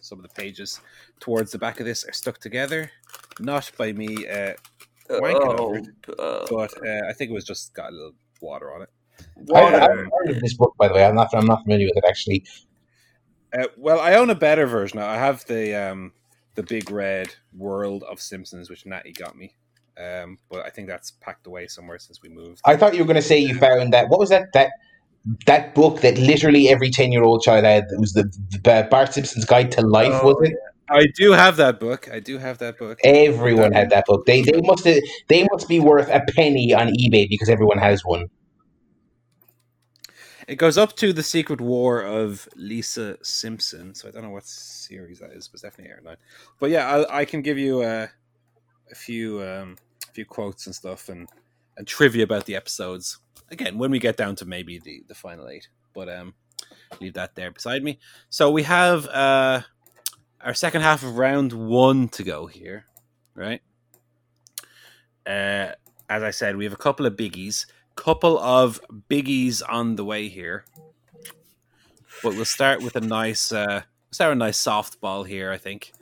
Some 0.00 0.18
of 0.18 0.22
the 0.22 0.34
pages 0.40 0.80
towards 1.20 1.50
the 1.50 1.58
back 1.58 1.80
of 1.80 1.86
this 1.86 2.04
are 2.04 2.12
stuck 2.12 2.38
together, 2.38 2.90
not 3.40 3.70
by 3.76 3.92
me 3.92 4.26
uh, 4.28 4.54
wanking 5.08 5.58
oh, 5.58 5.66
over 5.66 5.76
it, 5.78 5.88
uh, 6.18 6.46
but 6.48 6.86
uh, 6.86 7.08
I 7.08 7.12
think 7.12 7.30
it 7.30 7.34
was 7.34 7.44
just 7.44 7.74
got 7.74 7.90
a 7.90 7.94
little 7.94 8.14
water 8.40 8.72
on 8.72 8.82
it. 8.82 8.88
Water. 9.36 9.76
I, 9.76 9.80
have 9.80 9.90
heard 9.90 10.30
of 10.30 10.40
this 10.40 10.54
book, 10.54 10.74
by 10.78 10.88
the 10.88 10.94
way. 10.94 11.04
I'm 11.04 11.14
not. 11.14 11.34
I'm 11.34 11.46
not 11.46 11.62
familiar 11.62 11.86
with 11.86 11.96
it 11.96 12.04
actually. 12.06 12.44
Uh, 13.56 13.66
well, 13.76 14.00
I 14.00 14.14
own 14.14 14.30
a 14.30 14.34
better 14.34 14.66
version. 14.66 14.98
I 14.98 15.16
have 15.16 15.44
the 15.46 15.74
um, 15.74 16.12
the 16.54 16.62
big 16.62 16.90
red 16.90 17.34
World 17.56 18.02
of 18.04 18.20
Simpsons, 18.20 18.68
which 18.68 18.86
Natty 18.86 19.12
got 19.12 19.36
me. 19.36 19.54
Um, 19.98 20.38
but 20.50 20.66
I 20.66 20.70
think 20.70 20.88
that's 20.88 21.12
packed 21.12 21.46
away 21.46 21.66
somewhere 21.68 21.98
since 21.98 22.20
we 22.20 22.28
moved. 22.28 22.60
I 22.64 22.76
thought 22.76 22.92
you 22.94 23.00
were 23.00 23.06
going 23.06 23.16
to 23.16 23.22
say 23.22 23.38
you 23.38 23.54
found 23.54 23.92
that. 23.94 24.08
What 24.08 24.20
was 24.20 24.28
that? 24.28 24.52
That 24.52 24.70
that 25.46 25.74
book 25.74 26.00
that 26.00 26.18
literally 26.18 26.68
every 26.68 26.90
10 26.90 27.12
year 27.12 27.24
old 27.24 27.42
child 27.42 27.64
had 27.64 27.86
was 27.98 28.12
the, 28.12 28.24
the 28.50 28.86
Bart 28.90 29.12
Simpson's 29.12 29.44
Guide 29.44 29.72
to 29.72 29.82
Life, 29.82 30.12
oh, 30.22 30.34
was 30.34 30.48
it? 30.48 30.56
I 30.88 31.06
do 31.16 31.32
have 31.32 31.56
that 31.56 31.80
book. 31.80 32.08
I 32.12 32.20
do 32.20 32.38
have 32.38 32.58
that 32.58 32.78
book. 32.78 33.00
Everyone 33.02 33.72
had 33.72 33.90
that 33.90 34.06
book. 34.06 34.24
They 34.24 34.42
they 34.42 34.60
must 34.60 34.84
they 34.84 35.46
must 35.50 35.68
be 35.68 35.80
worth 35.80 36.08
a 36.08 36.20
penny 36.36 36.72
on 36.72 36.88
eBay 36.88 37.28
because 37.28 37.48
everyone 37.48 37.78
has 37.78 38.04
one. 38.04 38.26
It 40.46 40.56
goes 40.56 40.78
up 40.78 40.94
to 40.98 41.12
the 41.12 41.24
Secret 41.24 41.60
War 41.60 42.02
of 42.02 42.48
Lisa 42.54 43.18
Simpson. 43.20 43.96
So 43.96 44.06
I 44.06 44.12
don't 44.12 44.22
know 44.22 44.30
what 44.30 44.46
series 44.46 45.18
that 45.18 45.32
is, 45.32 45.48
but 45.48 45.54
it's 45.54 45.62
definitely 45.62 45.90
air 45.90 46.00
nine. 46.04 46.18
But 46.60 46.70
yeah, 46.70 46.86
I, 46.86 47.22
I 47.22 47.24
can 47.24 47.42
give 47.42 47.58
you 47.58 47.82
a, 47.82 48.08
a 48.88 48.94
few 48.94 49.42
um, 49.42 49.76
a 50.08 50.12
few 50.12 50.24
quotes 50.24 50.66
and 50.66 50.74
stuff 50.74 51.08
and 51.08 51.28
and 51.76 51.84
trivia 51.84 52.22
about 52.22 52.46
the 52.46 52.54
episodes 52.54 53.18
again 53.50 53.78
when 53.78 53.90
we 53.90 53.98
get 53.98 54.16
down 54.16 54.36
to 54.36 54.44
maybe 54.44 54.78
the 54.78 55.02
the 55.08 55.14
final 55.14 55.48
eight. 55.48 55.68
But 55.94 56.08
um, 56.08 56.34
leave 57.00 57.14
that 57.14 57.34
there 57.34 57.50
beside 57.50 57.82
me. 57.82 57.98
So 58.28 58.50
we 58.50 58.62
have 58.64 59.06
uh 59.08 59.62
our 60.40 60.54
second 60.54 60.82
half 60.82 61.02
of 61.02 61.16
round 61.16 61.52
one 61.52 62.08
to 62.10 62.22
go 62.22 62.46
here, 62.46 62.84
right? 63.34 63.60
Uh, 65.26 65.72
as 66.08 66.22
I 66.22 66.30
said, 66.30 66.56
we 66.56 66.64
have 66.64 66.72
a 66.72 66.76
couple 66.76 67.04
of 67.06 67.14
biggies, 67.16 67.66
couple 67.96 68.38
of 68.38 68.80
biggies 69.10 69.60
on 69.68 69.96
the 69.96 70.04
way 70.04 70.28
here. 70.28 70.64
but 72.22 72.34
we'll 72.34 72.44
start 72.44 72.80
with 72.82 72.94
a 72.96 73.00
nice, 73.00 73.50
uh, 73.52 73.82
start 74.12 74.30
with 74.30 74.36
a 74.36 74.44
nice 74.44 74.62
softball 74.62 75.26
here. 75.26 75.50
I 75.50 75.58
think 75.58 75.92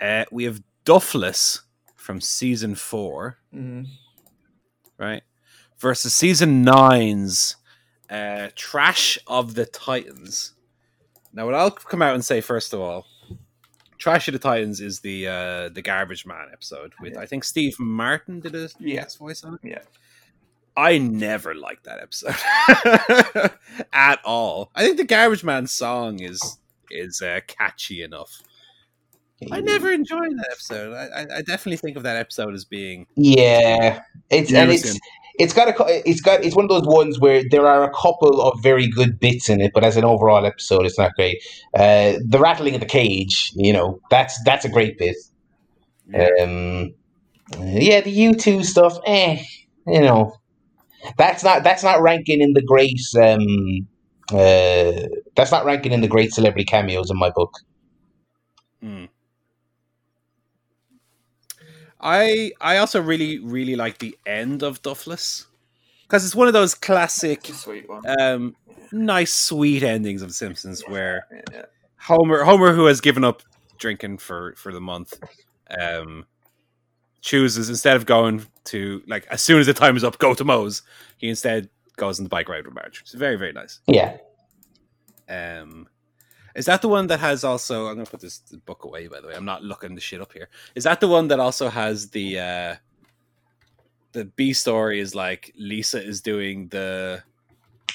uh, 0.00 0.24
we 0.30 0.44
have 0.44 0.62
Duffless 0.84 1.62
from 1.96 2.20
season 2.20 2.74
four, 2.76 3.38
Mm. 3.54 3.86
right, 4.98 5.22
versus 5.80 6.14
season 6.14 6.62
nine's 6.62 7.56
uh, 8.08 8.48
Trash 8.54 9.18
of 9.26 9.54
the 9.54 9.66
Titans. 9.66 10.52
Now, 11.32 11.46
what 11.46 11.54
I'll 11.54 11.70
come 11.70 12.02
out 12.02 12.14
and 12.14 12.24
say 12.24 12.40
first 12.40 12.72
of 12.72 12.80
all, 12.80 13.06
Trash 13.98 14.28
of 14.28 14.32
the 14.32 14.38
Titans 14.38 14.80
is 14.80 15.00
the 15.00 15.26
uh, 15.28 15.68
the 15.70 15.82
Garbage 15.82 16.26
Man 16.26 16.46
episode 16.52 16.92
with 17.00 17.16
I 17.16 17.26
think 17.26 17.44
Steve 17.44 17.76
Martin 17.78 18.40
did 18.40 18.54
a 18.54 18.68
Yeah. 18.78 19.02
guest 19.02 19.18
voice 19.18 19.44
on 19.44 19.54
it. 19.54 19.60
Yeah. 19.62 19.82
I 20.76 20.98
never 20.98 21.54
liked 21.54 21.84
that 21.84 22.00
episode 22.00 22.34
at 23.92 24.20
all. 24.24 24.70
I 24.74 24.84
think 24.84 24.96
the 24.96 25.04
Garbage 25.04 25.44
Man 25.44 25.66
song 25.66 26.20
is 26.20 26.58
is 26.90 27.20
uh, 27.22 27.40
catchy 27.46 28.02
enough. 28.02 28.42
I 29.50 29.60
never 29.60 29.90
enjoyed 29.90 30.36
that 30.36 30.48
episode. 30.50 30.92
I, 30.94 31.38
I, 31.38 31.42
definitely 31.42 31.78
think 31.78 31.96
of 31.96 32.02
that 32.02 32.16
episode 32.18 32.52
as 32.52 32.66
being 32.66 33.06
Yeah, 33.16 34.00
it's 34.28 34.52
and 34.52 34.70
it's. 34.70 34.98
It's 35.38 35.52
got 35.52 35.68
a 35.68 36.08
it's 36.08 36.20
got 36.20 36.44
it's 36.44 36.56
one 36.56 36.64
of 36.64 36.68
those 36.68 36.86
ones 36.86 37.20
where 37.20 37.42
there 37.50 37.66
are 37.66 37.84
a 37.84 37.90
couple 37.90 38.40
of 38.40 38.60
very 38.62 38.88
good 38.88 39.18
bits 39.18 39.48
in 39.48 39.60
it, 39.60 39.72
but 39.74 39.84
as 39.84 39.96
an 39.96 40.04
overall 40.04 40.44
episode, 40.44 40.86
it's 40.86 40.98
not 40.98 41.14
great. 41.14 41.42
Uh, 41.74 42.14
the 42.26 42.38
rattling 42.38 42.74
of 42.74 42.80
the 42.80 42.86
cage, 42.86 43.52
you 43.54 43.72
know, 43.72 44.00
that's 44.10 44.42
that's 44.44 44.64
a 44.64 44.68
great 44.68 44.98
bit. 44.98 45.16
Um, 46.14 46.94
yeah, 47.58 48.00
the 48.00 48.10
U 48.10 48.34
two 48.34 48.64
stuff, 48.64 48.98
eh, 49.06 49.42
you 49.86 50.00
know, 50.00 50.34
that's 51.16 51.44
not 51.44 51.62
that's 51.62 51.82
not 51.82 52.02
ranking 52.02 52.40
in 52.40 52.54
the 52.54 52.62
great. 52.62 53.00
Um, 53.20 53.86
uh, 54.32 55.08
that's 55.34 55.50
not 55.50 55.64
ranking 55.64 55.92
in 55.92 56.02
the 56.02 56.08
great 56.08 56.32
celebrity 56.32 56.64
cameos 56.64 57.10
in 57.10 57.18
my 57.18 57.30
book. 57.30 57.52
Hmm. 58.80 59.06
I 62.00 62.52
I 62.60 62.78
also 62.78 63.00
really 63.00 63.38
really 63.38 63.76
like 63.76 63.98
the 63.98 64.16
end 64.26 64.62
of 64.62 64.82
Duffless 64.82 65.46
because 66.02 66.24
it's 66.24 66.34
one 66.34 66.46
of 66.46 66.52
those 66.52 66.74
classic, 66.74 67.46
sweet 67.46 67.88
one. 67.88 68.02
um, 68.20 68.56
nice 68.92 69.32
sweet 69.32 69.82
endings 69.82 70.22
of 70.22 70.28
The 70.28 70.34
Simpsons 70.34 70.82
where 70.88 71.26
Yeah, 71.32 71.40
yeah. 71.52 71.64
Homer 71.98 72.44
Homer 72.44 72.72
who 72.72 72.86
has 72.86 73.00
given 73.00 73.24
up 73.24 73.42
drinking 73.78 74.18
for 74.18 74.54
for 74.56 74.72
the 74.72 74.80
month 74.80 75.18
um 75.78 76.26
chooses 77.22 77.68
instead 77.68 77.96
of 77.96 78.06
going 78.06 78.44
to 78.64 79.02
like 79.06 79.26
as 79.26 79.42
soon 79.42 79.60
as 79.60 79.66
the 79.66 79.74
time 79.74 79.96
is 79.96 80.04
up 80.04 80.18
go 80.18 80.34
to 80.34 80.44
Moe's. 80.44 80.82
He 81.18 81.28
instead 81.28 81.68
goes 81.96 82.18
on 82.18 82.24
the 82.24 82.30
bike 82.30 82.48
ride 82.48 82.64
with 82.64 82.74
Marge. 82.74 83.00
It's 83.02 83.12
very 83.12 83.36
very 83.36 83.52
nice. 83.52 83.80
Yeah, 83.86 84.16
um 85.28 85.86
is 86.54 86.66
that 86.66 86.82
the 86.82 86.88
one 86.88 87.06
that 87.08 87.20
has 87.20 87.44
also 87.44 87.86
I'm 87.86 87.96
gonna 87.96 88.06
put 88.06 88.20
this 88.20 88.38
book 88.66 88.84
away 88.84 89.08
by 89.08 89.20
the 89.20 89.28
way 89.28 89.34
I'm 89.34 89.44
not 89.44 89.62
looking 89.62 89.94
the 89.94 90.00
shit 90.00 90.20
up 90.20 90.32
here 90.32 90.48
is 90.74 90.84
that 90.84 91.00
the 91.00 91.08
one 91.08 91.28
that 91.28 91.40
also 91.40 91.68
has 91.68 92.10
the 92.10 92.38
uh 92.38 92.76
the 94.12 94.24
B 94.24 94.52
story 94.52 95.00
is 95.00 95.14
like 95.14 95.52
Lisa 95.56 96.02
is 96.02 96.20
doing 96.20 96.68
the 96.68 97.22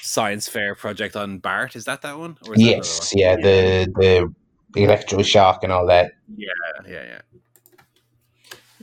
science 0.00 0.48
fair 0.48 0.74
project 0.74 1.16
on 1.16 1.38
Bart 1.38 1.76
is 1.76 1.84
that 1.84 2.02
that 2.02 2.18
one 2.18 2.38
or 2.46 2.54
is 2.54 2.60
that 2.60 2.66
yes, 2.66 3.14
one? 3.14 3.20
yeah, 3.20 3.36
the 3.36 3.92
the 3.96 4.34
electroshock 4.80 5.60
and 5.62 5.72
all 5.72 5.86
that. 5.86 6.12
yeah 6.36 6.48
yeah 6.86 7.02
yeah 7.02 7.20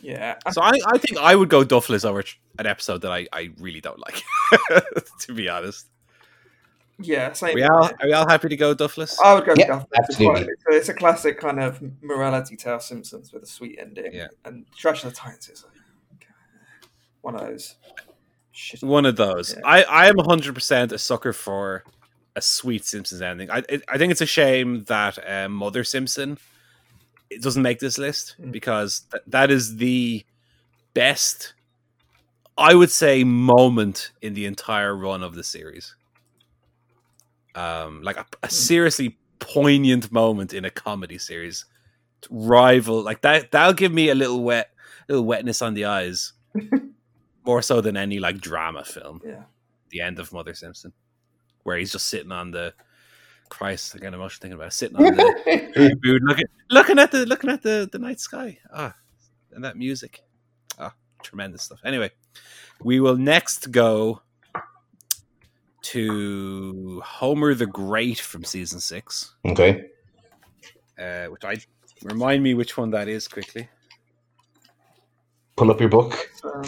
Yeah. 0.04 0.36
So 0.52 0.62
I, 0.62 0.74
I 0.86 0.98
think 0.98 1.18
I 1.18 1.34
would 1.34 1.50
go 1.50 1.64
Duffless 1.64 2.04
over 2.04 2.24
an 2.60 2.68
episode 2.68 3.02
that 3.02 3.12
I, 3.12 3.26
I 3.32 3.52
really 3.58 3.80
don't 3.80 4.00
like. 4.00 4.22
to 5.20 5.34
be 5.34 5.48
honest, 5.48 5.88
Yeah, 7.06 7.34
same. 7.34 7.56
we 7.56 7.64
all 7.64 7.86
are 7.86 7.96
we 8.04 8.14
all 8.14 8.28
happy 8.28 8.50
to 8.50 8.56
go 8.56 8.74
Duffless? 8.74 9.20
I 9.24 9.34
would 9.34 9.46
go 9.46 9.54
Yeah, 9.58 9.68
Duff. 9.68 9.86
It's, 9.92 10.10
absolutely. 10.10 10.42
it's 10.54 10.64
a- 10.68 10.78
it's 10.78 10.90
a 10.90 10.94
classic 10.94 11.40
kind 11.40 11.60
of 11.60 11.82
morality 12.02 12.56
tale 12.56 12.80
Simpsons 12.80 13.32
with 13.34 13.44
a 13.44 13.48
sweet 13.48 13.78
ending. 13.80 14.14
Yeah. 14.14 14.28
And 14.46 14.66
Trash 14.76 15.04
of 15.04 15.10
the 15.12 15.16
Titans 15.16 15.50
is 15.50 15.64
like 15.64 16.28
one 17.22 17.36
of 17.36 17.42
those. 17.42 17.76
Shit. 18.52 18.84
One 18.84 19.06
of 19.06 19.16
those. 19.16 19.54
Yeah. 19.56 19.62
I 19.66 19.84
I 19.84 20.08
am 20.08 20.18
hundred 20.20 20.54
percent 20.56 20.92
a 20.92 20.98
sucker 20.98 21.34
for 21.34 21.84
a 22.36 22.42
sweet 22.42 22.86
Simpsons 22.86 23.22
ending. 23.22 23.50
I 23.50 23.64
it, 23.70 23.84
I 23.88 23.98
think 23.98 24.12
it's 24.12 24.22
a 24.22 24.26
shame 24.26 24.84
that 24.86 25.18
um, 25.28 25.54
Mother 25.54 25.84
Simpson 25.84 26.38
it 27.30 27.42
doesn't 27.42 27.64
make 27.64 27.80
this 27.80 27.98
list 27.98 28.36
Mm. 28.40 28.52
because 28.52 29.02
th- 29.12 29.24
that 29.28 29.50
is 29.50 29.78
the 29.78 30.24
best. 30.94 31.54
I 32.56 32.76
would 32.76 32.92
say 32.92 33.24
moment 33.24 34.12
in 34.22 34.36
the 34.36 34.46
entire 34.46 34.96
run 34.96 35.24
of 35.24 35.34
the 35.34 35.44
series. 35.44 35.96
Um, 37.56 38.02
like 38.02 38.18
a, 38.18 38.26
a 38.42 38.50
seriously 38.50 39.18
poignant 39.40 40.12
moment 40.12 40.54
in 40.54 40.66
a 40.66 40.70
comedy 40.72 41.18
series, 41.18 41.66
rival 42.30 43.02
like 43.02 43.22
that. 43.22 43.52
That'll 43.52 43.74
give 43.74 43.92
me 43.92 44.10
a 44.10 44.16
little 44.16 44.44
wet, 44.44 44.70
little 45.08 45.26
wetness 45.26 45.62
on 45.62 45.74
the 45.74 45.86
eyes, 45.86 46.34
more 47.46 47.62
so 47.62 47.82
than 47.82 47.98
any 47.98 48.20
like 48.20 48.40
drama 48.40 48.84
film. 48.84 49.22
Yeah. 49.24 49.44
The 49.90 50.02
end 50.02 50.20
of 50.20 50.34
Mother 50.34 50.54
Simpson, 50.54 50.94
where 51.64 51.78
he's 51.78 51.92
just 51.92 52.08
sitting 52.08 52.32
on 52.32 52.52
the. 52.52 52.74
Christ, 53.50 53.94
again 53.94 54.08
I 54.08 54.10
get 54.10 54.16
emotional 54.16 54.42
thinking 54.42 54.56
about 54.56 54.68
it. 54.70 54.74
Sitting 54.74 54.98
on 54.98 55.04
the 55.04 56.00
dude, 56.02 56.24
looking 56.24 56.48
looking 56.72 56.98
at 56.98 57.12
the 57.12 57.24
looking 57.28 57.52
at 57.52 57.62
the 57.62 57.88
the 57.92 58.00
night 58.00 58.20
sky. 58.20 58.58
Ah, 58.74 58.96
and 59.52 59.64
that 59.64 59.78
music. 59.78 60.24
Ah, 60.80 60.96
tremendous 61.22 61.62
stuff. 61.62 61.80
Anyway, 61.86 62.10
we 62.82 63.00
will 63.00 63.16
next 63.16 63.72
go 63.72 64.24
to 65.84 67.02
Homer 67.06 67.54
the 67.54 67.66
Great 67.68 68.20
from 68.20 68.44
season 68.44 68.80
six. 68.80 69.36
okay. 69.46 69.86
Uh, 71.00 71.26
which 71.28 71.44
I 71.44 71.58
remind 72.04 72.44
me 72.44 72.54
which 72.54 72.78
one 72.78 72.92
that 72.92 73.08
is 73.08 73.28
quickly. 73.28 73.68
Pull 75.56 75.72
up 75.72 75.80
your 75.80 75.90
book. 75.90 76.18
Um, 76.44 76.64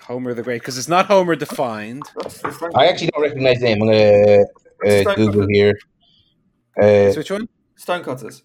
Homer 0.00 0.34
the 0.34 0.42
Great, 0.42 0.60
because 0.62 0.78
it's 0.78 0.88
not 0.88 1.06
Homer 1.06 1.36
defined. 1.36 2.02
that's, 2.16 2.40
that's 2.40 2.60
not- 2.60 2.76
I 2.76 2.86
actually 2.86 3.08
don't 3.08 3.22
recognize 3.22 3.58
the 3.60 3.64
name. 3.66 3.82
I'm 3.82 3.88
gonna 3.88 5.10
uh, 5.10 5.14
Google 5.14 5.40
Cutters. 5.42 5.48
here. 5.52 5.78
Uh, 6.80 7.12
which 7.14 7.30
one? 7.30 7.48
Stonecutters. 7.76 8.42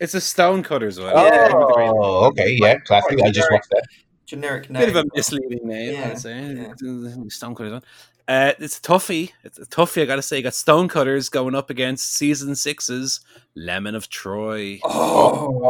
It's 0.00 0.14
a 0.14 0.20
Stonecutters 0.20 0.98
one. 0.98 1.10
Yeah. 1.14 1.48
Homer 1.50 1.66
the 1.66 1.92
oh, 1.94 2.26
okay, 2.28 2.56
yeah, 2.58 2.78
classic. 2.80 3.18
I 3.22 3.30
just 3.30 3.50
watched 3.52 3.68
that. 3.70 3.84
Generic 4.32 4.70
name. 4.70 4.80
Bit 4.80 4.88
of 4.88 4.96
a 4.96 5.04
misleading 5.14 5.66
name, 5.68 5.92
Yeah, 5.92 6.08
I'd 6.08 6.18
say. 6.18 6.66
yeah. 6.80 7.14
Stonecutters 7.28 7.72
one. 7.72 7.82
Uh, 8.26 8.52
it's 8.58 8.78
a 8.78 8.80
toughie. 8.80 9.30
It's 9.44 9.58
a 9.58 9.66
toughie. 9.66 10.00
I 10.00 10.04
gotta 10.06 10.22
say, 10.22 10.38
you 10.38 10.42
got 10.42 10.54
Stonecutters 10.54 11.28
going 11.28 11.54
up 11.54 11.68
against 11.68 12.14
season 12.14 12.54
six's 12.54 13.20
Lemon 13.54 13.94
of 13.94 14.08
Troy. 14.08 14.78
Oh. 14.84 15.60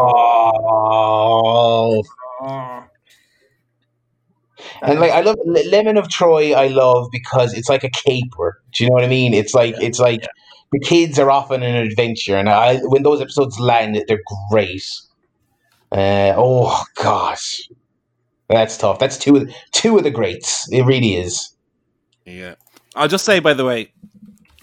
Oh, 0.64 2.02
oh. 2.42 2.84
and 4.82 5.00
like 5.00 5.10
I 5.10 5.22
love 5.22 5.36
Lemon 5.44 5.96
of 5.96 6.08
Troy. 6.08 6.52
I 6.52 6.68
love 6.68 7.08
because 7.10 7.54
it's 7.54 7.68
like 7.68 7.82
a 7.82 7.90
caper. 7.90 8.62
Do 8.72 8.84
you 8.84 8.90
know 8.90 8.94
what 8.94 9.04
I 9.04 9.08
mean? 9.08 9.34
It's 9.34 9.54
like 9.54 9.74
it's 9.80 9.98
like 9.98 10.20
the 10.70 10.78
kids 10.78 11.18
are 11.18 11.30
off 11.32 11.50
on 11.50 11.64
an 11.64 11.74
adventure, 11.74 12.36
and 12.36 12.48
I 12.48 12.76
when 12.82 13.02
those 13.02 13.20
episodes 13.20 13.58
land, 13.58 14.00
they're 14.06 14.20
great. 14.50 14.84
Uh, 15.90 16.32
oh 16.36 16.84
gosh, 16.94 17.68
that's 18.48 18.76
tough. 18.76 18.98
That's 18.98 19.18
two 19.18 19.36
of 19.36 19.46
the, 19.46 19.54
two 19.72 19.96
of 19.96 20.04
the 20.04 20.10
greats. 20.10 20.70
It 20.72 20.82
really 20.82 21.14
is. 21.14 21.54
Yeah. 22.24 22.54
I'll 22.94 23.08
just 23.08 23.24
say, 23.24 23.40
by 23.40 23.54
the 23.54 23.64
way, 23.64 23.92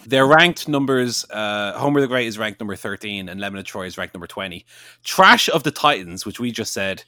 they're 0.06 0.26
ranked 0.26 0.68
numbers. 0.68 1.24
Uh, 1.30 1.72
Homer 1.78 2.00
the 2.00 2.06
Great 2.06 2.26
is 2.26 2.38
ranked 2.38 2.60
number 2.60 2.76
13, 2.76 3.28
and 3.28 3.40
Lemon 3.40 3.58
of 3.58 3.66
Troy 3.66 3.86
is 3.86 3.98
ranked 3.98 4.14
number 4.14 4.26
20. 4.26 4.64
Trash 5.04 5.48
of 5.48 5.62
the 5.62 5.70
Titans, 5.70 6.24
which 6.24 6.40
we 6.40 6.52
just 6.52 6.72
said, 6.72 7.04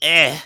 eh, 0.00 0.38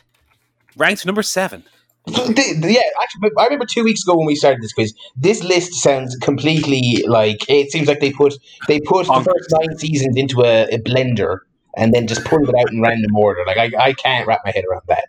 ranked 0.77 1.07
number 1.07 1.23
7. 1.23 1.65
The- 2.07 2.13
the- 2.61 2.73
yeah, 2.73 2.81
actually, 3.03 3.31
I 3.37 3.45
remember 3.45 3.67
two 3.67 3.83
weeks 3.83 4.03
ago 4.05 4.17
when 4.17 4.27
we 4.27 4.37
started 4.37 4.63
this 4.63 4.73
quiz. 4.73 4.95
This 5.17 5.43
list 5.43 5.75
sounds 5.75 6.15
completely 6.17 7.03
like 7.09 7.39
it 7.49 7.73
seems 7.73 7.89
like 7.89 7.99
they 7.99 8.13
put 8.13 8.35
they 8.69 8.79
put 8.79 9.07
the 9.09 9.13
first 9.25 9.51
nine 9.51 9.77
seasons 9.77 10.17
into 10.17 10.43
a, 10.43 10.67
a 10.73 10.79
blender 10.79 11.39
and 11.77 11.93
then 11.93 12.07
just 12.07 12.25
pulled 12.25 12.49
it 12.49 12.55
out 12.61 12.71
in 12.73 12.81
random 12.81 13.17
order. 13.17 13.43
Like 13.45 13.57
I, 13.57 13.73
I 13.81 13.93
can't 13.95 14.25
wrap 14.25 14.43
my 14.45 14.53
head 14.55 14.63
around 14.71 14.83
that. 14.87 15.09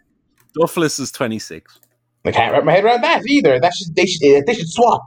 Duffless 0.60 1.00
is 1.00 1.12
26. 1.12 1.80
I 2.26 2.32
can't 2.32 2.52
wrap 2.54 2.64
my 2.66 2.74
head 2.74 2.84
around 2.84 3.02
that 3.04 3.24
either. 3.28 3.60
That 3.60 3.74
should 3.74 3.96
they 3.96 4.06
should 4.06 4.24
uh, 4.38 4.42
they 4.46 4.54
should 4.54 4.70
swap. 4.70 5.04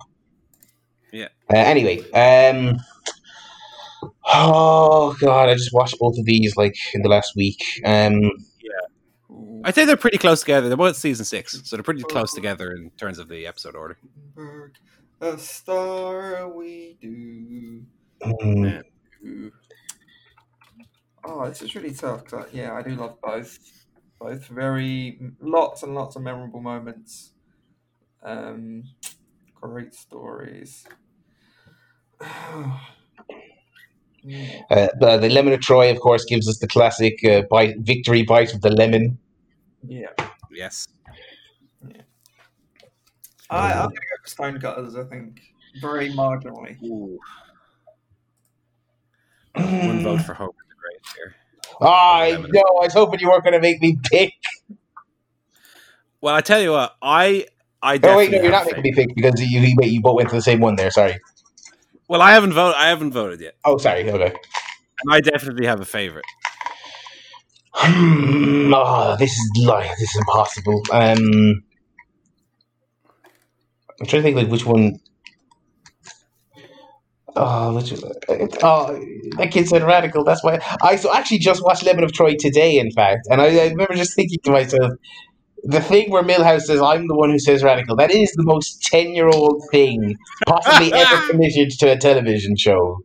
Yeah. 1.12 1.28
Uh, 1.52 1.56
anyway, 1.56 1.98
um, 2.12 2.78
oh 4.32 5.16
god, 5.20 5.48
I 5.48 5.54
just 5.54 5.72
watched 5.72 5.98
both 5.98 6.16
of 6.18 6.24
these 6.24 6.56
like 6.56 6.76
in 6.94 7.02
the 7.02 7.08
last 7.08 7.34
week. 7.36 7.62
Um, 7.84 8.22
yeah, 8.22 9.30
I'd 9.64 9.74
say 9.74 9.84
they're 9.84 9.96
pretty 9.96 10.18
close 10.18 10.40
together. 10.40 10.68
They're 10.68 10.76
both 10.76 10.96
season 10.96 11.24
6, 11.24 11.62
so 11.64 11.76
they're 11.76 11.82
pretty 11.82 12.02
close 12.04 12.32
together 12.32 12.72
in 12.72 12.90
terms 12.96 13.18
of 13.18 13.28
the 13.28 13.46
episode 13.46 13.74
order. 13.74 13.98
A 15.20 15.36
star 15.36 16.48
we 16.48 16.96
do. 17.00 17.82
mm, 18.24 18.82
Oh, 21.22 21.46
this 21.48 21.60
is 21.60 21.74
really 21.74 21.92
tough. 21.92 22.24
'cause 22.24 22.46
I, 22.46 22.56
yeah, 22.56 22.72
I 22.74 22.82
do 22.82 22.94
love 22.94 23.18
both. 23.22 23.58
Both 24.20 24.46
very 24.48 25.18
lots 25.40 25.82
and 25.82 25.94
lots 25.94 26.14
of 26.14 26.22
memorable 26.22 26.60
moments. 26.60 27.30
Um, 28.22 28.84
great 29.54 29.94
stories. 29.94 30.86
Mm. 32.20 32.78
Uh, 34.70 34.88
the, 35.00 35.16
the 35.16 35.30
lemon 35.30 35.54
of 35.54 35.60
Troy, 35.60 35.90
of 35.90 35.98
course, 35.98 36.26
gives 36.26 36.46
us 36.46 36.58
the 36.58 36.68
classic 36.68 37.24
uh, 37.24 37.40
bite, 37.50 37.78
victory 37.78 38.22
bite 38.22 38.52
of 38.52 38.60
the 38.60 38.68
lemon. 38.68 39.18
Yeah. 39.88 40.10
Yes. 40.52 40.88
I, 43.48 43.72
I'm 43.72 43.88
going 43.88 43.94
to 43.94 43.96
go 43.96 44.22
for 44.22 44.28
Stonecutters, 44.28 44.94
I 44.94 45.04
think. 45.04 45.40
Very 45.80 46.10
marginally. 46.10 46.80
Ooh. 46.82 47.18
One 49.54 50.02
vote 50.02 50.20
for 50.22 50.34
Homer 50.34 50.52
the 50.68 50.74
Great 50.76 51.00
here. 51.16 51.34
I 51.80 52.32
know. 52.48 52.60
I 52.60 52.84
was 52.84 52.92
hoping 52.92 53.20
you 53.20 53.28
weren't 53.30 53.44
going 53.44 53.54
to 53.54 53.60
make 53.60 53.80
me 53.80 53.96
pick. 54.10 54.32
Well, 56.20 56.34
I 56.34 56.40
tell 56.42 56.60
you 56.60 56.72
what, 56.72 56.96
I 57.00 57.46
I 57.82 57.98
Oh 58.02 58.16
wait, 58.18 58.30
no, 58.30 58.42
you're 58.42 58.50
not 58.52 58.66
making 58.66 58.82
me 58.82 58.92
pick 58.92 59.14
because 59.14 59.40
you 59.40 59.60
you, 59.60 59.74
you 59.82 60.00
both 60.02 60.16
went 60.16 60.28
to 60.30 60.34
the 60.36 60.42
same 60.42 60.60
one 60.60 60.76
there. 60.76 60.90
Sorry. 60.90 61.18
Well, 62.08 62.20
I 62.20 62.32
haven't 62.32 62.52
voted. 62.52 62.76
I 62.78 62.88
haven't 62.88 63.12
voted 63.12 63.40
yet, 63.40 63.54
Oh, 63.64 63.78
sorry. 63.78 64.10
Okay. 64.10 64.26
and 64.26 65.14
I 65.14 65.20
definitely 65.20 65.66
have 65.66 65.80
a 65.80 65.84
favorite. 65.86 66.24
Hmm, 67.72 68.72
oh, 68.74 69.16
this 69.18 69.32
is 69.32 69.50
like 69.64 69.88
this 69.98 70.10
is 70.10 70.16
impossible. 70.16 70.82
Um, 70.92 71.62
I'm 74.00 74.06
trying 74.06 74.22
to 74.22 74.22
think 74.22 74.36
like 74.36 74.48
which 74.48 74.66
one. 74.66 75.00
Oh, 77.36 77.74
which, 77.76 77.92
oh, 78.62 79.04
that 79.38 79.50
kid 79.52 79.68
said 79.68 79.82
radical. 79.82 80.24
That's 80.24 80.42
why 80.42 80.58
I 80.82 80.96
so 80.96 81.14
actually 81.14 81.38
just 81.38 81.62
watched 81.64 81.84
Lemon 81.84 82.04
of 82.04 82.12
Troy 82.12 82.34
today. 82.38 82.78
In 82.78 82.90
fact, 82.90 83.26
and 83.30 83.40
I, 83.40 83.46
I 83.46 83.68
remember 83.68 83.94
just 83.94 84.14
thinking 84.16 84.38
to 84.44 84.50
myself, 84.50 84.92
the 85.62 85.80
thing 85.80 86.10
where 86.10 86.22
Milhouse 86.22 86.62
says 86.62 86.80
I'm 86.80 87.06
the 87.08 87.14
one 87.14 87.30
who 87.30 87.38
says 87.38 87.62
radical. 87.62 87.94
That 87.96 88.10
is 88.10 88.32
the 88.32 88.42
most 88.44 88.82
ten 88.82 89.14
year 89.14 89.28
old 89.28 89.62
thing 89.70 90.16
possibly 90.46 90.92
ever 90.94 91.28
committed 91.30 91.70
to 91.78 91.92
a 91.92 91.96
television 91.96 92.56
show. 92.56 92.98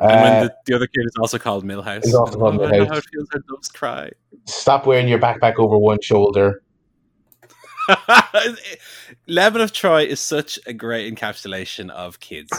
And 0.00 0.10
Uh, 0.12 0.22
when 0.22 0.44
the, 0.44 0.54
the 0.66 0.74
other 0.76 0.86
kid 0.86 1.02
is 1.06 1.14
also 1.20 1.38
called 1.38 1.64
Milhouse. 1.64 2.04
He's 2.04 2.14
also 2.14 2.38
called 2.38 2.60
Oh, 2.60 2.64
I 2.64 2.70
know 2.70 2.84
Milhouse. 2.84 2.88
how 2.88 2.96
it 2.98 3.04
feels 3.12 3.28
when 3.32 3.42
doves 3.48 3.68
cry. 3.68 4.10
stop 4.46 4.86
wearing 4.86 5.08
your 5.08 5.18
backpack 5.18 5.54
over 5.58 5.76
one 5.78 5.98
shoulder. 6.02 6.62
Lemon 9.26 9.60
of 9.60 9.72
Troy 9.72 10.02
is 10.04 10.20
such 10.20 10.58
a 10.66 10.72
great 10.72 11.12
encapsulation 11.14 11.90
of 11.90 12.20
kids. 12.20 12.50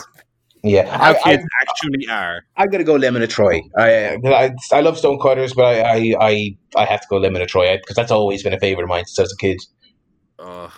Yeah, 0.62 0.98
How 0.98 1.14
I, 1.26 1.34
I, 1.34 1.40
actually 1.62 2.08
are. 2.10 2.44
I'm 2.58 2.70
gonna 2.70 2.84
go 2.84 2.96
Lemon 2.96 3.22
of 3.22 3.30
Troy. 3.30 3.62
I, 3.78 4.18
I 4.26 4.52
I 4.74 4.82
love 4.82 4.98
Stonecutters, 4.98 5.54
but 5.54 5.64
I 5.66 5.80
I, 5.80 6.16
I, 6.20 6.58
I 6.76 6.86
have 6.86 7.02
to 7.02 7.08
go 7.10 7.18
Lemon 7.18 7.42
of 7.42 7.48
Troy 7.48 7.78
because 7.78 7.96
that's 7.96 8.12
always 8.12 8.44
been 8.44 8.54
a 8.54 8.60
favorite 8.60 8.84
of 8.84 8.90
mine 8.90 9.06
since 9.06 9.20
I 9.20 9.22
was 9.22 9.34
a 9.34 9.38
kid. 9.38 9.58
Oh, 10.38 10.74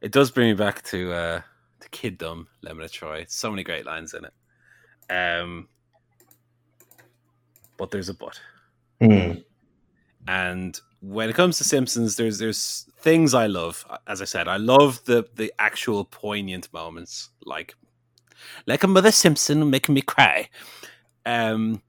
it 0.00 0.10
does 0.10 0.30
bring 0.30 0.48
me 0.48 0.54
back 0.54 0.82
to 0.84 1.12
uh, 1.12 1.40
to 1.80 1.88
kiddom. 1.90 2.46
Lemon 2.62 2.84
of 2.84 2.90
Troy. 2.90 3.26
So 3.28 3.50
many 3.50 3.62
great 3.62 3.84
lines 3.84 4.14
in 4.14 4.24
it. 4.24 4.32
Um, 5.12 5.68
but 7.76 7.90
there's 7.90 8.08
a 8.08 8.14
but. 8.14 8.40
Hmm. 9.00 9.32
And 10.26 10.78
when 11.00 11.30
it 11.30 11.36
comes 11.36 11.58
to 11.58 11.64
Simpsons, 11.64 12.16
there's 12.16 12.38
there's 12.38 12.86
things 13.00 13.34
I 13.34 13.46
love. 13.46 13.84
As 14.06 14.22
I 14.22 14.24
said, 14.24 14.48
I 14.48 14.56
love 14.56 15.04
the 15.04 15.26
the 15.34 15.52
actual 15.58 16.04
poignant 16.04 16.72
moments, 16.72 17.30
like 17.44 17.74
like 18.66 18.82
a 18.84 18.88
Mother 18.88 19.10
Simpson 19.10 19.70
making 19.70 19.94
me 19.94 20.02
cry. 20.02 20.48
Um, 21.26 21.82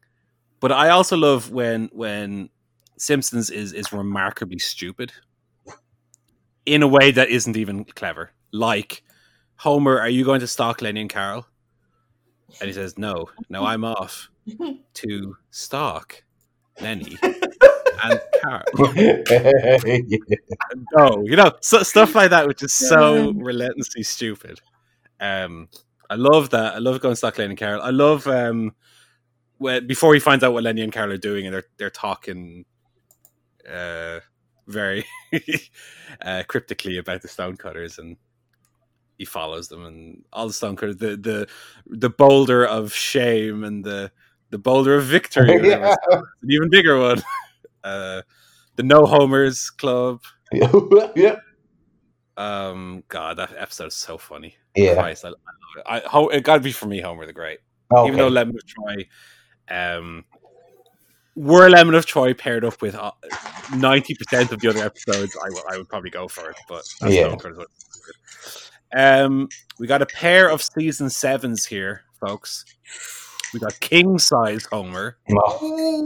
but 0.59 0.71
I 0.71 0.89
also 0.89 1.15
love 1.17 1.51
when 1.51 1.89
when 1.93 2.49
Simpsons 2.97 3.49
is 3.49 3.73
is 3.73 3.93
remarkably 3.93 4.59
stupid 4.59 5.11
in 6.65 6.83
a 6.83 6.87
way 6.87 7.11
that 7.11 7.29
isn't 7.29 7.57
even 7.57 7.85
clever. 7.85 8.31
Like 8.51 9.03
Homer, 9.57 9.99
are 9.99 10.09
you 10.09 10.25
going 10.25 10.39
to 10.41 10.47
stalk 10.47 10.81
Lenny 10.81 11.01
and 11.01 11.09
Carol? 11.09 11.45
And 12.59 12.67
he 12.67 12.73
says, 12.73 12.97
"No, 12.97 13.29
no, 13.49 13.65
I'm 13.65 13.85
off 13.85 14.29
to 14.95 15.37
stalk 15.51 16.23
Lenny 16.81 17.17
and 17.23 18.21
Carol." 18.41 18.63
no, 20.95 21.23
you 21.23 21.35
know, 21.35 21.51
so, 21.61 21.83
stuff 21.83 22.15
like 22.15 22.31
that, 22.31 22.47
which 22.47 22.63
is 22.63 22.73
so 22.73 23.31
relentlessly 23.33 24.03
stupid. 24.03 24.59
Um, 25.19 25.69
I 26.09 26.15
love 26.15 26.49
that. 26.51 26.75
I 26.75 26.79
love 26.79 26.99
going 27.01 27.15
stalk 27.15 27.37
Lenny 27.37 27.51
and 27.51 27.59
Carol. 27.59 27.81
I 27.81 27.91
love 27.91 28.27
um, 28.27 28.73
when 29.57 29.85
before 29.87 30.13
he 30.13 30.19
finds 30.19 30.43
out 30.43 30.53
what 30.53 30.63
Lenny 30.63 30.81
and 30.81 30.91
Carol 30.91 31.13
are 31.13 31.17
doing, 31.17 31.45
and 31.45 31.53
they're 31.53 31.65
they're 31.77 31.89
talking, 31.89 32.65
uh, 33.71 34.19
very 34.67 35.05
uh, 36.21 36.43
cryptically 36.47 36.97
about 36.97 37.21
the 37.21 37.27
stonecutters, 37.27 37.99
and 37.99 38.17
he 39.17 39.25
follows 39.25 39.67
them, 39.67 39.85
and 39.85 40.23
all 40.33 40.47
the 40.47 40.53
stonecutters, 40.53 40.97
the 40.97 41.15
the 41.17 41.47
the 41.85 42.09
boulder 42.09 42.65
of 42.65 42.93
shame 42.93 43.63
and 43.63 43.83
the 43.83 44.11
the 44.49 44.57
boulder 44.57 44.95
of 44.95 45.05
victory, 45.05 45.67
yeah. 45.69 45.95
an 46.11 46.23
even 46.49 46.69
bigger 46.69 46.99
one. 46.99 47.21
Uh, 47.81 48.21
the 48.75 48.83
No 48.83 49.05
Homers 49.05 49.69
Club. 49.69 50.21
yeah. 50.51 51.37
Um, 52.39 53.03
God, 53.09 53.37
that 53.37 53.53
episode 53.57 53.87
is 53.87 53.95
so 53.95 54.17
funny. 54.17 54.55
Yeah. 54.75 54.93
Christ, 54.95 55.25
I, 55.25 55.27
I 55.27 55.31
love 55.31 55.37
it. 55.77 55.83
I, 55.85 55.99
Ho- 56.09 56.29
it 56.29 56.43
got 56.43 56.55
to 56.55 56.61
be 56.61 56.71
for 56.71 56.85
me, 56.87 57.01
Homer 57.01 57.25
the 57.25 57.33
Great. 57.33 57.59
Okay. 57.93 58.07
Even 58.07 58.17
though 58.17 58.27
Lemon 58.29 58.55
of 58.55 58.65
Troy, 58.65 59.05
um, 59.69 60.23
were 61.35 61.69
Lemon 61.69 61.95
of 61.95 62.05
Troy 62.05 62.33
paired 62.33 62.63
up 62.63 62.81
with 62.81 62.95
uh, 62.95 63.11
ninety 63.75 64.13
percent 64.15 64.51
of 64.51 64.59
the 64.61 64.69
other 64.69 64.83
episodes, 64.83 65.35
I 65.43 65.49
would 65.49 65.63
I 65.73 65.77
would 65.77 65.89
probably 65.89 66.09
go 66.11 66.27
for 66.27 66.49
it. 66.51 66.55
But 66.67 66.83
that's 67.01 67.13
Yeah. 67.13 67.35
Um, 68.95 69.49
we 69.79 69.87
got 69.87 70.01
a 70.01 70.05
pair 70.05 70.49
of 70.49 70.61
season 70.61 71.09
sevens 71.09 71.65
here, 71.65 72.01
folks. 72.19 72.65
We 73.53 73.59
got 73.59 73.79
king 73.79 74.17
size 74.19 74.65
Homer 74.71 75.17
Oh. 75.37 76.05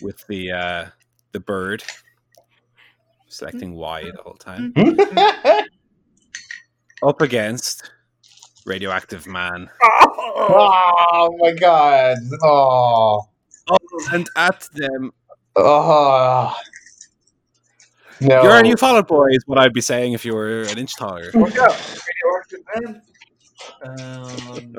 with 0.00 0.24
the 0.28 0.52
uh, 0.52 0.84
the 1.32 1.40
bird 1.40 1.82
selecting 3.28 3.74
Y 3.74 4.04
the 4.04 4.22
whole 4.22 4.34
time. 4.34 4.72
Up 7.02 7.20
against 7.22 7.90
radioactive 8.66 9.26
man. 9.26 9.70
oh 9.82 11.36
my 11.40 11.52
god. 11.52 12.18
Oh. 12.42 13.22
Oh, 13.70 13.76
and 14.12 14.28
at 14.36 14.66
them, 14.74 15.12
Oh. 15.56 16.54
No. 18.20 18.42
you're 18.42 18.58
a 18.58 18.62
new 18.62 18.76
Fallout 18.76 19.06
Boy 19.06 19.28
is 19.30 19.44
what 19.46 19.58
I'd 19.58 19.72
be 19.72 19.80
saying 19.80 20.12
if 20.12 20.24
you 20.24 20.34
were 20.34 20.62
an 20.62 20.78
inch 20.78 20.96
taller. 20.96 21.30
Watch 21.34 21.56
out, 21.56 22.02
radioactive 22.24 22.60
man. 22.74 23.02
Um, 23.84 24.76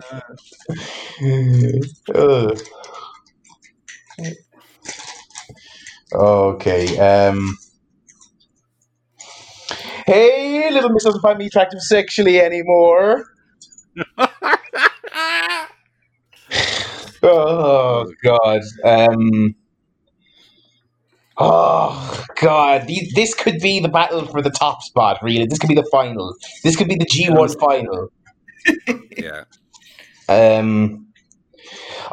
uh, 2.15 2.55
okay. 6.13 6.97
Um. 6.97 7.57
Hey, 10.09 10.71
little 10.71 10.89
miss 10.89 11.03
doesn't 11.03 11.21
find 11.21 11.37
me 11.37 11.45
attractive 11.45 11.81
sexually 11.81 12.41
anymore. 12.41 13.25
Oh 17.21 18.09
God. 18.23 18.61
Um. 18.85 19.53
Oh 21.37 22.25
God. 22.41 22.89
This 23.13 23.33
could 23.33 23.59
be 23.59 23.81
the 23.81 23.89
battle 23.89 24.25
for 24.25 24.41
the 24.41 24.49
top 24.49 24.81
spot. 24.83 25.19
Really, 25.21 25.45
this 25.45 25.59
could 25.59 25.67
be 25.67 25.75
the 25.75 25.87
final. 25.91 26.33
This 26.63 26.77
could 26.77 26.87
be 26.87 26.95
the 26.95 27.05
G 27.05 27.29
one 27.29 27.49
final. 27.59 28.09
yeah. 29.17 29.43
Um, 30.29 31.07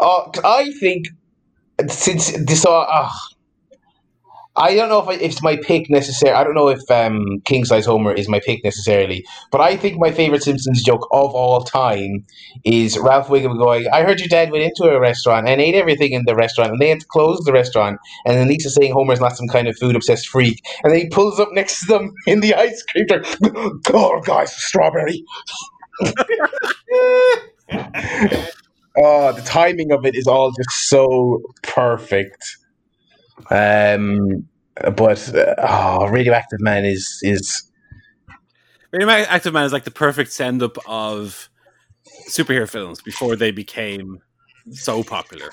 oh, 0.00 0.32
I 0.44 0.72
think 0.80 1.06
since 1.88 2.32
this, 2.32 2.66
uh, 2.66 2.80
uh, 2.80 3.10
I 4.56 4.74
don't 4.74 4.88
know 4.88 5.00
if, 5.00 5.08
I, 5.08 5.14
it's 5.14 5.42
my 5.42 5.56
pick 5.56 5.90
necessarily. 5.90 6.38
I 6.38 6.42
don't 6.44 6.54
know 6.54 6.68
if 6.68 6.90
um, 6.90 7.40
King 7.44 7.64
Size 7.64 7.84
Homer 7.84 8.12
is 8.12 8.28
my 8.28 8.40
pick 8.40 8.64
necessarily, 8.64 9.24
but 9.52 9.60
I 9.60 9.76
think 9.76 9.98
my 9.98 10.10
favorite 10.10 10.42
Simpsons 10.42 10.82
joke 10.82 11.06
of 11.12 11.34
all 11.34 11.60
time 11.62 12.24
is 12.64 12.98
Ralph 12.98 13.28
Wiggum 13.28 13.58
going, 13.58 13.86
"I 13.92 14.02
heard 14.02 14.18
your 14.18 14.28
dad 14.28 14.50
went 14.50 14.64
into 14.64 14.84
a 14.84 14.98
restaurant 14.98 15.48
and 15.48 15.60
ate 15.60 15.74
everything 15.74 16.12
in 16.12 16.24
the 16.24 16.34
restaurant, 16.34 16.70
and 16.70 16.80
they 16.80 16.88
had 16.88 17.00
to 17.00 17.06
close 17.06 17.38
the 17.40 17.52
restaurant." 17.52 17.98
And 18.24 18.36
then 18.36 18.48
Lisa 18.48 18.70
saying 18.70 18.92
Homer's 18.92 19.20
not 19.20 19.36
some 19.36 19.48
kind 19.48 19.68
of 19.68 19.76
food 19.76 19.94
obsessed 19.94 20.28
freak, 20.28 20.62
and 20.82 20.92
then 20.92 21.00
he 21.00 21.08
pulls 21.08 21.38
up 21.38 21.50
next 21.52 21.80
to 21.80 21.86
them 21.86 22.14
in 22.26 22.40
the 22.40 22.54
ice 22.54 22.82
cream 22.82 23.06
truck. 23.06 23.26
Oh, 23.92 24.20
guys, 24.20 24.54
strawberry. 24.54 25.22
oh, 28.98 29.32
the 29.32 29.42
timing 29.44 29.92
of 29.92 30.06
it 30.06 30.14
is 30.14 30.26
all 30.26 30.50
just 30.52 30.88
so 30.88 31.42
perfect. 31.62 32.56
Um, 33.50 34.48
but 34.96 35.34
uh, 35.34 35.54
oh, 35.58 36.08
Radioactive 36.08 36.60
Man 36.60 36.84
is 36.84 37.20
is 37.22 37.70
Radioactive 38.92 39.52
Man 39.52 39.64
is 39.64 39.72
like 39.72 39.84
the 39.84 39.90
perfect 39.90 40.32
send 40.32 40.62
up 40.62 40.76
of 40.86 41.48
superhero 42.30 42.68
films 42.68 43.00
before 43.02 43.36
they 43.36 43.50
became 43.50 44.20
so 44.70 45.02
popular. 45.02 45.50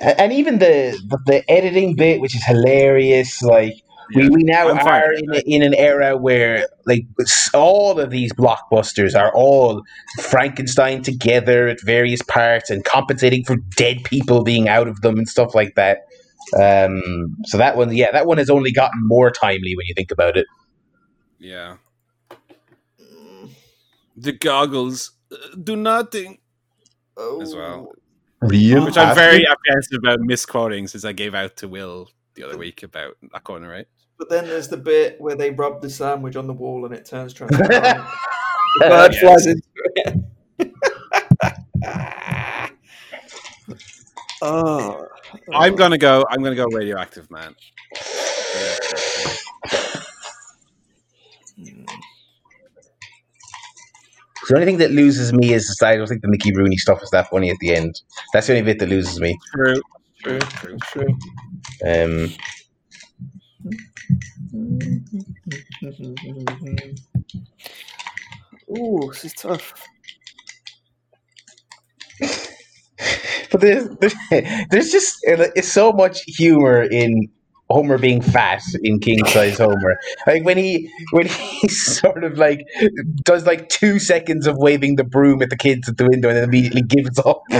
and 0.00 0.32
even 0.32 0.58
the, 0.58 0.98
the 1.08 1.18
the 1.26 1.50
editing 1.50 1.94
bit, 1.96 2.20
which 2.20 2.34
is 2.34 2.44
hilarious. 2.44 3.42
Like 3.42 3.74
We, 4.14 4.28
we 4.28 4.42
now 4.42 4.68
I'm 4.68 4.78
are 4.86 5.12
in, 5.12 5.34
a, 5.34 5.38
in 5.46 5.62
an 5.62 5.74
era 5.74 6.16
where 6.16 6.66
like 6.86 7.06
all 7.54 7.98
of 7.98 8.10
these 8.10 8.32
blockbusters 8.32 9.18
are 9.18 9.32
all 9.34 9.82
Frankenstein 10.20 11.02
together 11.02 11.68
at 11.68 11.80
various 11.82 12.22
parts 12.22 12.70
and 12.70 12.84
compensating 12.84 13.44
for 13.44 13.56
dead 13.76 14.04
people 14.04 14.42
being 14.42 14.68
out 14.68 14.88
of 14.88 15.00
them 15.00 15.16
and 15.18 15.28
stuff 15.28 15.54
like 15.54 15.74
that. 15.76 16.06
Um, 16.60 17.36
so 17.44 17.58
that 17.58 17.76
one, 17.76 17.94
yeah, 17.94 18.10
that 18.12 18.26
one 18.26 18.38
has 18.38 18.50
only 18.50 18.72
gotten 18.72 19.06
more 19.06 19.30
timely 19.30 19.74
when 19.76 19.86
you 19.86 19.94
think 19.94 20.10
about 20.10 20.36
it. 20.36 20.46
Yeah. 21.38 21.76
The 24.16 24.32
goggles 24.32 25.12
uh, 25.32 25.36
do 25.62 25.76
nothing. 25.76 26.38
Oh. 27.16 27.40
As 27.40 27.54
well. 27.54 27.92
Real 28.42 28.84
Which 28.84 28.98
I'm 28.98 29.14
very 29.14 29.46
apprehensive 29.46 29.98
about 29.98 30.20
misquoting 30.20 30.88
since 30.88 31.04
I 31.04 31.12
gave 31.12 31.34
out 31.34 31.56
to 31.58 31.68
Will 31.68 32.10
the 32.34 32.42
other 32.42 32.58
week 32.58 32.82
about 32.82 33.16
that 33.32 33.44
corner, 33.44 33.68
right? 33.68 33.86
But 34.18 34.30
then 34.30 34.46
there's 34.46 34.68
the 34.68 34.76
bit 34.76 35.20
where 35.20 35.36
they 35.36 35.50
rub 35.50 35.80
the 35.80 35.90
sandwich 35.90 36.36
on 36.36 36.46
the 36.46 36.52
wall 36.52 36.84
and 36.84 36.94
it 36.94 37.04
turns 37.04 37.32
transparent. 37.32 37.72
the 38.78 38.88
bird 38.88 39.14
flies 39.14 39.46
into 39.46 39.62
it. 39.96 40.20
oh, 44.42 45.06
I'm 45.52 45.76
gonna 45.76 45.98
go. 45.98 46.24
I'm 46.30 46.42
gonna 46.42 46.56
go 46.56 46.66
radioactive 46.66 47.30
man. 47.30 47.54
The 54.48 54.54
only 54.56 54.66
thing 54.66 54.78
that 54.78 54.90
loses 54.90 55.32
me 55.32 55.52
is 55.54 55.78
I 55.82 55.96
don't 55.96 56.06
think 56.06 56.22
the 56.22 56.28
Mickey 56.28 56.54
Rooney 56.54 56.76
stuff 56.76 57.02
is 57.02 57.10
that 57.10 57.30
funny 57.30 57.50
at 57.50 57.56
the 57.60 57.74
end. 57.74 57.94
That's 58.32 58.48
the 58.48 58.54
only 58.54 58.64
bit 58.64 58.78
that 58.80 58.88
loses 58.88 59.20
me. 59.20 59.38
True. 59.54 59.80
True. 60.22 60.38
True. 60.40 60.78
True. 60.82 61.16
Um, 61.86 62.34
Ooh, 68.76 69.10
this 69.12 69.24
is 69.24 69.32
tough. 69.34 69.74
But 73.50 73.60
there's, 73.60 73.88
there's, 74.70 74.90
just 74.90 75.18
it's 75.24 75.72
so 75.72 75.92
much 75.92 76.20
humor 76.26 76.82
in 76.82 77.28
Homer 77.72 77.98
being 77.98 78.20
fat 78.20 78.62
in 78.82 79.00
King 79.00 79.24
Size 79.26 79.58
Homer. 79.58 79.98
Like 80.26 80.44
when 80.44 80.58
he 80.58 80.90
when 81.10 81.26
he 81.26 81.68
sort 81.68 82.24
of 82.24 82.38
like 82.38 82.66
does 83.24 83.46
like 83.46 83.68
two 83.68 83.98
seconds 83.98 84.46
of 84.46 84.56
waving 84.58 84.96
the 84.96 85.04
broom 85.04 85.42
at 85.42 85.50
the 85.50 85.56
kids 85.56 85.88
at 85.88 85.96
the 85.96 86.06
window 86.08 86.28
and 86.28 86.36
then 86.36 86.44
immediately 86.44 86.82
gives 86.82 87.18
up. 87.20 87.42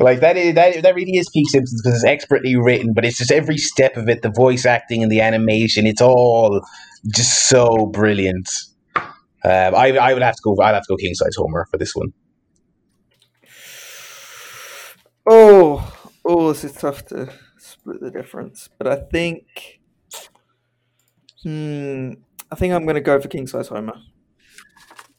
like 0.00 0.20
that 0.20 0.36
is 0.36 0.54
that 0.54 0.82
that 0.82 0.94
really 0.94 1.16
is 1.16 1.28
peak 1.30 1.48
Simpsons 1.48 1.80
because 1.82 1.96
it's 1.96 2.04
expertly 2.04 2.56
written, 2.56 2.92
but 2.92 3.04
it's 3.04 3.18
just 3.18 3.30
every 3.30 3.58
step 3.58 3.96
of 3.96 4.08
it, 4.08 4.22
the 4.22 4.30
voice 4.30 4.66
acting 4.66 5.02
and 5.02 5.12
the 5.12 5.20
animation, 5.20 5.86
it's 5.86 6.02
all 6.02 6.60
just 7.14 7.48
so 7.48 7.86
brilliant. 7.86 8.48
Um, 9.44 9.74
I 9.74 9.96
I 9.96 10.12
would 10.12 10.22
have 10.22 10.34
to 10.34 10.40
go. 10.42 10.56
I'd 10.60 10.74
have 10.74 10.82
to 10.82 10.88
go 10.88 10.96
King 10.96 11.14
Size 11.14 11.36
Homer 11.36 11.66
for 11.70 11.78
this 11.78 11.94
one. 11.94 12.12
Oh, 15.28 15.92
oh, 16.24 16.52
this 16.52 16.64
is 16.64 16.72
tough 16.72 17.04
to 17.06 17.32
split 17.58 18.00
the 18.00 18.10
difference, 18.10 18.68
but 18.78 18.86
I 18.86 18.96
think, 18.96 19.80
hmm, 21.42 22.12
I 22.50 22.54
think 22.54 22.72
I'm 22.72 22.84
going 22.84 22.94
to 22.94 23.00
go 23.00 23.20
for 23.20 23.28
king 23.28 23.46
size 23.46 23.68
Homer. 23.68 23.96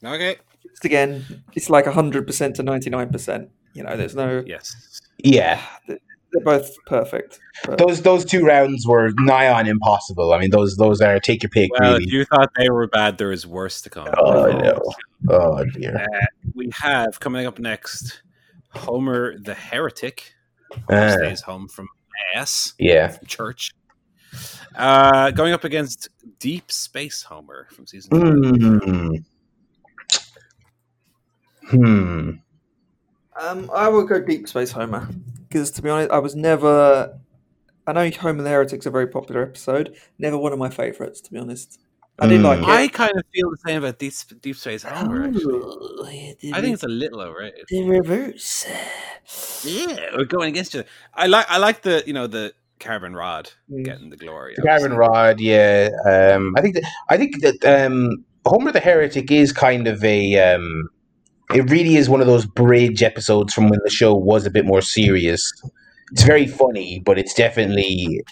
Okay. 0.02 0.36
Just 0.66 0.84
again, 0.84 1.44
it's 1.54 1.68
like 1.68 1.86
hundred 1.86 2.26
percent 2.26 2.56
to 2.56 2.62
ninety 2.62 2.88
nine 2.90 3.10
percent. 3.10 3.50
You 3.74 3.82
know, 3.82 3.96
there's 3.96 4.14
no, 4.14 4.42
Yes. 4.46 5.00
Yeah, 5.22 5.60
they're 5.86 6.44
both 6.44 6.70
perfect. 6.86 7.40
But 7.64 7.78
those 7.78 8.02
those 8.02 8.24
two 8.24 8.44
rounds 8.44 8.86
were 8.86 9.10
nigh 9.18 9.48
on 9.48 9.66
impossible. 9.66 10.32
I 10.32 10.38
mean, 10.38 10.50
those 10.50 10.76
those 10.76 11.00
are 11.00 11.18
take 11.18 11.42
your 11.42 11.50
pick. 11.50 11.70
Well, 11.78 11.94
really. 11.94 12.04
if 12.04 12.12
you 12.12 12.24
thought 12.24 12.50
they 12.56 12.70
were 12.70 12.86
bad, 12.86 13.18
there 13.18 13.32
is 13.32 13.46
worse 13.46 13.82
to 13.82 13.90
come. 13.90 14.08
oh 14.16 14.46
no! 14.46 14.80
Oh 15.28 15.64
dear. 15.64 16.06
We 16.54 16.70
have 16.74 17.18
coming 17.20 17.46
up 17.46 17.58
next 17.58 18.22
Homer 18.70 19.38
the 19.38 19.54
Heretic. 19.54 20.34
Uh, 20.88 21.12
stays 21.12 21.40
home 21.40 21.66
from 21.66 21.88
mass 22.34 22.74
yeah. 22.78 23.08
from 23.08 23.26
church. 23.26 23.72
Uh, 24.74 25.30
going 25.30 25.52
up 25.52 25.64
against 25.64 26.08
Deep 26.38 26.70
Space 26.70 27.22
Homer 27.22 27.68
from 27.72 27.86
season 27.86 28.10
two. 28.10 28.78
Hmm. 28.84 29.16
Hmm. 31.70 32.30
um, 33.40 33.70
I 33.74 33.88
will 33.88 34.04
go 34.04 34.20
Deep 34.20 34.48
Space 34.48 34.70
Homer 34.70 35.08
because, 35.48 35.70
to 35.72 35.82
be 35.82 35.90
honest, 35.90 36.10
I 36.10 36.18
was 36.18 36.34
never. 36.34 37.18
I 37.86 37.92
know 37.92 38.10
Homer 38.10 38.42
the 38.42 38.50
Heretic's 38.50 38.86
a 38.86 38.90
very 38.90 39.06
popular 39.06 39.42
episode. 39.42 39.96
Never 40.18 40.36
one 40.36 40.52
of 40.52 40.58
my 40.58 40.68
favorites, 40.68 41.22
to 41.22 41.32
be 41.32 41.38
honest. 41.38 41.80
I 42.20 42.26
did 42.26 42.40
Mm. 42.40 42.44
like 42.44 42.58
it. 42.60 42.64
I 42.64 42.88
kind 42.88 43.12
of 43.16 43.22
feel 43.32 43.50
the 43.50 43.56
same 43.66 43.78
about 43.78 43.98
Deep, 43.98 44.12
Deep 44.42 44.56
Space 44.56 44.82
Homer. 44.82 45.30
Oh, 45.34 46.04
the 46.04 46.52
I 46.52 46.60
think 46.60 46.74
it's 46.74 46.82
a 46.82 46.88
little 46.88 47.20
overrated. 47.20 47.64
the 47.68 47.84
reverse. 47.84 48.66
Yeah, 49.64 50.16
we're 50.16 50.24
going 50.24 50.48
against 50.48 50.74
you. 50.74 50.84
I 51.14 51.26
like 51.26 51.46
I 51.48 51.58
like 51.58 51.82
the 51.82 52.02
you 52.06 52.12
know 52.12 52.26
the 52.26 52.52
carbon 52.80 53.14
rod 53.14 53.50
Mm. 53.70 53.84
getting 53.84 54.10
the 54.10 54.16
glory. 54.16 54.54
The 54.56 54.62
Gavin 54.62 54.94
Rod. 54.94 55.40
Yeah. 55.40 55.90
Um. 56.06 56.54
I 56.56 56.60
think 56.62 56.74
that 56.76 56.84
I 57.10 57.16
think 57.16 57.40
that 57.42 57.64
um 57.64 58.24
Homer 58.46 58.72
the 58.72 58.80
Heretic 58.80 59.30
is 59.30 59.52
kind 59.52 59.86
of 59.86 60.02
a 60.04 60.54
um. 60.54 60.88
It 61.54 61.70
really 61.70 61.96
is 61.96 62.08
one 62.10 62.20
of 62.20 62.26
those 62.26 62.44
bridge 62.46 63.02
episodes 63.02 63.54
from 63.54 63.68
when 63.68 63.80
the 63.82 63.90
show 63.90 64.14
was 64.14 64.44
a 64.44 64.50
bit 64.50 64.66
more 64.66 64.82
serious. 64.82 65.50
It's 66.12 66.22
very 66.22 66.46
funny, 66.46 67.00
but 67.04 67.18
it's 67.18 67.32
definitely 67.34 68.22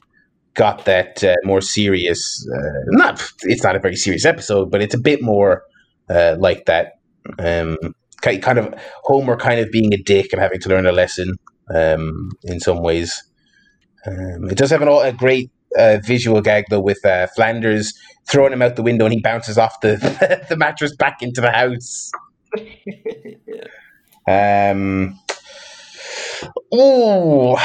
got 0.57 0.85
that 0.87 1.23
uh, 1.23 1.37
more 1.45 1.61
serious. 1.61 2.47
Uh, 2.53 2.81
not, 2.89 3.23
it's 3.43 3.62
not 3.62 3.77
a 3.77 3.78
very 3.78 3.97
serious 3.97 4.24
episode, 4.24 4.70
but 4.70 4.83
it's 4.83 4.95
a 4.95 5.01
bit 5.01 5.23
more 5.23 5.62
uh, 6.11 6.37
like 6.39 6.65
that. 6.66 6.95
Um, 7.39 7.77
kind 8.23 8.59
of 8.59 8.74
Homer 9.05 9.37
kind 9.37 9.61
of 9.61 9.70
being 9.70 9.93
a 9.95 9.99
dick 9.99 10.33
and 10.33 10.41
having 10.41 10.61
to 10.61 10.69
learn 10.69 10.87
a 10.87 10.93
lesson 10.93 11.37
um, 11.74 12.31
in 12.45 12.61
some 12.61 12.83
ways. 12.83 13.23
Um, 14.07 14.51
it 14.51 14.57
does 14.57 14.70
have 14.70 14.83
an, 14.83 14.89
a 14.89 15.12
great 15.12 15.51
uh, 15.78 15.99
visual 16.05 16.41
gag 16.41 16.65
though 16.70 16.81
with 16.81 17.05
uh, 17.05 17.27
Flanders 17.37 17.93
throwing 18.28 18.53
him 18.53 18.62
out 18.62 18.77
the 18.77 18.83
window 18.83 19.05
and 19.05 19.15
he 19.15 19.20
bounces 19.20 19.59
off 19.59 19.81
the 19.81 19.97
the 20.49 20.57
mattress 20.57 20.95
back 20.97 21.23
into 21.23 21.41
the 21.41 21.51
house. 21.51 22.11
Um, 24.28 25.20
oh, 26.73 27.57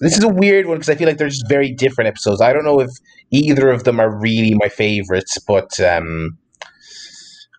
this 0.00 0.16
is 0.16 0.24
a 0.24 0.28
weird 0.28 0.66
one 0.66 0.76
because 0.78 0.88
I 0.88 0.94
feel 0.94 1.08
like 1.08 1.18
they're 1.18 1.28
just 1.28 1.48
very 1.48 1.72
different 1.72 2.08
episodes. 2.08 2.40
I 2.40 2.52
don't 2.52 2.64
know 2.64 2.80
if 2.80 2.90
either 3.30 3.70
of 3.70 3.84
them 3.84 4.00
are 4.00 4.14
really 4.18 4.54
my 4.54 4.68
favorites, 4.68 5.38
but 5.46 5.78
um, 5.80 6.38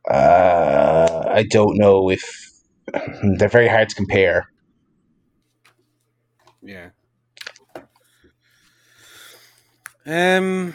uh, 0.09 1.25
I 1.27 1.43
don't 1.43 1.77
know 1.77 2.09
if 2.09 2.23
they're 3.37 3.49
very 3.49 3.67
hard 3.67 3.89
to 3.89 3.95
compare. 3.95 4.49
Yeah. 6.61 6.89
Um, 10.05 10.73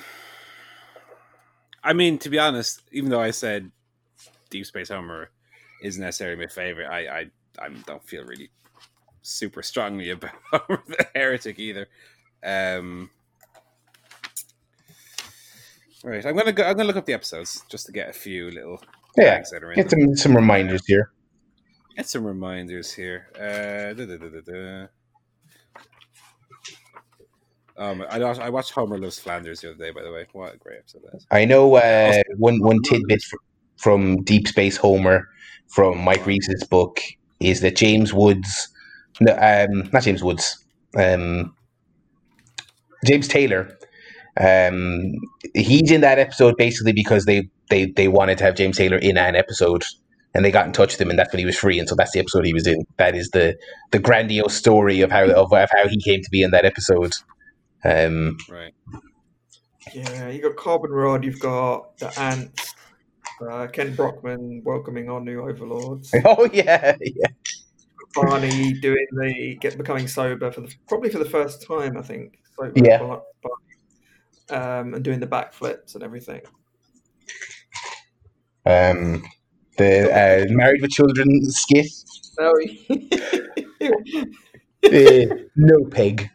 I 1.83 1.93
mean, 1.95 2.19
to 2.19 2.31
be 2.31 2.39
honest, 2.39 2.83
even 2.93 3.11
though 3.11 3.21
I 3.21 3.31
said 3.31 3.71
Deep 4.51 4.67
Space 4.67 4.91
Homer 4.91 5.31
isn't 5.83 6.03
necessarily 6.03 6.37
my 6.37 6.49
favorite, 6.49 6.87
I 6.87 7.07
I, 7.07 7.31
I 7.59 7.69
don't 7.87 8.05
feel 8.07 8.25
really 8.25 8.51
super 9.23 9.63
strongly 9.63 10.11
about 10.17 10.33
the 10.53 11.07
Heretic 11.15 11.59
either. 11.59 11.87
Um, 12.45 13.11
right, 16.05 16.25
I'm 16.27 16.37
gonna 16.37 16.53
go. 16.53 16.65
I'm 16.65 16.75
gonna 16.77 16.87
look 16.89 16.97
up 16.97 17.07
the 17.07 17.13
episodes 17.15 17.63
just 17.69 17.87
to 17.87 17.93
get 17.93 18.09
a 18.09 18.13
few 18.13 18.51
little 18.51 18.83
Yeah, 19.17 19.35
tags 19.37 19.51
that 19.51 19.63
are 19.63 19.73
in 19.73 19.77
get 19.77 19.89
them. 19.91 20.01
some 20.09 20.17
some 20.17 20.37
reminders 20.37 20.85
here. 20.87 21.11
Get 21.97 22.09
some 22.09 22.25
reminders 22.27 22.93
here. 22.93 23.29
Uh, 23.37 23.93
da, 23.95 24.07
da, 24.07 24.41
da. 24.41 24.87
Um, 27.77 28.05
I, 28.09 28.19
watched- 28.19 28.41
I 28.41 28.51
watched 28.51 28.71
Homer 28.73 28.99
Loves 28.99 29.19
Flanders 29.19 29.61
the 29.61 29.71
other 29.71 29.79
day. 29.79 29.91
By 29.91 30.03
the 30.03 30.13
way, 30.13 30.27
what 30.33 30.55
a 30.55 30.59
great 30.59 30.79
episode 30.81 31.03
that 31.05 31.17
is. 31.17 31.27
I 31.31 31.45
know 31.45 31.75
uh, 31.75 32.23
one 32.37 32.61
one 32.63 32.83
tidbit 32.83 33.23
fr- 33.23 33.37
from 33.77 34.23
Deep 34.25 34.47
Space 34.49 34.77
Homer 34.77 35.27
from 35.69 35.99
Mike 35.99 36.27
Reiss's 36.27 36.65
book 36.65 37.01
is 37.41 37.61
that 37.63 37.77
James 37.77 38.13
Woods, 38.13 38.69
no, 39.25 39.33
um, 39.33 39.89
not 39.93 40.03
James 40.03 40.23
Woods, 40.23 40.65
um, 40.97 41.55
James 43.05 43.29
Taylor, 43.29 43.79
um, 44.41 45.13
he's 45.55 45.91
in 45.91 46.01
that 46.01 46.19
episode 46.19 46.57
basically 46.57 46.93
because 46.93 47.25
they, 47.25 47.49
they 47.69 47.87
they 47.87 48.09
wanted 48.09 48.39
to 48.39 48.45
have 48.45 48.55
James 48.55 48.77
Taylor 48.77 48.99
in 48.99 49.19
an 49.19 49.37
episode. 49.37 49.85
And 50.35 50.47
they 50.47 50.51
got 50.51 50.65
in 50.65 50.73
touch 50.73 50.95
with 50.95 51.01
him, 51.03 51.11
and 51.11 51.19
that's 51.19 51.31
when 51.31 51.41
he 51.41 51.45
was 51.45 51.59
free, 51.59 51.79
and 51.79 51.87
so 51.87 51.95
that's 51.95 52.13
the 52.13 52.19
episode 52.19 52.47
he 52.47 52.55
was 52.55 52.67
in. 52.67 52.87
That 52.97 53.15
is 53.15 53.29
the 53.35 53.55
the 53.91 53.99
grandiose 53.99 54.55
story 54.55 55.03
of 55.03 55.11
how 55.11 55.25
of, 55.25 55.53
of 55.53 55.69
how 55.71 55.87
he 55.89 56.01
came 56.01 56.23
to 56.23 56.31
be 56.31 56.43
in 56.43 56.53
that 56.53 56.65
episode. 56.65 57.13
Um, 57.85 58.39
Right. 58.49 58.73
Yeah, 59.93 60.29
you 60.29 60.41
got 60.41 60.57
Carbon 60.57 60.91
Rod, 60.91 61.25
you've 61.25 61.39
got 61.39 61.99
the 61.99 62.19
Ants, 62.19 62.75
uh, 63.47 63.67
Kent 63.67 63.95
Brockman 63.95 64.63
welcoming 64.65 65.11
our 65.11 65.21
new 65.21 65.47
overlords, 65.47 66.15
oh 66.25 66.49
yeah, 66.53 66.97
yeah. 67.01 67.27
Barney 68.15 68.75
doing 68.75 69.07
the 69.13 69.57
get 69.61 69.77
becoming 69.79 70.07
sober 70.09 70.51
for 70.53 70.61
the 70.63 70.75
probably 70.89 71.11
for 71.11 71.19
the 71.19 71.25
first 71.29 71.67
time, 71.67 71.97
I 71.97 72.03
think. 72.03 72.39
Sober 72.59 72.73
Yeah. 72.77 72.99
Bar- 72.99 73.23
um, 74.51 74.95
and 74.95 75.03
doing 75.05 75.21
the 75.21 75.27
backflips 75.27 75.95
and 75.95 76.03
everything. 76.05 76.43
Um, 78.67 79.23
the 79.79 80.11
uh, 80.13 80.45
Married 80.53 80.83
with 80.83 80.91
Children 80.91 81.29
skit. 81.51 81.87
Oh, 82.39 82.61
Uh, 84.85 85.27
no 85.55 85.85
pig. 85.85 86.29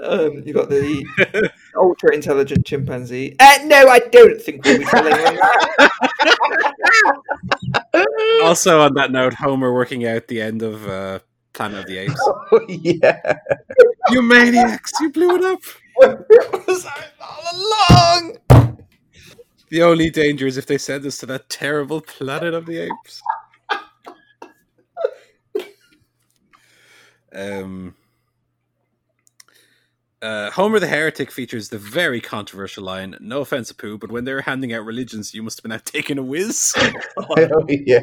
um, 0.00 0.42
you 0.44 0.52
got 0.52 0.68
the 0.68 1.48
ultra 1.76 2.12
intelligent 2.12 2.66
chimpanzee. 2.66 3.36
Uh, 3.38 3.58
no, 3.66 3.86
I 3.86 4.00
don't 4.00 4.40
think 4.42 4.64
we'll 4.64 4.78
be 4.80 4.84
telling 4.84 5.12
on 5.12 5.36
that. 5.36 5.92
Also, 8.42 8.80
on 8.80 8.94
that 8.94 9.12
note, 9.12 9.34
Homer 9.34 9.72
working 9.72 10.06
out 10.06 10.26
the 10.26 10.40
end 10.40 10.62
of 10.62 10.88
uh, 10.88 11.20
Planet 11.52 11.80
of 11.80 11.86
the 11.86 11.98
Apes. 11.98 12.30
Oh, 12.52 12.60
yeah. 12.68 13.38
you 14.10 14.20
maniacs! 14.20 14.92
You 15.00 15.10
blew 15.10 15.36
it 15.36 15.44
up. 15.44 15.60
it 16.28 16.66
was 16.66 16.86
all 17.20 17.42
along. 17.54 18.78
The 19.70 19.82
only 19.82 20.10
danger 20.10 20.46
is 20.46 20.58
if 20.58 20.66
they 20.66 20.76
send 20.76 21.06
us 21.06 21.18
to 21.18 21.26
that 21.26 21.48
terrible 21.48 22.00
Planet 22.00 22.52
of 22.52 22.66
the 22.66 22.78
Apes. 22.78 23.22
Um, 27.34 27.94
uh, 30.22 30.50
Homer 30.52 30.78
the 30.78 30.86
Heretic 30.86 31.30
features 31.30 31.68
the 31.68 31.78
very 31.78 32.20
controversial 32.20 32.84
line, 32.84 33.16
no 33.20 33.40
offense, 33.40 33.72
Pooh, 33.72 33.98
but 33.98 34.10
when 34.12 34.24
they're 34.24 34.42
handing 34.42 34.72
out 34.72 34.84
religions, 34.84 35.34
you 35.34 35.42
must 35.42 35.58
have 35.58 35.62
been 35.64 35.72
out 35.72 35.84
taking 35.84 36.16
a 36.16 36.22
whiz. 36.22 36.74
Oh, 37.18 37.34
yeah. 37.68 38.00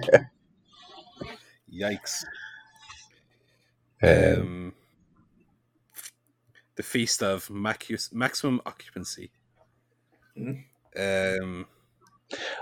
Yikes. 1.74 2.24
Um, 4.04 4.10
Um, 4.10 4.74
the 6.76 6.84
Feast 6.84 7.24
of 7.24 7.48
Macus- 7.50 8.14
Maximum 8.14 8.62
Occupancy. 8.66 9.32
Hmm. 10.36 10.52
Um, 10.98 11.66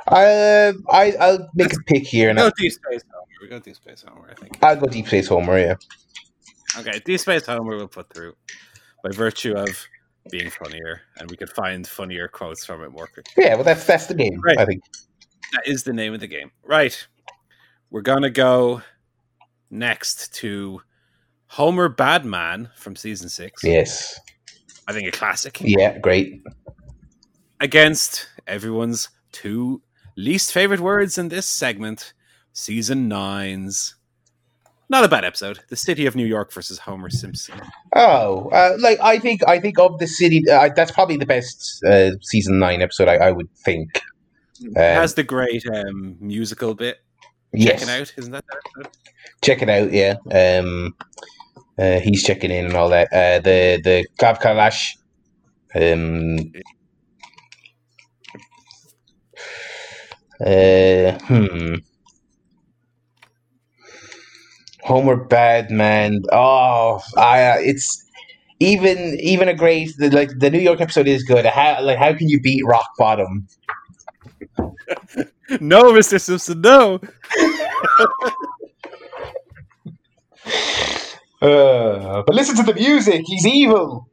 I, 0.07 0.73
I, 0.89 1.13
I'll 1.19 1.49
make 1.55 1.73
a 1.73 1.79
pick 1.85 2.07
here, 2.07 2.29
and 2.29 2.37
go 2.37 2.45
I'll, 2.45 2.51
Deep 2.57 2.71
Space 2.71 3.03
Homer. 3.11 3.27
We 3.41 3.47
go 3.47 3.59
Deep 3.59 3.75
Space 3.75 4.03
Homer, 4.07 4.29
I 4.31 4.33
think. 4.39 4.57
I'll 4.63 4.75
go 4.75 4.87
Deep 4.87 5.07
Space 5.07 5.27
Homer, 5.27 5.59
yeah. 5.59 5.75
Okay, 6.77 6.99
Deep 7.05 7.19
Space 7.19 7.45
Homer 7.45 7.75
we'll 7.75 7.87
put 7.87 8.11
through 8.13 8.35
by 9.03 9.11
virtue 9.11 9.53
of 9.55 9.69
being 10.31 10.49
funnier, 10.49 11.01
and 11.19 11.29
we 11.29 11.37
could 11.37 11.49
find 11.51 11.87
funnier 11.87 12.27
quotes 12.27 12.65
from 12.65 12.83
it 12.83 12.89
more 12.91 13.07
quickly. 13.07 13.43
Yeah, 13.43 13.55
well, 13.55 13.63
that's 13.63 13.85
that's 13.85 14.07
the 14.07 14.15
game, 14.15 14.39
Right. 14.41 14.57
I 14.57 14.65
think. 14.65 14.83
That 15.53 15.65
is 15.65 15.83
the 15.83 15.93
name 15.93 16.13
of 16.13 16.19
the 16.19 16.27
game. 16.27 16.51
Right. 16.63 17.07
We're 17.89 18.01
going 18.01 18.23
to 18.23 18.29
go 18.29 18.81
next 19.69 20.33
to 20.35 20.81
Homer 21.47 21.87
Badman 21.87 22.69
from 22.75 22.97
season 22.97 23.29
six. 23.29 23.63
Yes. 23.63 24.19
I 24.87 24.93
think 24.93 25.07
a 25.07 25.11
classic. 25.11 25.59
Yeah, 25.61 25.97
great. 25.99 26.43
Against 27.59 28.27
everyone's 28.45 29.09
two 29.31 29.81
least 30.17 30.51
favorite 30.51 30.79
words 30.81 31.17
in 31.17 31.29
this 31.29 31.45
segment, 31.45 32.13
season 32.53 33.07
nine's. 33.07 33.95
Not 34.89 35.03
a 35.03 35.09
bad 35.09 35.25
episode. 35.25 35.59
The 35.67 35.75
City 35.75 36.05
of 36.05 36.15
New 36.15 36.25
York 36.25 36.53
versus 36.53 36.79
Homer 36.79 37.09
Simpson. 37.09 37.59
Oh, 37.95 38.49
uh, 38.49 38.77
like 38.79 38.99
I 39.01 39.19
think 39.19 39.41
I 39.47 39.59
think 39.59 39.77
of 39.79 39.99
the 39.99 40.07
city. 40.07 40.43
Uh, 40.49 40.69
that's 40.75 40.91
probably 40.91 41.17
the 41.17 41.25
best 41.25 41.83
uh, 41.85 42.11
season 42.21 42.59
nine 42.59 42.81
episode. 42.81 43.09
I, 43.09 43.15
I 43.15 43.31
would 43.31 43.49
think. 43.65 44.01
Um, 44.65 44.73
has 44.75 45.15
the 45.15 45.23
great 45.23 45.63
um, 45.67 46.15
musical 46.21 46.73
bit. 46.73 46.99
yes, 47.53 47.81
Checking 47.81 48.01
out, 48.01 48.13
isn't 48.17 48.31
that 48.31 48.45
the 48.47 48.57
episode? 48.81 48.97
check 49.43 49.61
it 49.61 49.69
out. 49.69 49.91
Yeah, 49.91 50.15
um, 50.31 50.95
uh, 51.77 51.99
he's 51.99 52.23
checking 52.23 52.51
in 52.51 52.65
and 52.65 52.75
all 52.75 52.89
that. 52.89 53.11
Uh, 53.11 53.39
the 53.39 53.81
the 53.83 54.07
Khlav 54.19 54.39
Kalash. 54.41 54.95
Um, 55.75 56.53
uh, 60.39 61.17
hmm. 61.25 61.75
Homer 64.87 65.17
Badman. 65.17 66.23
Oh, 66.31 67.01
I. 67.17 67.43
Uh, 67.43 67.55
it's 67.59 68.05
even 68.59 69.19
even 69.19 69.49
a 69.49 69.53
great 69.53 69.91
the, 69.97 70.09
like 70.09 70.29
the 70.39 70.49
New 70.49 70.59
York 70.59 70.79
episode 70.79 71.07
is 71.09 71.23
good. 71.23 71.45
How 71.45 71.81
like 71.81 71.97
how 71.97 72.13
can 72.13 72.29
you 72.29 72.39
beat 72.39 72.65
Rock 72.65 72.87
Bottom? 72.97 73.47
No, 75.61 75.93
Mr. 75.93 76.19
Simpson, 76.19 76.59
no. 76.59 76.99
Uh, 81.39 82.23
but 82.25 82.33
listen 82.33 82.55
to 82.55 82.63
the 82.63 82.73
music. 82.73 83.21
He's 83.27 83.45
evil. 83.45 84.09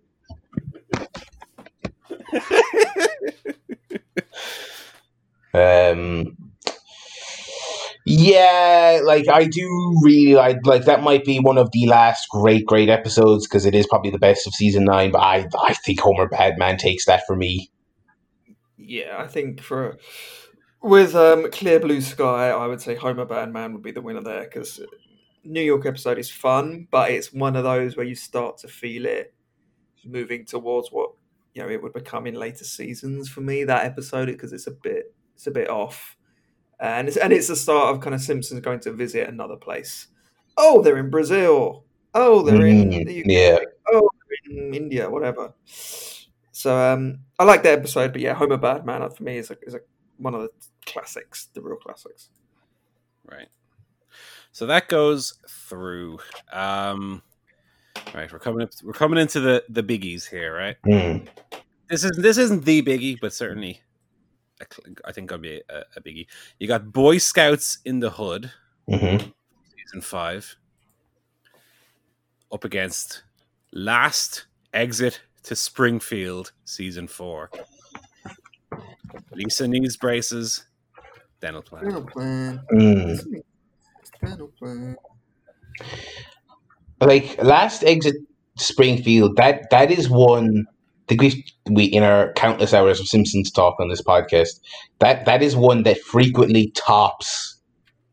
um. 5.54 6.33
Yeah, 8.26 9.00
like 9.04 9.28
I 9.28 9.44
do 9.44 9.98
really 10.02 10.34
like 10.34 10.64
like 10.64 10.84
that 10.84 11.02
might 11.02 11.24
be 11.24 11.40
one 11.40 11.58
of 11.58 11.70
the 11.72 11.86
last 11.86 12.28
great 12.30 12.64
great 12.64 12.88
episodes 12.88 13.46
because 13.46 13.66
it 13.66 13.74
is 13.74 13.86
probably 13.86 14.10
the 14.10 14.18
best 14.18 14.46
of 14.46 14.54
season 14.54 14.84
nine. 14.84 15.10
But 15.10 15.20
I 15.20 15.46
I 15.62 15.74
think 15.74 16.00
Homer 16.00 16.28
Badman 16.28 16.78
takes 16.78 17.06
that 17.06 17.22
for 17.26 17.36
me. 17.36 17.70
Yeah, 18.76 19.16
I 19.18 19.26
think 19.26 19.60
for 19.60 19.98
with 20.82 21.14
um, 21.14 21.50
Clear 21.50 21.80
Blue 21.80 22.00
Sky, 22.00 22.50
I 22.50 22.66
would 22.66 22.80
say 22.80 22.94
Homer 22.94 23.24
Badman 23.24 23.72
would 23.72 23.82
be 23.82 23.90
the 23.92 24.02
winner 24.02 24.22
there 24.22 24.44
because 24.44 24.80
New 25.42 25.62
York 25.62 25.84
episode 25.86 26.18
is 26.18 26.30
fun, 26.30 26.88
but 26.90 27.10
it's 27.10 27.32
one 27.32 27.56
of 27.56 27.64
those 27.64 27.96
where 27.96 28.06
you 28.06 28.14
start 28.14 28.58
to 28.58 28.68
feel 28.68 29.04
it 29.06 29.34
moving 30.04 30.44
towards 30.44 30.88
what 30.90 31.10
you 31.54 31.62
know 31.62 31.68
it 31.68 31.82
would 31.82 31.92
become 31.92 32.26
in 32.26 32.34
later 32.34 32.64
seasons 32.64 33.28
for 33.28 33.40
me. 33.40 33.64
That 33.64 33.84
episode 33.84 34.26
because 34.26 34.52
it's 34.52 34.66
a 34.66 34.72
bit 34.72 35.14
it's 35.34 35.46
a 35.46 35.50
bit 35.50 35.68
off, 35.68 36.16
and 36.80 37.08
it's 37.08 37.16
and 37.16 37.32
it's 37.32 37.48
the 37.48 37.56
start 37.56 37.94
of 37.94 38.00
kind 38.02 38.14
of 38.14 38.20
Simpsons 38.20 38.60
going 38.60 38.80
to 38.80 38.92
visit 38.92 39.28
another 39.28 39.56
place. 39.56 40.08
Oh, 40.56 40.82
they're 40.82 40.98
in 40.98 41.10
Brazil. 41.10 41.84
Oh, 42.14 42.42
they're 42.42 42.66
in 42.66 42.90
Mm, 42.90 43.06
the 43.06 43.20
UK. 43.20 43.24
yeah. 43.26 43.58
Oh, 43.92 44.08
they're 44.28 44.56
in 44.68 44.74
India. 44.74 45.10
Whatever. 45.10 45.52
So 46.52 46.76
um, 46.78 47.18
I 47.38 47.44
like 47.44 47.62
that 47.64 47.78
episode, 47.80 48.12
but 48.12 48.20
yeah, 48.22 48.34
Homer 48.34 48.56
Badman 48.56 49.10
for 49.10 49.22
me 49.24 49.38
is 49.38 49.50
a, 49.50 49.56
is 49.62 49.74
a, 49.74 49.80
one 50.18 50.34
of 50.34 50.42
the 50.42 50.50
classics, 50.86 51.48
the 51.54 51.60
real 51.60 51.76
classics. 51.76 52.28
Right. 53.30 53.48
So 54.52 54.66
that 54.66 54.88
goes 54.88 55.34
through. 55.48 56.20
Um, 56.52 57.22
right, 58.14 58.32
we're 58.32 58.38
coming 58.38 58.62
up. 58.62 58.70
We're 58.84 58.92
coming 58.92 59.18
into 59.18 59.40
the 59.40 59.64
the 59.68 59.82
biggies 59.82 60.28
here, 60.28 60.54
right? 60.56 60.76
Mm. 60.86 61.26
This 61.90 62.04
is 62.04 62.12
this 62.16 62.38
isn't 62.38 62.64
the 62.64 62.80
biggie, 62.82 63.18
but 63.20 63.32
certainly, 63.34 63.70
a 63.70 63.74
cl- 63.74 63.80
I 65.04 65.12
think 65.12 65.28
gonna 65.28 65.42
be 65.42 65.62
a, 65.68 65.82
a 65.96 66.00
biggie. 66.00 66.26
You 66.58 66.68
got 66.68 66.92
Boy 66.92 67.18
Scouts 67.18 67.78
in 67.84 68.00
the 68.00 68.10
Hood, 68.10 68.50
hmm 68.88 69.16
season 69.76 70.00
five, 70.00 70.56
up 72.52 72.64
against 72.64 73.22
Last 73.72 74.46
Exit 74.72 75.20
to 75.44 75.56
Springfield, 75.56 76.52
season 76.64 77.06
four. 77.08 77.50
Lisa 79.32 79.68
needs 79.68 79.96
braces. 79.96 80.64
Dental 81.40 81.62
plan. 81.62 81.84
Dental 81.84 82.06
plan. 82.06 82.60
Mm. 82.72 83.42
Dental 84.24 84.48
plan. 84.58 84.96
like 87.00 87.42
last 87.42 87.84
exit 87.84 88.16
Springfield, 88.56 89.36
that 89.36 89.68
that 89.70 89.90
is 89.90 90.08
one. 90.08 90.66
I 91.04 91.06
think 91.08 91.20
we 91.20 91.44
we 91.70 91.84
in 91.84 92.02
our 92.02 92.32
countless 92.32 92.72
hours 92.72 92.98
of 92.98 93.06
Simpsons 93.06 93.50
talk 93.50 93.78
on 93.78 93.88
this 93.88 94.02
podcast. 94.02 94.60
That 95.00 95.26
that 95.26 95.42
is 95.42 95.54
one 95.54 95.82
that 95.82 96.00
frequently 96.00 96.70
tops, 96.70 97.58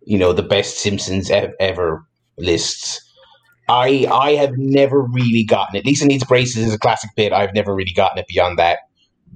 you 0.03 0.17
know, 0.17 0.33
the 0.33 0.43
best 0.43 0.77
Simpsons 0.77 1.31
ever 1.31 2.05
lists. 2.37 2.99
I 3.69 4.07
I 4.11 4.31
have 4.33 4.57
never 4.57 5.01
really 5.01 5.45
gotten 5.45 5.77
it. 5.77 5.85
Lisa 5.85 6.05
needs 6.05 6.25
braces 6.25 6.67
is 6.67 6.73
a 6.73 6.79
classic 6.79 7.11
bit. 7.15 7.31
I've 7.31 7.53
never 7.53 7.73
really 7.73 7.93
gotten 7.93 8.19
it 8.19 8.27
beyond 8.27 8.59
that. 8.59 8.79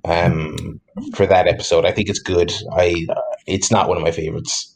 Um, 0.03 0.81
for 1.15 1.25
that 1.25 1.47
episode, 1.47 1.85
I 1.85 1.91
think 1.91 2.09
it's 2.09 2.19
good. 2.19 2.51
I 2.73 3.05
uh, 3.09 3.21
it's 3.47 3.71
not 3.71 3.87
one 3.87 3.97
of 3.97 4.03
my 4.03 4.11
favorites. 4.11 4.75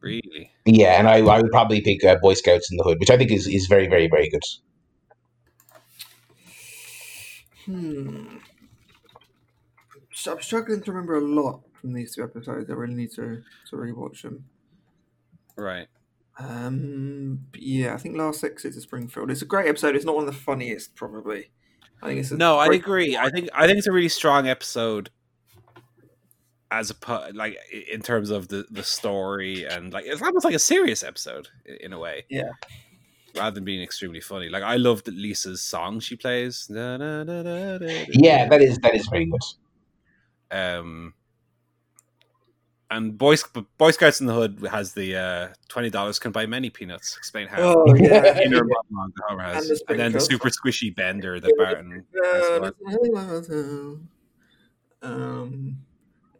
Really? 0.00 0.50
Yeah, 0.64 0.98
and 0.98 1.08
I, 1.08 1.18
I 1.18 1.40
would 1.40 1.50
probably 1.50 1.80
pick 1.80 2.04
uh, 2.04 2.16
Boy 2.22 2.34
Scouts 2.34 2.70
in 2.70 2.76
the 2.76 2.84
Hood, 2.84 2.98
which 3.00 3.10
I 3.10 3.16
think 3.16 3.32
is, 3.32 3.46
is 3.48 3.66
very, 3.66 3.88
very, 3.88 4.08
very 4.08 4.28
good. 4.28 4.42
Hmm. 7.66 8.38
So 10.14 10.32
I'm 10.32 10.42
struggling 10.42 10.80
to 10.82 10.92
remember 10.92 11.16
a 11.16 11.20
lot 11.20 11.60
from 11.80 11.92
these 11.92 12.14
two 12.14 12.24
episodes. 12.24 12.70
I 12.70 12.72
really 12.72 12.94
need 12.94 13.10
to 13.12 13.42
to 13.70 13.76
rewatch 13.76 14.22
them. 14.22 14.44
Right. 15.56 15.88
Um, 16.38 17.46
yeah, 17.54 17.94
I 17.94 17.96
think 17.96 18.16
Last 18.16 18.44
Exit 18.44 18.74
to 18.74 18.80
Springfield. 18.80 19.30
It's 19.30 19.42
a 19.42 19.46
great 19.46 19.68
episode. 19.68 19.96
It's 19.96 20.04
not 20.04 20.14
one 20.14 20.28
of 20.28 20.34
the 20.34 20.40
funniest, 20.40 20.94
probably. 20.94 21.50
I 22.02 22.08
think 22.08 22.20
it's 22.20 22.30
a 22.30 22.36
No, 22.36 22.58
I 22.58 22.66
agree. 22.66 23.16
I 23.16 23.30
think 23.30 23.48
I 23.54 23.66
think 23.66 23.78
it's 23.78 23.86
a 23.86 23.92
really 23.92 24.08
strong 24.08 24.48
episode 24.48 25.10
as 26.70 26.90
a 26.90 27.32
like 27.34 27.56
in 27.90 28.02
terms 28.02 28.30
of 28.30 28.48
the 28.48 28.66
the 28.70 28.82
story 28.82 29.64
and 29.64 29.92
like 29.92 30.04
it's 30.04 30.20
almost 30.20 30.44
like 30.44 30.54
a 30.54 30.58
serious 30.58 31.02
episode 31.02 31.48
in 31.80 31.92
a 31.92 31.98
way. 31.98 32.24
Yeah. 32.28 32.50
Rather 33.36 33.54
than 33.54 33.64
being 33.64 33.82
extremely 33.82 34.20
funny. 34.20 34.48
Like 34.48 34.62
I 34.62 34.76
loved 34.76 35.08
Lisa's 35.08 35.60
song 35.62 36.00
she 36.00 36.16
plays. 36.16 36.66
Yeah, 36.70 36.86
that 38.48 38.60
is 38.60 38.78
that 38.78 38.94
is 38.94 39.06
very 39.08 39.26
good. 39.26 39.40
Um, 40.50 41.14
and 42.90 43.18
Boy, 43.18 43.36
Boy 43.78 43.90
Scouts 43.90 44.20
in 44.20 44.26
the 44.26 44.34
Hood 44.34 44.66
has 44.70 44.94
the 44.94 45.16
uh, 45.16 45.48
twenty 45.68 45.90
dollars 45.90 46.18
can 46.18 46.32
buy 46.32 46.46
many 46.46 46.70
peanuts. 46.70 47.16
Explain 47.16 47.48
how. 47.48 47.60
Oh 47.60 47.94
yeah. 47.94 48.40
Inner 48.40 48.64
monologue 48.64 49.12
Homer 49.26 49.42
has. 49.42 49.68
And 49.68 49.78
the 49.78 49.84
And, 49.88 50.00
then 50.00 50.12
the 50.12 50.20
Super 50.20 50.50
Squishee 50.50 50.94
bender 50.94 51.40
that 51.40 51.56
Barton. 51.56 52.04
has 52.24 52.44
um, 55.02 55.78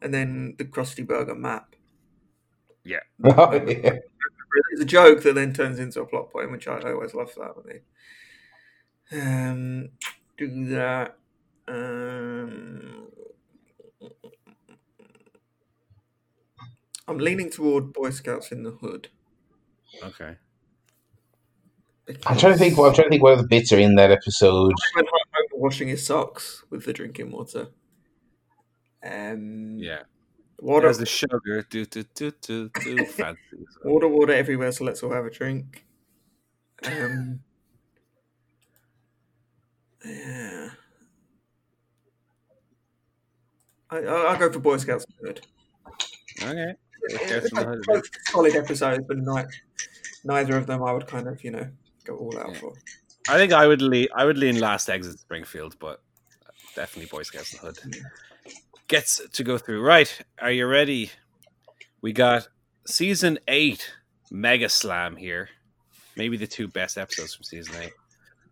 and 0.02 0.14
then 0.14 0.54
the 0.58 0.64
Krusty 0.64 1.06
Burger 1.06 1.34
map. 1.34 1.74
Yeah. 2.84 3.00
Oh, 3.24 3.52
yeah. 3.52 3.96
It's 4.72 4.82
a 4.82 4.86
joke 4.86 5.22
that 5.22 5.34
then 5.34 5.52
turns 5.52 5.78
into 5.78 6.00
a 6.00 6.06
plot 6.06 6.30
point, 6.30 6.50
which 6.50 6.68
I, 6.68 6.78
I 6.78 6.92
always 6.92 7.14
love 7.14 7.32
that. 7.36 7.56
When 7.56 7.66
they 7.66 7.80
um, 9.12 9.90
do 10.36 10.66
that. 10.66 11.16
Um, 11.68 13.08
I'm 17.08 17.18
leaning 17.18 17.50
toward 17.50 17.92
Boy 17.92 18.10
Scouts 18.10 18.52
in 18.52 18.62
the 18.62 18.70
Hood. 18.70 19.08
Okay. 20.02 20.36
I'm 22.26 22.36
trying 22.36 22.52
to 22.52 22.58
think. 22.58 22.78
I'm 22.78 22.94
trying 22.94 23.06
to 23.06 23.08
think 23.08 23.22
what 23.22 23.32
other 23.34 23.46
bits 23.46 23.72
are 23.72 23.78
in 23.78 23.96
that 23.96 24.12
episode. 24.12 24.72
Washing 25.52 25.88
his 25.88 26.04
socks 26.06 26.64
with 26.70 26.84
the 26.84 26.92
drinking 26.92 27.32
water. 27.32 27.68
Um, 29.02 29.78
Yeah. 29.78 30.02
Water, 30.58 30.86
There's 30.86 30.98
the 30.98 31.06
sugar. 31.06 31.66
Do 31.68 31.84
do 31.84 32.02
do 32.14 32.32
do 32.40 32.70
do. 32.70 33.04
Fancy. 33.06 33.40
water, 33.84 34.08
water 34.08 34.32
everywhere. 34.32 34.72
So 34.72 34.84
let's 34.84 35.02
all 35.02 35.12
have 35.12 35.26
a 35.26 35.30
drink. 35.30 35.84
Um, 36.84 37.40
yeah. 40.04 40.68
I, 43.90 43.98
I, 43.98 44.02
I'll 44.32 44.38
go 44.38 44.50
for 44.52 44.58
Boy 44.60 44.76
Scouts. 44.78 45.06
Hood. 45.22 45.40
Okay. 46.42 46.72
Yeah, 47.08 47.36
in 47.36 47.42
the 47.42 47.82
both- 47.86 48.08
solid 48.30 48.56
episodes, 48.56 49.04
but 49.06 49.18
ni- 49.18 49.44
neither 50.24 50.56
of 50.56 50.66
them 50.66 50.82
I 50.82 50.92
would 50.92 51.06
kind 51.06 51.28
of, 51.28 51.42
you 51.44 51.52
know, 51.52 51.68
go 52.04 52.16
all 52.16 52.38
out 52.38 52.50
Yeah. 52.52 52.58
for. 52.58 52.72
I 53.28 53.36
think 53.36 53.52
I 53.52 53.66
would 53.66 53.82
lean. 53.82 54.08
I 54.16 54.24
would 54.24 54.38
lean 54.38 54.58
last 54.60 54.88
exit 54.88 55.18
Springfield, 55.18 55.76
but 55.78 56.00
definitely 56.74 57.08
Boy 57.10 57.22
Scouts 57.22 57.52
the 57.52 57.58
Hood. 57.58 57.78
Gets 58.88 59.20
to 59.32 59.42
go 59.42 59.58
through. 59.58 59.82
Right. 59.82 60.20
Are 60.40 60.50
you 60.50 60.66
ready? 60.66 61.10
We 62.00 62.12
got 62.12 62.48
season 62.86 63.38
eight 63.48 63.92
Mega 64.30 64.68
Slam 64.68 65.16
here. 65.16 65.48
Maybe 66.16 66.36
the 66.36 66.46
two 66.46 66.68
best 66.68 66.96
episodes 66.96 67.34
from 67.34 67.44
season 67.44 67.74
eight. 67.82 67.92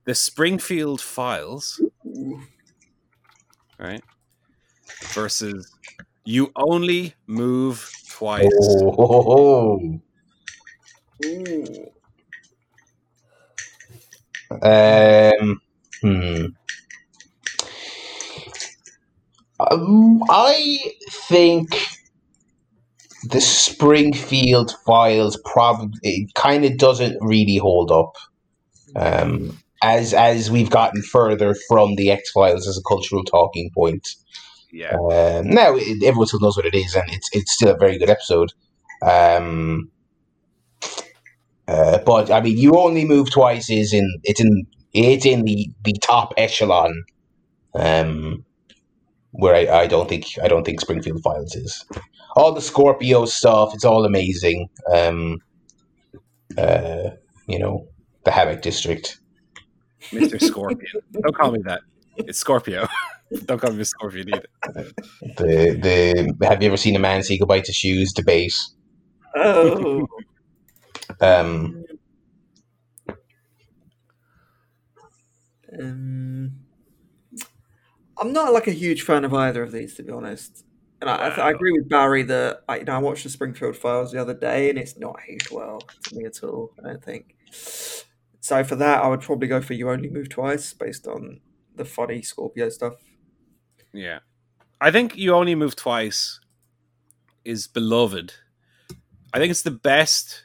The 0.05 0.15
Springfield 0.15 1.01
Files, 1.01 1.81
right? 3.79 4.03
Versus 5.13 5.73
You 6.25 6.51
Only 6.57 7.15
Move 7.27 7.91
Twice. 8.11 8.51
Oh, 8.53 10.01
um, 14.63 15.61
hmm. 16.03 16.47
Um, 19.61 20.23
I 20.29 20.93
think 21.11 21.77
the 23.25 23.41
Springfield 23.41 24.75
Files 24.85 25.39
probably 25.45 26.29
kind 26.35 26.65
of 26.65 26.77
doesn't 26.77 27.17
really 27.21 27.57
hold 27.57 27.91
up. 27.91 28.17
Um, 28.97 29.59
as 29.83 30.15
as 30.15 30.51
we've 30.51 30.71
gotten 30.71 31.03
further 31.03 31.55
from 31.69 31.95
the 31.97 32.11
X 32.11 32.31
Files 32.31 32.67
as 32.67 32.79
a 32.79 32.83
cultural 32.89 33.23
talking 33.23 33.71
point. 33.75 34.09
Yeah. 34.73 34.95
Um, 34.95 35.51
now 35.51 35.77
it, 35.77 36.03
everyone 36.03 36.27
still 36.27 36.41
knows 36.41 36.57
what 36.57 36.67
it 36.67 36.75
is, 36.75 36.95
and 36.95 37.09
it's 37.11 37.29
it's 37.33 37.53
still 37.53 37.75
a 37.75 37.79
very 37.79 37.99
good 37.99 38.11
episode. 38.11 38.53
Um, 39.03 39.91
uh, 41.69 41.99
but 41.99 42.31
I 42.31 42.41
mean, 42.41 42.57
you 42.59 42.77
only 42.77 43.05
move 43.05 43.31
twice 43.31 43.71
is 43.71 43.93
in 43.93 44.21
it's 44.25 44.41
in 44.41 44.67
it's 44.93 45.27
in 45.27 45.45
the, 45.45 45.71
the 45.85 45.95
top 46.03 46.33
echelon. 46.37 47.05
Um, 47.75 48.45
where 49.35 49.55
I, 49.55 49.83
I 49.83 49.87
don't 49.87 50.09
think 50.09 50.27
I 50.43 50.49
don't 50.49 50.65
think 50.65 50.81
Springfield 50.81 51.23
Files 51.23 51.55
is. 51.55 51.85
All 52.37 52.53
the 52.53 52.61
Scorpio 52.61 53.25
stuff, 53.27 53.75
it's 53.75 53.85
all 53.85 54.05
amazing. 54.05 54.69
Um, 54.93 55.39
uh, 56.57 57.11
you 57.47 57.59
know, 57.59 57.87
the 58.25 58.31
Hammock 58.31 58.63
District. 58.63 59.19
Mr. 60.11 60.41
Scorpion. 60.41 61.01
Don't 61.13 61.35
call 61.35 61.53
me 61.53 61.61
that. 61.65 61.81
It's 62.17 62.39
Scorpio. 62.39 62.87
Don't 63.47 63.61
call 63.61 63.73
me 63.73 63.83
Mr. 63.83 63.87
Scorpion 63.87 64.29
either. 64.29 64.91
The 65.37 66.35
the 66.39 66.47
have 66.47 66.63
you 66.63 66.69
ever 66.69 66.77
seen 66.77 66.95
a 66.95 67.01
man 67.01 67.23
say 67.23 67.39
goodbye 67.39 67.61
to 67.61 67.73
shoes 67.73 68.13
debate? 68.13 68.55
Oh. 69.37 70.07
Um, 71.21 71.85
um, 75.81 76.64
I'm 78.19 78.33
not 78.33 78.53
like 78.53 78.67
a 78.67 78.73
huge 78.73 79.03
fan 79.03 79.25
of 79.25 79.35
either 79.35 79.63
of 79.63 79.73
these, 79.73 79.95
to 79.97 80.03
be 80.03 80.13
honest. 80.13 80.65
And 81.01 81.11
I, 81.11 81.17
I, 81.17 81.29
I 81.29 81.51
agree 81.51 81.73
with 81.73 81.89
Barry 81.89 82.23
that 82.25 82.61
I, 82.69 82.79
you 82.79 82.85
know, 82.85 82.95
I 82.95 82.99
watched 82.99 83.25
the 83.25 83.31
Springfield 83.31 83.77
Files 83.77 84.13
the 84.13 84.21
other 84.21 84.35
day, 84.35 84.71
and 84.71 84.79
it's 84.79 84.99
not 84.99 85.17
aged 85.29 85.51
well 85.51 85.81
to 86.05 86.17
me 86.17 86.25
at 86.25 86.43
all. 86.43 86.71
I 86.79 86.89
don't 86.89 87.05
think. 87.05 87.37
So 88.41 88.63
for 88.65 88.77
that, 88.77 89.03
I 89.03 89.09
would 89.09 89.21
probably 89.21 89.49
go 89.49 89.61
for 89.61 89.75
"You 89.75 89.91
Only 89.91 90.09
Move 90.09 90.29
Twice" 90.29 90.73
based 90.73 91.07
on 91.07 91.41
the 91.77 91.85
funny 91.85 92.23
Scorpio 92.23 92.69
stuff. 92.69 92.95
Yeah. 93.93 94.21
I 94.81 94.91
think 94.91 95.17
You 95.17 95.35
Only 95.35 95.55
Move 95.55 95.77
Twice 95.77 96.41
is 97.45 97.67
beloved. 97.67 98.35
I 99.33 99.39
think 99.39 99.51
it's 99.51 99.63
the 99.63 99.71
best 99.71 100.45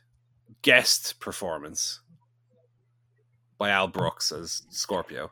guest 0.61 1.19
performance 1.19 2.01
by 3.57 3.69
Al 3.69 3.87
Brooks 3.87 4.31
as 4.31 4.63
Scorpio. 4.69 5.31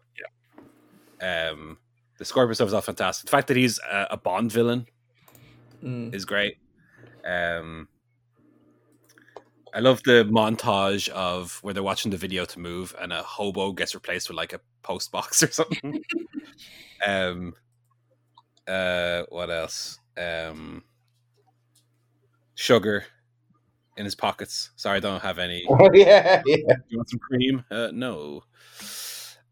Yeah. 1.22 1.50
Um, 1.50 1.78
the 2.18 2.26
Scorpio 2.26 2.54
stuff 2.54 2.68
is 2.68 2.74
all 2.74 2.82
fantastic. 2.82 3.26
The 3.26 3.32
fact 3.32 3.48
that 3.48 3.58
he's 3.58 3.80
a, 3.80 4.08
a 4.12 4.18
Bond 4.18 4.52
villain 4.52 4.88
Mm. 5.84 6.12
is 6.14 6.26
great. 6.26 6.58
Um, 7.24 7.88
I 9.76 9.80
love 9.80 10.02
the 10.04 10.26
montage 10.26 11.08
of 11.10 11.60
where 11.62 11.72
they're 11.72 11.84
watching 11.84 12.10
the 12.10 12.18
video 12.18 12.46
to 12.46 12.60
move 12.60 12.96
and 13.00 13.14
a 13.14 13.22
hobo 13.22 13.74
gets 13.74 13.94
replaced 13.94 14.28
with 14.28 14.38
like 14.38 14.54
a 14.54 14.60
post 14.82 15.12
box 15.12 15.44
or 15.44 15.52
something. 15.52 16.02
um, 17.06 17.54
uh, 18.68 19.24
what 19.30 19.52
else? 19.52 20.00
Um, 20.18 20.84
sugar 22.56 23.06
in 23.98 24.06
his 24.06 24.16
pockets. 24.16 24.72
Sorry, 24.78 24.98
I 24.98 25.00
don't 25.00 25.22
have 25.22 25.38
any. 25.38 25.64
yeah, 25.94 26.42
yeah. 26.46 26.74
You 26.88 26.98
want 26.98 27.10
some 27.10 27.20
cream? 27.20 27.64
Uh, 27.70 27.90
no. 27.94 28.44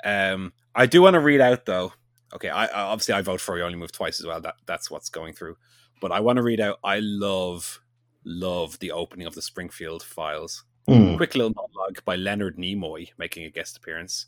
Um, 0.04 0.54
I 0.74 0.88
do 0.88 1.04
want 1.04 1.14
to 1.14 1.20
read 1.20 1.42
out 1.42 1.66
though. 1.66 1.94
Okay, 2.36 2.50
I, 2.50 2.66
I 2.66 2.82
obviously 2.82 3.14
I 3.14 3.22
vote 3.22 3.40
for 3.40 3.58
you 3.58 3.64
only 3.64 3.78
move 3.78 3.94
twice 3.94 4.20
as 4.20 4.26
well. 4.26 4.42
That 4.42 4.56
that's 4.66 4.92
what's 4.92 5.10
going 5.10 5.34
through. 5.34 5.58
But 6.02 6.12
I 6.12 6.20
want 6.20 6.38
to 6.38 6.44
read 6.44 6.60
out. 6.60 6.80
I 6.84 7.00
love 7.00 7.80
love 8.26 8.78
the 8.80 8.92
opening 8.92 9.26
of 9.26 9.36
the 9.36 9.42
Springfield 9.42 10.04
Files. 10.04 10.66
Hmm. 10.88 11.16
Quick 11.16 11.36
little 11.36 11.54
monologue 11.56 12.04
by 12.04 12.16
Leonard 12.16 12.58
Nimoy 12.58 13.10
making 13.18 13.46
a 13.46 13.50
guest 13.50 13.78
appearance. 13.78 14.28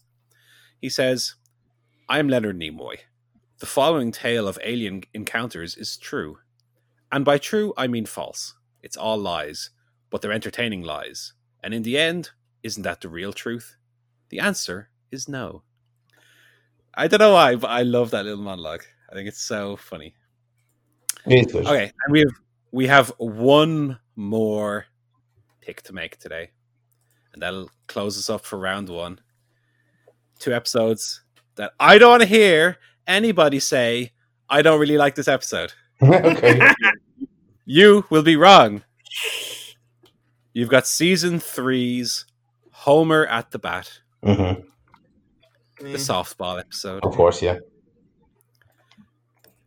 He 0.79 0.89
says, 0.89 1.35
"I 2.07 2.19
am 2.19 2.29
Leonard 2.29 2.57
Nimoy. 2.57 2.97
The 3.59 3.65
following 3.65 4.11
tale 4.11 4.47
of 4.47 4.57
alien 4.63 5.03
encounters 5.13 5.75
is 5.75 5.97
true, 5.97 6.39
and 7.11 7.25
by 7.25 7.37
true 7.37 7.73
I 7.75 7.87
mean 7.87 8.05
false. 8.05 8.55
It's 8.81 8.97
all 8.97 9.17
lies, 9.17 9.71
but 10.09 10.21
they're 10.21 10.31
entertaining 10.31 10.83
lies. 10.83 11.33
And 11.61 11.73
in 11.73 11.83
the 11.83 11.97
end, 11.97 12.29
isn't 12.63 12.83
that 12.83 13.01
the 13.01 13.09
real 13.09 13.33
truth? 13.33 13.75
The 14.29 14.39
answer 14.39 14.89
is 15.11 15.27
no. 15.27 15.63
I 16.97 17.07
don't 17.07 17.19
know 17.19 17.33
why, 17.33 17.55
but 17.55 17.69
I 17.69 17.83
love 17.83 18.09
that 18.11 18.25
little 18.25 18.43
monologue. 18.43 18.83
I 19.07 19.13
think 19.13 19.27
it's 19.27 19.41
so 19.41 19.75
funny. 19.75 20.15
Okay, 21.67 21.91
and 22.05 22.11
we 22.11 22.19
have 22.21 22.35
we 22.71 22.87
have 22.87 23.13
one 23.19 23.99
more 24.15 24.85
pick 25.61 25.83
to 25.83 25.93
make 25.93 26.17
today, 26.17 26.49
and 27.33 27.41
that'll 27.43 27.69
close 27.87 28.17
us 28.17 28.31
up 28.31 28.43
for 28.43 28.57
round 28.57 28.89
one. 28.89 29.19
Two 30.39 30.53
episodes 30.53 31.21
that 31.55 31.73
I 31.79 31.99
don't 31.99 32.09
want 32.09 32.23
to 32.23 32.27
hear 32.27 32.77
anybody 33.05 33.59
say 33.59 34.11
I 34.49 34.63
don't 34.63 34.79
really 34.79 34.97
like 34.97 35.13
this 35.13 35.27
episode. 35.27 35.73
okay. 36.01 36.73
You 37.69 38.05
will 38.09 38.23
be 38.23 38.37
wrong. 38.37 38.83
You've 40.53 40.69
got 40.69 40.87
season 40.87 41.41
three's 41.41 42.25
Homer 42.71 43.25
at 43.25 43.51
the 43.51 43.59
bat, 43.59 43.99
hmm 44.23 44.61
the 45.79 45.85
Mm. 45.85 45.95
softball 45.95 46.59
episode, 46.59 47.03
Of 47.05 47.13
course, 47.15 47.41
yeah. 47.41 47.59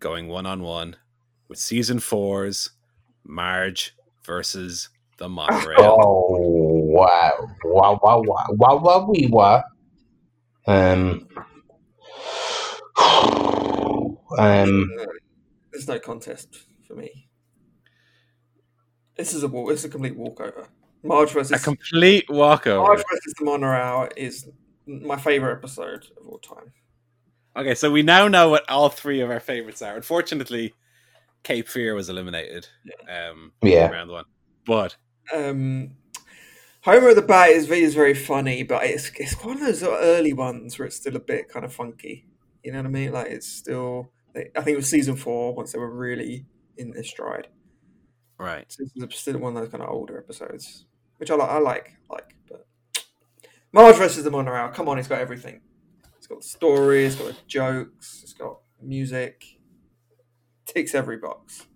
going 0.00 0.28
one 0.28 0.46
on 0.46 0.62
one 0.62 0.96
with 1.48 1.58
season 1.58 2.00
four's 2.00 2.70
Marge 3.24 3.94
versus 4.24 4.88
the 5.18 5.28
monorail. 5.28 5.96
Oh 6.00 6.36
wow! 6.38 7.32
Wow! 7.64 8.00
Wow! 8.02 8.22
Wow! 8.26 8.46
Wow! 8.50 8.76
Wow! 8.78 9.06
Wee 9.10 9.28
wow! 9.30 9.62
Um. 10.66 11.28
Um. 14.38 14.88
There's 15.72 15.88
no 15.88 15.98
contest 15.98 16.64
for 16.86 16.94
me. 16.94 17.28
This 19.16 19.34
is 19.34 19.42
a 19.42 19.48
walk. 19.48 19.68
This 19.70 19.80
is 19.80 19.86
a 19.86 19.88
complete 19.88 20.16
walkover. 20.16 20.68
Marge 21.02 21.30
versus 21.32 21.60
A 21.60 21.62
complete 21.64 22.28
walkover. 22.30 22.78
Marge 22.80 23.02
versus 23.10 23.34
the 23.38 23.44
monorail 23.44 24.08
is 24.16 24.48
my 24.86 25.16
favorite 25.16 25.52
episode 25.52 26.06
of 26.20 26.26
all 26.28 26.38
time. 26.38 26.72
Okay, 27.56 27.74
so 27.74 27.90
we 27.90 28.02
now 28.02 28.28
know 28.28 28.48
what 28.48 28.68
all 28.70 28.88
three 28.88 29.20
of 29.20 29.30
our 29.30 29.40
favorites 29.40 29.82
are. 29.82 29.96
Unfortunately, 29.96 30.72
Cape 31.42 31.68
Fear 31.68 31.94
was 31.94 32.08
eliminated. 32.08 32.68
Um, 33.08 33.52
Yeah. 33.62 33.86
in 33.86 33.92
round 33.92 34.10
one, 34.10 34.24
but 34.66 34.96
Um, 35.34 35.96
Homer 36.82 37.12
the 37.14 37.22
Bat 37.22 37.50
is, 37.50 37.70
is 37.70 37.94
very 37.94 38.14
funny, 38.14 38.62
but 38.62 38.84
it's 38.84 39.10
it's 39.16 39.34
one 39.44 39.56
of 39.56 39.60
those 39.66 39.82
early 39.82 40.32
ones 40.32 40.78
where 40.78 40.86
it's 40.86 40.96
still 40.96 41.16
a 41.16 41.20
bit 41.20 41.48
kind 41.48 41.64
of 41.64 41.72
funky. 41.72 42.26
You 42.62 42.72
know 42.72 42.78
what 42.78 42.86
I 42.86 42.90
mean? 42.90 43.12
Like 43.12 43.26
it's 43.28 43.46
still. 43.48 44.12
I 44.36 44.60
think 44.62 44.68
it 44.68 44.76
was 44.76 44.88
season 44.88 45.16
four 45.16 45.54
once 45.54 45.72
they 45.72 45.78
were 45.78 45.90
really 45.90 46.46
in 46.76 46.92
their 46.92 47.02
stride. 47.02 47.48
right. 48.38 48.64
So 48.70 48.84
this 48.84 49.12
is 49.12 49.18
still 49.18 49.38
one 49.38 49.56
of 49.56 49.62
those 49.62 49.70
kind 49.72 49.82
of 49.82 49.90
older 49.90 50.16
episodes, 50.18 50.86
which 51.18 51.30
I 51.30 51.34
like. 51.34 51.50
I 51.50 51.58
like, 51.58 51.96
like, 52.08 52.36
but 52.48 52.66
Marge 53.72 53.96
versus 53.96 54.24
the 54.24 54.30
Monorail. 54.30 54.68
Come 54.68 54.88
on, 54.88 54.98
it's 54.98 55.08
got 55.08 55.20
everything. 55.20 55.60
It's 56.18 56.26
got 56.26 56.40
the 56.40 56.46
story. 56.46 57.04
It's 57.04 57.16
got 57.16 57.28
the 57.28 57.36
jokes. 57.46 58.20
It's 58.22 58.32
got 58.32 58.58
music. 58.82 59.44
Ticks 60.66 60.94
every 60.94 61.18
box. 61.18 61.66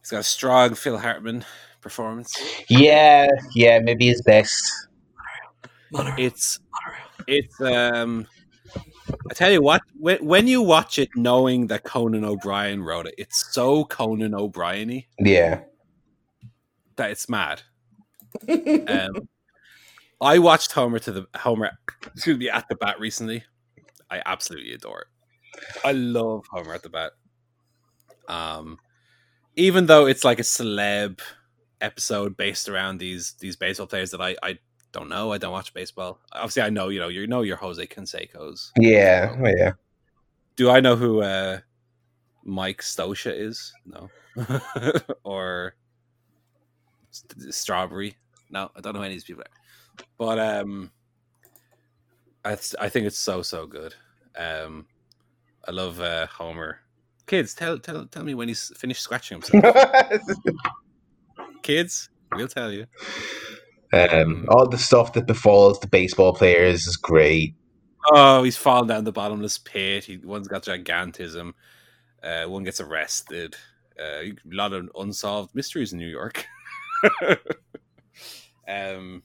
He's 0.00 0.10
got 0.10 0.20
a 0.20 0.22
strong 0.24 0.74
Phil 0.74 0.98
Hartman 0.98 1.44
performance. 1.80 2.36
Yeah. 2.68 3.28
Yeah. 3.54 3.80
Maybe 3.80 4.06
his 4.06 4.22
best. 4.22 4.64
Monorail. 5.92 6.14
It's 6.18 6.58
Monorail. 6.72 7.06
it's 7.26 7.60
um. 7.60 8.26
I 9.30 9.34
tell 9.34 9.52
you 9.52 9.62
what, 9.62 9.82
when, 9.98 10.24
when 10.24 10.46
you 10.48 10.60
watch 10.62 10.98
it 10.98 11.08
knowing 11.14 11.68
that 11.68 11.84
Conan 11.84 12.24
O'Brien 12.24 12.82
wrote 12.82 13.06
it, 13.06 13.14
it's 13.18 13.52
so 13.54 13.84
Conan 13.84 14.34
O'Brien-y 14.34 15.06
Yeah. 15.20 15.60
that 16.96 17.10
it's 17.12 17.28
mad. 17.28 17.62
Um, 18.88 19.28
I 20.20 20.38
watched 20.38 20.72
Homer 20.72 20.98
to 21.00 21.12
the 21.12 21.26
Homer, 21.36 21.72
excuse 22.06 22.38
me, 22.38 22.48
at 22.48 22.68
the 22.68 22.76
bat 22.76 22.98
recently. 22.98 23.44
I 24.10 24.22
absolutely 24.24 24.72
adore 24.72 25.02
it. 25.02 25.62
I 25.84 25.92
love 25.92 26.46
Homer 26.50 26.74
at 26.74 26.82
the 26.82 26.88
bat. 26.88 27.12
Um, 28.28 28.78
even 29.56 29.86
though 29.86 30.06
it's 30.06 30.24
like 30.24 30.38
a 30.38 30.42
celeb 30.42 31.20
episode 31.80 32.36
based 32.36 32.68
around 32.68 32.98
these 32.98 33.34
these 33.40 33.56
baseball 33.56 33.86
players 33.86 34.10
that 34.12 34.20
I 34.20 34.36
I 34.42 34.58
don't 34.92 35.08
know. 35.08 35.32
I 35.32 35.38
don't 35.38 35.52
watch 35.52 35.74
baseball. 35.74 36.20
Obviously, 36.32 36.62
I 36.62 36.70
know 36.70 36.88
you 36.88 36.98
know 36.98 37.08
you 37.08 37.26
know 37.26 37.42
your 37.42 37.56
Jose 37.56 37.86
Canseco's. 37.86 38.72
Yeah. 38.78 39.36
Oh, 39.38 39.48
yeah. 39.48 39.72
Do 40.56 40.70
I 40.70 40.80
know 40.80 40.96
who 40.96 41.20
uh, 41.20 41.60
Mike 42.44 42.80
Scioscia 42.80 43.38
is? 43.38 43.74
No. 43.84 44.08
or 45.24 45.74
Strawberry? 47.10 48.16
No, 48.50 48.70
I 48.76 48.80
don't 48.80 48.94
know 48.94 49.02
any 49.02 49.14
of 49.14 49.14
these 49.14 49.24
people. 49.24 49.42
Are. 49.42 50.04
But 50.18 50.38
um, 50.38 50.90
I 52.44 52.52
I 52.80 52.88
think 52.88 53.06
it's 53.06 53.18
so 53.18 53.42
so 53.42 53.66
good. 53.66 53.94
Um, 54.36 54.86
I 55.66 55.72
love 55.72 56.00
uh, 56.00 56.26
Homer. 56.26 56.80
Kids, 57.26 57.54
tell 57.54 57.78
tell 57.78 58.06
tell 58.06 58.24
me 58.24 58.34
when 58.34 58.48
he's 58.48 58.72
finished 58.76 59.02
scratching 59.02 59.40
himself. 59.40 60.22
Kids, 61.62 62.08
we'll 62.32 62.48
tell 62.48 62.72
you. 62.72 62.86
um, 63.92 64.46
all 64.48 64.68
the 64.68 64.78
stuff 64.78 65.12
that 65.14 65.26
befalls 65.26 65.80
the 65.80 65.88
baseball 65.88 66.32
players 66.32 66.86
is 66.86 66.96
great. 66.96 67.54
Oh, 68.12 68.44
he's 68.44 68.56
fallen 68.56 68.86
down 68.86 69.04
the 69.04 69.12
bottomless 69.12 69.58
pit. 69.58 70.04
He 70.04 70.18
one's 70.18 70.46
got 70.46 70.62
gigantism. 70.62 71.54
Uh, 72.22 72.44
one 72.44 72.62
gets 72.62 72.80
arrested. 72.80 73.56
Uh, 73.98 74.22
a 74.22 74.34
lot 74.44 74.72
of 74.72 74.88
unsolved 74.96 75.54
mysteries 75.54 75.92
in 75.92 75.98
New 75.98 76.06
York. 76.06 76.46
um, 78.68 79.22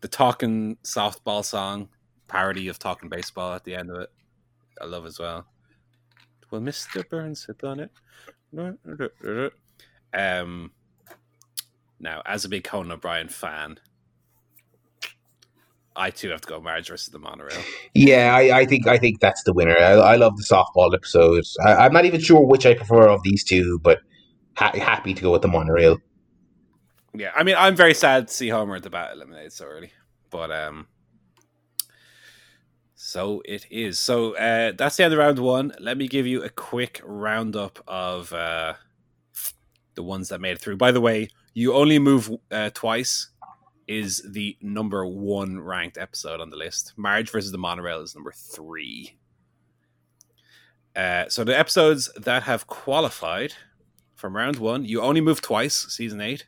the 0.00 0.08
talking 0.08 0.76
softball 0.84 1.44
song 1.44 1.88
parody 2.28 2.68
of 2.68 2.78
talking 2.78 3.08
baseball 3.08 3.54
at 3.54 3.64
the 3.64 3.74
end 3.74 3.90
of 3.90 4.00
it. 4.00 4.10
I 4.80 4.86
love 4.86 5.06
as 5.06 5.18
well. 5.18 5.46
Will 6.50 6.60
Mister 6.60 7.02
Burns 7.04 7.46
have 7.46 7.58
done 7.58 7.80
it? 7.80 7.90
Um, 10.12 10.70
now, 11.98 12.22
as 12.26 12.44
a 12.44 12.48
big 12.48 12.64
Conan 12.64 12.92
O'Brien 12.92 13.28
fan, 13.28 13.78
I 15.96 16.10
too 16.10 16.30
have 16.30 16.40
to 16.42 16.48
go 16.48 16.60
Marge 16.60 16.88
versus 16.88 17.08
the 17.08 17.18
monorail. 17.18 17.60
Yeah, 17.94 18.34
I, 18.34 18.60
I 18.60 18.64
think 18.66 18.86
I 18.86 18.98
think 18.98 19.20
that's 19.20 19.42
the 19.44 19.52
winner. 19.52 19.76
I, 19.76 19.92
I 19.92 20.16
love 20.16 20.36
the 20.36 20.44
softball 20.44 20.94
episode. 20.94 21.44
I, 21.64 21.74
I'm 21.74 21.92
not 21.92 22.04
even 22.04 22.20
sure 22.20 22.44
which 22.44 22.66
I 22.66 22.74
prefer 22.74 23.08
of 23.08 23.22
these 23.22 23.44
two, 23.44 23.78
but 23.82 24.00
ha- 24.56 24.72
happy 24.74 25.14
to 25.14 25.22
go 25.22 25.30
with 25.32 25.42
the 25.42 25.48
monorail. 25.48 25.98
Yeah, 27.16 27.30
I 27.34 27.44
mean, 27.44 27.54
I'm 27.56 27.76
very 27.76 27.94
sad 27.94 28.28
to 28.28 28.34
see 28.34 28.48
Homer 28.48 28.76
at 28.76 28.82
the 28.82 28.90
bat 28.90 29.12
eliminated 29.12 29.52
so 29.52 29.66
early, 29.66 29.92
but 30.30 30.50
um, 30.50 30.88
so 32.96 33.40
it 33.44 33.66
is. 33.70 34.00
So 34.00 34.36
uh, 34.36 34.72
that's 34.76 34.96
the 34.96 35.04
end 35.04 35.14
of 35.14 35.20
round 35.20 35.38
one. 35.38 35.72
Let 35.78 35.96
me 35.96 36.08
give 36.08 36.26
you 36.26 36.42
a 36.42 36.48
quick 36.48 37.00
roundup 37.04 37.78
of 37.86 38.32
uh, 38.32 38.74
the 39.94 40.02
ones 40.02 40.30
that 40.30 40.40
made 40.40 40.52
it 40.52 40.60
through. 40.60 40.76
By 40.76 40.90
the 40.90 41.00
way, 41.00 41.28
you 41.52 41.74
only 41.74 42.00
move 42.00 42.30
uh, 42.50 42.70
twice 42.74 43.28
is 43.86 44.26
the 44.32 44.56
number 44.60 45.06
one 45.06 45.60
ranked 45.60 45.98
episode 45.98 46.40
on 46.40 46.50
the 46.50 46.56
list. 46.56 46.94
Marge 46.96 47.30
versus 47.30 47.52
the 47.52 47.58
monorail 47.58 48.00
is 48.00 48.14
number 48.14 48.32
three. 48.32 49.16
Uh, 50.96 51.28
so 51.28 51.44
the 51.44 51.56
episodes 51.56 52.10
that 52.16 52.44
have 52.44 52.66
qualified 52.66 53.54
from 54.14 54.34
round 54.34 54.56
one, 54.56 54.84
you 54.84 55.00
only 55.00 55.20
move 55.20 55.40
twice. 55.40 55.86
Season 55.92 56.20
eight. 56.20 56.46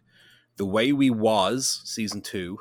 The 0.57 0.67
Way 0.67 0.93
We 0.93 1.11
Was, 1.11 1.83
season 1.85 2.21
two, 2.23 2.59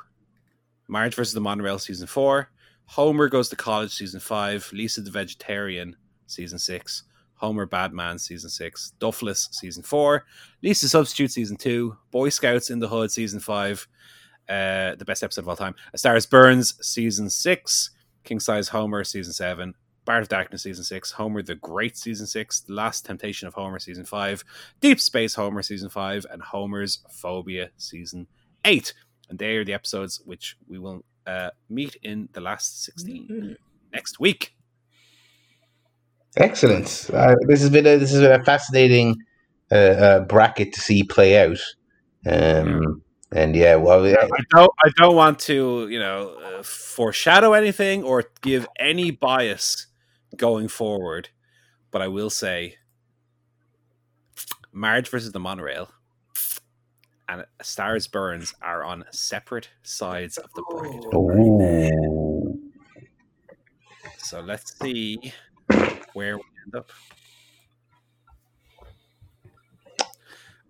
Marge 0.88 1.14
versus 1.14 1.34
the 1.34 1.40
Monorail, 1.40 1.78
season 1.78 2.06
four, 2.06 2.50
Homer 2.86 3.28
Goes 3.28 3.48
to 3.48 3.56
College, 3.56 3.92
season 3.92 4.20
five, 4.20 4.70
Lisa 4.72 5.00
the 5.00 5.10
Vegetarian, 5.10 5.96
season 6.26 6.58
six, 6.58 7.04
Homer 7.34 7.66
Badman, 7.66 8.18
season 8.18 8.50
six, 8.50 8.92
Duffless, 8.98 9.48
season 9.50 9.82
four, 9.82 10.24
Lisa 10.62 10.88
Substitute, 10.88 11.32
season 11.32 11.56
two, 11.56 11.96
Boy 12.10 12.28
Scouts 12.28 12.70
in 12.70 12.78
the 12.78 12.88
Hood, 12.88 13.10
season 13.10 13.40
five, 13.40 13.86
uh, 14.48 14.94
the 14.94 15.04
best 15.04 15.22
episode 15.22 15.42
of 15.42 15.48
all 15.48 15.56
time, 15.56 15.74
A 15.92 15.98
Star 15.98 16.18
Burns, 16.30 16.74
season 16.86 17.28
six, 17.28 17.90
King 18.24 18.40
Size 18.40 18.68
Homer, 18.68 19.04
season 19.04 19.32
seven, 19.32 19.74
Bart 20.06 20.22
of 20.22 20.28
Darkness, 20.28 20.62
season 20.62 20.84
six, 20.84 21.10
Homer 21.10 21.42
the 21.42 21.56
Great, 21.56 21.98
season 21.98 22.26
six, 22.26 22.60
The 22.60 22.72
Last 22.72 23.04
Temptation 23.04 23.48
of 23.48 23.54
Homer, 23.54 23.78
season 23.78 24.06
five, 24.06 24.44
Deep 24.80 25.00
Space 25.00 25.34
Homer 25.34 25.62
season 25.62 25.90
five, 25.90 26.24
and 26.30 26.40
Homer's 26.40 27.00
Phobia 27.10 27.70
season 27.76 28.28
eight. 28.64 28.94
And 29.28 29.38
they 29.38 29.56
are 29.56 29.64
the 29.64 29.74
episodes 29.74 30.22
which 30.24 30.56
we 30.68 30.78
will 30.78 31.04
uh, 31.26 31.50
meet 31.68 31.96
in 32.02 32.28
the 32.32 32.40
last 32.40 32.84
16 32.84 33.56
next 33.92 34.20
week. 34.20 34.54
Excellent. 36.36 37.10
Uh, 37.12 37.34
this 37.48 37.60
has 37.60 37.70
been 37.70 37.86
a, 37.86 37.96
this 37.96 38.12
has 38.12 38.20
been 38.20 38.40
a 38.40 38.44
fascinating 38.44 39.16
uh, 39.72 39.74
uh, 39.74 40.20
bracket 40.20 40.72
to 40.74 40.80
see 40.80 41.02
play 41.02 41.38
out. 41.42 41.58
Um, 42.24 43.02
and 43.32 43.56
yeah, 43.56 43.74
well, 43.74 44.06
yeah, 44.06 44.22
I 44.22 44.40
don't, 44.50 44.72
I 44.84 44.90
don't 44.96 45.16
want 45.16 45.40
to, 45.40 45.88
you 45.90 45.98
know, 45.98 46.36
uh, 46.44 46.62
foreshadow 46.62 47.54
anything 47.54 48.04
or 48.04 48.24
give 48.42 48.68
any 48.78 49.10
bias 49.10 49.88
going 50.36 50.68
forward, 50.68 51.28
but 51.90 52.02
I 52.02 52.08
will 52.08 52.30
say, 52.30 52.76
Marge 54.72 55.08
versus 55.08 55.32
the 55.32 55.40
monorail 55.40 55.90
and 57.28 57.44
Stars 57.62 58.06
Burns 58.06 58.54
are 58.62 58.84
on 58.84 59.04
separate 59.10 59.68
sides 59.82 60.38
of 60.38 60.50
the 60.54 60.62
bracket. 60.70 61.04
Ooh. 61.14 62.72
So 64.18 64.40
let's 64.40 64.78
see 64.78 65.32
where 66.12 66.36
we 66.36 66.42
end 66.64 66.74
up. 66.74 66.90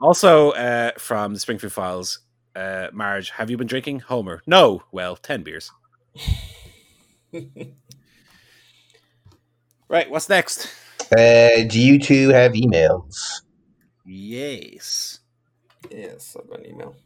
Also, 0.01 0.51
uh, 0.51 0.93
from 0.99 1.35
the 1.35 1.41
Springfield 1.41 1.73
Files, 1.73 2.21
uh, 2.55 2.89
Marge, 2.93 3.31
have 3.31 3.51
you 3.51 3.57
been 3.57 3.67
drinking? 3.67 4.01
Homer, 4.01 4.43
no. 4.47 4.83
Well, 4.93 5.17
ten 5.17 5.43
beers. 5.43 5.71
Right, 9.89 10.11
what's 10.11 10.29
next? 10.29 10.69
Uh, 11.17 11.63
do 11.69 11.81
you 11.81 11.99
two 12.01 12.31
have 12.31 12.53
emails? 12.53 13.43
Yes. 14.05 15.21
yes, 15.91 16.37
I've 16.39 16.49
got 16.49 16.61
an 16.61 16.67
email. 16.67 16.97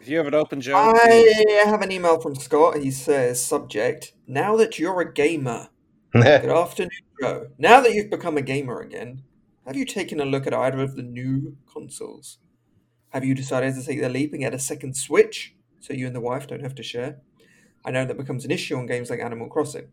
If 0.00 0.08
you 0.08 0.16
have 0.16 0.26
it 0.26 0.32
open, 0.32 0.62
Joe. 0.62 0.76
I 0.76 1.62
have 1.66 1.82
an 1.82 1.92
email 1.92 2.18
from 2.18 2.34
Scott. 2.34 2.78
He 2.78 2.90
says, 2.90 3.44
subject, 3.44 4.14
now 4.26 4.56
that 4.56 4.78
you're 4.78 5.00
a 5.02 5.12
gamer, 5.12 5.68
good 6.12 6.24
afternoon, 6.24 6.90
Joe. 7.20 7.48
Now 7.58 7.82
that 7.82 7.92
you've 7.92 8.10
become 8.10 8.38
a 8.38 8.42
gamer 8.42 8.80
again, 8.80 9.22
Have 9.66 9.76
you 9.76 9.84
taken 9.84 10.20
a 10.20 10.24
look 10.24 10.46
at 10.46 10.54
either 10.54 10.80
of 10.80 10.96
the 10.96 11.02
new 11.02 11.56
consoles? 11.70 12.38
Have 13.10 13.24
you 13.24 13.34
decided 13.34 13.74
to 13.74 13.84
take 13.84 14.00
the 14.00 14.08
leap 14.08 14.32
and 14.32 14.40
get 14.40 14.54
a 14.54 14.58
second 14.58 14.96
Switch 14.96 15.54
so 15.80 15.92
you 15.92 16.06
and 16.06 16.16
the 16.16 16.20
wife 16.20 16.46
don't 16.46 16.62
have 16.62 16.74
to 16.76 16.82
share? 16.82 17.18
I 17.84 17.90
know 17.90 18.06
that 18.06 18.16
becomes 18.16 18.46
an 18.46 18.50
issue 18.50 18.76
on 18.76 18.86
games 18.86 19.10
like 19.10 19.20
Animal 19.20 19.48
Crossing. 19.48 19.88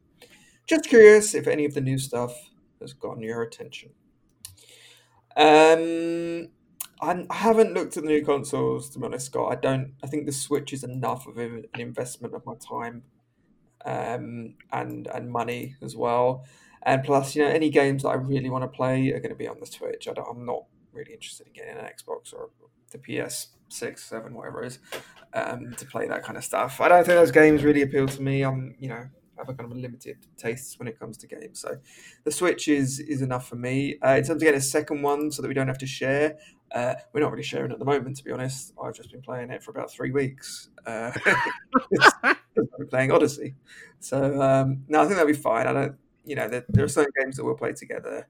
Just 0.68 0.90
curious 0.90 1.34
if 1.34 1.48
any 1.48 1.64
of 1.64 1.74
the 1.74 1.82
new 1.82 1.98
stuff 1.98 2.50
has 2.82 2.94
gotten 2.94 3.24
your 3.24 3.42
attention. 3.42 3.92
Um, 5.38 6.50
I 7.02 7.26
haven't 7.32 7.74
looked 7.74 7.96
at 7.96 8.04
the 8.04 8.10
new 8.10 8.24
consoles 8.26 8.90
to 8.90 9.00
be 9.00 9.06
honest, 9.06 9.28
Scott. 9.28 9.52
I 9.52 9.56
don't. 9.56 9.94
I 10.04 10.08
think 10.08 10.26
the 10.26 10.32
Switch 10.32 10.74
is 10.74 10.84
enough 10.84 11.26
of 11.26 11.38
an 11.38 11.66
investment 11.78 12.34
of 12.34 12.46
my 12.46 12.56
time, 12.56 13.04
um, 13.86 14.56
and 14.74 15.08
and 15.08 15.32
money 15.32 15.76
as 15.82 15.96
well. 15.96 16.46
And 16.84 17.04
plus, 17.04 17.36
you 17.36 17.44
know, 17.44 17.50
any 17.50 17.70
games 17.70 18.04
that 18.04 18.10
I 18.10 18.16
really 18.16 18.50
want 18.50 18.64
to 18.64 18.68
play 18.68 19.12
are 19.12 19.20
going 19.20 19.30
to 19.30 19.36
be 19.36 19.48
on 19.48 19.60
the 19.60 19.66
Switch. 19.66 20.08
I 20.08 20.12
am 20.12 20.46
not 20.46 20.64
really 20.92 21.14
interested 21.14 21.48
in 21.48 21.54
getting 21.54 21.78
an 21.78 21.86
Xbox 21.86 22.34
or 22.34 22.50
the 22.92 22.98
PS 22.98 23.50
six, 23.70 24.04
seven, 24.04 24.34
whatever 24.34 24.64
it 24.64 24.68
is, 24.68 24.80
um, 25.34 25.74
to 25.78 25.86
play 25.86 26.08
that 26.08 26.24
kind 26.24 26.38
of 26.38 26.44
stuff. 26.44 26.82
I 26.82 26.88
don't 26.88 27.06
think 27.06 27.18
those 27.18 27.32
games 27.32 27.64
really 27.64 27.84
appeal 27.84 28.08
to 28.08 28.22
me. 28.22 28.44
I'm, 28.44 28.76
you 28.80 28.90
know, 28.90 29.08
have 29.38 29.50
a 29.50 29.54
kind 29.54 29.72
of 29.72 29.78
a 29.78 29.80
limited 29.80 30.18
tastes 30.38 30.78
when 30.80 30.88
it 30.88 31.00
comes 31.00 31.18
to 31.18 31.28
games. 31.28 31.60
So 31.60 31.78
the 32.24 32.32
Switch 32.32 32.68
is 32.68 33.00
is 33.00 33.22
enough 33.22 33.48
for 33.48 33.56
me. 33.56 33.98
Uh, 34.04 34.16
in 34.18 34.24
terms 34.24 34.30
of 34.30 34.40
getting 34.42 34.58
a 34.58 34.62
second 34.62 35.02
one, 35.02 35.32
so 35.32 35.42
that 35.42 35.48
we 35.48 35.54
don't 35.54 35.68
have 35.68 35.78
to 35.80 35.88
share. 35.88 36.38
Uh, 36.72 36.96
we're 37.14 37.22
not 37.22 37.32
really 37.32 37.44
sharing 37.44 37.72
at 37.72 37.80
the 37.80 37.86
moment, 37.86 38.18
to 38.18 38.24
be 38.24 38.32
honest. 38.32 38.74
I've 38.84 38.94
just 38.94 39.12
been 39.12 39.22
playing 39.22 39.52
it 39.52 39.64
for 39.64 39.72
about 39.72 39.90
three 39.90 40.12
weeks. 40.12 40.70
Uh, 40.86 41.12
playing 42.90 43.12
Odyssey, 43.12 43.56
so 44.00 44.42
um, 44.42 44.84
no, 44.88 45.00
I 45.00 45.04
think 45.04 45.16
that'll 45.16 45.28
be 45.28 45.34
fine. 45.34 45.68
I 45.68 45.74
don't, 45.74 45.96
you 46.26 46.36
know, 46.36 46.48
there, 46.48 46.66
there, 46.70 46.86
are 46.86 46.90
certain 46.90 47.14
games 47.20 47.38
that 47.38 47.46
we'll 47.46 47.56
play 47.56 47.74
together, 47.74 48.28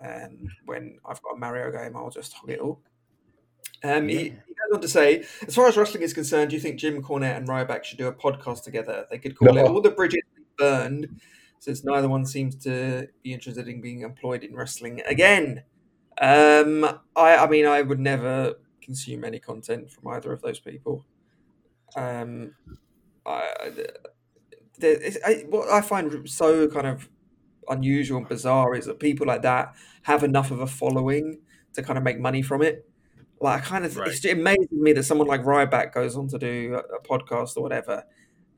and 0.00 0.50
when 0.64 0.98
I've 1.06 1.22
got 1.22 1.34
a 1.34 1.38
Mario 1.38 1.70
game, 1.70 1.96
I'll 1.96 2.10
just 2.10 2.32
hog 2.32 2.50
it 2.50 2.60
all. 2.60 2.80
Um, 3.82 4.08
yeah. 4.08 4.18
he, 4.18 4.24
he, 4.24 4.30
goes 4.30 4.74
on 4.74 4.80
to 4.80 4.88
say, 4.88 5.24
as 5.46 5.54
far 5.54 5.68
as 5.68 5.76
wrestling 5.76 6.02
is 6.02 6.12
concerned, 6.12 6.50
do 6.50 6.56
you 6.56 6.60
think 6.60 6.78
Jim 6.78 7.02
Cornette 7.02 7.36
and 7.36 7.48
Ryback 7.48 7.84
should 7.84 7.98
do 7.98 8.08
a 8.08 8.12
podcast 8.12 8.64
together? 8.64 9.06
They 9.10 9.18
could 9.18 9.36
call 9.36 9.54
no. 9.54 9.64
it 9.64 9.68
All 9.68 9.80
the 9.80 9.90
Bridges 9.90 10.22
Burned, 10.58 11.20
since 11.58 11.84
neither 11.84 12.08
one 12.08 12.26
seems 12.26 12.56
to 12.64 13.08
be 13.22 13.32
interested 13.32 13.68
in 13.68 13.80
being 13.80 14.02
employed 14.02 14.44
in 14.44 14.54
wrestling 14.54 15.00
again. 15.06 15.62
Um, 16.20 16.84
I, 17.16 17.36
I 17.36 17.48
mean, 17.48 17.66
I 17.66 17.82
would 17.82 18.00
never 18.00 18.56
consume 18.82 19.24
any 19.24 19.38
content 19.38 19.90
from 19.90 20.08
either 20.08 20.32
of 20.32 20.42
those 20.42 20.58
people. 20.58 21.04
Um, 21.96 22.54
I, 23.24 23.48
I, 24.82 25.44
what 25.48 25.68
I 25.70 25.80
find 25.80 26.28
so 26.28 26.68
kind 26.68 26.86
of 26.86 27.08
unusual 27.68 28.18
and 28.18 28.28
bizarre 28.28 28.74
is 28.74 28.86
that 28.86 28.98
people 28.98 29.26
like 29.26 29.42
that 29.42 29.74
have 30.02 30.24
enough 30.24 30.50
of 30.50 30.60
a 30.60 30.66
following 30.66 31.38
to 31.74 31.82
kind 31.82 31.96
of 31.96 32.04
make 32.04 32.18
money 32.18 32.42
from 32.42 32.62
it. 32.62 32.89
Like, 33.40 33.62
I 33.62 33.64
kind 33.64 33.84
of, 33.86 33.96
right. 33.96 34.24
it 34.24 34.32
amazes 34.32 34.70
me 34.70 34.92
that 34.92 35.04
someone 35.04 35.26
like 35.26 35.42
Ryback 35.42 35.94
goes 35.94 36.16
on 36.16 36.28
to 36.28 36.38
do 36.38 36.74
a, 36.74 36.96
a, 36.96 37.02
podcast 37.02 37.56
or 37.56 37.62
whatever, 37.62 38.04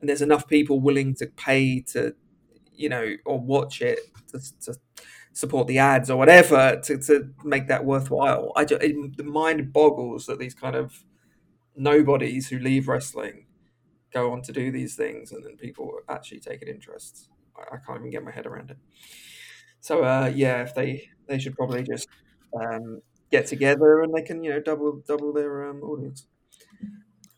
and 0.01 0.09
there's 0.09 0.21
enough 0.21 0.47
people 0.47 0.81
willing 0.81 1.15
to 1.15 1.27
pay 1.27 1.79
to, 1.93 2.13
you 2.75 2.89
know, 2.89 3.15
or 3.25 3.39
watch 3.39 3.81
it 3.81 3.99
to, 4.29 4.39
to 4.61 4.75
support 5.31 5.67
the 5.67 5.79
ads 5.79 6.09
or 6.09 6.17
whatever 6.17 6.81
to, 6.83 6.97
to 6.97 7.29
make 7.45 7.67
that 7.67 7.85
worthwhile. 7.85 8.51
I 8.57 8.65
just, 8.65 8.83
it, 8.83 9.17
the 9.17 9.23
mind 9.23 9.71
boggles 9.71 10.25
that 10.25 10.37
these 10.37 10.53
kind 10.53 10.75
of 10.75 11.03
nobodies 11.75 12.49
who 12.49 12.59
leave 12.59 12.87
wrestling 12.89 13.45
go 14.13 14.31
on 14.31 14.41
to 14.43 14.51
do 14.51 14.69
these 14.69 14.95
things, 14.95 15.31
and 15.31 15.43
then 15.43 15.55
people 15.55 15.93
actually 16.09 16.39
take 16.39 16.61
an 16.61 16.67
interest. 16.67 17.29
I, 17.57 17.75
I 17.75 17.77
can't 17.85 17.99
even 17.99 18.11
get 18.11 18.23
my 18.23 18.31
head 18.31 18.45
around 18.45 18.71
it. 18.71 18.77
So, 19.79 20.03
uh, 20.03 20.31
yeah, 20.33 20.61
if 20.61 20.75
they 20.75 21.09
they 21.27 21.39
should 21.39 21.55
probably 21.55 21.83
just 21.83 22.07
um, 22.59 23.01
get 23.33 23.47
together 23.47 24.03
and 24.03 24.13
they 24.13 24.21
can 24.21 24.43
you 24.43 24.51
know 24.51 24.61
double 24.61 25.01
double 25.07 25.33
their 25.33 25.69
um, 25.69 25.81
audience. 25.81 26.27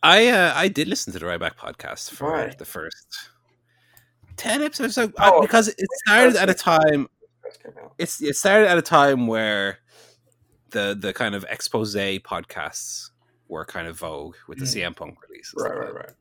I 0.04 0.28
uh, 0.28 0.54
I 0.54 0.68
did 0.68 0.88
listen 0.88 1.14
to 1.14 1.20
the 1.20 1.26
Ryback 1.26 1.56
podcast 1.56 2.12
for 2.12 2.32
right. 2.32 2.58
the 2.58 2.66
first 2.66 3.30
ten 4.36 4.62
episodes 4.62 4.96
so, 4.96 5.06
uh, 5.18 5.32
oh, 5.34 5.42
because 5.42 5.70
it 5.70 5.88
started 6.06 6.36
at 6.36 6.50
a 6.50 6.54
time. 6.54 7.08
It's 7.98 8.22
it 8.22 8.36
started 8.36 8.68
at 8.68 8.78
a 8.78 8.82
time 8.82 9.26
where 9.28 9.80
the 10.72 10.98
the 11.00 11.14
kind 11.14 11.34
of 11.34 11.46
expose 11.50 11.96
podcasts 11.96 13.10
were 13.48 13.64
kind 13.64 13.88
of 13.88 13.98
vogue 13.98 14.36
with 14.48 14.60
the 14.60 14.66
mm. 14.66 14.84
CM 14.84 14.96
Punk 14.96 15.18
release. 15.28 15.54
Right, 15.56 15.78
right, 15.78 15.94
right. 15.94 16.12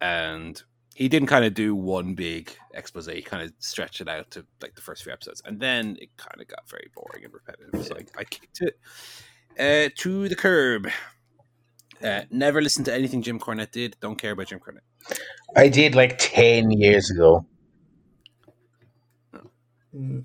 And 0.00 0.62
he 0.98 1.08
didn't 1.08 1.28
kind 1.28 1.44
of 1.44 1.54
do 1.54 1.76
one 1.76 2.14
big 2.14 2.50
expose. 2.74 3.06
He 3.06 3.22
kind 3.22 3.40
of 3.40 3.52
stretched 3.60 4.00
it 4.00 4.08
out 4.08 4.32
to 4.32 4.44
like 4.60 4.74
the 4.74 4.80
first 4.80 5.04
few 5.04 5.12
episodes, 5.12 5.40
and 5.44 5.60
then 5.60 5.96
it 6.00 6.08
kind 6.16 6.40
of 6.40 6.48
got 6.48 6.68
very 6.68 6.90
boring 6.92 7.24
and 7.24 7.32
repetitive. 7.32 7.86
So 7.86 7.94
I, 7.94 8.20
I 8.20 8.24
kicked 8.24 8.60
it 8.62 8.80
uh, 9.60 9.94
to 9.98 10.28
the 10.28 10.34
curb. 10.34 10.88
Uh, 12.02 12.22
never 12.32 12.60
listened 12.60 12.86
to 12.86 12.92
anything 12.92 13.22
Jim 13.22 13.38
Cornette 13.38 13.70
did. 13.70 13.96
Don't 14.00 14.16
care 14.16 14.32
about 14.32 14.48
Jim 14.48 14.58
Cornette. 14.58 15.16
I 15.54 15.68
did 15.68 15.94
like 15.94 16.18
ten 16.18 16.72
years 16.72 17.12
ago. 17.12 17.46
Mm. 19.94 20.24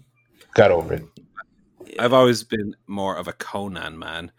Got 0.55 0.71
over 0.71 0.95
it. 0.95 1.03
I've 1.99 2.13
always 2.13 2.43
been 2.43 2.75
more 2.87 3.15
of 3.15 3.27
a 3.27 3.33
Conan 3.33 3.99
man. 3.99 4.31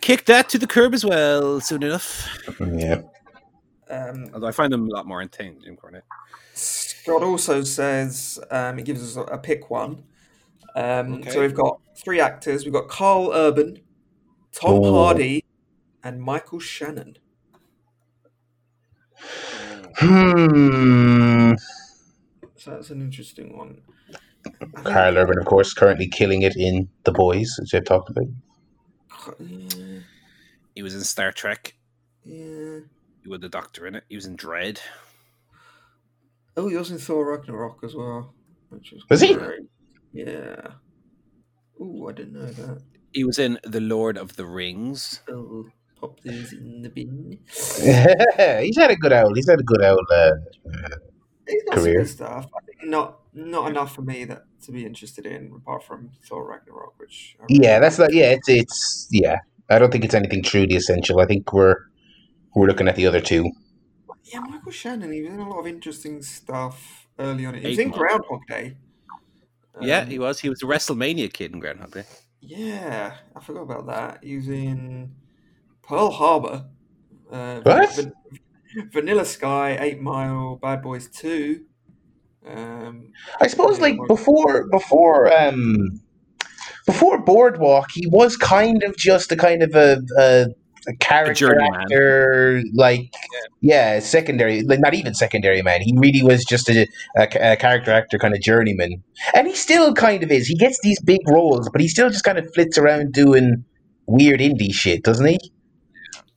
Kick 0.00 0.24
that 0.24 0.48
to 0.48 0.58
the 0.58 0.66
curb 0.66 0.94
as 0.94 1.04
well. 1.04 1.60
Soon 1.60 1.84
enough. 1.84 2.28
Yeah. 2.58 3.02
Um, 3.90 4.30
Although 4.32 4.46
I 4.46 4.52
find 4.52 4.72
them 4.72 4.88
a 4.88 4.92
lot 4.92 5.06
more 5.06 5.20
intense, 5.20 5.64
Jim 5.64 5.76
Cornette. 5.76 6.02
Scott 6.54 7.22
also 7.22 7.62
says 7.64 8.38
um, 8.50 8.78
he 8.78 8.84
gives 8.84 9.02
us 9.02 9.16
a, 9.16 9.32
a 9.32 9.38
pick 9.38 9.68
one. 9.68 10.04
Um, 10.76 11.14
okay. 11.14 11.30
So 11.30 11.40
we've 11.40 11.54
got 11.54 11.80
three 11.96 12.20
actors. 12.20 12.64
We've 12.64 12.72
got 12.72 12.88
Karl 12.88 13.32
Urban, 13.32 13.80
Tom 14.52 14.80
oh. 14.84 14.92
Hardy, 14.92 15.44
and 16.04 16.22
Michael 16.22 16.60
Shannon. 16.60 17.16
Hmm. 19.96 21.54
So 22.56 22.70
that's 22.70 22.90
an 22.90 23.00
interesting 23.00 23.56
one. 23.56 23.80
Karl 24.84 25.18
Urban, 25.18 25.38
of 25.38 25.46
course, 25.46 25.74
currently 25.74 26.06
killing 26.06 26.42
it 26.42 26.56
in 26.56 26.88
The 27.04 27.12
Boys, 27.12 27.58
as 27.60 27.72
you've 27.72 27.84
talked 27.84 28.10
about. 28.10 28.28
He 30.74 30.82
was 30.82 30.94
in 30.94 31.00
Star 31.00 31.32
Trek. 31.32 31.74
Yeah 32.24 32.80
with 33.26 33.40
the 33.40 33.48
Doctor 33.48 33.86
in 33.86 33.94
it. 33.94 34.04
He 34.08 34.16
was 34.16 34.26
in 34.26 34.36
Dredd. 34.36 34.80
Oh, 36.56 36.68
he 36.68 36.76
was 36.76 36.90
in 36.90 36.98
Thor 36.98 37.30
Ragnarok 37.30 37.82
as 37.84 37.94
well. 37.94 38.34
Which 38.70 38.92
was, 38.92 39.04
was 39.08 39.20
he? 39.20 39.36
Yeah. 40.12 40.66
Oh, 41.80 42.08
I 42.08 42.12
didn't 42.12 42.34
know 42.34 42.46
that. 42.46 42.82
He 43.12 43.24
was 43.24 43.38
in 43.38 43.58
The 43.64 43.80
Lord 43.80 44.16
of 44.16 44.36
the 44.36 44.46
Rings. 44.46 45.20
Oh, 45.28 45.66
pop 46.00 46.20
these 46.20 46.52
in 46.52 46.82
the 46.82 46.88
bin. 46.88 47.38
he's 47.46 48.76
had 48.76 48.90
a 48.90 48.96
good 48.96 49.12
old. 49.12 49.36
He's 49.36 49.48
had 49.48 49.60
a 49.60 49.64
good 49.64 49.82
old 49.82 50.06
uh, 50.12 50.32
career. 51.72 52.04
stuff. 52.06 52.46
I 52.56 52.64
think 52.64 52.90
not 52.90 53.18
not 53.32 53.70
enough 53.70 53.94
for 53.94 54.02
me 54.02 54.24
that 54.24 54.44
to 54.64 54.72
be 54.72 54.84
interested 54.84 55.26
in, 55.26 55.52
apart 55.56 55.82
from 55.82 56.10
Thor 56.24 56.48
Ragnarok, 56.48 56.98
which 56.98 57.36
really 57.38 57.64
yeah, 57.64 57.78
that's 57.78 57.98
like 57.98 58.12
yeah, 58.12 58.30
it's 58.30 58.48
it's 58.48 59.08
yeah. 59.10 59.38
I 59.68 59.78
don't 59.78 59.92
think 59.92 60.04
it's 60.04 60.14
anything 60.14 60.42
truly 60.42 60.74
essential. 60.74 61.20
I 61.20 61.26
think 61.26 61.52
we're 61.52 61.76
we're 62.54 62.66
looking 62.66 62.88
at 62.88 62.96
the 62.96 63.06
other 63.06 63.20
two. 63.20 63.50
Yeah, 64.24 64.40
Michael 64.40 64.72
Shannon. 64.72 65.12
He 65.12 65.22
was 65.22 65.32
in 65.32 65.40
a 65.40 65.48
lot 65.48 65.60
of 65.60 65.66
interesting 65.66 66.22
stuff 66.22 67.08
early 67.18 67.46
on. 67.46 67.54
He 67.54 67.68
was 67.68 67.78
in 67.78 67.90
Groundhog 67.90 68.46
Day. 68.48 68.76
Um, 69.74 69.86
yeah, 69.86 70.04
he 70.04 70.18
was. 70.18 70.40
He 70.40 70.48
was 70.48 70.62
a 70.62 70.66
WrestleMania 70.66 71.32
kid 71.32 71.52
in 71.52 71.60
Groundhog 71.60 71.92
Day. 71.92 72.04
Yeah, 72.40 73.16
I 73.34 73.40
forgot 73.40 73.62
about 73.62 73.86
that. 73.86 74.24
He 74.24 74.36
was 74.36 74.48
in 74.48 75.14
Pearl 75.82 76.10
Harbor. 76.10 76.66
Uh, 77.30 77.60
what? 77.62 77.94
Van- 77.94 78.12
Vanilla 78.92 79.24
Sky, 79.24 79.76
Eight 79.80 80.00
Mile, 80.00 80.56
Bad 80.56 80.82
Boys 80.82 81.08
Two. 81.08 81.64
Um, 82.46 83.12
I 83.40 83.48
suppose, 83.48 83.80
like 83.80 83.96
before, 84.08 84.68
before, 84.70 85.32
um, 85.36 86.00
before 86.86 87.22
Boardwalk, 87.22 87.90
he 87.92 88.06
was 88.06 88.36
kind 88.36 88.82
of 88.82 88.96
just 88.96 89.30
a 89.32 89.36
kind 89.36 89.62
of 89.62 89.74
a, 89.74 90.00
a 90.18 90.46
a 90.88 90.94
character 90.96 91.52
a 91.52 91.76
actor, 91.76 92.62
like 92.74 93.12
yeah. 93.60 93.94
yeah. 93.94 94.00
secondary, 94.00 94.62
like 94.62 94.80
not 94.80 94.94
even 94.94 95.14
secondary 95.14 95.62
man. 95.62 95.82
He 95.82 95.94
really 95.96 96.22
was 96.22 96.44
just 96.44 96.68
a, 96.68 96.86
a, 97.16 97.52
a, 97.52 97.56
character 97.56 97.90
actor, 97.90 98.18
kind 98.18 98.34
of 98.34 98.40
journeyman, 98.40 99.02
and 99.34 99.46
he 99.46 99.54
still 99.54 99.94
kind 99.94 100.22
of 100.22 100.30
is. 100.30 100.46
He 100.46 100.56
gets 100.56 100.80
these 100.82 101.00
big 101.00 101.20
roles, 101.28 101.68
but 101.70 101.80
he 101.80 101.88
still 101.88 102.10
just 102.10 102.24
kind 102.24 102.38
of 102.38 102.52
flits 102.54 102.78
around 102.78 103.12
doing 103.12 103.64
weird 104.06 104.40
indie 104.40 104.72
shit, 104.72 105.02
doesn't 105.02 105.26
he? 105.26 105.38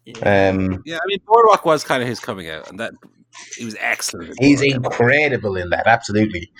Yeah. 0.05 0.49
Um, 0.49 0.83
yeah, 0.85 0.97
I 0.97 1.07
mean, 1.07 1.19
Boardwalk 1.25 1.65
was 1.65 1.83
kind 1.83 2.03
of 2.03 2.09
his 2.09 2.19
coming 2.19 2.49
out, 2.49 2.69
and 2.69 2.79
that 2.79 2.93
he 3.57 3.65
was 3.65 3.75
excellent. 3.79 4.35
He's 4.39 4.61
incredible 4.61 5.55
in 5.55 5.69
that, 5.69 5.87
absolutely. 5.87 6.51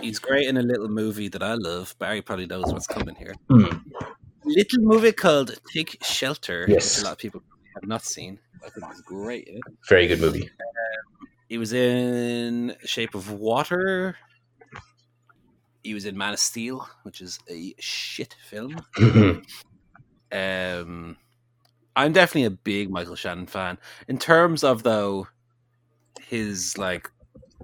He's 0.00 0.18
great 0.18 0.46
in 0.46 0.56
a 0.56 0.62
little 0.62 0.88
movie 0.88 1.28
that 1.28 1.42
I 1.42 1.54
love. 1.54 1.96
Barry 1.98 2.22
probably 2.22 2.46
knows 2.46 2.72
what's 2.72 2.86
coming 2.86 3.16
here. 3.16 3.34
Mm 3.50 3.82
little 4.56 4.82
movie 4.82 5.12
called 5.12 5.54
Take 5.72 5.98
Shelter, 6.02 6.66
yes. 6.68 6.96
which 6.96 7.02
a 7.02 7.04
lot 7.04 7.12
of 7.12 7.18
people 7.18 7.42
have 7.74 7.86
not 7.86 8.04
seen. 8.04 8.38
It's 8.64 9.00
great. 9.02 9.48
Very 9.88 10.06
good 10.06 10.20
movie. 10.20 10.42
Um, 10.42 11.28
he 11.48 11.58
was 11.58 11.72
in 11.72 12.76
Shape 12.84 13.14
of 13.14 13.30
Water. 13.30 14.16
he 15.82 15.94
was 15.94 16.04
in 16.04 16.16
Man 16.16 16.34
of 16.34 16.38
Steel, 16.38 16.88
which 17.02 17.20
is 17.20 17.38
a 17.48 17.74
shit 17.78 18.34
film. 18.48 18.76
Um, 20.32 21.16
I'm 21.96 22.12
definitely 22.12 22.44
a 22.44 22.50
big 22.50 22.90
Michael 22.90 23.16
Shannon 23.16 23.46
fan. 23.46 23.78
In 24.08 24.18
terms 24.18 24.62
of 24.62 24.82
though 24.82 25.26
his 26.20 26.78
like 26.78 27.10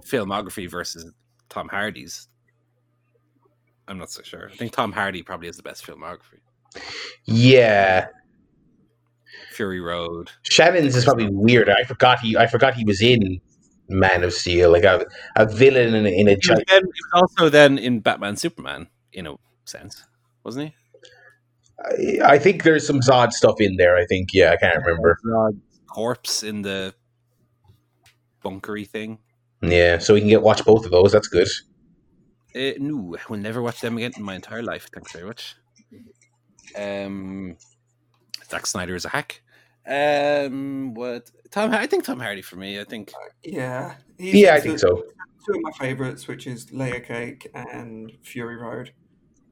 filmography 0.01 0.69
versus 0.69 1.11
Tom 1.49 1.69
Hardy's, 1.69 2.29
I'm 3.89 3.99
not 3.99 4.11
so 4.11 4.23
sure. 4.23 4.51
I 4.53 4.57
think 4.57 4.73
Tom 4.73 4.93
Hardy 4.93 5.23
probably 5.23 5.47
has 5.47 5.57
the 5.57 5.63
best 5.63 5.87
filmography. 5.87 6.41
Yeah, 7.25 8.07
Fury 9.53 9.81
Road. 9.81 10.31
Shannon's 10.43 10.97
is 10.97 11.05
probably 11.05 11.29
weird. 11.31 11.69
I 11.69 11.85
forgot 11.85 12.21
he. 12.21 12.37
I 12.37 12.47
forgot 12.47 12.75
he 12.75 12.85
was 12.85 13.01
in 13.03 13.41
Man 13.89 14.25
of 14.25 14.33
Steel, 14.33 14.71
like 14.71 14.85
a, 14.85 15.07
a 15.37 15.47
villain 15.47 15.95
in 15.95 16.07
a, 16.07 16.09
in 16.09 16.27
a 16.29 16.31
He 16.31 16.37
was, 16.37 16.41
giant. 16.41 16.65
then, 16.69 16.83
he 16.83 16.87
was 16.87 17.23
also 17.23 17.49
then 17.49 17.79
in 17.79 18.01
Batman 18.01 18.37
Superman, 18.37 18.89
in 19.13 19.27
a 19.27 19.35
sense, 19.65 20.05
wasn't 20.45 20.67
he? 20.69 22.21
I, 22.25 22.35
I 22.35 22.39
think 22.39 22.63
there's 22.63 22.87
some 22.87 23.01
Zod 23.01 23.33
stuff 23.33 23.61
in 23.61 23.77
there. 23.77 23.97
I 23.97 24.05
think. 24.07 24.31
Yeah, 24.33 24.51
I 24.53 24.57
can't 24.57 24.77
remember. 24.85 25.19
Zod 25.27 25.59
Corpse 25.87 26.43
in 26.43 26.63
the 26.63 26.95
bunkery 28.45 28.89
thing. 28.89 29.19
Yeah, 29.63 29.99
so 29.99 30.15
we 30.15 30.21
can 30.21 30.29
get 30.29 30.43
watch 30.43 30.65
both 30.65 30.85
of 30.85 30.91
those. 30.91 31.13
That's 31.13 31.29
good. 31.29 31.49
Uh, 32.55 32.73
no, 32.79 33.17
I 33.19 33.23
will 33.31 33.39
never 33.39 33.61
watch 33.63 33.81
them 33.81 33.97
again 33.97 34.13
in 34.17 34.23
my 34.23 34.35
entire 34.35 34.63
life. 34.63 34.89
Thanks 34.95 35.13
very 35.13 35.27
much. 35.27 35.57
Um, 36.77 37.57
Zack 38.49 38.67
Snyder 38.67 38.95
is 38.95 39.05
a 39.05 39.09
hack. 39.09 39.43
Um, 39.87 40.95
what 40.95 41.31
Tom? 41.51 41.73
I 41.73 41.87
think 41.87 42.05
Tom 42.05 42.21
Hardy 42.21 42.43
for 42.43 42.57
me. 42.57 42.81
I 42.81 42.85
think 42.85 43.13
Yeah. 43.45 43.95
Yeah, 44.19 44.55
I 44.55 44.61
think 44.61 44.79
so. 44.79 45.05
Two 45.47 45.53
of 45.53 45.61
my 45.61 45.71
favourites, 45.73 46.27
which 46.27 46.47
is 46.47 46.73
Layer 46.73 47.01
Cake 47.01 47.49
and 47.55 48.13
Fury 48.23 48.57
Road. 48.57 48.93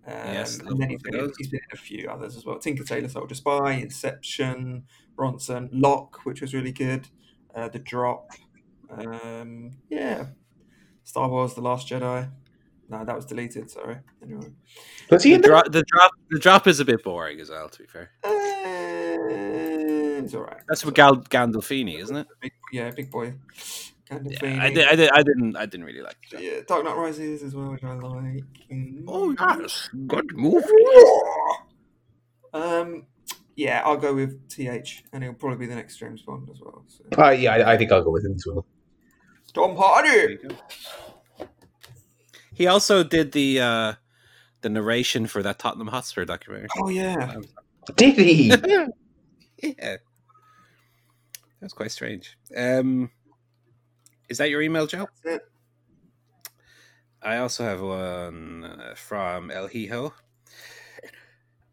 Um, 0.07 0.13
Yes, 0.15 0.59
and 0.59 0.81
then 0.81 0.91
he's 0.91 1.03
both 1.03 1.07
of 1.07 1.13
been, 1.13 1.25
in, 1.25 1.33
he's 1.39 1.49
been 1.49 1.61
in 1.71 1.79
a 1.79 1.81
few 1.81 2.09
others 2.11 2.37
as 2.37 2.45
well. 2.45 2.59
Tinker 2.59 2.85
Tailor 2.85 3.09
Soldier 3.09 3.35
Spy, 3.35 3.73
Inception, 3.73 4.85
Bronson, 5.17 5.71
Locke, 5.73 6.25
which 6.25 6.41
was 6.41 6.53
really 6.53 6.73
good. 6.73 7.09
Uh, 7.55 7.69
the 7.69 7.79
Drop. 7.79 8.31
Um, 8.91 9.71
yeah. 9.89 10.27
Star 11.05 11.29
Wars: 11.29 11.55
The 11.55 11.61
Last 11.61 11.89
Jedi. 11.89 12.29
No, 12.95 13.05
that 13.05 13.17
was 13.17 13.25
deleted. 13.27 13.69
Sorry. 13.71 13.97
Anyway. 14.23 14.47
Was 15.11 15.25
he 15.25 15.31
the, 15.31 15.35
in 15.37 15.41
there? 15.43 15.51
dro- 15.51 15.63
the 15.69 15.83
drop. 15.83 16.13
The 16.31 16.39
drop 16.39 16.67
is 16.69 16.79
a 16.79 16.85
bit 16.85 17.03
boring 17.03 17.41
as 17.41 17.51
well. 17.51 17.69
To 17.69 17.79
be 17.79 17.87
fair, 17.87 18.11
Uh, 18.23 18.31
it's 20.23 20.35
all 20.35 20.43
right. 20.43 20.61
that's 20.69 20.85
with 20.85 20.95
Gal- 20.95 21.17
Gandolfini, 21.23 21.99
isn't 22.01 22.17
it? 22.17 22.27
Big, 22.41 22.53
yeah, 22.73 22.91
big 22.91 23.11
boy. 23.11 23.35
Yeah, 24.11 24.19
Gandolfini. 24.19 24.61
I, 24.61 24.71
did, 24.73 24.87
I, 24.87 24.95
did, 24.95 25.11
I 25.11 25.23
didn't. 25.25 25.57
I 25.57 25.67
didn't 25.67 25.87
really 25.87 26.03
like. 26.03 26.17
The. 26.31 26.41
Yeah, 26.43 26.61
Dark 26.69 26.85
Knight 26.85 26.97
Rises 26.97 27.43
as 27.43 27.55
well, 27.55 27.73
which 27.73 27.83
I 27.83 27.95
like. 27.95 28.45
Oh 29.09 29.35
yes, 29.39 29.89
good 30.07 30.37
movie. 30.37 30.67
Um, 32.53 33.07
yeah, 33.57 33.83
I'll 33.85 33.97
go 33.97 34.15
with 34.15 34.49
TH, 34.49 35.05
and 35.13 35.25
it'll 35.25 35.35
probably 35.35 35.59
be 35.59 35.67
the 35.67 35.75
next 35.75 35.97
James 35.97 36.23
Bond 36.23 36.49
as 36.49 36.61
well. 36.61 36.85
So. 36.87 37.05
Uh, 37.21 37.31
yeah, 37.31 37.55
I, 37.55 37.73
I 37.73 37.77
think 37.77 37.91
I'll 37.91 38.05
go 38.05 38.11
with 38.11 38.25
him 38.25 38.35
as 38.35 38.47
well. 38.47 38.65
Tom 39.53 39.75
Hardy. 39.77 40.39
He 42.55 42.67
also 42.67 43.03
did 43.03 43.33
the 43.33 43.61
uh, 43.61 43.93
the 44.63 44.69
narration 44.69 45.27
for 45.27 45.43
that 45.43 45.59
Tottenham 45.59 45.89
Hotspur 45.89 46.25
documentary. 46.25 46.69
Oh 46.79 46.89
yeah, 46.89 47.37
Did 47.97 48.17
he? 48.17 48.49
yeah, 49.63 49.97
that's 51.61 51.75
quite 51.75 51.91
strange. 51.91 52.39
Um, 52.57 53.11
is 54.29 54.39
that 54.39 54.51
your 54.51 54.63
email, 54.63 54.87
Joe? 54.87 55.09
That's 55.23 55.37
it. 55.37 55.43
I 57.23 57.39
also 57.39 57.65
have 57.65 57.81
one 57.81 58.65
uh, 58.65 58.95
from 58.95 59.51
El 59.51 59.69
Hijo, 59.69 60.13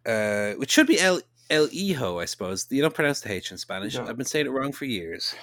uh, 0.06 0.52
which 0.54 0.72
should 0.72 0.88
be 0.88 1.00
El 1.00 1.22
El 1.50 1.68
Hijo, 1.68 2.20
I 2.20 2.26
suppose. 2.26 2.68
You 2.70 2.82
don't 2.82 2.94
pronounce 2.94 3.22
the 3.22 3.32
H 3.32 3.52
in 3.52 3.58
Spanish. 3.58 3.96
No. 3.96 4.06
I've 4.06 4.18
been 4.18 4.26
saying 4.26 4.46
it 4.46 4.52
wrong 4.52 4.72
for 4.72 4.86
years. 4.86 5.36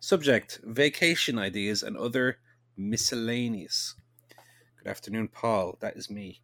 Subject: 0.00 0.60
Vacation 0.62 1.38
ideas 1.38 1.82
and 1.82 1.96
other 1.96 2.38
miscellaneous. 2.76 3.94
Good 4.82 4.90
afternoon, 4.90 5.28
Paul. 5.28 5.78
That 5.80 5.96
is 5.96 6.10
me. 6.10 6.40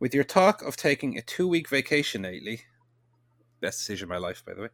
With 0.00 0.14
your 0.14 0.24
talk 0.24 0.62
of 0.62 0.76
taking 0.76 1.16
a 1.16 1.22
two-week 1.22 1.68
vacation 1.68 2.22
lately, 2.22 2.62
best 3.60 3.78
decision 3.78 4.04
of 4.04 4.10
my 4.10 4.18
life, 4.18 4.44
by 4.44 4.52
the 4.52 4.62
way. 4.62 4.68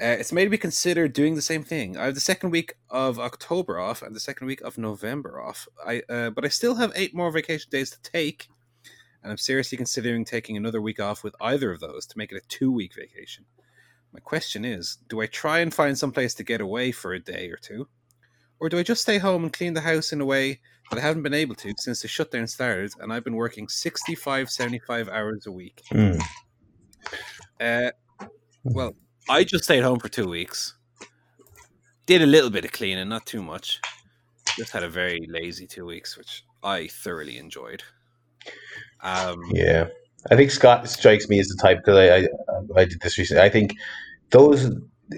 Uh, 0.00 0.16
it's 0.20 0.32
made 0.32 0.50
me 0.50 0.56
consider 0.56 1.08
doing 1.08 1.34
the 1.34 1.42
same 1.42 1.64
thing. 1.64 1.96
I 1.96 2.04
have 2.04 2.14
the 2.14 2.20
second 2.20 2.50
week 2.50 2.74
of 2.88 3.18
October 3.18 3.80
off 3.80 4.00
and 4.00 4.14
the 4.14 4.20
second 4.20 4.46
week 4.46 4.60
of 4.60 4.78
November 4.78 5.40
off. 5.40 5.66
I 5.84 6.02
uh, 6.08 6.30
but 6.30 6.44
I 6.44 6.48
still 6.48 6.76
have 6.76 6.92
eight 6.94 7.14
more 7.14 7.32
vacation 7.32 7.68
days 7.70 7.90
to 7.90 8.02
take, 8.02 8.48
and 9.22 9.32
I'm 9.32 9.38
seriously 9.38 9.76
considering 9.76 10.24
taking 10.24 10.56
another 10.56 10.80
week 10.80 11.00
off 11.00 11.24
with 11.24 11.34
either 11.40 11.72
of 11.72 11.80
those 11.80 12.06
to 12.06 12.18
make 12.18 12.30
it 12.32 12.42
a 12.42 12.48
two-week 12.48 12.94
vacation. 12.94 13.44
My 14.12 14.20
question 14.20 14.64
is: 14.64 14.98
Do 15.08 15.20
I 15.20 15.26
try 15.26 15.58
and 15.58 15.74
find 15.74 15.98
some 15.98 16.12
place 16.12 16.34
to 16.34 16.44
get 16.44 16.60
away 16.60 16.92
for 16.92 17.12
a 17.12 17.20
day 17.20 17.50
or 17.50 17.56
two, 17.56 17.88
or 18.62 18.68
do 18.68 18.78
I 18.78 18.84
just 18.84 19.02
stay 19.02 19.18
home 19.18 19.42
and 19.42 19.52
clean 19.52 19.74
the 19.74 19.80
house 19.80 20.12
in 20.12 20.20
a 20.20 20.24
way 20.24 20.60
that 20.88 20.96
I 20.96 21.02
haven't 21.02 21.24
been 21.24 21.34
able 21.34 21.56
to 21.56 21.74
since 21.78 22.00
the 22.00 22.06
shutdown 22.06 22.46
started, 22.46 22.92
and 23.00 23.12
I've 23.12 23.24
been 23.24 23.34
working 23.34 23.68
65, 23.68 24.48
75 24.48 25.08
hours 25.08 25.48
a 25.48 25.50
week? 25.50 25.82
Hmm. 25.90 26.12
Uh, 27.60 27.90
well, 28.62 28.94
I 29.28 29.42
just 29.42 29.64
stayed 29.64 29.82
home 29.82 29.98
for 29.98 30.08
two 30.08 30.28
weeks. 30.28 30.76
Did 32.06 32.22
a 32.22 32.26
little 32.26 32.50
bit 32.50 32.64
of 32.64 32.70
cleaning, 32.70 33.08
not 33.08 33.26
too 33.26 33.42
much. 33.42 33.80
Just 34.56 34.70
had 34.70 34.84
a 34.84 34.88
very 34.88 35.26
lazy 35.28 35.66
two 35.66 35.84
weeks, 35.84 36.16
which 36.16 36.44
I 36.62 36.86
thoroughly 36.86 37.38
enjoyed. 37.38 37.82
Um, 39.00 39.42
Yeah, 39.52 39.88
I 40.30 40.36
think 40.36 40.52
Scott 40.52 40.88
strikes 40.88 41.28
me 41.28 41.40
as 41.40 41.48
the 41.48 41.60
type 41.60 41.78
because 41.78 41.96
I, 41.96 42.16
I 42.16 42.82
I 42.82 42.84
did 42.84 43.00
this 43.00 43.18
recently. 43.18 43.42
I 43.42 43.48
think 43.48 43.74
those 44.30 44.70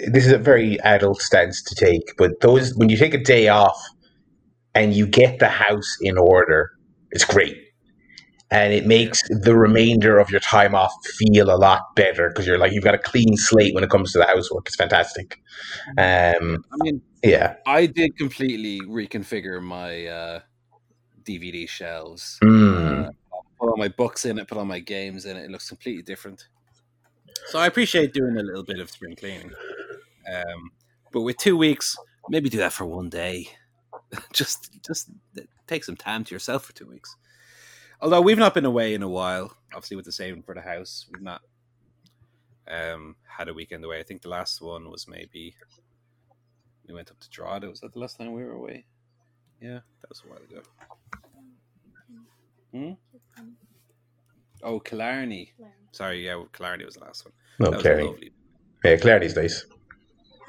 this 0.09 0.27
is 0.27 0.33
a 0.33 0.39
very 0.39 0.81
adult 0.81 1.21
stance 1.21 1.63
to 1.63 1.75
take, 1.75 2.17
but 2.17 2.41
those 2.41 2.75
when 2.75 2.89
you 2.89 2.97
take 2.97 3.15
a 3.15 3.23
day 3.23 3.49
off 3.49 3.81
and 4.75 4.95
you 4.95 5.07
get 5.07 5.39
the 5.39 5.49
house 5.49 5.97
in 6.01 6.19
order, 6.19 6.73
it's 7.11 7.25
great. 7.25 7.57
And 8.51 8.73
it 8.73 8.87
makes 8.87 9.21
the 9.29 9.57
remainder 9.57 10.19
of 10.19 10.31
your 10.31 10.41
time 10.41 10.75
off 10.75 10.93
feel 11.05 11.51
a 11.51 11.57
lot 11.57 11.83
better 11.97 12.29
because 12.29 12.47
you're 12.47 12.59
like 12.59 12.73
you've 12.73 12.85
got 12.85 12.95
a 12.95 12.99
clean 12.99 13.37
slate 13.37 13.75
when 13.75 13.83
it 13.83 13.91
comes 13.91 14.13
to 14.13 14.19
the 14.19 14.27
housework. 14.27 14.67
It's 14.67 14.77
fantastic. 14.77 15.41
Um, 15.99 16.65
I 16.73 16.77
mean, 16.85 17.03
yeah. 17.23 17.55
I 17.67 17.87
did 17.87 18.17
completely 18.17 18.81
reconfigure 18.87 19.61
my 19.63 20.07
uh, 20.07 20.41
DVD 21.25 21.69
shelves. 21.69 22.39
Mm. 22.45 23.07
Uh, 23.07 23.11
put 23.59 23.71
all 23.71 23.77
my 23.77 23.89
books 23.89 24.25
in 24.25 24.39
it, 24.39 24.47
put 24.47 24.59
all 24.59 24.65
my 24.65 24.81
games 24.81 25.25
in 25.25 25.37
it. 25.37 25.45
It 25.45 25.51
looks 25.51 25.69
completely 25.69 26.03
different. 26.03 26.47
So 27.47 27.59
I 27.59 27.67
appreciate 27.67 28.13
doing 28.13 28.37
a 28.37 28.43
little 28.43 28.63
bit 28.63 28.79
of 28.79 28.91
spring 28.91 29.17
cleaning. 29.17 29.53
Um, 30.33 30.71
but 31.13 31.23
with 31.23 31.37
two 31.37 31.57
weeks, 31.57 31.97
maybe 32.29 32.49
do 32.49 32.59
that 32.59 32.73
for 32.73 32.87
one 32.87 33.09
day. 33.09 33.49
just, 34.33 34.71
just 34.85 35.11
take 35.67 35.85
some 35.85 35.97
time 35.97 36.25
to 36.25 36.35
yourself 36.35 36.65
for 36.65 36.73
two 36.73 36.87
weeks. 36.87 37.17
Although 38.01 38.23
we've 38.23 38.39
not 38.39 38.55
been 38.55 38.65
away 38.65 38.95
in 38.95 39.03
a 39.03 39.09
while, 39.09 39.57
obviously 39.73 39.97
with 39.97 40.07
the 40.07 40.13
saving 40.13 40.43
for 40.43 40.55
the 40.55 40.61
house, 40.61 41.07
we've 41.13 41.23
not 41.23 41.43
um, 42.69 43.17
had 43.27 43.49
a 43.49 43.55
weekend 43.55 43.85
away. 43.85 44.01
I 44.01 44.03
think 44.03 44.23
the 44.23 44.29
last 44.29 44.61
one 44.61 44.91
was 44.91 45.07
maybe 45.09 45.55
we 46.87 46.95
went 46.95 47.11
up 47.11 47.21
to 47.21 47.31
Drogheda. 47.31 47.69
Was 47.69 47.81
that 47.81 47.93
the 47.93 47.99
last 47.99 48.19
time 48.19 48.33
we 48.33 48.45
were 48.45 48.53
away? 48.53 48.85
Yeah, 49.61 49.81
that 50.01 50.09
was 50.09 50.23
a 50.25 50.29
while 50.29 50.43
ago. 50.43 50.63
Hmm? 52.73 52.93
Oh, 54.65 54.81
Killarney. 54.81 55.53
Sorry, 55.93 56.25
yeah, 56.27 56.43
Killarney 56.53 56.85
was 56.85 56.95
the 56.95 57.01
last 57.05 57.25
one. 57.25 57.33
No, 57.61 57.71
That 57.71 57.77
was 57.77 57.83
Clary. 57.83 58.05
lovely. 58.05 58.33
Yeah, 58.85 58.97
Clary's 58.97 59.37
nice. 59.37 59.67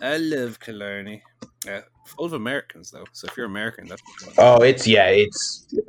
I 0.02 0.18
love 0.18 0.60
Killarney. 0.60 1.22
Yeah, 1.66 1.82
full 2.06 2.26
of 2.26 2.34
Americans 2.34 2.92
though. 2.92 3.06
So 3.12 3.28
if 3.28 3.38
you're 3.38 3.46
American, 3.46 3.88
that's 3.88 4.02
Oh, 4.38 4.62
it's 4.62 4.86
yeah, 4.88 5.08
it's 5.08 5.68
it's 5.72 5.88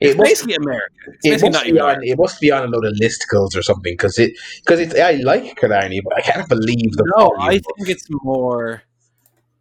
it 0.00 0.16
must, 0.16 0.28
basically 0.30 0.54
American. 0.54 0.96
It's 1.06 1.26
it 1.26 1.30
basically 1.30 1.48
must 1.50 1.52
not 1.52 1.64
be 1.64 1.68
even 1.70 1.82
on 1.82 2.04
it 2.04 2.18
must 2.18 2.40
be 2.40 2.50
on 2.50 2.62
a 2.64 2.66
load 2.68 2.84
of 2.86 2.94
listicles 2.94 3.56
or 3.56 3.62
something 3.62 3.92
because 3.92 4.18
it 4.18 4.32
because 4.64 4.80
it's 4.80 4.94
I 4.98 5.12
like 5.12 5.56
Killarney, 5.56 6.00
but 6.00 6.16
I 6.16 6.20
can't 6.22 6.48
believe 6.48 6.92
the 6.92 7.04
No, 7.16 7.28
volume 7.28 7.40
I 7.42 7.52
think 7.76 7.88
it's 7.88 8.06
more. 8.10 8.82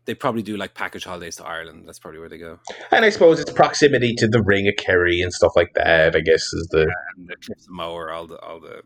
They 0.09 0.15
probably 0.15 0.41
do 0.41 0.57
like 0.57 0.73
package 0.73 1.03
holidays 1.03 1.35
to 1.35 1.45
Ireland. 1.45 1.83
That's 1.85 1.99
probably 1.99 2.19
where 2.19 2.29
they 2.29 2.39
go. 2.39 2.57
and 2.91 3.05
I 3.05 3.11
suppose 3.11 3.39
it's 3.39 3.51
proximity 3.51 4.15
to 4.15 4.27
the 4.27 4.41
Ring 4.41 4.67
of 4.67 4.73
Kerry 4.75 5.21
and 5.21 5.31
stuff 5.31 5.51
like 5.55 5.71
that. 5.75 6.15
I 6.15 6.21
guess 6.21 6.51
is 6.51 6.67
the 6.71 6.91
And 7.15 7.27
the 7.27 7.35
Cliffs 7.35 7.67
of 7.67 7.71
Moher, 7.71 8.11
all 8.11 8.25
the 8.25 8.39
all 8.39 8.59
the 8.59 8.81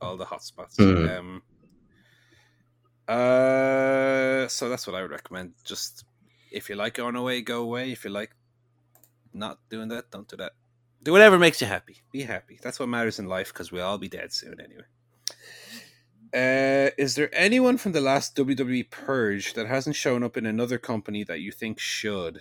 all 0.00 0.16
the 0.16 0.24
hot 0.24 0.42
spots. 0.42 0.74
Hmm. 0.78 1.06
Um, 1.08 1.42
uh, 3.06 4.48
so 4.48 4.68
that's 4.68 4.84
what 4.84 4.96
I 4.96 5.02
would 5.02 5.12
recommend. 5.12 5.52
Just 5.64 6.04
if 6.50 6.68
you 6.68 6.74
like 6.74 6.94
going 6.94 7.14
away, 7.14 7.40
go 7.42 7.62
away. 7.62 7.92
If 7.92 8.04
you 8.04 8.10
like 8.10 8.34
not 9.32 9.60
doing 9.70 9.90
that, 9.90 10.10
don't 10.10 10.26
do 10.26 10.38
that. 10.38 10.54
Do 11.04 11.12
whatever 11.12 11.38
makes 11.38 11.60
you 11.60 11.68
happy. 11.68 11.98
Be 12.10 12.22
happy. 12.22 12.58
That's 12.60 12.80
what 12.80 12.88
matters 12.88 13.20
in 13.20 13.26
life 13.26 13.52
because 13.52 13.70
we'll 13.70 13.86
all 13.86 13.96
be 13.96 14.08
dead 14.08 14.32
soon 14.32 14.60
anyway. 14.60 14.86
Uh, 16.34 16.88
is 16.96 17.14
there 17.14 17.28
anyone 17.34 17.76
from 17.76 17.92
the 17.92 18.00
last 18.00 18.34
WWE 18.36 18.90
purge 18.90 19.52
that 19.54 19.66
hasn't 19.66 19.96
shown 19.96 20.22
up 20.22 20.36
in 20.36 20.46
another 20.46 20.78
company 20.78 21.24
that 21.24 21.40
you 21.40 21.52
think 21.52 21.78
should? 21.78 22.40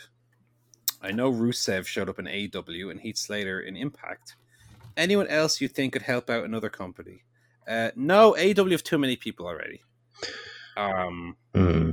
I 1.01 1.11
know 1.11 1.31
Rusev 1.31 1.85
showed 1.85 2.07
up 2.09 2.19
in 2.19 2.25
AEW 2.25 2.89
and 2.91 2.99
Heath 3.01 3.17
Slater 3.17 3.59
in 3.61 3.75
Impact. 3.75 4.35
Anyone 4.95 5.27
else 5.27 5.59
you 5.59 5.67
think 5.67 5.93
could 5.93 6.03
help 6.03 6.29
out 6.29 6.45
another 6.45 6.69
company? 6.69 7.23
Uh, 7.67 7.91
no, 7.95 8.33
AEW 8.37 8.71
have 8.71 8.83
too 8.83 8.97
many 8.97 9.15
people 9.15 9.45
already. 9.47 9.81
Um, 10.77 11.35
Hmm. 11.53 11.91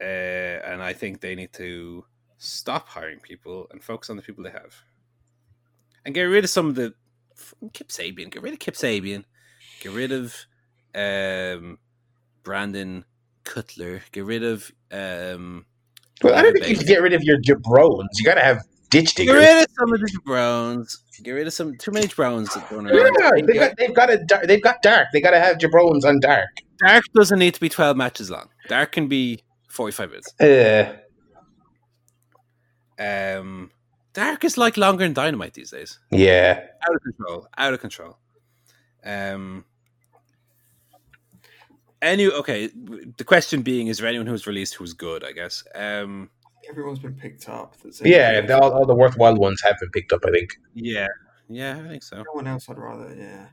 uh, 0.00 0.04
and 0.04 0.82
I 0.82 0.92
think 0.92 1.20
they 1.20 1.34
need 1.34 1.52
to 1.54 2.04
stop 2.38 2.88
hiring 2.88 3.20
people 3.20 3.68
and 3.70 3.82
focus 3.84 4.10
on 4.10 4.16
the 4.16 4.22
people 4.22 4.42
they 4.42 4.50
have, 4.50 4.74
and 6.04 6.14
get 6.14 6.22
rid 6.24 6.42
of 6.44 6.50
some 6.50 6.66
of 6.68 6.74
the 6.74 6.92
Kip 7.72 7.88
Sabian. 7.88 8.30
Get 8.30 8.42
rid 8.42 8.52
of 8.54 8.58
Kip 8.58 8.74
Sabian. 8.74 9.24
Get 9.80 9.92
rid 9.92 10.10
of 10.12 10.34
um, 10.94 11.78
Brandon 12.42 13.04
Cutler. 13.44 14.02
Get 14.12 14.24
rid 14.24 14.42
of 14.44 14.70
um, 14.90 15.64
Well, 16.22 16.34
I 16.34 16.42
don't 16.42 16.52
think 16.52 16.68
you 16.68 16.76
can 16.76 16.86
get 16.86 17.02
rid 17.02 17.12
of 17.12 17.22
your 17.22 17.38
jabrones. 17.40 18.08
You 18.16 18.24
got 18.24 18.34
to 18.34 18.40
have 18.42 18.62
ditch 18.90 19.14
diggers. 19.14 19.34
get 19.40 19.54
rid 19.54 19.62
of 19.64 19.70
some 19.78 19.92
of 19.92 20.00
the 20.00 20.20
Browns. 20.24 20.98
Get 21.22 21.32
rid 21.32 21.46
of 21.46 21.52
some 21.52 21.76
too 21.78 21.92
many 21.92 22.06
going 22.08 22.46
around. 22.46 22.90
Yeah, 22.94 23.30
they've 23.46 23.54
got, 23.54 23.76
they've 23.76 23.94
got 23.94 24.10
a 24.10 24.46
they've 24.46 24.62
got 24.62 24.82
dark. 24.82 25.08
They 25.12 25.20
got 25.20 25.30
to 25.32 25.40
have 25.40 25.58
jabrones 25.58 26.04
on 26.04 26.20
dark. 26.20 26.48
Dark 26.84 27.04
doesn't 27.14 27.38
need 27.38 27.54
to 27.54 27.60
be 27.60 27.68
twelve 27.68 27.96
matches 27.96 28.30
long. 28.30 28.48
Dark 28.68 28.92
can 28.92 29.08
be 29.08 29.42
forty-five 29.68 30.10
minutes. 30.10 30.34
Uh, 30.40 30.96
Um, 32.98 33.70
Dark 34.12 34.44
is 34.44 34.58
like 34.58 34.76
longer 34.76 35.04
than 35.04 35.14
Dynamite 35.14 35.54
these 35.54 35.70
days. 35.70 35.98
yeah. 36.10 36.60
out 36.88 36.94
of 36.94 37.02
control 37.02 37.48
out 37.56 37.74
of 37.74 37.80
control 37.80 38.18
um 39.04 39.64
any 42.02 42.26
okay 42.28 42.68
the 43.18 43.24
question 43.24 43.62
being 43.62 43.86
is 43.86 43.98
there 43.98 44.08
anyone 44.08 44.26
who's 44.26 44.46
released 44.46 44.74
who's 44.74 44.92
good 44.92 45.24
i 45.24 45.32
guess 45.32 45.64
um 45.74 46.28
Everyone's 46.68 47.00
been 47.00 47.14
picked 47.14 47.48
up. 47.48 47.74
Yeah, 48.04 48.46
all, 48.62 48.72
all 48.72 48.86
the 48.86 48.94
worthwhile 48.94 49.34
ones 49.34 49.60
have 49.62 49.76
been 49.80 49.90
picked 49.90 50.12
up, 50.12 50.20
I 50.24 50.30
think. 50.30 50.50
yeah 50.74 51.08
yeah 51.48 51.80
i 51.84 51.88
think 51.88 52.02
so 52.04 52.18
No 52.18 52.24
one 52.32 52.46
else 52.46 52.68
I'd 52.68 52.78
rather. 52.78 53.12
Yeah. 53.18 53.46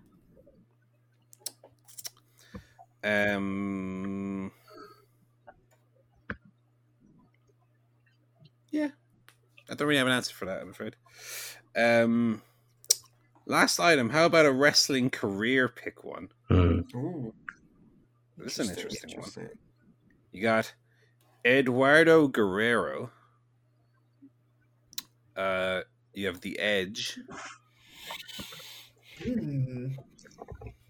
um 3.03 4.51
yeah 8.71 8.89
i 9.69 9.73
don't 9.75 9.87
really 9.87 9.97
have 9.97 10.07
an 10.07 10.13
answer 10.13 10.33
for 10.35 10.45
that 10.45 10.61
i'm 10.61 10.69
afraid 10.69 10.95
um 11.75 12.41
last 13.45 13.79
item 13.79 14.09
how 14.09 14.25
about 14.25 14.45
a 14.45 14.51
wrestling 14.51 15.09
career 15.09 15.67
pick 15.67 16.03
one 16.03 16.29
Hmm. 16.49 16.79
This 18.39 18.59
is 18.59 18.69
an 18.69 18.77
interesting 18.77 19.19
one. 19.19 19.49
You 20.31 20.41
got 20.41 20.73
Eduardo 21.45 22.27
Guerrero. 22.27 23.11
Uh, 25.35 25.81
you 26.13 26.27
have 26.27 26.41
The 26.41 26.59
Edge, 26.59 27.17
Hmm. 29.23 29.93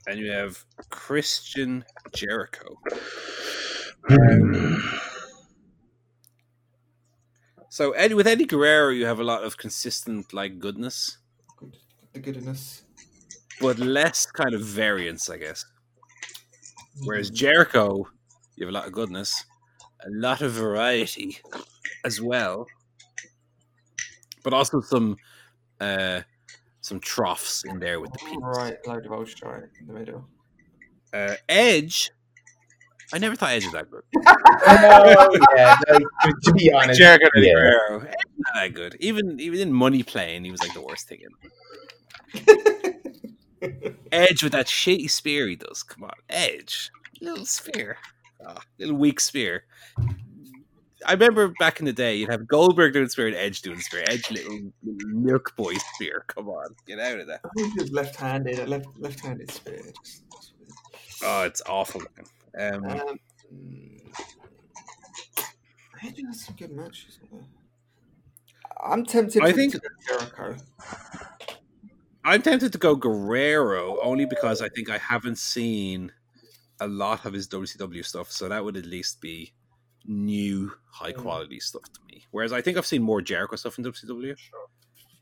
and 0.08 0.20
you 0.20 0.32
have 0.32 0.64
Christian 0.90 1.86
Jericho. 2.16 2.80
Hmm. 4.08 4.76
So 7.70 7.92
Ed, 7.92 8.14
with 8.14 8.28
Eddie 8.28 8.46
Guerrero, 8.46 8.90
you 8.90 9.06
have 9.06 9.20
a 9.20 9.24
lot 9.24 9.44
of 9.44 9.58
consistent 9.58 10.34
like 10.34 10.60
goodness, 10.60 11.18
The 12.14 12.20
goodness. 12.20 12.84
but 13.62 13.78
less 13.78 14.26
kind 14.26 14.54
of 14.56 14.62
variance, 14.62 15.30
I 15.30 15.38
guess. 15.38 15.64
Whereas 17.04 17.32
Mm. 17.32 17.36
Jericho, 17.36 18.08
you 18.56 18.66
have 18.66 18.74
a 18.74 18.78
lot 18.78 18.88
of 18.88 18.94
goodness, 18.94 19.46
a 20.06 20.10
lot 20.10 20.42
of 20.42 20.52
variety 20.54 21.38
as 22.06 22.22
well, 22.22 22.68
but 24.44 24.54
also 24.54 24.82
some 24.82 25.18
uh, 25.80 26.22
some 26.82 27.00
troughs 27.00 27.64
in 27.66 27.80
there 27.80 28.00
with 28.00 28.12
the 28.14 28.20
peaks. 28.20 28.38
Right, 28.42 28.78
load 28.88 29.06
of 29.06 29.12
old 29.12 29.30
strike 29.30 29.64
in 29.80 29.88
the 29.88 29.94
middle. 29.94 30.26
Uh, 31.14 31.36
Edge, 31.48 32.12
I 33.14 33.18
never 33.18 33.36
thought 33.36 33.52
Edge 33.52 33.64
was 33.66 33.74
that 33.74 33.90
good. 33.90 34.04
Oh, 34.72 35.30
yeah, 35.56 35.76
no, 35.90 36.00
to, 36.00 36.34
to 36.44 36.54
be 36.54 36.72
honest, 36.74 37.00
Jericho 37.00 37.30
and 37.34 37.46
yeah. 37.46 37.54
Guerrero, 37.54 38.00
Edge 38.02 38.14
not 38.38 38.54
that 38.56 38.74
good. 38.74 38.98
Even 39.00 39.40
even 39.40 39.60
in 39.60 39.72
money 39.74 40.04
playing, 40.04 40.44
he 40.44 40.52
was 40.52 40.62
like 40.62 40.74
the 40.74 40.82
worst 40.82 41.08
thing 41.08 41.20
in. 41.22 42.94
Edge 44.12 44.44
with 44.44 44.52
that 44.54 44.68
shitty 44.68 45.10
spear 45.10 45.48
he 45.48 45.56
does. 45.56 45.84
Come 45.84 46.04
on, 46.06 46.14
Edge, 46.30 46.92
little 47.22 47.46
spear, 47.46 47.98
Ah, 48.46 48.62
little 48.78 48.96
weak 48.96 49.20
spear. 49.20 49.66
I 51.06 51.14
remember 51.14 51.54
back 51.60 51.80
in 51.80 51.86
the 51.86 51.94
day, 51.94 52.16
you'd 52.16 52.30
have 52.30 52.46
Goldberg 52.48 52.94
doing 52.94 53.08
spear 53.10 53.28
and 53.28 53.36
Edge 53.36 53.62
doing 53.62 53.80
spear. 53.80 54.04
Edge, 54.08 54.30
little, 54.32 54.60
little 54.84 55.10
milk 55.10 55.56
boy 55.56 55.74
spear. 55.96 56.26
Come 56.28 56.50
on, 56.50 56.76
get 56.86 57.00
out 57.00 57.20
of 57.20 57.28
that. 57.28 57.40
I 57.46 57.50
think 57.56 57.74
it's 57.82 57.92
left-handed. 57.92 58.60
A 58.60 58.66
left 58.66 58.88
left-handed 59.00 59.50
spear. 59.52 59.82
Oh, 61.24 61.44
it's 61.44 61.62
awful. 61.68 62.02
Um, 62.60 62.86
um, 62.86 63.20
Edge 66.04 66.22
has 66.26 66.46
some 66.46 66.56
good 66.56 66.72
matches. 66.72 67.20
I'm 68.82 69.06
tempted. 69.06 69.42
I 69.44 69.52
to- 69.52 69.58
think- 69.58 69.76
Jericho. 70.08 70.56
I'm 72.24 72.42
tempted 72.42 72.72
to 72.74 72.78
go 72.78 72.96
Guerrero 72.96 73.98
only 74.02 74.26
because 74.26 74.62
I 74.62 74.70
think 74.70 74.90
I 74.90 74.98
haven't 74.98 75.38
seen 75.38 76.12
a 76.80 76.88
lot 76.88 77.26
of 77.26 77.34
his 77.34 77.48
WCW 77.48 78.06
stuff, 78.06 78.32
so 78.32 78.50
that 78.50 78.64
would 78.64 78.78
at 78.78 78.86
least 78.86 79.22
be 79.22 79.54
new 80.06 80.72
high 80.92 81.12
quality 81.12 81.60
stuff 81.60 81.84
to 81.84 82.00
me. 82.08 82.26
Whereas 82.32 82.54
I 82.54 82.62
think 82.62 82.78
I've 82.78 82.86
seen 82.86 83.02
more 83.02 83.22
Jericho 83.22 83.56
stuff 83.56 83.78
in 83.78 83.86
WCW, 83.86 84.36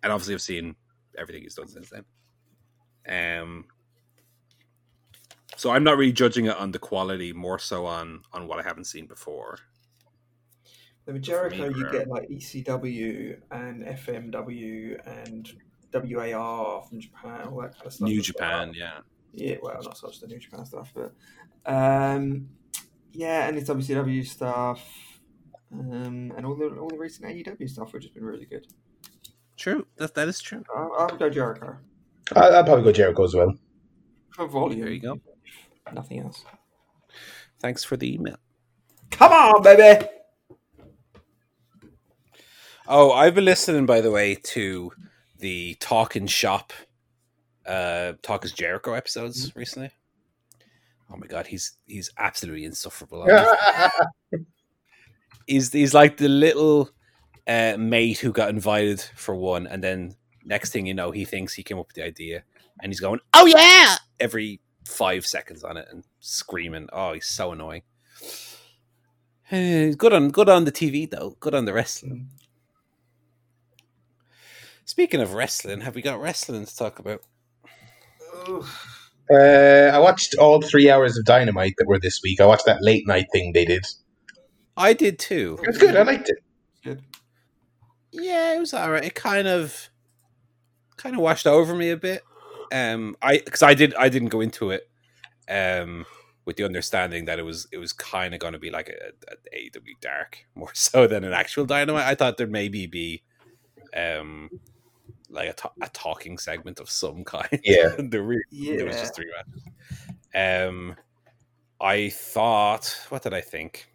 and 0.03 0.11
obviously 0.11 0.33
I've 0.33 0.41
seen 0.41 0.75
everything 1.17 1.43
he's 1.43 1.55
done 1.55 1.67
since 1.67 1.89
then. 1.89 2.05
Um, 3.07 3.65
so 5.55 5.71
I'm 5.71 5.83
not 5.83 5.97
really 5.97 6.11
judging 6.11 6.45
it 6.45 6.57
on 6.57 6.71
the 6.71 6.79
quality, 6.79 7.33
more 7.33 7.59
so 7.59 7.85
on 7.85 8.21
on 8.33 8.47
what 8.47 8.59
I 8.59 8.63
haven't 8.63 8.85
seen 8.85 9.07
before. 9.07 9.57
I 11.07 11.11
mean, 11.11 11.21
Jericho, 11.21 11.69
me, 11.69 11.75
you 11.77 11.89
get 11.89 12.07
like 12.07 12.27
ECW 12.29 13.39
and 13.49 13.83
FMW 13.83 14.99
and 15.05 15.49
WAR 15.93 16.83
from 16.83 16.99
Japan, 16.99 17.47
all 17.47 17.61
that 17.61 17.73
kind 17.73 17.87
of 17.87 17.93
stuff. 17.93 18.07
New 18.07 18.21
Japan, 18.21 18.69
well. 18.69 18.75
yeah. 18.75 18.99
Yeah, 19.33 19.57
well, 19.61 19.79
not 19.83 19.97
so 19.97 20.07
much 20.07 20.19
the 20.19 20.27
New 20.27 20.39
Japan 20.39 20.65
stuff, 20.65 20.91
but 20.95 21.13
um, 21.65 22.49
yeah, 23.11 23.47
and 23.47 23.57
it's 23.57 23.69
WCW 23.69 24.25
stuff, 24.25 24.81
um, 25.71 26.33
and 26.35 26.45
all 26.45 26.55
the 26.55 26.69
all 26.69 26.89
the 26.89 26.97
recent 26.97 27.27
AEW 27.27 27.69
stuff, 27.69 27.93
which 27.93 28.05
has 28.05 28.11
been 28.11 28.25
really 28.25 28.45
good. 28.45 28.65
True, 29.55 29.85
that 29.97 30.15
that 30.15 30.27
is 30.27 30.39
true. 30.39 30.63
I'll, 30.75 30.91
I'll 30.97 31.17
go 31.17 31.29
Jericho 31.29 31.77
I'll, 32.35 32.55
I'll 32.55 32.63
probably 32.63 32.85
go 32.85 32.91
Jericho 32.91 33.23
as 33.25 33.35
well. 33.35 33.53
for 34.31 34.47
volume. 34.47 34.81
There 34.81 34.89
you 34.89 35.01
go. 35.01 35.19
Nothing 35.93 36.19
else. 36.19 36.43
Thanks 37.59 37.83
for 37.83 37.97
the 37.97 38.13
email. 38.13 38.37
Come 39.11 39.31
on, 39.31 39.61
baby. 39.61 40.05
Oh, 42.87 43.11
I've 43.11 43.35
been 43.35 43.45
listening, 43.45 43.85
by 43.85 44.01
the 44.01 44.11
way, 44.11 44.35
to 44.35 44.91
the 45.39 45.75
Talking 45.79 46.27
Shop, 46.27 46.73
uh, 47.65 48.13
Talk 48.21 48.45
is 48.45 48.51
Jericho 48.51 48.93
episodes 48.93 49.55
recently. 49.55 49.91
Oh 51.11 51.17
my 51.17 51.27
god, 51.27 51.47
he's 51.47 51.77
he's 51.85 52.11
absolutely 52.17 52.65
insufferable. 52.65 53.27
he's 55.47 55.71
he's 55.71 55.93
like 55.93 56.17
the 56.17 56.27
little 56.27 56.89
uh, 57.47 57.75
mate 57.77 58.19
who 58.19 58.31
got 58.31 58.49
invited 58.49 59.01
for 59.15 59.35
one, 59.35 59.67
and 59.67 59.83
then 59.83 60.15
next 60.43 60.71
thing 60.71 60.85
you 60.85 60.93
know, 60.93 61.11
he 61.11 61.25
thinks 61.25 61.53
he 61.53 61.63
came 61.63 61.79
up 61.79 61.87
with 61.87 61.95
the 61.95 62.03
idea, 62.03 62.43
and 62.81 62.91
he's 62.91 62.99
going, 62.99 63.19
"Oh 63.33 63.45
yeah!" 63.45 63.95
every 64.19 64.59
five 64.85 65.25
seconds 65.25 65.63
on 65.63 65.77
it 65.77 65.87
and 65.91 66.03
screaming. 66.19 66.87
Oh, 66.91 67.13
he's 67.13 67.27
so 67.27 67.51
annoying. 67.51 67.83
Good 69.49 70.11
on 70.11 70.31
good 70.31 70.49
on 70.49 70.65
the 70.65 70.73
TV 70.73 71.09
though. 71.09 71.37
Good 71.39 71.55
on 71.55 71.63
the 71.63 71.73
wrestling. 71.73 72.29
Speaking 74.87 75.19
of 75.19 75.33
wrestling, 75.33 75.81
have 75.81 75.95
we 75.95 76.01
got 76.01 76.21
wrestling 76.21 76.65
to 76.65 76.75
talk 76.75 76.97
about? 76.97 77.21
Uh, 79.29 79.91
I 79.93 79.99
watched 79.99 80.33
all 80.39 80.61
three 80.61 80.89
hours 80.89 81.17
of 81.17 81.25
Dynamite 81.25 81.73
that 81.77 81.87
were 81.87 81.99
this 81.99 82.21
week. 82.23 82.39
I 82.39 82.45
watched 82.45 82.65
that 82.67 82.81
late 82.81 83.05
night 83.05 83.25
thing 83.33 83.51
they 83.51 83.65
did. 83.65 83.85
I 84.77 84.93
did 84.93 85.19
too. 85.19 85.59
It 85.61 85.67
was 85.67 85.77
good. 85.77 85.97
I 85.97 86.03
liked 86.03 86.29
it. 86.29 86.37
Good. 86.85 87.03
Yeah, 88.11 88.55
it 88.55 88.59
was 88.59 88.73
alright. 88.73 89.03
It 89.03 89.13
kind 89.13 89.45
of 89.45 89.89
kind 90.95 91.15
of 91.15 91.21
washed 91.21 91.47
over 91.47 91.75
me 91.75 91.89
a 91.89 91.97
bit. 91.97 92.23
Um 92.71 93.17
I 93.21 93.39
cuz 93.39 93.61
I 93.61 93.73
did 93.73 93.93
I 93.95 94.07
didn't 94.07 94.29
go 94.29 94.39
into 94.39 94.71
it 94.71 94.89
um 95.49 96.05
with 96.45 96.55
the 96.55 96.63
understanding 96.63 97.25
that 97.25 97.39
it 97.39 97.43
was 97.43 97.67
it 97.73 97.77
was 97.77 97.91
kind 97.91 98.33
of 98.33 98.39
going 98.39 98.53
to 98.53 98.59
be 98.59 98.69
like 98.69 98.87
a, 98.87 99.11
a 99.33 99.69
AEW 99.69 99.99
dark 99.99 100.45
more 100.55 100.73
so 100.73 101.07
than 101.07 101.25
an 101.25 101.33
actual 101.33 101.65
dynamite. 101.65 102.05
I 102.05 102.15
thought 102.15 102.37
there'd 102.37 102.51
maybe 102.51 102.87
be 102.87 103.23
um 103.93 104.49
like 105.29 105.49
a, 105.49 105.53
ta- 105.53 105.73
a 105.81 105.89
talking 105.89 106.37
segment 106.37 106.79
of 106.79 106.89
some 106.89 107.23
kind. 107.23 107.59
Yeah. 107.63 107.95
the 107.97 108.21
re- 108.21 108.43
Yeah. 108.51 108.75
It 108.79 108.85
was 108.85 108.95
just 108.95 109.15
three 109.15 109.31
matches. 109.35 109.63
Um, 110.35 110.95
I 111.79 112.09
thought, 112.09 113.05
what 113.09 113.23
did 113.23 113.33
I 113.33 113.41
think? 113.41 113.87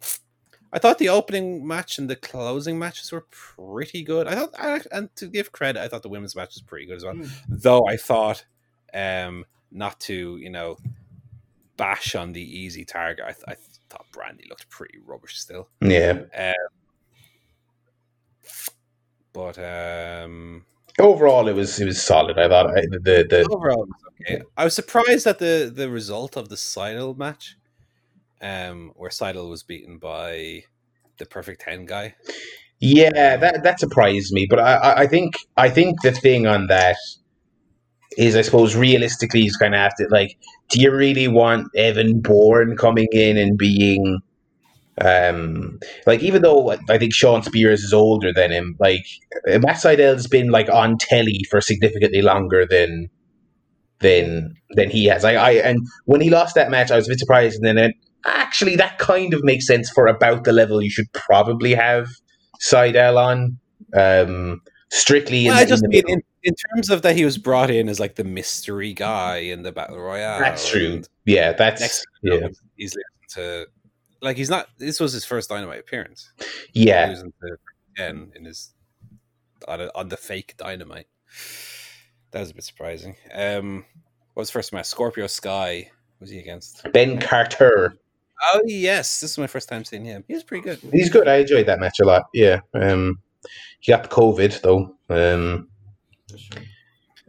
I 0.71 0.79
thought 0.79 0.97
the 0.97 1.09
opening 1.09 1.67
match 1.67 1.99
and 1.99 2.09
the 2.09 2.15
closing 2.15 2.79
matches 2.79 3.11
were 3.11 3.27
pretty 3.29 4.03
good. 4.03 4.27
I 4.27 4.35
thought, 4.35 4.55
I, 4.57 4.81
and 4.91 5.15
to 5.17 5.27
give 5.27 5.51
credit, 5.51 5.81
I 5.81 5.87
thought 5.87 6.01
the 6.01 6.09
women's 6.09 6.35
match 6.35 6.55
was 6.55 6.61
pretty 6.61 6.87
good 6.87 6.97
as 6.97 7.03
well. 7.03 7.13
Mm. 7.13 7.29
Though 7.47 7.85
I 7.87 7.95
thought, 7.97 8.43
um, 8.93 9.45
not 9.71 9.99
to 10.01 10.37
you 10.37 10.49
know, 10.49 10.77
bash 11.77 12.15
on 12.15 12.33
the 12.33 12.41
easy 12.41 12.85
target. 12.85 13.25
I, 13.25 13.31
th- 13.33 13.43
I 13.47 13.55
thought 13.89 14.05
Brandy 14.11 14.45
looked 14.49 14.69
pretty 14.69 14.97
rubbish 15.05 15.39
still. 15.39 15.69
Yeah. 15.81 16.23
Um, 16.35 16.53
but 19.31 19.57
um, 19.57 20.65
Overall, 20.99 21.47
it 21.47 21.55
was 21.55 21.79
it 21.79 21.85
was 21.85 22.01
solid. 22.01 22.37
I 22.37 22.47
thought 22.47 22.77
I, 22.77 22.81
the 22.81 23.25
the 23.27 23.47
overall, 23.51 23.85
was 23.85 24.13
okay. 24.21 24.43
I 24.55 24.63
was 24.63 24.75
surprised 24.75 25.25
at 25.25 25.39
the 25.39 25.71
the 25.73 25.89
result 25.89 26.37
of 26.37 26.49
the 26.49 26.55
Sydal 26.55 27.17
match, 27.17 27.57
um, 28.41 28.91
where 28.95 29.09
Sydal 29.09 29.49
was 29.49 29.63
beaten 29.63 29.97
by 29.97 30.65
the 31.17 31.25
Perfect 31.25 31.61
Ten 31.61 31.85
guy. 31.85 32.15
Yeah, 32.79 33.37
that 33.37 33.63
that 33.63 33.79
surprised 33.79 34.33
me, 34.33 34.45
but 34.49 34.59
I, 34.59 35.03
I, 35.03 35.07
think 35.07 35.35
I 35.55 35.69
think 35.69 36.01
the 36.01 36.11
thing 36.11 36.47
on 36.47 36.67
that 36.67 36.97
is, 38.17 38.35
I 38.35 38.41
suppose, 38.41 38.75
realistically, 38.75 39.41
he's 39.41 39.55
kind 39.55 39.73
of 39.73 39.79
have 39.79 39.95
to 39.95 40.07
like, 40.09 40.37
do 40.69 40.81
you 40.81 40.91
really 40.91 41.27
want 41.27 41.67
Evan 41.75 42.19
Bourne 42.19 42.75
coming 42.75 43.07
in 43.11 43.37
and 43.37 43.57
being, 43.57 44.19
um, 45.01 45.79
like, 46.05 46.21
even 46.21 46.41
though 46.41 46.71
I 46.89 46.97
think 46.97 47.13
Shawn 47.13 47.43
Spears 47.43 47.83
is 47.83 47.93
older 47.93 48.31
than 48.31 48.51
him, 48.51 48.75
like 48.79 49.05
Matt 49.45 49.77
Sydal's 49.77 50.27
been 50.27 50.49
like 50.49 50.69
on 50.69 50.97
telly 50.97 51.45
for 51.49 51.61
significantly 51.61 52.21
longer 52.21 52.65
than 52.65 53.09
than 53.99 54.55
than 54.71 54.89
he 54.89 55.05
has. 55.05 55.25
I, 55.25 55.33
I 55.33 55.51
and 55.53 55.79
when 56.05 56.21
he 56.21 56.29
lost 56.29 56.55
that 56.55 56.69
match, 56.69 56.91
I 56.91 56.95
was 56.95 57.07
a 57.07 57.11
bit 57.11 57.19
surprised, 57.19 57.55
and 57.55 57.65
then 57.65 57.77
it, 57.77 57.95
actually 58.25 58.75
that 58.75 58.99
kind 58.99 59.33
of 59.33 59.43
makes 59.43 59.65
sense 59.65 59.89
for 59.89 60.07
about 60.07 60.43
the 60.43 60.53
level 60.53 60.81
you 60.81 60.91
should 60.91 61.11
probably 61.13 61.73
have 61.73 62.07
Sydal 62.61 63.17
on. 63.17 63.57
Um, 63.95 64.61
strictly, 64.91 65.45
Well, 65.47 65.57
in, 65.57 65.63
I 65.63 65.65
just 65.65 65.83
in 65.85 65.89
mean 65.89 66.03
in, 66.07 66.21
in 66.43 66.53
terms 66.71 66.89
of 66.89 67.01
that 67.01 67.15
he 67.15 67.25
was 67.25 67.37
brought 67.37 67.71
in 67.71 67.89
as 67.89 67.99
like 67.99 68.15
the 68.15 68.23
mystery 68.23 68.93
guy 68.93 69.37
in 69.37 69.63
the 69.63 69.71
battle 69.71 69.97
royale. 69.99 70.39
that's 70.39 70.69
true. 70.69 71.01
Yeah, 71.25 71.53
that's 71.53 71.81
Next, 71.81 72.05
thing 72.21 72.33
you 72.33 72.39
yeah, 72.41 72.47
listening 72.77 73.03
to 73.29 73.67
like 74.23 74.37
he's 74.37 74.49
not. 74.49 74.67
This 74.77 74.99
was 74.99 75.13
his 75.13 75.25
first 75.25 75.49
Dynamite 75.49 75.79
appearance. 75.79 76.31
yeah. 76.73 77.07
losing 77.09 77.33
to 77.41 77.57
again 77.95 78.31
in 78.35 78.45
his 78.45 78.73
on, 79.67 79.81
a, 79.81 79.91
on 79.93 80.09
the 80.09 80.17
fake 80.17 80.55
Dynamite. 80.57 81.07
That 82.31 82.39
was 82.39 82.51
a 82.51 82.55
bit 82.55 82.63
surprising. 82.63 83.15
Um, 83.33 83.85
what 84.33 84.41
was 84.41 84.49
the 84.49 84.53
first 84.53 84.73
match? 84.73 84.87
Scorpio 84.87 85.27
Sky 85.27 85.91
was 86.19 86.29
he 86.31 86.39
against? 86.39 86.91
Ben 86.93 87.19
Carter. 87.19 87.95
Oh 88.41 88.61
yes, 88.65 89.19
this 89.21 89.31
is 89.31 89.37
my 89.37 89.47
first 89.47 89.69
time 89.69 89.85
seeing 89.85 90.05
him. 90.05 90.23
He 90.27 90.33
was 90.33 90.43
pretty 90.43 90.63
good. 90.63 90.79
He's 90.91 91.09
good. 91.09 91.27
I 91.27 91.35
enjoyed 91.35 91.67
that 91.67 91.79
match 91.79 91.99
a 92.01 92.05
lot. 92.05 92.23
Yeah. 92.33 92.61
Um, 92.73 93.19
he 93.79 93.91
got 93.91 94.03
the 94.03 94.09
COVID 94.09 94.61
though. 94.61 94.95
Um, 95.09 95.67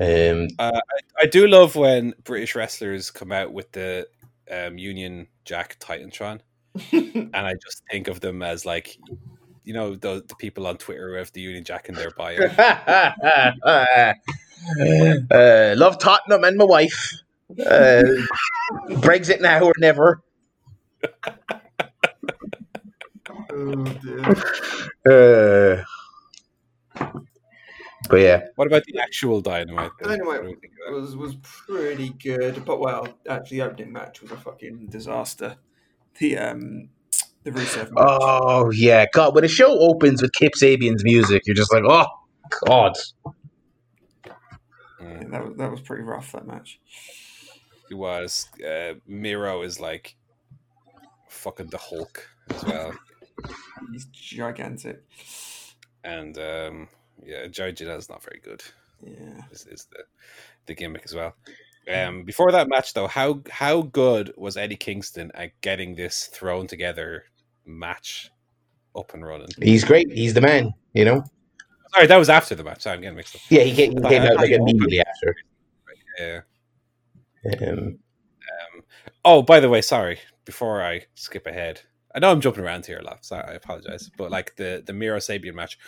um, 0.00 0.48
Uh, 0.58 0.72
I, 0.74 1.22
I 1.22 1.26
do 1.26 1.46
love 1.46 1.76
when 1.76 2.14
British 2.24 2.54
wrestlers 2.54 3.10
come 3.10 3.32
out 3.32 3.52
with 3.52 3.70
the 3.72 4.08
um, 4.50 4.78
Union 4.78 5.26
Jack 5.44 5.78
Titantron, 5.78 6.40
and 6.92 7.34
I 7.34 7.54
just 7.54 7.82
think 7.90 8.08
of 8.08 8.20
them 8.20 8.42
as 8.42 8.66
like, 8.66 8.98
you 9.64 9.74
know, 9.74 9.94
the, 9.94 10.24
the 10.26 10.34
people 10.36 10.66
on 10.66 10.76
Twitter 10.76 11.10
who 11.10 11.16
have 11.18 11.32
the 11.32 11.40
Union 11.40 11.64
Jack 11.64 11.88
in 11.88 11.94
their 11.94 12.10
bio. 12.10 12.38
uh, 15.30 15.74
love 15.76 15.98
Tottenham 15.98 16.44
and 16.44 16.56
my 16.56 16.64
wife. 16.64 17.12
Uh, 17.50 18.02
Brexit 18.88 19.40
now 19.40 19.62
or 19.64 19.74
never. 19.78 20.22
oh 23.52 23.84
dear. 23.84 24.24
Uh, 25.06 25.84
but 28.08 28.16
yeah, 28.20 28.40
what 28.56 28.66
about 28.66 28.84
the 28.84 28.98
actual 28.98 29.40
Dynamite? 29.40 29.90
then? 30.00 30.18
Dynamite 30.18 30.26
What 30.26 30.42
do 30.42 30.48
we 30.48 30.54
think 30.54 30.72
of 30.86 30.94
that? 30.94 31.00
was 31.00 31.16
was 31.16 31.36
pretty 31.36 32.10
good, 32.10 32.64
but 32.64 32.80
well, 32.80 33.08
actually, 33.28 33.58
the 33.58 33.64
opening 33.64 33.92
match 33.92 34.20
was 34.20 34.30
a 34.30 34.36
fucking 34.36 34.88
disaster. 34.88 35.56
The 36.18 36.38
um, 36.38 36.88
the 37.42 37.50
Rusev 37.50 37.90
match. 37.90 37.92
Oh 37.96 38.70
yeah, 38.70 39.06
God! 39.12 39.34
When 39.34 39.44
a 39.44 39.48
show 39.48 39.78
opens 39.78 40.22
with 40.22 40.32
Kip 40.32 40.52
Sabian's 40.56 41.04
music, 41.04 41.42
you're 41.46 41.56
just 41.56 41.72
like, 41.72 41.84
oh 41.86 42.06
God. 42.66 42.92
Mm. 45.00 45.22
Yeah, 45.22 45.28
that 45.28 45.44
was 45.44 45.56
that 45.56 45.70
was 45.70 45.80
pretty 45.80 46.02
rough. 46.02 46.32
That 46.32 46.46
match. 46.46 46.80
It 47.90 47.94
was. 47.94 48.48
Uh, 48.66 48.94
Miro 49.06 49.62
is 49.62 49.78
like 49.80 50.16
fucking 51.28 51.66
the 51.66 51.78
Hulk 51.78 52.28
as 52.50 52.64
well, 52.64 52.92
He's 53.92 54.06
gigantic. 54.06 55.02
and 56.02 56.38
um, 56.38 56.88
yeah, 57.24 57.46
Joe 57.48 57.72
Janela's 57.72 58.08
not 58.08 58.22
very 58.22 58.40
good. 58.42 58.62
Yeah. 59.02 59.42
Is, 59.50 59.66
is 59.66 59.86
the 59.90 60.04
the 60.66 60.74
gimmick 60.74 61.02
as 61.04 61.14
well. 61.14 61.34
Um, 61.92 62.24
before 62.24 62.50
that 62.52 62.68
match, 62.68 62.94
though, 62.94 63.06
how 63.06 63.42
how 63.50 63.82
good 63.82 64.32
was 64.36 64.56
Eddie 64.56 64.76
Kingston 64.76 65.30
at 65.34 65.58
getting 65.60 65.94
this 65.94 66.26
thrown 66.26 66.66
together 66.66 67.24
match 67.66 68.30
up 68.96 69.12
and 69.14 69.24
running? 69.24 69.48
He's 69.60 69.84
great. 69.84 70.10
He's 70.10 70.34
the 70.34 70.40
man. 70.40 70.72
You 70.92 71.04
know. 71.04 71.24
Sorry, 71.92 72.06
that 72.06 72.16
was 72.16 72.30
after 72.30 72.54
the 72.54 72.64
match. 72.64 72.82
Sorry, 72.82 72.96
I'm 72.96 73.02
getting 73.02 73.16
mixed 73.16 73.36
up. 73.36 73.42
Yeah, 73.50 73.62
he 73.62 73.74
came, 73.74 73.92
he 73.92 74.08
came 74.08 74.22
out 74.22 74.36
like 74.36 74.50
immediately 74.50 75.00
after. 75.00 75.36
Yeah. 76.18 76.40
Um, 77.68 77.98
Um, 78.44 78.82
oh, 79.24 79.42
by 79.42 79.60
the 79.60 79.68
way, 79.68 79.80
sorry. 79.80 80.18
Before 80.44 80.82
I 80.82 81.06
skip 81.14 81.46
ahead, 81.46 81.80
I 82.14 82.20
know 82.20 82.30
I'm 82.30 82.40
jumping 82.40 82.62
around 82.62 82.86
here 82.86 82.98
a 82.98 83.02
lot. 83.04 83.24
so 83.24 83.36
I 83.36 83.54
apologize. 83.54 84.08
But 84.16 84.30
like 84.30 84.54
the 84.56 84.82
the 84.86 84.92
Miro 84.92 85.18
Sabian 85.18 85.54
match, 85.54 85.78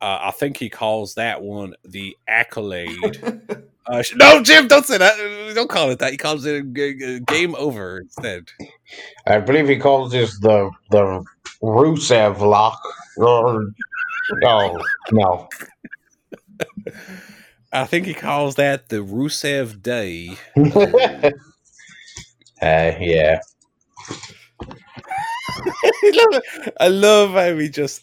uh, 0.00 0.18
I 0.22 0.30
think 0.30 0.56
he 0.56 0.70
calls 0.70 1.14
that 1.14 1.42
one 1.42 1.74
the 1.84 2.16
accolade. 2.26 3.22
uh, 3.86 4.02
no, 4.16 4.42
Jim, 4.42 4.66
don't 4.66 4.86
say 4.86 4.96
that. 4.98 5.52
Don't 5.54 5.68
call 5.68 5.90
it 5.90 5.98
that. 5.98 6.12
He 6.12 6.16
calls 6.16 6.46
it 6.46 6.56
a, 6.56 6.62
g- 6.62 6.94
g- 6.94 7.20
game 7.26 7.54
over 7.56 7.98
instead. 7.98 8.48
I 9.26 9.38
believe 9.40 9.68
he 9.68 9.76
calls 9.76 10.12
this 10.12 10.38
the 10.40 10.70
the 10.90 11.22
Rusev 11.62 12.40
lock. 12.40 12.80
Or, 13.16 13.66
no, 14.42 14.80
no. 15.12 15.48
I 17.72 17.86
think 17.86 18.06
he 18.06 18.14
calls 18.14 18.54
that 18.54 18.88
the 18.88 18.98
Rusev 18.98 19.82
Day. 19.82 20.36
uh, 22.62 22.92
yeah. 23.00 23.40
I 25.48 26.10
love 26.14 26.42
it. 26.42 26.74
I 26.80 26.88
love 26.88 27.30
how 27.32 27.56
he 27.56 27.68
just. 27.68 28.02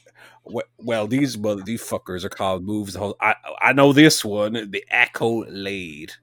Well, 0.80 1.07
these 1.07 1.38
well, 1.38 1.57
these 1.57 1.81
fuckers 1.84 2.23
are 2.23 2.30
called 2.30 2.63
moves. 2.65 2.97
I 2.97 3.35
I 3.61 3.73
know 3.73 3.93
this 3.93 4.26
one, 4.26 4.53
the 4.72 4.84
Echo 4.89 5.45
Lade. 5.45 6.13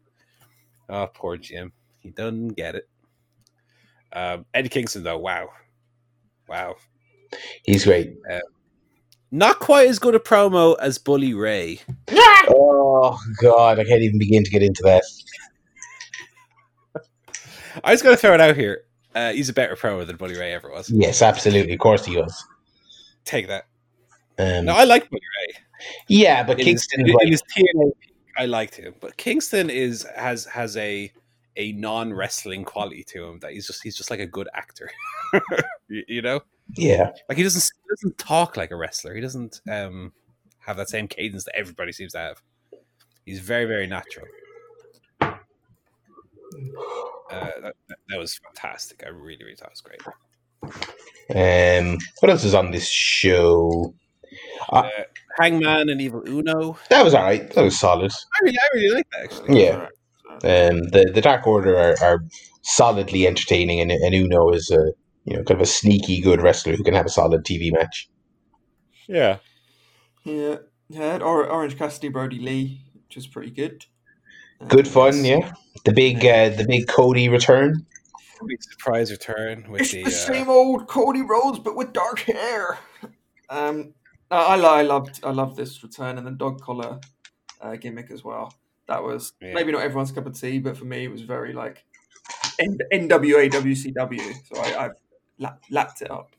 Oh, 0.88 1.06
poor 1.12 1.36
Jim. 1.36 1.72
He 2.00 2.10
doesn't 2.10 2.50
get 2.50 2.74
it. 2.74 2.88
Um, 4.12 4.46
Eddie 4.54 4.70
Kingston, 4.70 5.02
though, 5.02 5.18
wow, 5.18 5.50
wow, 6.48 6.76
He's 7.64 7.84
great. 7.84 8.14
not 9.30 9.60
quite 9.60 9.88
as 9.88 9.98
good 9.98 10.14
a 10.14 10.18
promo 10.18 10.76
as 10.80 10.98
Bully 10.98 11.34
Ray. 11.34 11.80
Oh 12.50 13.18
God, 13.40 13.78
I 13.78 13.84
can't 13.84 14.02
even 14.02 14.18
begin 14.18 14.42
to 14.42 14.50
get 14.50 14.62
into 14.62 14.82
that. 14.84 15.02
I 17.84 17.92
was 17.92 18.02
going 18.02 18.14
to 18.16 18.20
throw 18.20 18.34
it 18.34 18.40
out 18.40 18.56
here. 18.56 18.82
Uh, 19.14 19.32
he's 19.32 19.48
a 19.48 19.52
better 19.52 19.74
pro 19.76 20.04
than 20.04 20.16
Bully 20.16 20.38
Ray 20.38 20.52
ever 20.52 20.70
was. 20.70 20.90
Yes, 20.90 21.22
absolutely. 21.22 21.72
Of 21.72 21.78
course 21.80 22.04
he 22.04 22.16
was. 22.16 22.44
Take 23.24 23.48
that. 23.48 23.64
Um, 24.38 24.66
No, 24.66 24.74
I 24.74 24.84
like 24.84 25.08
Bully 25.10 25.20
Ray. 25.20 25.54
yeah, 26.08 26.42
but 26.42 26.58
in 26.58 26.64
Kingston, 26.66 27.04
his, 27.06 27.14
like, 27.14 27.28
his 27.28 27.42
TNA 27.56 27.92
I 28.38 28.46
liked 28.46 28.76
him, 28.76 28.94
but 29.00 29.16
Kingston 29.16 29.68
is 29.68 30.06
has 30.16 30.44
has 30.46 30.76
a 30.76 31.12
a 31.56 31.72
non 31.72 32.14
wrestling 32.14 32.64
quality 32.64 33.02
to 33.02 33.24
him 33.24 33.40
that 33.40 33.52
he's 33.52 33.66
just 33.66 33.82
he's 33.82 33.96
just 33.96 34.10
like 34.10 34.20
a 34.20 34.26
good 34.26 34.48
actor. 34.54 34.88
you, 35.88 36.04
you 36.06 36.22
know, 36.22 36.40
yeah, 36.76 37.10
like 37.28 37.36
he 37.36 37.42
doesn't 37.42 37.62
he 37.62 37.88
doesn't 37.90 38.16
talk 38.16 38.56
like 38.56 38.70
a 38.70 38.76
wrestler. 38.76 39.14
He 39.14 39.20
doesn't 39.20 39.60
um 39.68 40.12
have 40.60 40.76
that 40.76 40.88
same 40.88 41.08
cadence 41.08 41.44
that 41.44 41.56
everybody 41.56 41.90
seems 41.90 42.12
to 42.12 42.18
have. 42.18 42.40
He's 43.26 43.40
very 43.40 43.64
very 43.64 43.88
natural. 43.88 44.26
Uh, 47.30 47.50
that, 47.62 47.74
that- 47.88 47.98
that 48.08 48.18
was 48.18 48.38
fantastic. 48.38 49.02
I 49.04 49.10
really 49.10 49.44
really 49.44 49.54
thought 49.56 49.70
it 49.70 49.78
was 49.82 49.82
great. 49.82 50.00
Um, 51.30 51.98
what 52.20 52.30
else 52.30 52.44
is 52.44 52.54
on 52.54 52.70
this 52.70 52.88
show? 52.88 53.94
Uh, 54.70 54.88
Hangman 55.38 55.88
and 55.88 56.00
Evil 56.00 56.22
Uno. 56.26 56.78
That 56.90 57.04
was 57.04 57.14
all 57.14 57.22
right. 57.22 57.50
That 57.52 57.62
was 57.64 57.78
solid. 57.78 58.10
I 58.12 58.44
really 58.44 58.58
I 58.58 58.68
really 58.74 58.94
like 58.96 59.10
that 59.10 59.24
actually. 59.24 59.62
Yeah. 59.62 59.86
Um, 60.44 60.84
the 60.90 61.10
the 61.14 61.20
Dark 61.20 61.46
Order 61.46 61.76
are, 61.76 61.96
are 62.02 62.24
solidly 62.62 63.26
entertaining, 63.26 63.80
and, 63.80 63.90
and 63.90 64.14
Uno 64.14 64.50
is 64.50 64.70
a 64.70 64.92
you 65.24 65.36
know 65.36 65.42
kind 65.44 65.60
of 65.60 65.60
a 65.60 65.66
sneaky 65.66 66.20
good 66.20 66.40
wrestler 66.42 66.76
who 66.76 66.84
can 66.84 66.94
have 66.94 67.06
a 67.06 67.10
solid 67.10 67.44
TV 67.44 67.72
match. 67.72 68.08
Yeah. 69.06 69.38
Yeah. 70.24 70.56
Yeah. 70.88 71.18
Or- 71.18 71.46
Orange 71.48 71.76
Cassidy, 71.76 72.08
Brodie 72.08 72.38
Lee, 72.40 72.82
which 73.06 73.16
was 73.16 73.26
pretty 73.26 73.50
good. 73.50 73.84
Good 74.66 74.88
fun, 74.88 75.24
yeah. 75.24 75.52
The 75.84 75.92
big 75.92 76.24
uh, 76.24 76.48
the 76.50 76.66
big 76.66 76.88
Cody 76.88 77.28
return. 77.28 77.86
Big 78.46 78.62
surprise 78.62 79.10
return 79.10 79.70
with 79.70 79.82
It's 79.82 79.92
the, 79.92 80.02
the 80.04 80.08
uh, 80.08 80.12
same 80.12 80.48
old 80.48 80.86
Cody 80.86 81.22
Rhodes, 81.22 81.58
but 81.58 81.76
with 81.76 81.92
dark 81.92 82.20
hair. 82.20 82.78
Um, 83.50 83.94
I, 84.30 84.56
I, 84.56 84.56
I 84.58 84.82
loved, 84.82 85.20
I 85.24 85.30
loved 85.30 85.56
this 85.56 85.82
return 85.82 86.18
and 86.18 86.26
the 86.26 86.30
dog 86.30 86.60
collar 86.60 87.00
uh, 87.60 87.76
gimmick 87.76 88.10
as 88.10 88.22
well. 88.22 88.52
That 88.86 89.02
was 89.02 89.32
Yeah. 89.40 89.54
maybe 89.54 89.72
not 89.72 89.82
everyone's 89.82 90.12
cup 90.12 90.26
of 90.26 90.38
tea, 90.38 90.58
but 90.58 90.76
for 90.76 90.84
me, 90.84 91.04
it 91.04 91.10
was 91.10 91.22
very 91.22 91.52
like 91.52 91.84
N- 92.58 92.78
NWA 92.92 93.50
WCW. 93.50 94.34
So 94.52 94.60
I, 94.60 94.84
I've 94.84 94.92
lap, 95.38 95.62
lapped 95.70 96.02
it 96.02 96.10
up. 96.10 96.30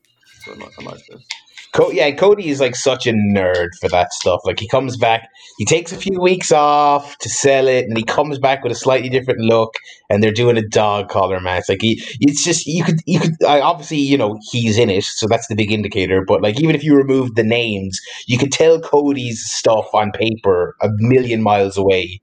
So 0.45 0.53
I 0.53 0.55
like, 0.55 0.71
I 0.79 0.83
like 0.83 1.05
this. 1.07 1.27
Co- 1.73 1.91
yeah, 1.91 2.09
Cody 2.11 2.49
is 2.49 2.59
like 2.59 2.75
such 2.75 3.05
a 3.05 3.11
nerd 3.11 3.69
for 3.79 3.89
that 3.89 4.11
stuff. 4.13 4.41
Like 4.43 4.59
he 4.59 4.67
comes 4.67 4.97
back, 4.97 5.29
he 5.57 5.65
takes 5.65 5.91
a 5.91 5.97
few 5.97 6.19
weeks 6.19 6.51
off 6.51 7.17
to 7.19 7.29
sell 7.29 7.67
it, 7.67 7.85
and 7.85 7.95
he 7.95 8.03
comes 8.03 8.39
back 8.39 8.63
with 8.63 8.71
a 8.71 8.75
slightly 8.75 9.09
different 9.09 9.41
look. 9.41 9.75
And 10.09 10.23
they're 10.23 10.31
doing 10.31 10.57
a 10.57 10.67
dog 10.67 11.09
collar 11.09 11.39
match. 11.39 11.65
Like 11.69 11.81
he, 11.81 12.01
it's 12.19 12.43
just 12.43 12.65
you 12.65 12.83
could 12.83 12.99
you 13.05 13.19
could 13.19 13.35
I 13.47 13.61
obviously 13.61 13.97
you 13.99 14.17
know 14.17 14.39
he's 14.51 14.79
in 14.79 14.89
it, 14.89 15.03
so 15.03 15.27
that's 15.27 15.47
the 15.47 15.55
big 15.55 15.71
indicator. 15.71 16.23
But 16.25 16.41
like 16.41 16.59
even 16.59 16.75
if 16.75 16.83
you 16.83 16.95
removed 16.95 17.35
the 17.35 17.43
names, 17.43 17.99
you 18.25 18.37
could 18.37 18.51
tell 18.51 18.79
Cody's 18.79 19.43
stuff 19.45 19.93
on 19.93 20.11
paper 20.11 20.75
a 20.81 20.89
million 20.97 21.43
miles 21.43 21.77
away 21.77 22.21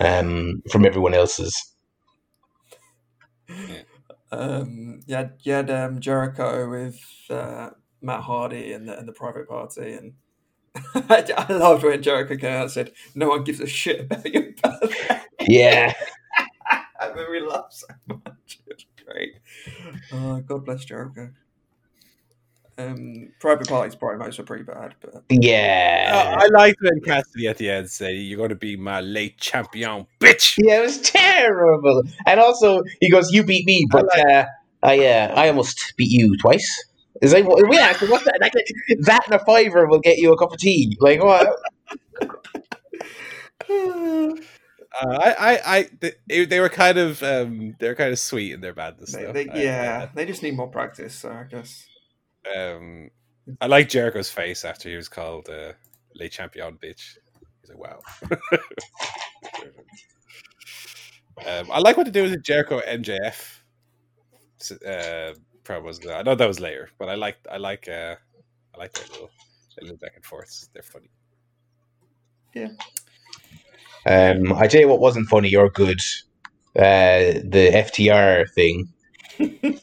um, 0.00 0.62
from 0.70 0.86
everyone 0.86 1.14
else's. 1.14 1.54
Um, 4.32 5.00
yeah, 5.06 5.18
had, 5.18 5.32
you 5.42 5.52
had 5.52 5.70
um, 5.70 6.00
Jericho 6.00 6.70
with 6.70 7.00
uh, 7.28 7.70
Matt 8.02 8.22
Hardy 8.22 8.72
and 8.72 8.88
the, 8.88 8.98
and 8.98 9.06
the 9.06 9.12
private 9.12 9.48
party, 9.48 9.92
and 9.92 10.14
I, 10.94 11.24
I 11.36 11.52
loved 11.52 11.82
when 11.82 12.02
Jericho 12.02 12.36
came 12.36 12.52
out 12.52 12.62
and 12.62 12.70
said, 12.70 12.92
"No 13.14 13.28
one 13.28 13.44
gives 13.44 13.60
a 13.60 13.66
shit 13.66 14.00
about 14.00 14.26
your 14.32 14.52
birthday." 14.62 15.20
Yeah, 15.48 15.94
I 17.00 17.12
made 17.14 17.30
me 17.30 17.40
laugh 17.40 17.68
so 17.70 17.86
much. 18.06 18.60
It 18.66 18.76
was 18.76 18.86
great. 19.04 19.36
Oh, 20.12 20.38
God 20.40 20.66
bless 20.66 20.84
Jericho. 20.84 21.30
Um, 22.76 23.32
private 23.40 23.66
parties, 23.66 23.96
promos 23.96 24.38
were 24.38 24.44
pretty 24.44 24.64
bad, 24.64 24.94
but 25.00 25.24
yeah. 25.30 26.10
Uh, 26.12 26.44
I 26.44 26.46
liked 26.46 26.80
when 26.80 27.00
Cassidy 27.00 27.48
at 27.48 27.56
the 27.56 27.70
end 27.70 27.90
said, 27.90 28.10
"You're 28.16 28.36
going 28.36 28.50
to 28.50 28.54
be 28.54 28.76
my 28.76 29.00
late 29.00 29.38
champion, 29.38 30.06
bitch." 30.20 30.56
Yeah, 30.58 30.78
it 30.78 30.82
was 30.82 31.00
terrible. 31.00 32.02
And 32.26 32.38
also, 32.38 32.82
he 33.00 33.10
goes, 33.10 33.32
"You 33.32 33.44
beat 33.44 33.66
me, 33.66 33.86
but 33.90 34.06
uh, 34.18 34.44
I 34.82 35.06
uh, 35.06 35.34
I 35.34 35.48
almost 35.48 35.94
beat 35.96 36.10
you 36.10 36.36
twice." 36.38 36.84
Is 37.20 37.32
like, 37.32 37.46
what, 37.46 37.62
yeah, 37.72 37.92
so 37.92 38.06
what's 38.06 38.24
that? 38.24 38.38
Like, 38.40 38.52
that 38.52 39.22
and 39.26 39.34
a 39.34 39.44
fiver 39.44 39.86
will 39.86 40.00
get 40.00 40.18
you 40.18 40.32
a 40.32 40.38
cup 40.38 40.52
of 40.52 40.58
tea. 40.58 40.96
Like 41.00 41.22
what? 41.22 41.48
Uh, 45.00 45.06
I, 45.22 45.36
I, 45.38 45.60
I, 45.76 45.88
they, 46.26 46.44
they 46.46 46.58
were 46.58 46.68
kind 46.68 46.98
of, 46.98 47.22
um, 47.22 47.76
they 47.78 47.86
were 47.86 47.94
kind 47.94 48.10
of 48.10 48.18
sweet 48.18 48.52
in 48.52 48.60
their 48.60 48.74
badness. 48.74 49.12
they, 49.12 49.22
though. 49.24 49.32
they, 49.32 49.48
I- 49.48 49.62
yeah, 49.62 50.08
they 50.12 50.26
just 50.26 50.42
need 50.42 50.56
more 50.56 50.66
practice. 50.66 51.14
So 51.14 51.30
I 51.30 51.44
guess 51.44 51.86
I, 52.44 52.72
um, 52.72 53.10
I 53.60 53.68
like 53.68 53.88
Jericho's 53.88 54.30
face 54.30 54.64
after 54.64 54.88
he 54.88 54.96
was 54.96 55.08
called 55.08 55.48
uh, 55.48 55.74
"late 56.16 56.32
champion, 56.32 56.76
bitch." 56.82 57.18
He's 57.60 57.70
like, 57.70 57.78
"Wow." 57.78 58.00
um, 61.46 61.70
I 61.70 61.78
like 61.78 61.96
what 61.96 62.06
they 62.06 62.10
do 62.12 62.24
with 62.24 62.42
Jericho 62.42 62.80
MJF 62.80 63.60
uh, 64.86 65.34
promos. 65.70 66.10
I 66.10 66.22
know 66.22 66.34
that 66.34 66.48
was 66.48 66.60
later, 66.60 66.90
but 66.98 67.08
I 67.08 67.14
like, 67.14 67.36
I 67.50 67.58
like, 67.58 67.88
uh, 67.88 68.16
I 68.74 68.78
like 68.78 68.92
that 68.94 69.10
little, 69.10 69.30
their 69.76 69.82
little 69.84 69.98
back 69.98 70.12
and 70.16 70.24
forth. 70.24 70.68
They're 70.72 70.82
funny. 70.82 71.10
Yeah. 72.54 72.70
Um, 74.06 74.52
I 74.54 74.66
tell 74.66 74.80
you 74.80 74.88
what 74.88 75.00
wasn't 75.00 75.28
funny 75.28 75.54
or 75.54 75.70
good. 75.70 76.00
Uh, 76.76 77.38
the 77.44 77.70
FTR 77.74 78.50
thing. 78.50 78.92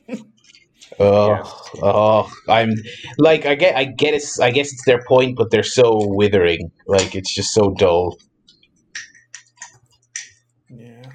Oh, 0.99 1.43
oh, 1.83 2.31
I'm 2.49 2.73
like 3.19 3.45
I 3.45 3.53
get, 3.53 3.75
I 3.75 3.83
get 3.83 4.15
it. 4.15 4.23
I 4.41 4.49
guess 4.49 4.73
it's 4.73 4.85
their 4.85 5.03
point, 5.07 5.37
but 5.37 5.51
they're 5.51 5.61
so 5.61 6.07
withering. 6.07 6.71
Like 6.87 7.13
it's 7.13 7.33
just 7.33 7.53
so 7.53 7.75
dull. 7.77 8.17
yeah. 10.69 11.11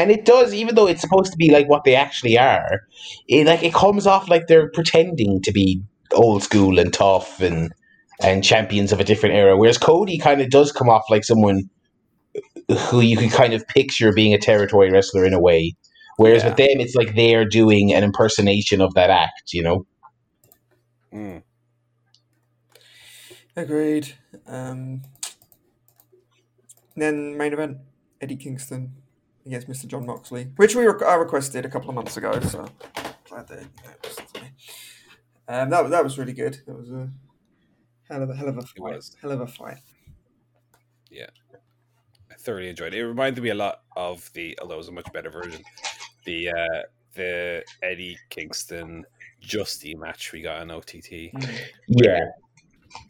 And 0.00 0.10
it 0.10 0.24
does 0.24 0.54
even 0.54 0.74
though 0.74 0.86
it's 0.86 1.00
supposed 1.00 1.32
to 1.32 1.38
be 1.38 1.50
like 1.50 1.68
what 1.68 1.84
they 1.84 1.94
actually 1.94 2.38
are 2.38 2.80
it 3.28 3.46
like 3.46 3.62
it 3.62 3.74
comes 3.74 4.06
off 4.06 4.28
like 4.28 4.46
they're 4.46 4.70
pretending 4.70 5.40
to 5.42 5.52
be 5.52 5.82
old 6.12 6.42
school 6.42 6.78
and 6.78 6.92
tough 6.92 7.40
and 7.40 7.72
and 8.22 8.44
champions 8.44 8.92
of 8.92 9.00
a 9.00 9.04
different 9.04 9.34
era 9.34 9.56
whereas 9.56 9.78
cody 9.78 10.18
kind 10.18 10.40
of 10.40 10.50
does 10.50 10.72
come 10.72 10.88
off 10.88 11.04
like 11.10 11.24
someone 11.24 11.62
who 12.88 13.00
you 13.00 13.16
can 13.16 13.30
kind 13.30 13.52
of 13.52 13.66
picture 13.68 14.12
being 14.12 14.34
a 14.34 14.38
territory 14.38 14.90
wrestler 14.90 15.24
in 15.24 15.32
a 15.32 15.40
way 15.40 15.74
whereas 16.16 16.44
with 16.44 16.56
them 16.56 16.80
it's 16.80 16.94
like 16.94 17.14
they're 17.14 17.44
doing 17.44 17.92
an 17.92 18.04
impersonation 18.04 18.80
of 18.80 18.92
that 18.94 19.10
act 19.10 19.52
you 19.52 19.62
know 19.62 19.86
Mm. 21.12 21.42
Agreed. 23.56 24.14
Um, 24.46 25.02
then 26.96 27.36
main 27.36 27.52
event: 27.52 27.78
Eddie 28.20 28.36
Kingston 28.36 28.99
against 29.52 29.68
Mr. 29.68 29.86
Jon 29.86 30.06
Moxley, 30.06 30.48
which 30.56 30.74
we 30.74 30.86
rec- 30.86 31.02
I 31.02 31.14
requested 31.14 31.64
a 31.64 31.68
couple 31.68 31.88
of 31.88 31.94
months 31.94 32.16
ago. 32.16 32.38
So 32.40 32.66
glad 33.28 33.48
they, 33.48 33.56
they 33.56 34.08
listened 34.08 34.28
to 34.34 34.40
me. 34.42 34.48
Um, 35.48 35.70
that 35.70 35.82
was 35.82 35.90
that 35.90 36.04
was 36.04 36.18
really 36.18 36.32
good. 36.32 36.58
That 36.66 36.76
was 36.76 36.90
a 36.90 37.10
hell 38.08 38.22
of 38.22 38.30
a 38.30 38.34
hell 38.34 38.48
of 38.48 38.58
a 38.58 38.62
fight. 38.62 38.80
was. 38.80 39.16
Hell 39.20 39.32
of 39.32 39.40
a 39.40 39.46
fight. 39.46 39.78
I 42.30 42.34
thoroughly 42.38 42.68
enjoyed 42.68 42.94
it. 42.94 42.98
It 42.98 43.06
reminded 43.06 43.42
me 43.42 43.50
a 43.50 43.54
lot 43.54 43.82
of 43.96 44.30
the, 44.32 44.58
although 44.62 44.74
it 44.74 44.78
was 44.78 44.88
a 44.88 44.92
much 44.92 45.12
better 45.12 45.30
version, 45.30 45.62
the 46.24 46.48
uh, 46.50 46.82
the 47.14 47.64
Eddie 47.82 48.16
Kingston 48.28 49.04
Justy 49.42 49.96
match 49.96 50.32
we 50.32 50.42
got 50.42 50.60
on 50.60 50.70
OTT. 50.70 51.32
yeah 51.88 52.20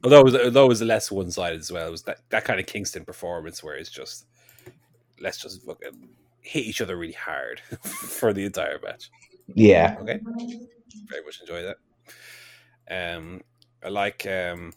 Although 0.04 0.20
it 0.20 0.24
was, 0.24 0.36
although 0.36 0.64
it 0.64 0.68
was 0.68 0.82
less 0.82 1.10
one 1.10 1.30
sided 1.30 1.60
as 1.60 1.72
well. 1.72 1.86
It 1.86 1.90
was 1.90 2.02
that, 2.02 2.18
that 2.30 2.44
kind 2.44 2.60
of 2.60 2.66
Kingston 2.66 3.04
performance 3.04 3.62
where 3.62 3.76
it's 3.76 3.90
just 3.90 4.26
let's 5.20 5.38
just 5.38 5.64
fucking 5.64 6.08
hit 6.42 6.64
each 6.64 6.80
other 6.80 6.96
really 6.96 7.12
hard 7.12 7.60
for 7.82 8.32
the 8.32 8.44
entire 8.44 8.78
match. 8.82 9.10
yeah 9.54 9.96
Okay, 10.00 10.20
very 11.08 11.24
much 11.24 11.40
enjoy 11.40 11.62
that. 11.62 11.76
Um, 12.90 13.42
I 13.84 13.88
like 13.88 14.26
um, 14.26 14.72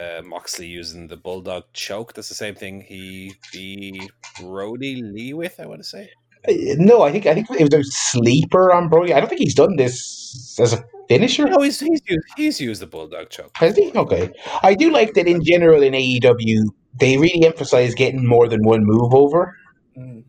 uh, 0.00 0.22
Moxley 0.22 0.66
using 0.66 1.06
the 1.06 1.16
bulldog 1.16 1.64
choke. 1.72 2.14
That's 2.14 2.28
the 2.28 2.34
same 2.34 2.54
thing 2.54 2.80
he 2.80 3.34
beat 3.52 4.10
Brodie 4.40 5.02
Lee 5.02 5.34
with. 5.34 5.60
I 5.60 5.66
want 5.66 5.80
to 5.80 5.84
say. 5.88 6.10
Uh, 6.46 6.52
no 6.76 7.00
i 7.00 7.10
think 7.10 7.24
i 7.24 7.32
think 7.32 7.50
it 7.50 7.62
was 7.62 7.72
a 7.72 7.82
sleeper 7.90 8.70
on 8.70 8.86
brodie 8.90 9.14
i 9.14 9.18
don't 9.18 9.30
think 9.30 9.40
he's 9.40 9.54
done 9.54 9.76
this 9.76 10.58
as 10.60 10.74
a 10.74 10.84
finisher 11.08 11.44
No, 11.46 11.62
he's 11.62 11.80
he's 11.80 12.02
used, 12.06 12.26
he's 12.36 12.60
used 12.60 12.82
the 12.82 12.86
bulldog 12.86 13.30
choke. 13.30 13.50
Has 13.56 13.76
he? 13.76 13.92
Okay. 13.94 14.30
I 14.62 14.74
do 14.74 14.90
like 14.90 15.14
that 15.14 15.26
in 15.26 15.42
general 15.44 15.82
in 15.82 15.92
AEW, 15.92 16.64
they 16.98 17.16
really 17.18 17.44
emphasize 17.46 17.94
getting 17.94 18.26
more 18.26 18.48
than 18.48 18.62
one 18.64 18.84
move 18.84 19.12
over. 19.14 19.56
Mm. 19.96 20.24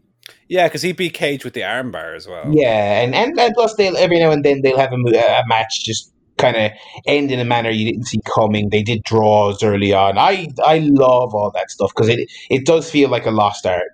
Yeah, 0.47 0.67
because 0.67 0.81
he 0.81 0.91
beat 0.91 1.13
Cage 1.13 1.43
with 1.43 1.53
the 1.53 1.61
armbar 1.61 2.15
as 2.15 2.27
well. 2.27 2.51
Yeah, 2.51 3.01
and, 3.01 3.13
and, 3.13 3.39
and 3.39 3.53
plus 3.53 3.75
they'll 3.75 3.97
every 3.97 4.19
now 4.19 4.31
and 4.31 4.43
then 4.43 4.61
they'll 4.61 4.77
have 4.79 4.91
a, 4.91 4.95
a 4.95 5.43
match 5.47 5.83
just 5.83 6.11
kind 6.37 6.57
of 6.57 6.71
end 7.07 7.31
in 7.31 7.39
a 7.39 7.45
manner 7.45 7.69
you 7.69 7.91
didn't 7.91 8.05
see 8.07 8.19
coming. 8.25 8.69
They 8.69 8.83
did 8.83 9.03
draws 9.03 9.63
early 9.63 9.93
on. 9.93 10.17
I 10.17 10.47
I 10.65 10.79
love 10.79 11.33
all 11.35 11.51
that 11.51 11.69
stuff 11.69 11.91
because 11.95 12.09
it 12.09 12.29
it 12.49 12.65
does 12.65 12.89
feel 12.89 13.09
like 13.09 13.25
a 13.25 13.31
lost 13.31 13.65
art. 13.65 13.91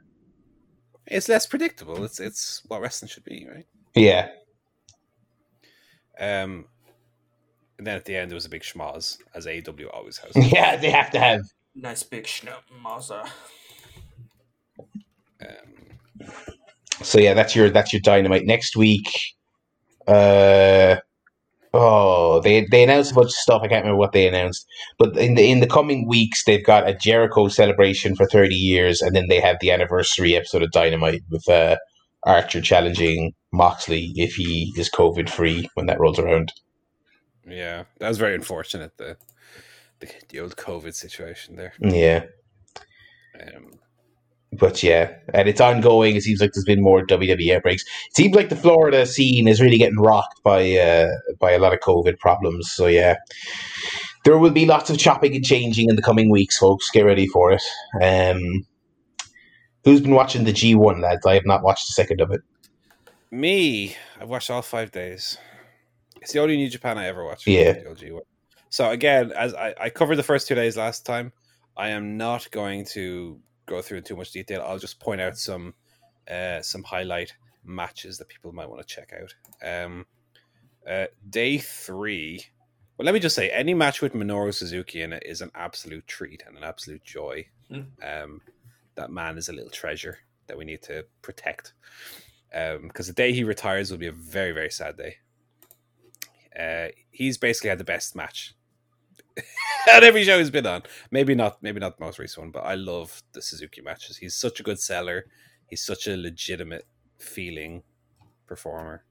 It's 1.08 1.28
less 1.28 1.46
predictable. 1.46 2.04
It's 2.04 2.20
it's 2.20 2.62
what 2.68 2.82
wrestling 2.82 3.10
should 3.10 3.26
be, 3.26 3.48
right? 3.54 3.66
Yeah, 3.94 4.30
Um, 6.18 6.66
and 7.78 7.86
then 7.86 7.98
at 7.98 8.06
the 8.06 8.16
end 8.16 8.32
there 8.32 8.36
was 8.36 8.46
a 8.46 8.50
big 8.50 8.62
schmoz, 8.62 9.18
as 9.36 9.46
AEW 9.46 9.94
always 9.94 10.18
has. 10.20 10.32
yeah, 10.54 10.78
they 10.78 10.90
have 10.90 11.12
to 11.12 11.20
have. 11.20 11.42
Nice 11.76 12.04
big 12.04 12.24
schnout 12.24 12.64
Mazza. 12.84 13.28
Um, 15.42 16.28
So 17.04 17.20
yeah, 17.20 17.34
that's 17.34 17.56
your 17.56 17.70
that's 17.70 17.94
your 17.94 18.02
dynamite 18.02 18.46
next 18.46 18.76
week. 18.76 19.08
Uh 20.08 20.98
oh, 21.74 22.42
they 22.42 22.66
they 22.70 22.84
announced 22.84 23.12
a 23.12 23.16
bunch 23.16 23.28
of 23.28 23.32
stuff. 23.32 23.62
I 23.64 23.68
can't 23.68 23.84
remember 23.84 23.98
what 24.00 24.12
they 24.12 24.28
announced, 24.28 24.66
but 25.00 25.18
in 25.18 25.36
the 25.36 25.50
in 25.50 25.60
the 25.62 25.68
coming 25.68 26.08
weeks, 26.08 26.44
they've 26.44 26.66
got 26.66 26.88
a 26.88 26.94
Jericho 26.94 27.48
celebration 27.48 28.16
for 28.16 28.28
thirty 28.28 28.56
years, 28.56 29.02
and 29.02 29.16
then 29.16 29.28
they 29.30 29.40
have 29.40 29.58
the 29.62 29.72
anniversary 29.72 30.36
episode 30.36 30.64
of 30.64 30.72
Dynamite 30.72 31.22
with 31.30 31.48
uh, 31.50 31.78
Archer 32.24 32.62
challenging 32.62 33.34
Moxley 33.52 34.12
if 34.16 34.36
he 34.36 34.74
is 34.78 34.90
COVID 34.90 35.30
free 35.30 35.70
when 35.74 35.88
that 35.88 36.00
rolls 36.00 36.20
around. 36.20 36.52
yeah, 37.48 37.84
that 38.00 38.10
was 38.10 38.18
very 38.18 38.36
unfortunate. 38.36 38.98
The 38.98 39.18
the, 40.00 40.10
the 40.30 40.40
old 40.40 40.56
COVID 40.56 40.94
situation 40.94 41.56
there. 41.56 41.74
Yeah, 41.80 42.26
Um, 43.40 43.80
but 44.54 44.84
yeah, 44.84 45.14
and 45.34 45.48
it's 45.48 45.62
ongoing. 45.62 46.16
It 46.16 46.24
seems 46.24 46.42
like 46.42 46.52
there's 46.54 46.66
been 46.66 46.82
more 46.82 47.06
WWE 47.06 47.56
outbreaks. 47.56 47.84
It 47.84 48.16
seems 48.16 48.36
like 48.36 48.50
the 48.50 48.56
Florida 48.56 49.06
scene 49.06 49.48
is 49.48 49.62
really 49.62 49.78
getting 49.78 50.00
rocked 50.00 50.44
by 50.44 50.78
uh, 50.78 51.08
by 51.40 51.52
a 51.52 51.60
lot 51.60 51.74
of 51.74 51.80
COVID 51.80 52.20
problems. 52.20 52.72
So 52.72 52.88
yeah, 52.88 53.16
there 54.26 54.38
will 54.38 54.52
be 54.52 54.66
lots 54.66 54.90
of 54.90 54.98
chopping 54.98 55.36
and 55.36 55.46
changing 55.46 55.90
in 55.90 55.96
the 55.96 56.02
coming 56.02 56.30
weeks, 56.30 56.58
folks. 56.58 56.90
Get 56.92 57.06
ready 57.06 57.28
for 57.28 57.54
it. 57.54 57.64
Um, 58.02 58.66
who's 59.84 60.02
been 60.02 60.16
watching 60.16 60.44
the 60.44 60.54
G1, 60.54 61.02
lads? 61.02 61.26
I 61.26 61.36
have 61.36 61.46
not 61.46 61.64
watched 61.64 61.90
a 61.90 61.94
second 61.94 62.20
of 62.20 62.32
it. 62.32 62.42
Me, 63.32 63.96
I've 64.20 64.30
watched 64.30 64.50
all 64.50 64.62
five 64.62 64.92
days. 64.92 65.38
It's 66.22 66.34
the 66.34 66.40
only 66.40 66.58
New 66.58 66.70
Japan 66.70 66.98
I 66.98 67.08
ever 67.08 67.24
watched. 67.24 67.48
Yeah. 67.48 67.76
one. 67.86 68.22
So 68.70 68.90
again, 68.90 69.32
as 69.32 69.54
I, 69.54 69.74
I 69.80 69.90
covered 69.90 70.18
the 70.18 70.24
first 70.24 70.48
two 70.48 70.56
days 70.56 70.78
last 70.78 71.06
time, 71.06 71.32
I 71.76 71.90
am 71.90 72.18
not 72.18 72.52
going 72.52 72.86
to 72.94 73.40
go 73.72 73.82
through 73.82 74.00
in 74.00 74.04
too 74.04 74.16
much 74.16 74.32
detail. 74.32 74.64
I'll 74.66 74.78
just 74.78 75.00
point 75.00 75.22
out 75.22 75.38
some 75.38 75.74
uh, 76.30 76.62
some 76.62 76.84
highlight 76.84 77.34
matches 77.64 78.18
that 78.18 78.28
people 78.28 78.52
might 78.52 78.70
want 78.70 78.86
to 78.86 78.96
check 78.96 79.14
out. 79.20 79.34
Um, 79.68 80.06
uh, 80.88 81.08
day 81.30 81.58
three. 81.58 82.46
Well, 82.98 83.06
let 83.06 83.14
me 83.14 83.20
just 83.20 83.36
say, 83.36 83.50
any 83.50 83.74
match 83.74 84.02
with 84.02 84.14
Minoru 84.14 84.54
Suzuki 84.54 85.02
in 85.02 85.14
it 85.14 85.24
is 85.26 85.42
an 85.42 85.52
absolute 85.56 86.06
treat 86.08 86.44
and 86.46 86.58
an 86.58 86.64
absolute 86.64 87.04
joy. 87.04 87.48
Mm. 87.72 87.86
Um, 88.04 88.42
that 88.96 89.10
man 89.10 89.38
is 89.38 89.50
a 89.50 89.54
little 89.54 89.72
treasure 89.72 90.20
that 90.48 90.58
we 90.58 90.66
need 90.66 90.82
to 90.84 91.06
protect. 91.22 91.74
Because 92.52 93.08
the 93.08 93.14
day 93.14 93.32
he 93.34 93.44
retires 93.44 93.90
will 93.90 93.98
be 93.98 94.08
a 94.08 94.12
very, 94.12 94.52
very 94.52 94.70
sad 94.70 94.98
day. 94.98 95.16
Uh, 96.60 96.90
he's 97.10 97.38
basically 97.38 97.70
had 97.70 97.80
the 97.80 97.86
best 97.86 98.16
match 98.16 98.54
at 99.92 100.04
every 100.04 100.24
show 100.24 100.38
he's 100.38 100.50
been 100.50 100.66
on. 100.66 100.84
Maybe 101.12 101.36
not, 101.36 101.62
maybe 101.62 101.80
not 101.80 101.98
the 101.98 102.06
most 102.06 102.20
recent 102.20 102.46
one, 102.46 102.52
but 102.52 102.66
I 102.66 102.76
love 102.76 103.22
the 103.34 103.42
Suzuki 103.42 103.82
matches. 103.82 104.18
He's 104.18 104.36
such 104.36 104.60
a 104.60 104.64
good 104.64 104.80
seller. 104.80 105.26
He's 105.68 105.84
such 105.84 106.08
a 106.08 106.18
legitimate 106.18 106.86
feeling 107.20 107.84
performer. 108.48 109.06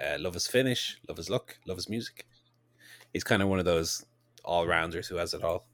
Uh, 0.00 0.16
love 0.18 0.34
his 0.34 0.46
finish, 0.46 0.98
love 1.08 1.18
his 1.18 1.28
look, 1.28 1.58
love 1.66 1.76
his 1.76 1.88
music. 1.88 2.26
He's 3.12 3.24
kind 3.24 3.42
of 3.42 3.48
one 3.48 3.58
of 3.58 3.64
those 3.64 4.04
all 4.44 4.66
rounders 4.66 5.06
who 5.06 5.16
has 5.16 5.34
it 5.34 5.44
all. 5.44 5.66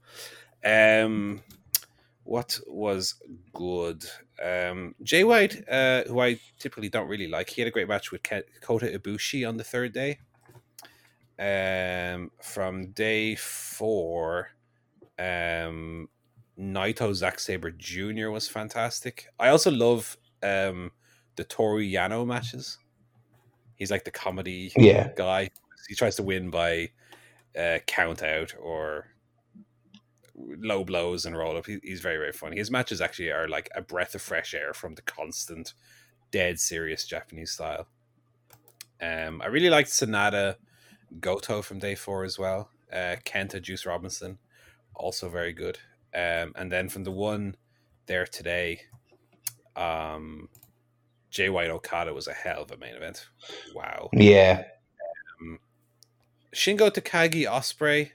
Um, 0.63 1.41
what 2.23 2.59
was 2.67 3.15
good? 3.53 4.03
Um, 4.43 4.93
Jay 5.03 5.23
White, 5.23 5.67
uh, 5.69 6.03
who 6.03 6.19
I 6.19 6.39
typically 6.59 6.89
don't 6.89 7.07
really 7.07 7.27
like, 7.27 7.49
he 7.49 7.61
had 7.61 7.67
a 7.67 7.71
great 7.71 7.87
match 7.87 8.11
with 8.11 8.21
Kota 8.61 8.87
Ibushi 8.87 9.47
on 9.47 9.57
the 9.57 9.63
third 9.63 9.93
day. 9.93 10.19
Um, 11.39 12.31
from 12.41 12.91
day 12.91 13.35
four, 13.35 14.49
um, 15.17 16.09
Naito 16.59 17.13
Zack 17.13 17.39
Sabre 17.39 17.71
Jr. 17.71 18.29
was 18.29 18.47
fantastic. 18.47 19.27
I 19.39 19.47
also 19.49 19.71
love 19.71 20.17
um, 20.43 20.91
the 21.37 21.45
Toru 21.45 21.81
Yano 21.81 22.27
matches. 22.27 22.77
He's 23.75 23.89
like 23.91 24.03
the 24.03 24.11
comedy 24.11 24.73
Yeah. 24.77 25.11
guy. 25.15 25.49
He 25.87 25.95
tries 25.95 26.17
to 26.17 26.23
win 26.23 26.49
by 26.49 26.89
uh, 27.57 27.79
count 27.87 28.21
out 28.21 28.53
or 28.61 29.07
low 30.35 30.83
blows 30.83 31.25
and 31.25 31.37
roll 31.37 31.57
up. 31.57 31.65
He, 31.65 31.79
he's 31.83 32.01
very 32.01 32.17
very 32.17 32.33
funny. 32.33 32.57
His 32.57 32.69
matches 32.71 32.99
actually 33.01 33.31
are 33.31 33.47
like 33.47 33.69
a 33.75 33.81
breath 33.81 34.15
of 34.15 34.21
fresh 34.21 34.53
air 34.53 34.73
from 34.73 34.95
the 34.95 35.01
constant, 35.01 35.73
dead 36.31 36.59
serious 36.59 37.05
Japanese 37.05 37.51
style. 37.51 37.87
Um, 39.01 39.41
I 39.41 39.47
really 39.47 39.69
liked 39.69 39.89
Sanada 39.89 40.55
Goto 41.19 41.61
from 41.61 41.79
day 41.79 41.95
four 41.95 42.23
as 42.23 42.37
well. 42.37 42.69
Uh, 42.91 43.15
Kenta 43.25 43.61
Juice 43.61 43.85
Robinson, 43.85 44.39
also 44.95 45.29
very 45.29 45.53
good. 45.53 45.79
Um, 46.13 46.53
and 46.55 46.71
then 46.71 46.89
from 46.89 47.03
the 47.03 47.11
one 47.11 47.55
there 48.07 48.25
today, 48.25 48.81
um, 49.75 50.49
Jay 51.29 51.49
White 51.49 51.69
Okada 51.69 52.13
was 52.13 52.27
a 52.27 52.33
hell 52.33 52.63
of 52.63 52.71
a 52.71 52.77
main 52.77 52.95
event. 52.95 53.27
Wow. 53.75 54.09
Yeah. 54.13 54.63
Shingo 56.53 56.89
Takagi 56.89 57.45
Ospreay 57.45 58.11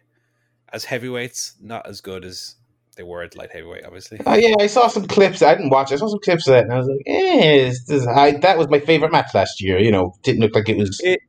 as 0.72 0.84
heavyweights, 0.84 1.54
not 1.60 1.86
as 1.86 2.00
good 2.00 2.24
as 2.24 2.56
they 2.96 3.02
were 3.02 3.22
at 3.22 3.36
light 3.36 3.52
heavyweight, 3.52 3.84
obviously. 3.84 4.20
Oh 4.26 4.34
yeah, 4.34 4.54
I 4.58 4.66
saw 4.66 4.88
some 4.88 5.06
clips. 5.06 5.42
I 5.42 5.54
didn't 5.54 5.70
watch. 5.70 5.90
it. 5.90 5.94
I 5.94 5.98
saw 5.98 6.08
some 6.08 6.20
clips 6.20 6.46
of 6.46 6.52
that, 6.52 6.64
and 6.64 6.72
I 6.72 6.78
was 6.78 6.88
like, 6.88 7.02
"Eh, 7.06 7.68
this, 7.68 7.84
this, 7.84 8.06
I, 8.06 8.32
that 8.38 8.58
was 8.58 8.68
my 8.68 8.80
favorite 8.80 9.12
match 9.12 9.34
last 9.34 9.60
year." 9.60 9.78
You 9.78 9.90
know, 9.92 10.14
didn't 10.22 10.40
look 10.40 10.54
like 10.54 10.68
it 10.68 10.76
was. 10.76 11.00
It, 11.02 11.20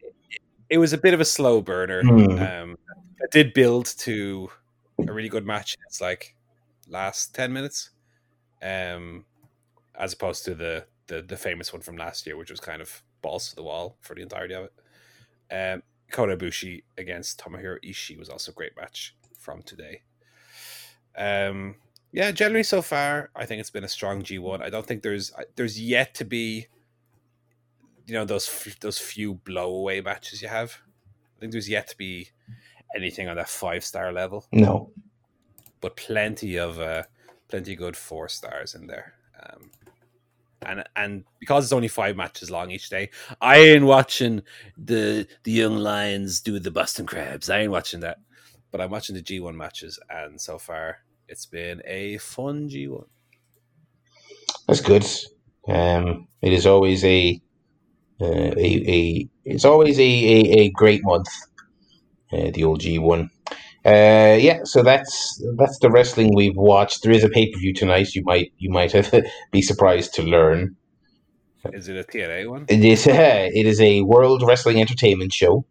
it 0.70 0.78
was 0.78 0.94
a 0.94 0.98
bit 0.98 1.14
of 1.14 1.20
a 1.20 1.26
slow 1.26 1.62
burner. 1.62 2.02
Hmm. 2.02 2.40
Um, 2.40 2.78
it 3.20 3.32
did 3.32 3.54
build 3.54 3.86
to 4.00 4.50
a 5.08 5.12
really 5.12 5.30
good 5.30 5.46
match. 5.46 5.78
It's 5.88 6.02
like 6.02 6.36
last 6.88 7.34
ten 7.34 7.52
minutes, 7.54 7.92
um, 8.62 9.26
as 9.98 10.14
opposed 10.14 10.46
to 10.46 10.56
the, 10.56 10.86
the 11.08 11.22
the 11.22 11.38
famous 11.38 11.74
one 11.74 11.82
from 11.82 11.98
last 11.98 12.26
year, 12.26 12.38
which 12.38 12.52
was 12.52 12.60
kind 12.60 12.82
of 12.82 13.04
balls 13.22 13.50
to 13.50 13.56
the 13.56 13.64
wall 13.64 13.98
for 14.02 14.16
the 14.16 14.22
entirety 14.22 14.54
of 14.54 14.66
it. 14.66 14.74
Um, 15.54 15.84
Kota 16.12 16.38
Ibushi 16.38 16.84
against 16.98 17.40
Tomohiro 17.40 17.78
Ishii 17.84 18.18
was 18.18 18.30
also 18.30 18.52
a 18.52 18.56
great 18.56 18.76
match 18.78 19.16
from 19.40 19.64
today. 19.64 20.02
Um, 21.18 21.76
yeah, 22.12 22.32
generally 22.32 22.64
so 22.64 22.82
far, 22.82 23.30
I 23.36 23.46
think 23.46 23.60
it's 23.60 23.70
been 23.70 23.84
a 23.84 23.90
strong 23.90 24.24
G 24.24 24.40
one. 24.40 24.62
I 24.62 24.70
don't 24.70 24.86
think 24.86 25.02
there's 25.02 25.34
there's 25.56 25.80
yet 25.80 26.14
to 26.16 26.26
be, 26.26 26.68
you 28.08 28.14
know, 28.14 28.26
those 28.26 28.48
f- 28.48 28.80
those 28.80 28.98
few 29.00 29.36
blowaway 29.36 30.04
matches 30.04 30.42
you 30.42 30.48
have. 30.48 30.78
I 31.36 31.40
think 31.40 31.52
there's 31.52 31.70
yet 31.70 31.88
to 31.90 31.98
be 31.98 32.30
anything 32.96 33.28
on 33.28 33.36
that 33.36 33.50
five 33.50 33.84
star 33.84 34.12
level, 34.14 34.46
No. 34.52 34.92
but 35.82 35.96
plenty 35.98 36.58
of 36.58 36.80
uh, 36.80 37.04
plenty 37.50 37.76
good 37.76 37.98
four 37.98 38.30
stars 38.30 38.74
in 38.76 38.88
there. 38.88 39.14
Um, 39.44 39.72
and 40.62 40.84
and 40.96 41.24
because 41.40 41.66
it's 41.66 41.74
only 41.74 41.88
five 41.90 42.16
matches 42.16 42.50
long 42.50 42.72
each 42.72 42.90
day, 42.90 43.10
I 43.42 43.58
ain't 43.58 43.86
watching 43.86 44.42
the 44.78 45.28
the 45.44 45.52
young 45.52 45.76
lions 45.78 46.42
do 46.42 46.60
the 46.60 46.72
Boston 46.72 47.06
Crabs. 47.06 47.50
I 47.50 47.60
ain't 47.60 47.72
watching 47.72 48.00
that, 48.02 48.18
but 48.72 48.82
I'm 48.82 48.92
watching 48.92 49.16
the 49.16 49.22
G1 49.22 49.56
matches, 49.56 50.00
and 50.10 50.40
so 50.40 50.58
far 50.58 51.00
it's 51.28 51.46
been 51.46 51.82
a 51.86 52.18
fun 52.20 52.70
G1. 52.70 53.06
That's 54.68 54.82
good. 54.82 55.06
Um, 55.68 56.28
it 56.42 56.54
is 56.54 56.66
always 56.66 57.04
a, 57.04 57.40
uh, 58.22 58.26
a, 58.58 58.70
a 58.98 59.28
it's 59.46 59.66
always 59.66 60.00
a, 60.00 60.04
a, 60.04 60.60
a 60.62 60.70
great 60.72 61.02
month. 61.04 61.28
Uh, 62.32 62.52
the 62.54 62.64
old 62.64 62.80
G 62.80 62.98
one. 63.00 63.30
Uh, 63.86 64.36
yeah, 64.40 64.60
so 64.64 64.82
that's 64.82 65.42
that's 65.58 65.78
the 65.80 65.92
wrestling 65.92 66.34
we've 66.34 66.56
watched. 66.58 67.04
There 67.04 67.12
is 67.12 67.24
a 67.24 67.30
pay 67.30 67.52
per 67.52 67.60
view 67.60 67.74
tonight. 67.74 68.16
You 68.16 68.24
might 68.24 68.52
you 68.58 68.72
might 68.72 68.92
have 68.94 69.14
be 69.52 69.62
surprised 69.62 70.14
to 70.16 70.24
learn 70.24 70.76
Is 71.72 71.88
it 71.88 71.98
a 71.98 72.04
TNA 72.04 72.50
one? 72.50 72.66
it 72.68 72.84
is 72.84 73.06
it 73.08 73.66
is 73.66 73.80
a 73.82 74.02
World 74.02 74.44
Wrestling 74.46 74.80
Entertainment 74.82 75.34
show. 75.34 75.66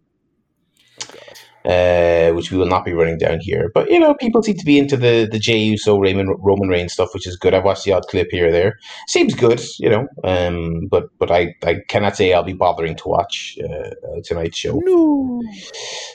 Uh, 1.65 2.31
which 2.33 2.51
we 2.51 2.59
will 2.59 2.67
not 2.67 2.85
be 2.85 2.93
running 2.93 3.17
down 3.17 3.39
here. 3.41 3.71
But 3.73 3.91
you 3.91 3.99
know, 3.99 4.13
people 4.15 4.43
seem 4.43 4.57
to 4.59 4.65
be 4.67 4.79
into 4.79 4.99
the 4.99 5.27
the 5.31 5.39
Jey 5.39 5.57
Uso 5.59 5.99
Raymond 5.99 6.37
Roman 6.41 6.69
Reigns 6.69 6.93
stuff, 6.93 7.15
which 7.15 7.27
is 7.27 7.37
good. 7.37 7.55
I've 7.55 7.65
watched 7.65 7.85
the 7.85 7.93
odd 7.93 8.07
clip 8.09 8.29
here 8.31 8.49
or 8.49 8.53
there. 8.53 8.79
Seems 9.09 9.35
good, 9.35 9.63
you 9.79 9.89
know. 9.89 10.07
Um, 10.25 10.89
but 10.91 11.09
but 11.19 11.31
I, 11.31 11.55
I 11.65 11.77
cannot 11.89 12.17
say 12.17 12.35
I'll 12.35 12.43
be 12.43 12.53
bothering 12.53 12.97
to 12.97 13.09
watch 13.09 13.57
uh, 13.65 13.67
uh, 13.89 14.21
tonight's 14.25 14.59
show. 14.59 14.79
No. 14.85 15.43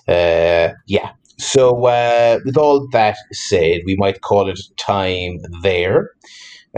Uh, 0.08 0.74
yeah. 0.86 1.12
So 1.40 1.86
uh, 1.86 2.40
with 2.46 2.58
all 2.58 2.88
that 2.90 3.18
said, 3.32 3.82
we 3.86 3.96
might 3.96 4.22
call 4.22 4.50
it 4.50 4.60
time 4.78 5.40
there. 5.64 6.12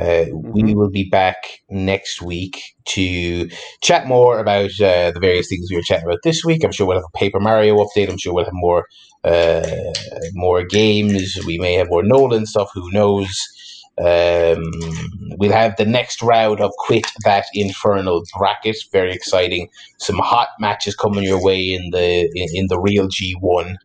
Uh, 0.01 0.25
We 0.53 0.63
Mhm. 0.63 0.75
will 0.75 0.89
be 0.89 1.07
back 1.09 1.37
next 1.69 2.21
week 2.21 2.55
to 2.95 3.47
chat 3.81 4.07
more 4.07 4.39
about 4.39 4.71
uh, 4.81 5.11
the 5.11 5.19
various 5.21 5.47
things 5.47 5.67
we 5.69 5.75
were 5.77 5.83
chatting 5.89 6.05
about 6.07 6.23
this 6.23 6.43
week. 6.43 6.63
I'm 6.63 6.71
sure 6.71 6.87
we'll 6.87 6.97
have 6.97 7.11
a 7.13 7.17
Paper 7.17 7.39
Mario 7.39 7.75
update. 7.77 8.09
I'm 8.09 8.17
sure 8.17 8.33
we'll 8.33 8.45
have 8.45 8.53
more 8.67 8.85
uh, 9.23 9.61
more 10.33 10.63
games. 10.63 11.37
We 11.45 11.57
may 11.59 11.73
have 11.75 11.89
more 11.89 12.03
Nolan 12.03 12.45
stuff. 12.47 12.69
Who 12.73 12.91
knows? 12.91 13.29
Um, 13.99 14.63
we'll 15.37 15.51
have 15.51 15.75
the 15.77 15.85
next 15.85 16.23
round 16.23 16.59
of 16.61 16.71
Quit 16.79 17.05
That 17.25 17.45
Infernal 17.53 18.23
Bracket. 18.37 18.77
Very 18.91 19.13
exciting. 19.13 19.67
Some 19.99 20.17
hot 20.17 20.47
matches 20.59 20.95
coming 20.95 21.23
your 21.23 21.43
way 21.43 21.59
in 21.73 21.91
the 21.91 22.07
in, 22.33 22.47
in 22.53 22.65
the 22.67 22.79
real 22.79 23.07
G1. 23.07 23.75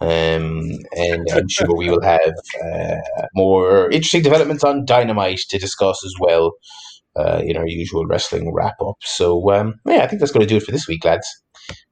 Um, 0.00 0.70
and 0.96 1.26
I'm 1.30 1.48
sure 1.48 1.74
we 1.76 1.90
will 1.90 2.02
have 2.02 2.32
uh, 2.64 3.26
more 3.34 3.90
interesting 3.90 4.22
developments 4.22 4.64
on 4.64 4.86
Dynamite 4.86 5.40
to 5.50 5.58
discuss 5.58 6.02
as 6.04 6.14
well 6.18 6.52
uh, 7.16 7.42
in 7.44 7.56
our 7.56 7.66
usual 7.66 8.06
wrestling 8.06 8.52
wrap 8.52 8.80
up. 8.80 8.96
So, 9.02 9.52
um, 9.52 9.74
yeah, 9.86 10.02
I 10.02 10.06
think 10.06 10.20
that's 10.20 10.32
going 10.32 10.46
to 10.46 10.48
do 10.48 10.56
it 10.56 10.62
for 10.62 10.72
this 10.72 10.88
week, 10.88 11.04
lads. 11.04 11.28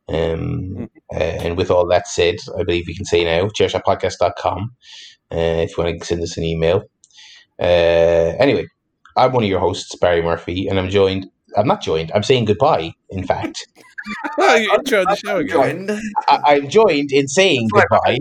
Um, 0.08 0.88
uh, 1.12 1.18
and 1.18 1.56
with 1.56 1.70
all 1.70 1.86
that 1.88 2.08
said, 2.08 2.36
I 2.58 2.64
believe 2.64 2.84
we 2.86 2.96
can 2.96 3.04
say 3.04 3.24
now, 3.24 3.48
chairshotpodcast.com 3.48 4.70
uh, 5.30 5.36
if 5.36 5.76
you 5.76 5.84
want 5.84 6.00
to 6.00 6.06
send 6.06 6.22
us 6.22 6.36
an 6.36 6.44
email. 6.44 6.84
Uh, 7.60 8.34
anyway, 8.38 8.66
I'm 9.16 9.32
one 9.32 9.42
of 9.42 9.50
your 9.50 9.60
hosts, 9.60 9.94
Barry 9.96 10.22
Murphy, 10.22 10.66
and 10.68 10.78
I'm 10.78 10.88
joined. 10.88 11.26
I'm 11.56 11.66
not 11.66 11.82
joined. 11.82 12.12
I'm 12.14 12.22
saying 12.22 12.46
goodbye. 12.46 12.92
In 13.10 13.26
fact, 13.26 13.66
Oh, 14.40 14.54
you 14.54 14.70
introed 14.70 15.08
the 15.08 15.16
show 15.16 15.38
again. 15.38 15.86
Joined. 15.88 15.90
I, 16.28 16.40
I'm 16.54 16.68
joined 16.70 17.10
in 17.12 17.26
saying 17.28 17.68
goodbye. 17.72 18.18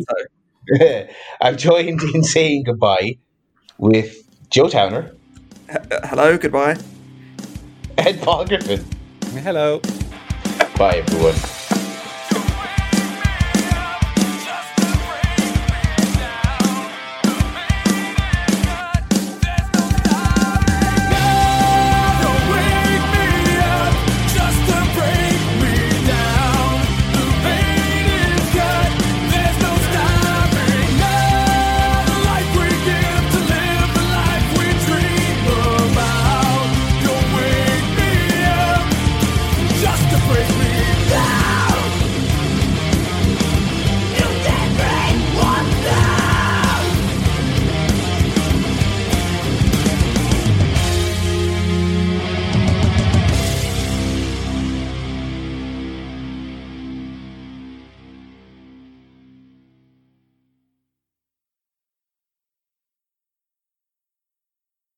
I'm 1.42 1.56
joined 1.58 2.02
in 2.02 2.24
saying 2.24 2.64
goodbye 2.66 3.18
with 3.78 4.18
Joe 4.50 4.68
Towner 4.68 5.12
H- 5.70 5.78
Hello, 6.06 6.38
goodbye. 6.38 6.78
and 7.98 8.20
Paul 8.22 8.46
Griffin. 8.46 8.84
Hello. 9.44 9.80
Bye, 10.78 11.04
everyone. 11.06 11.36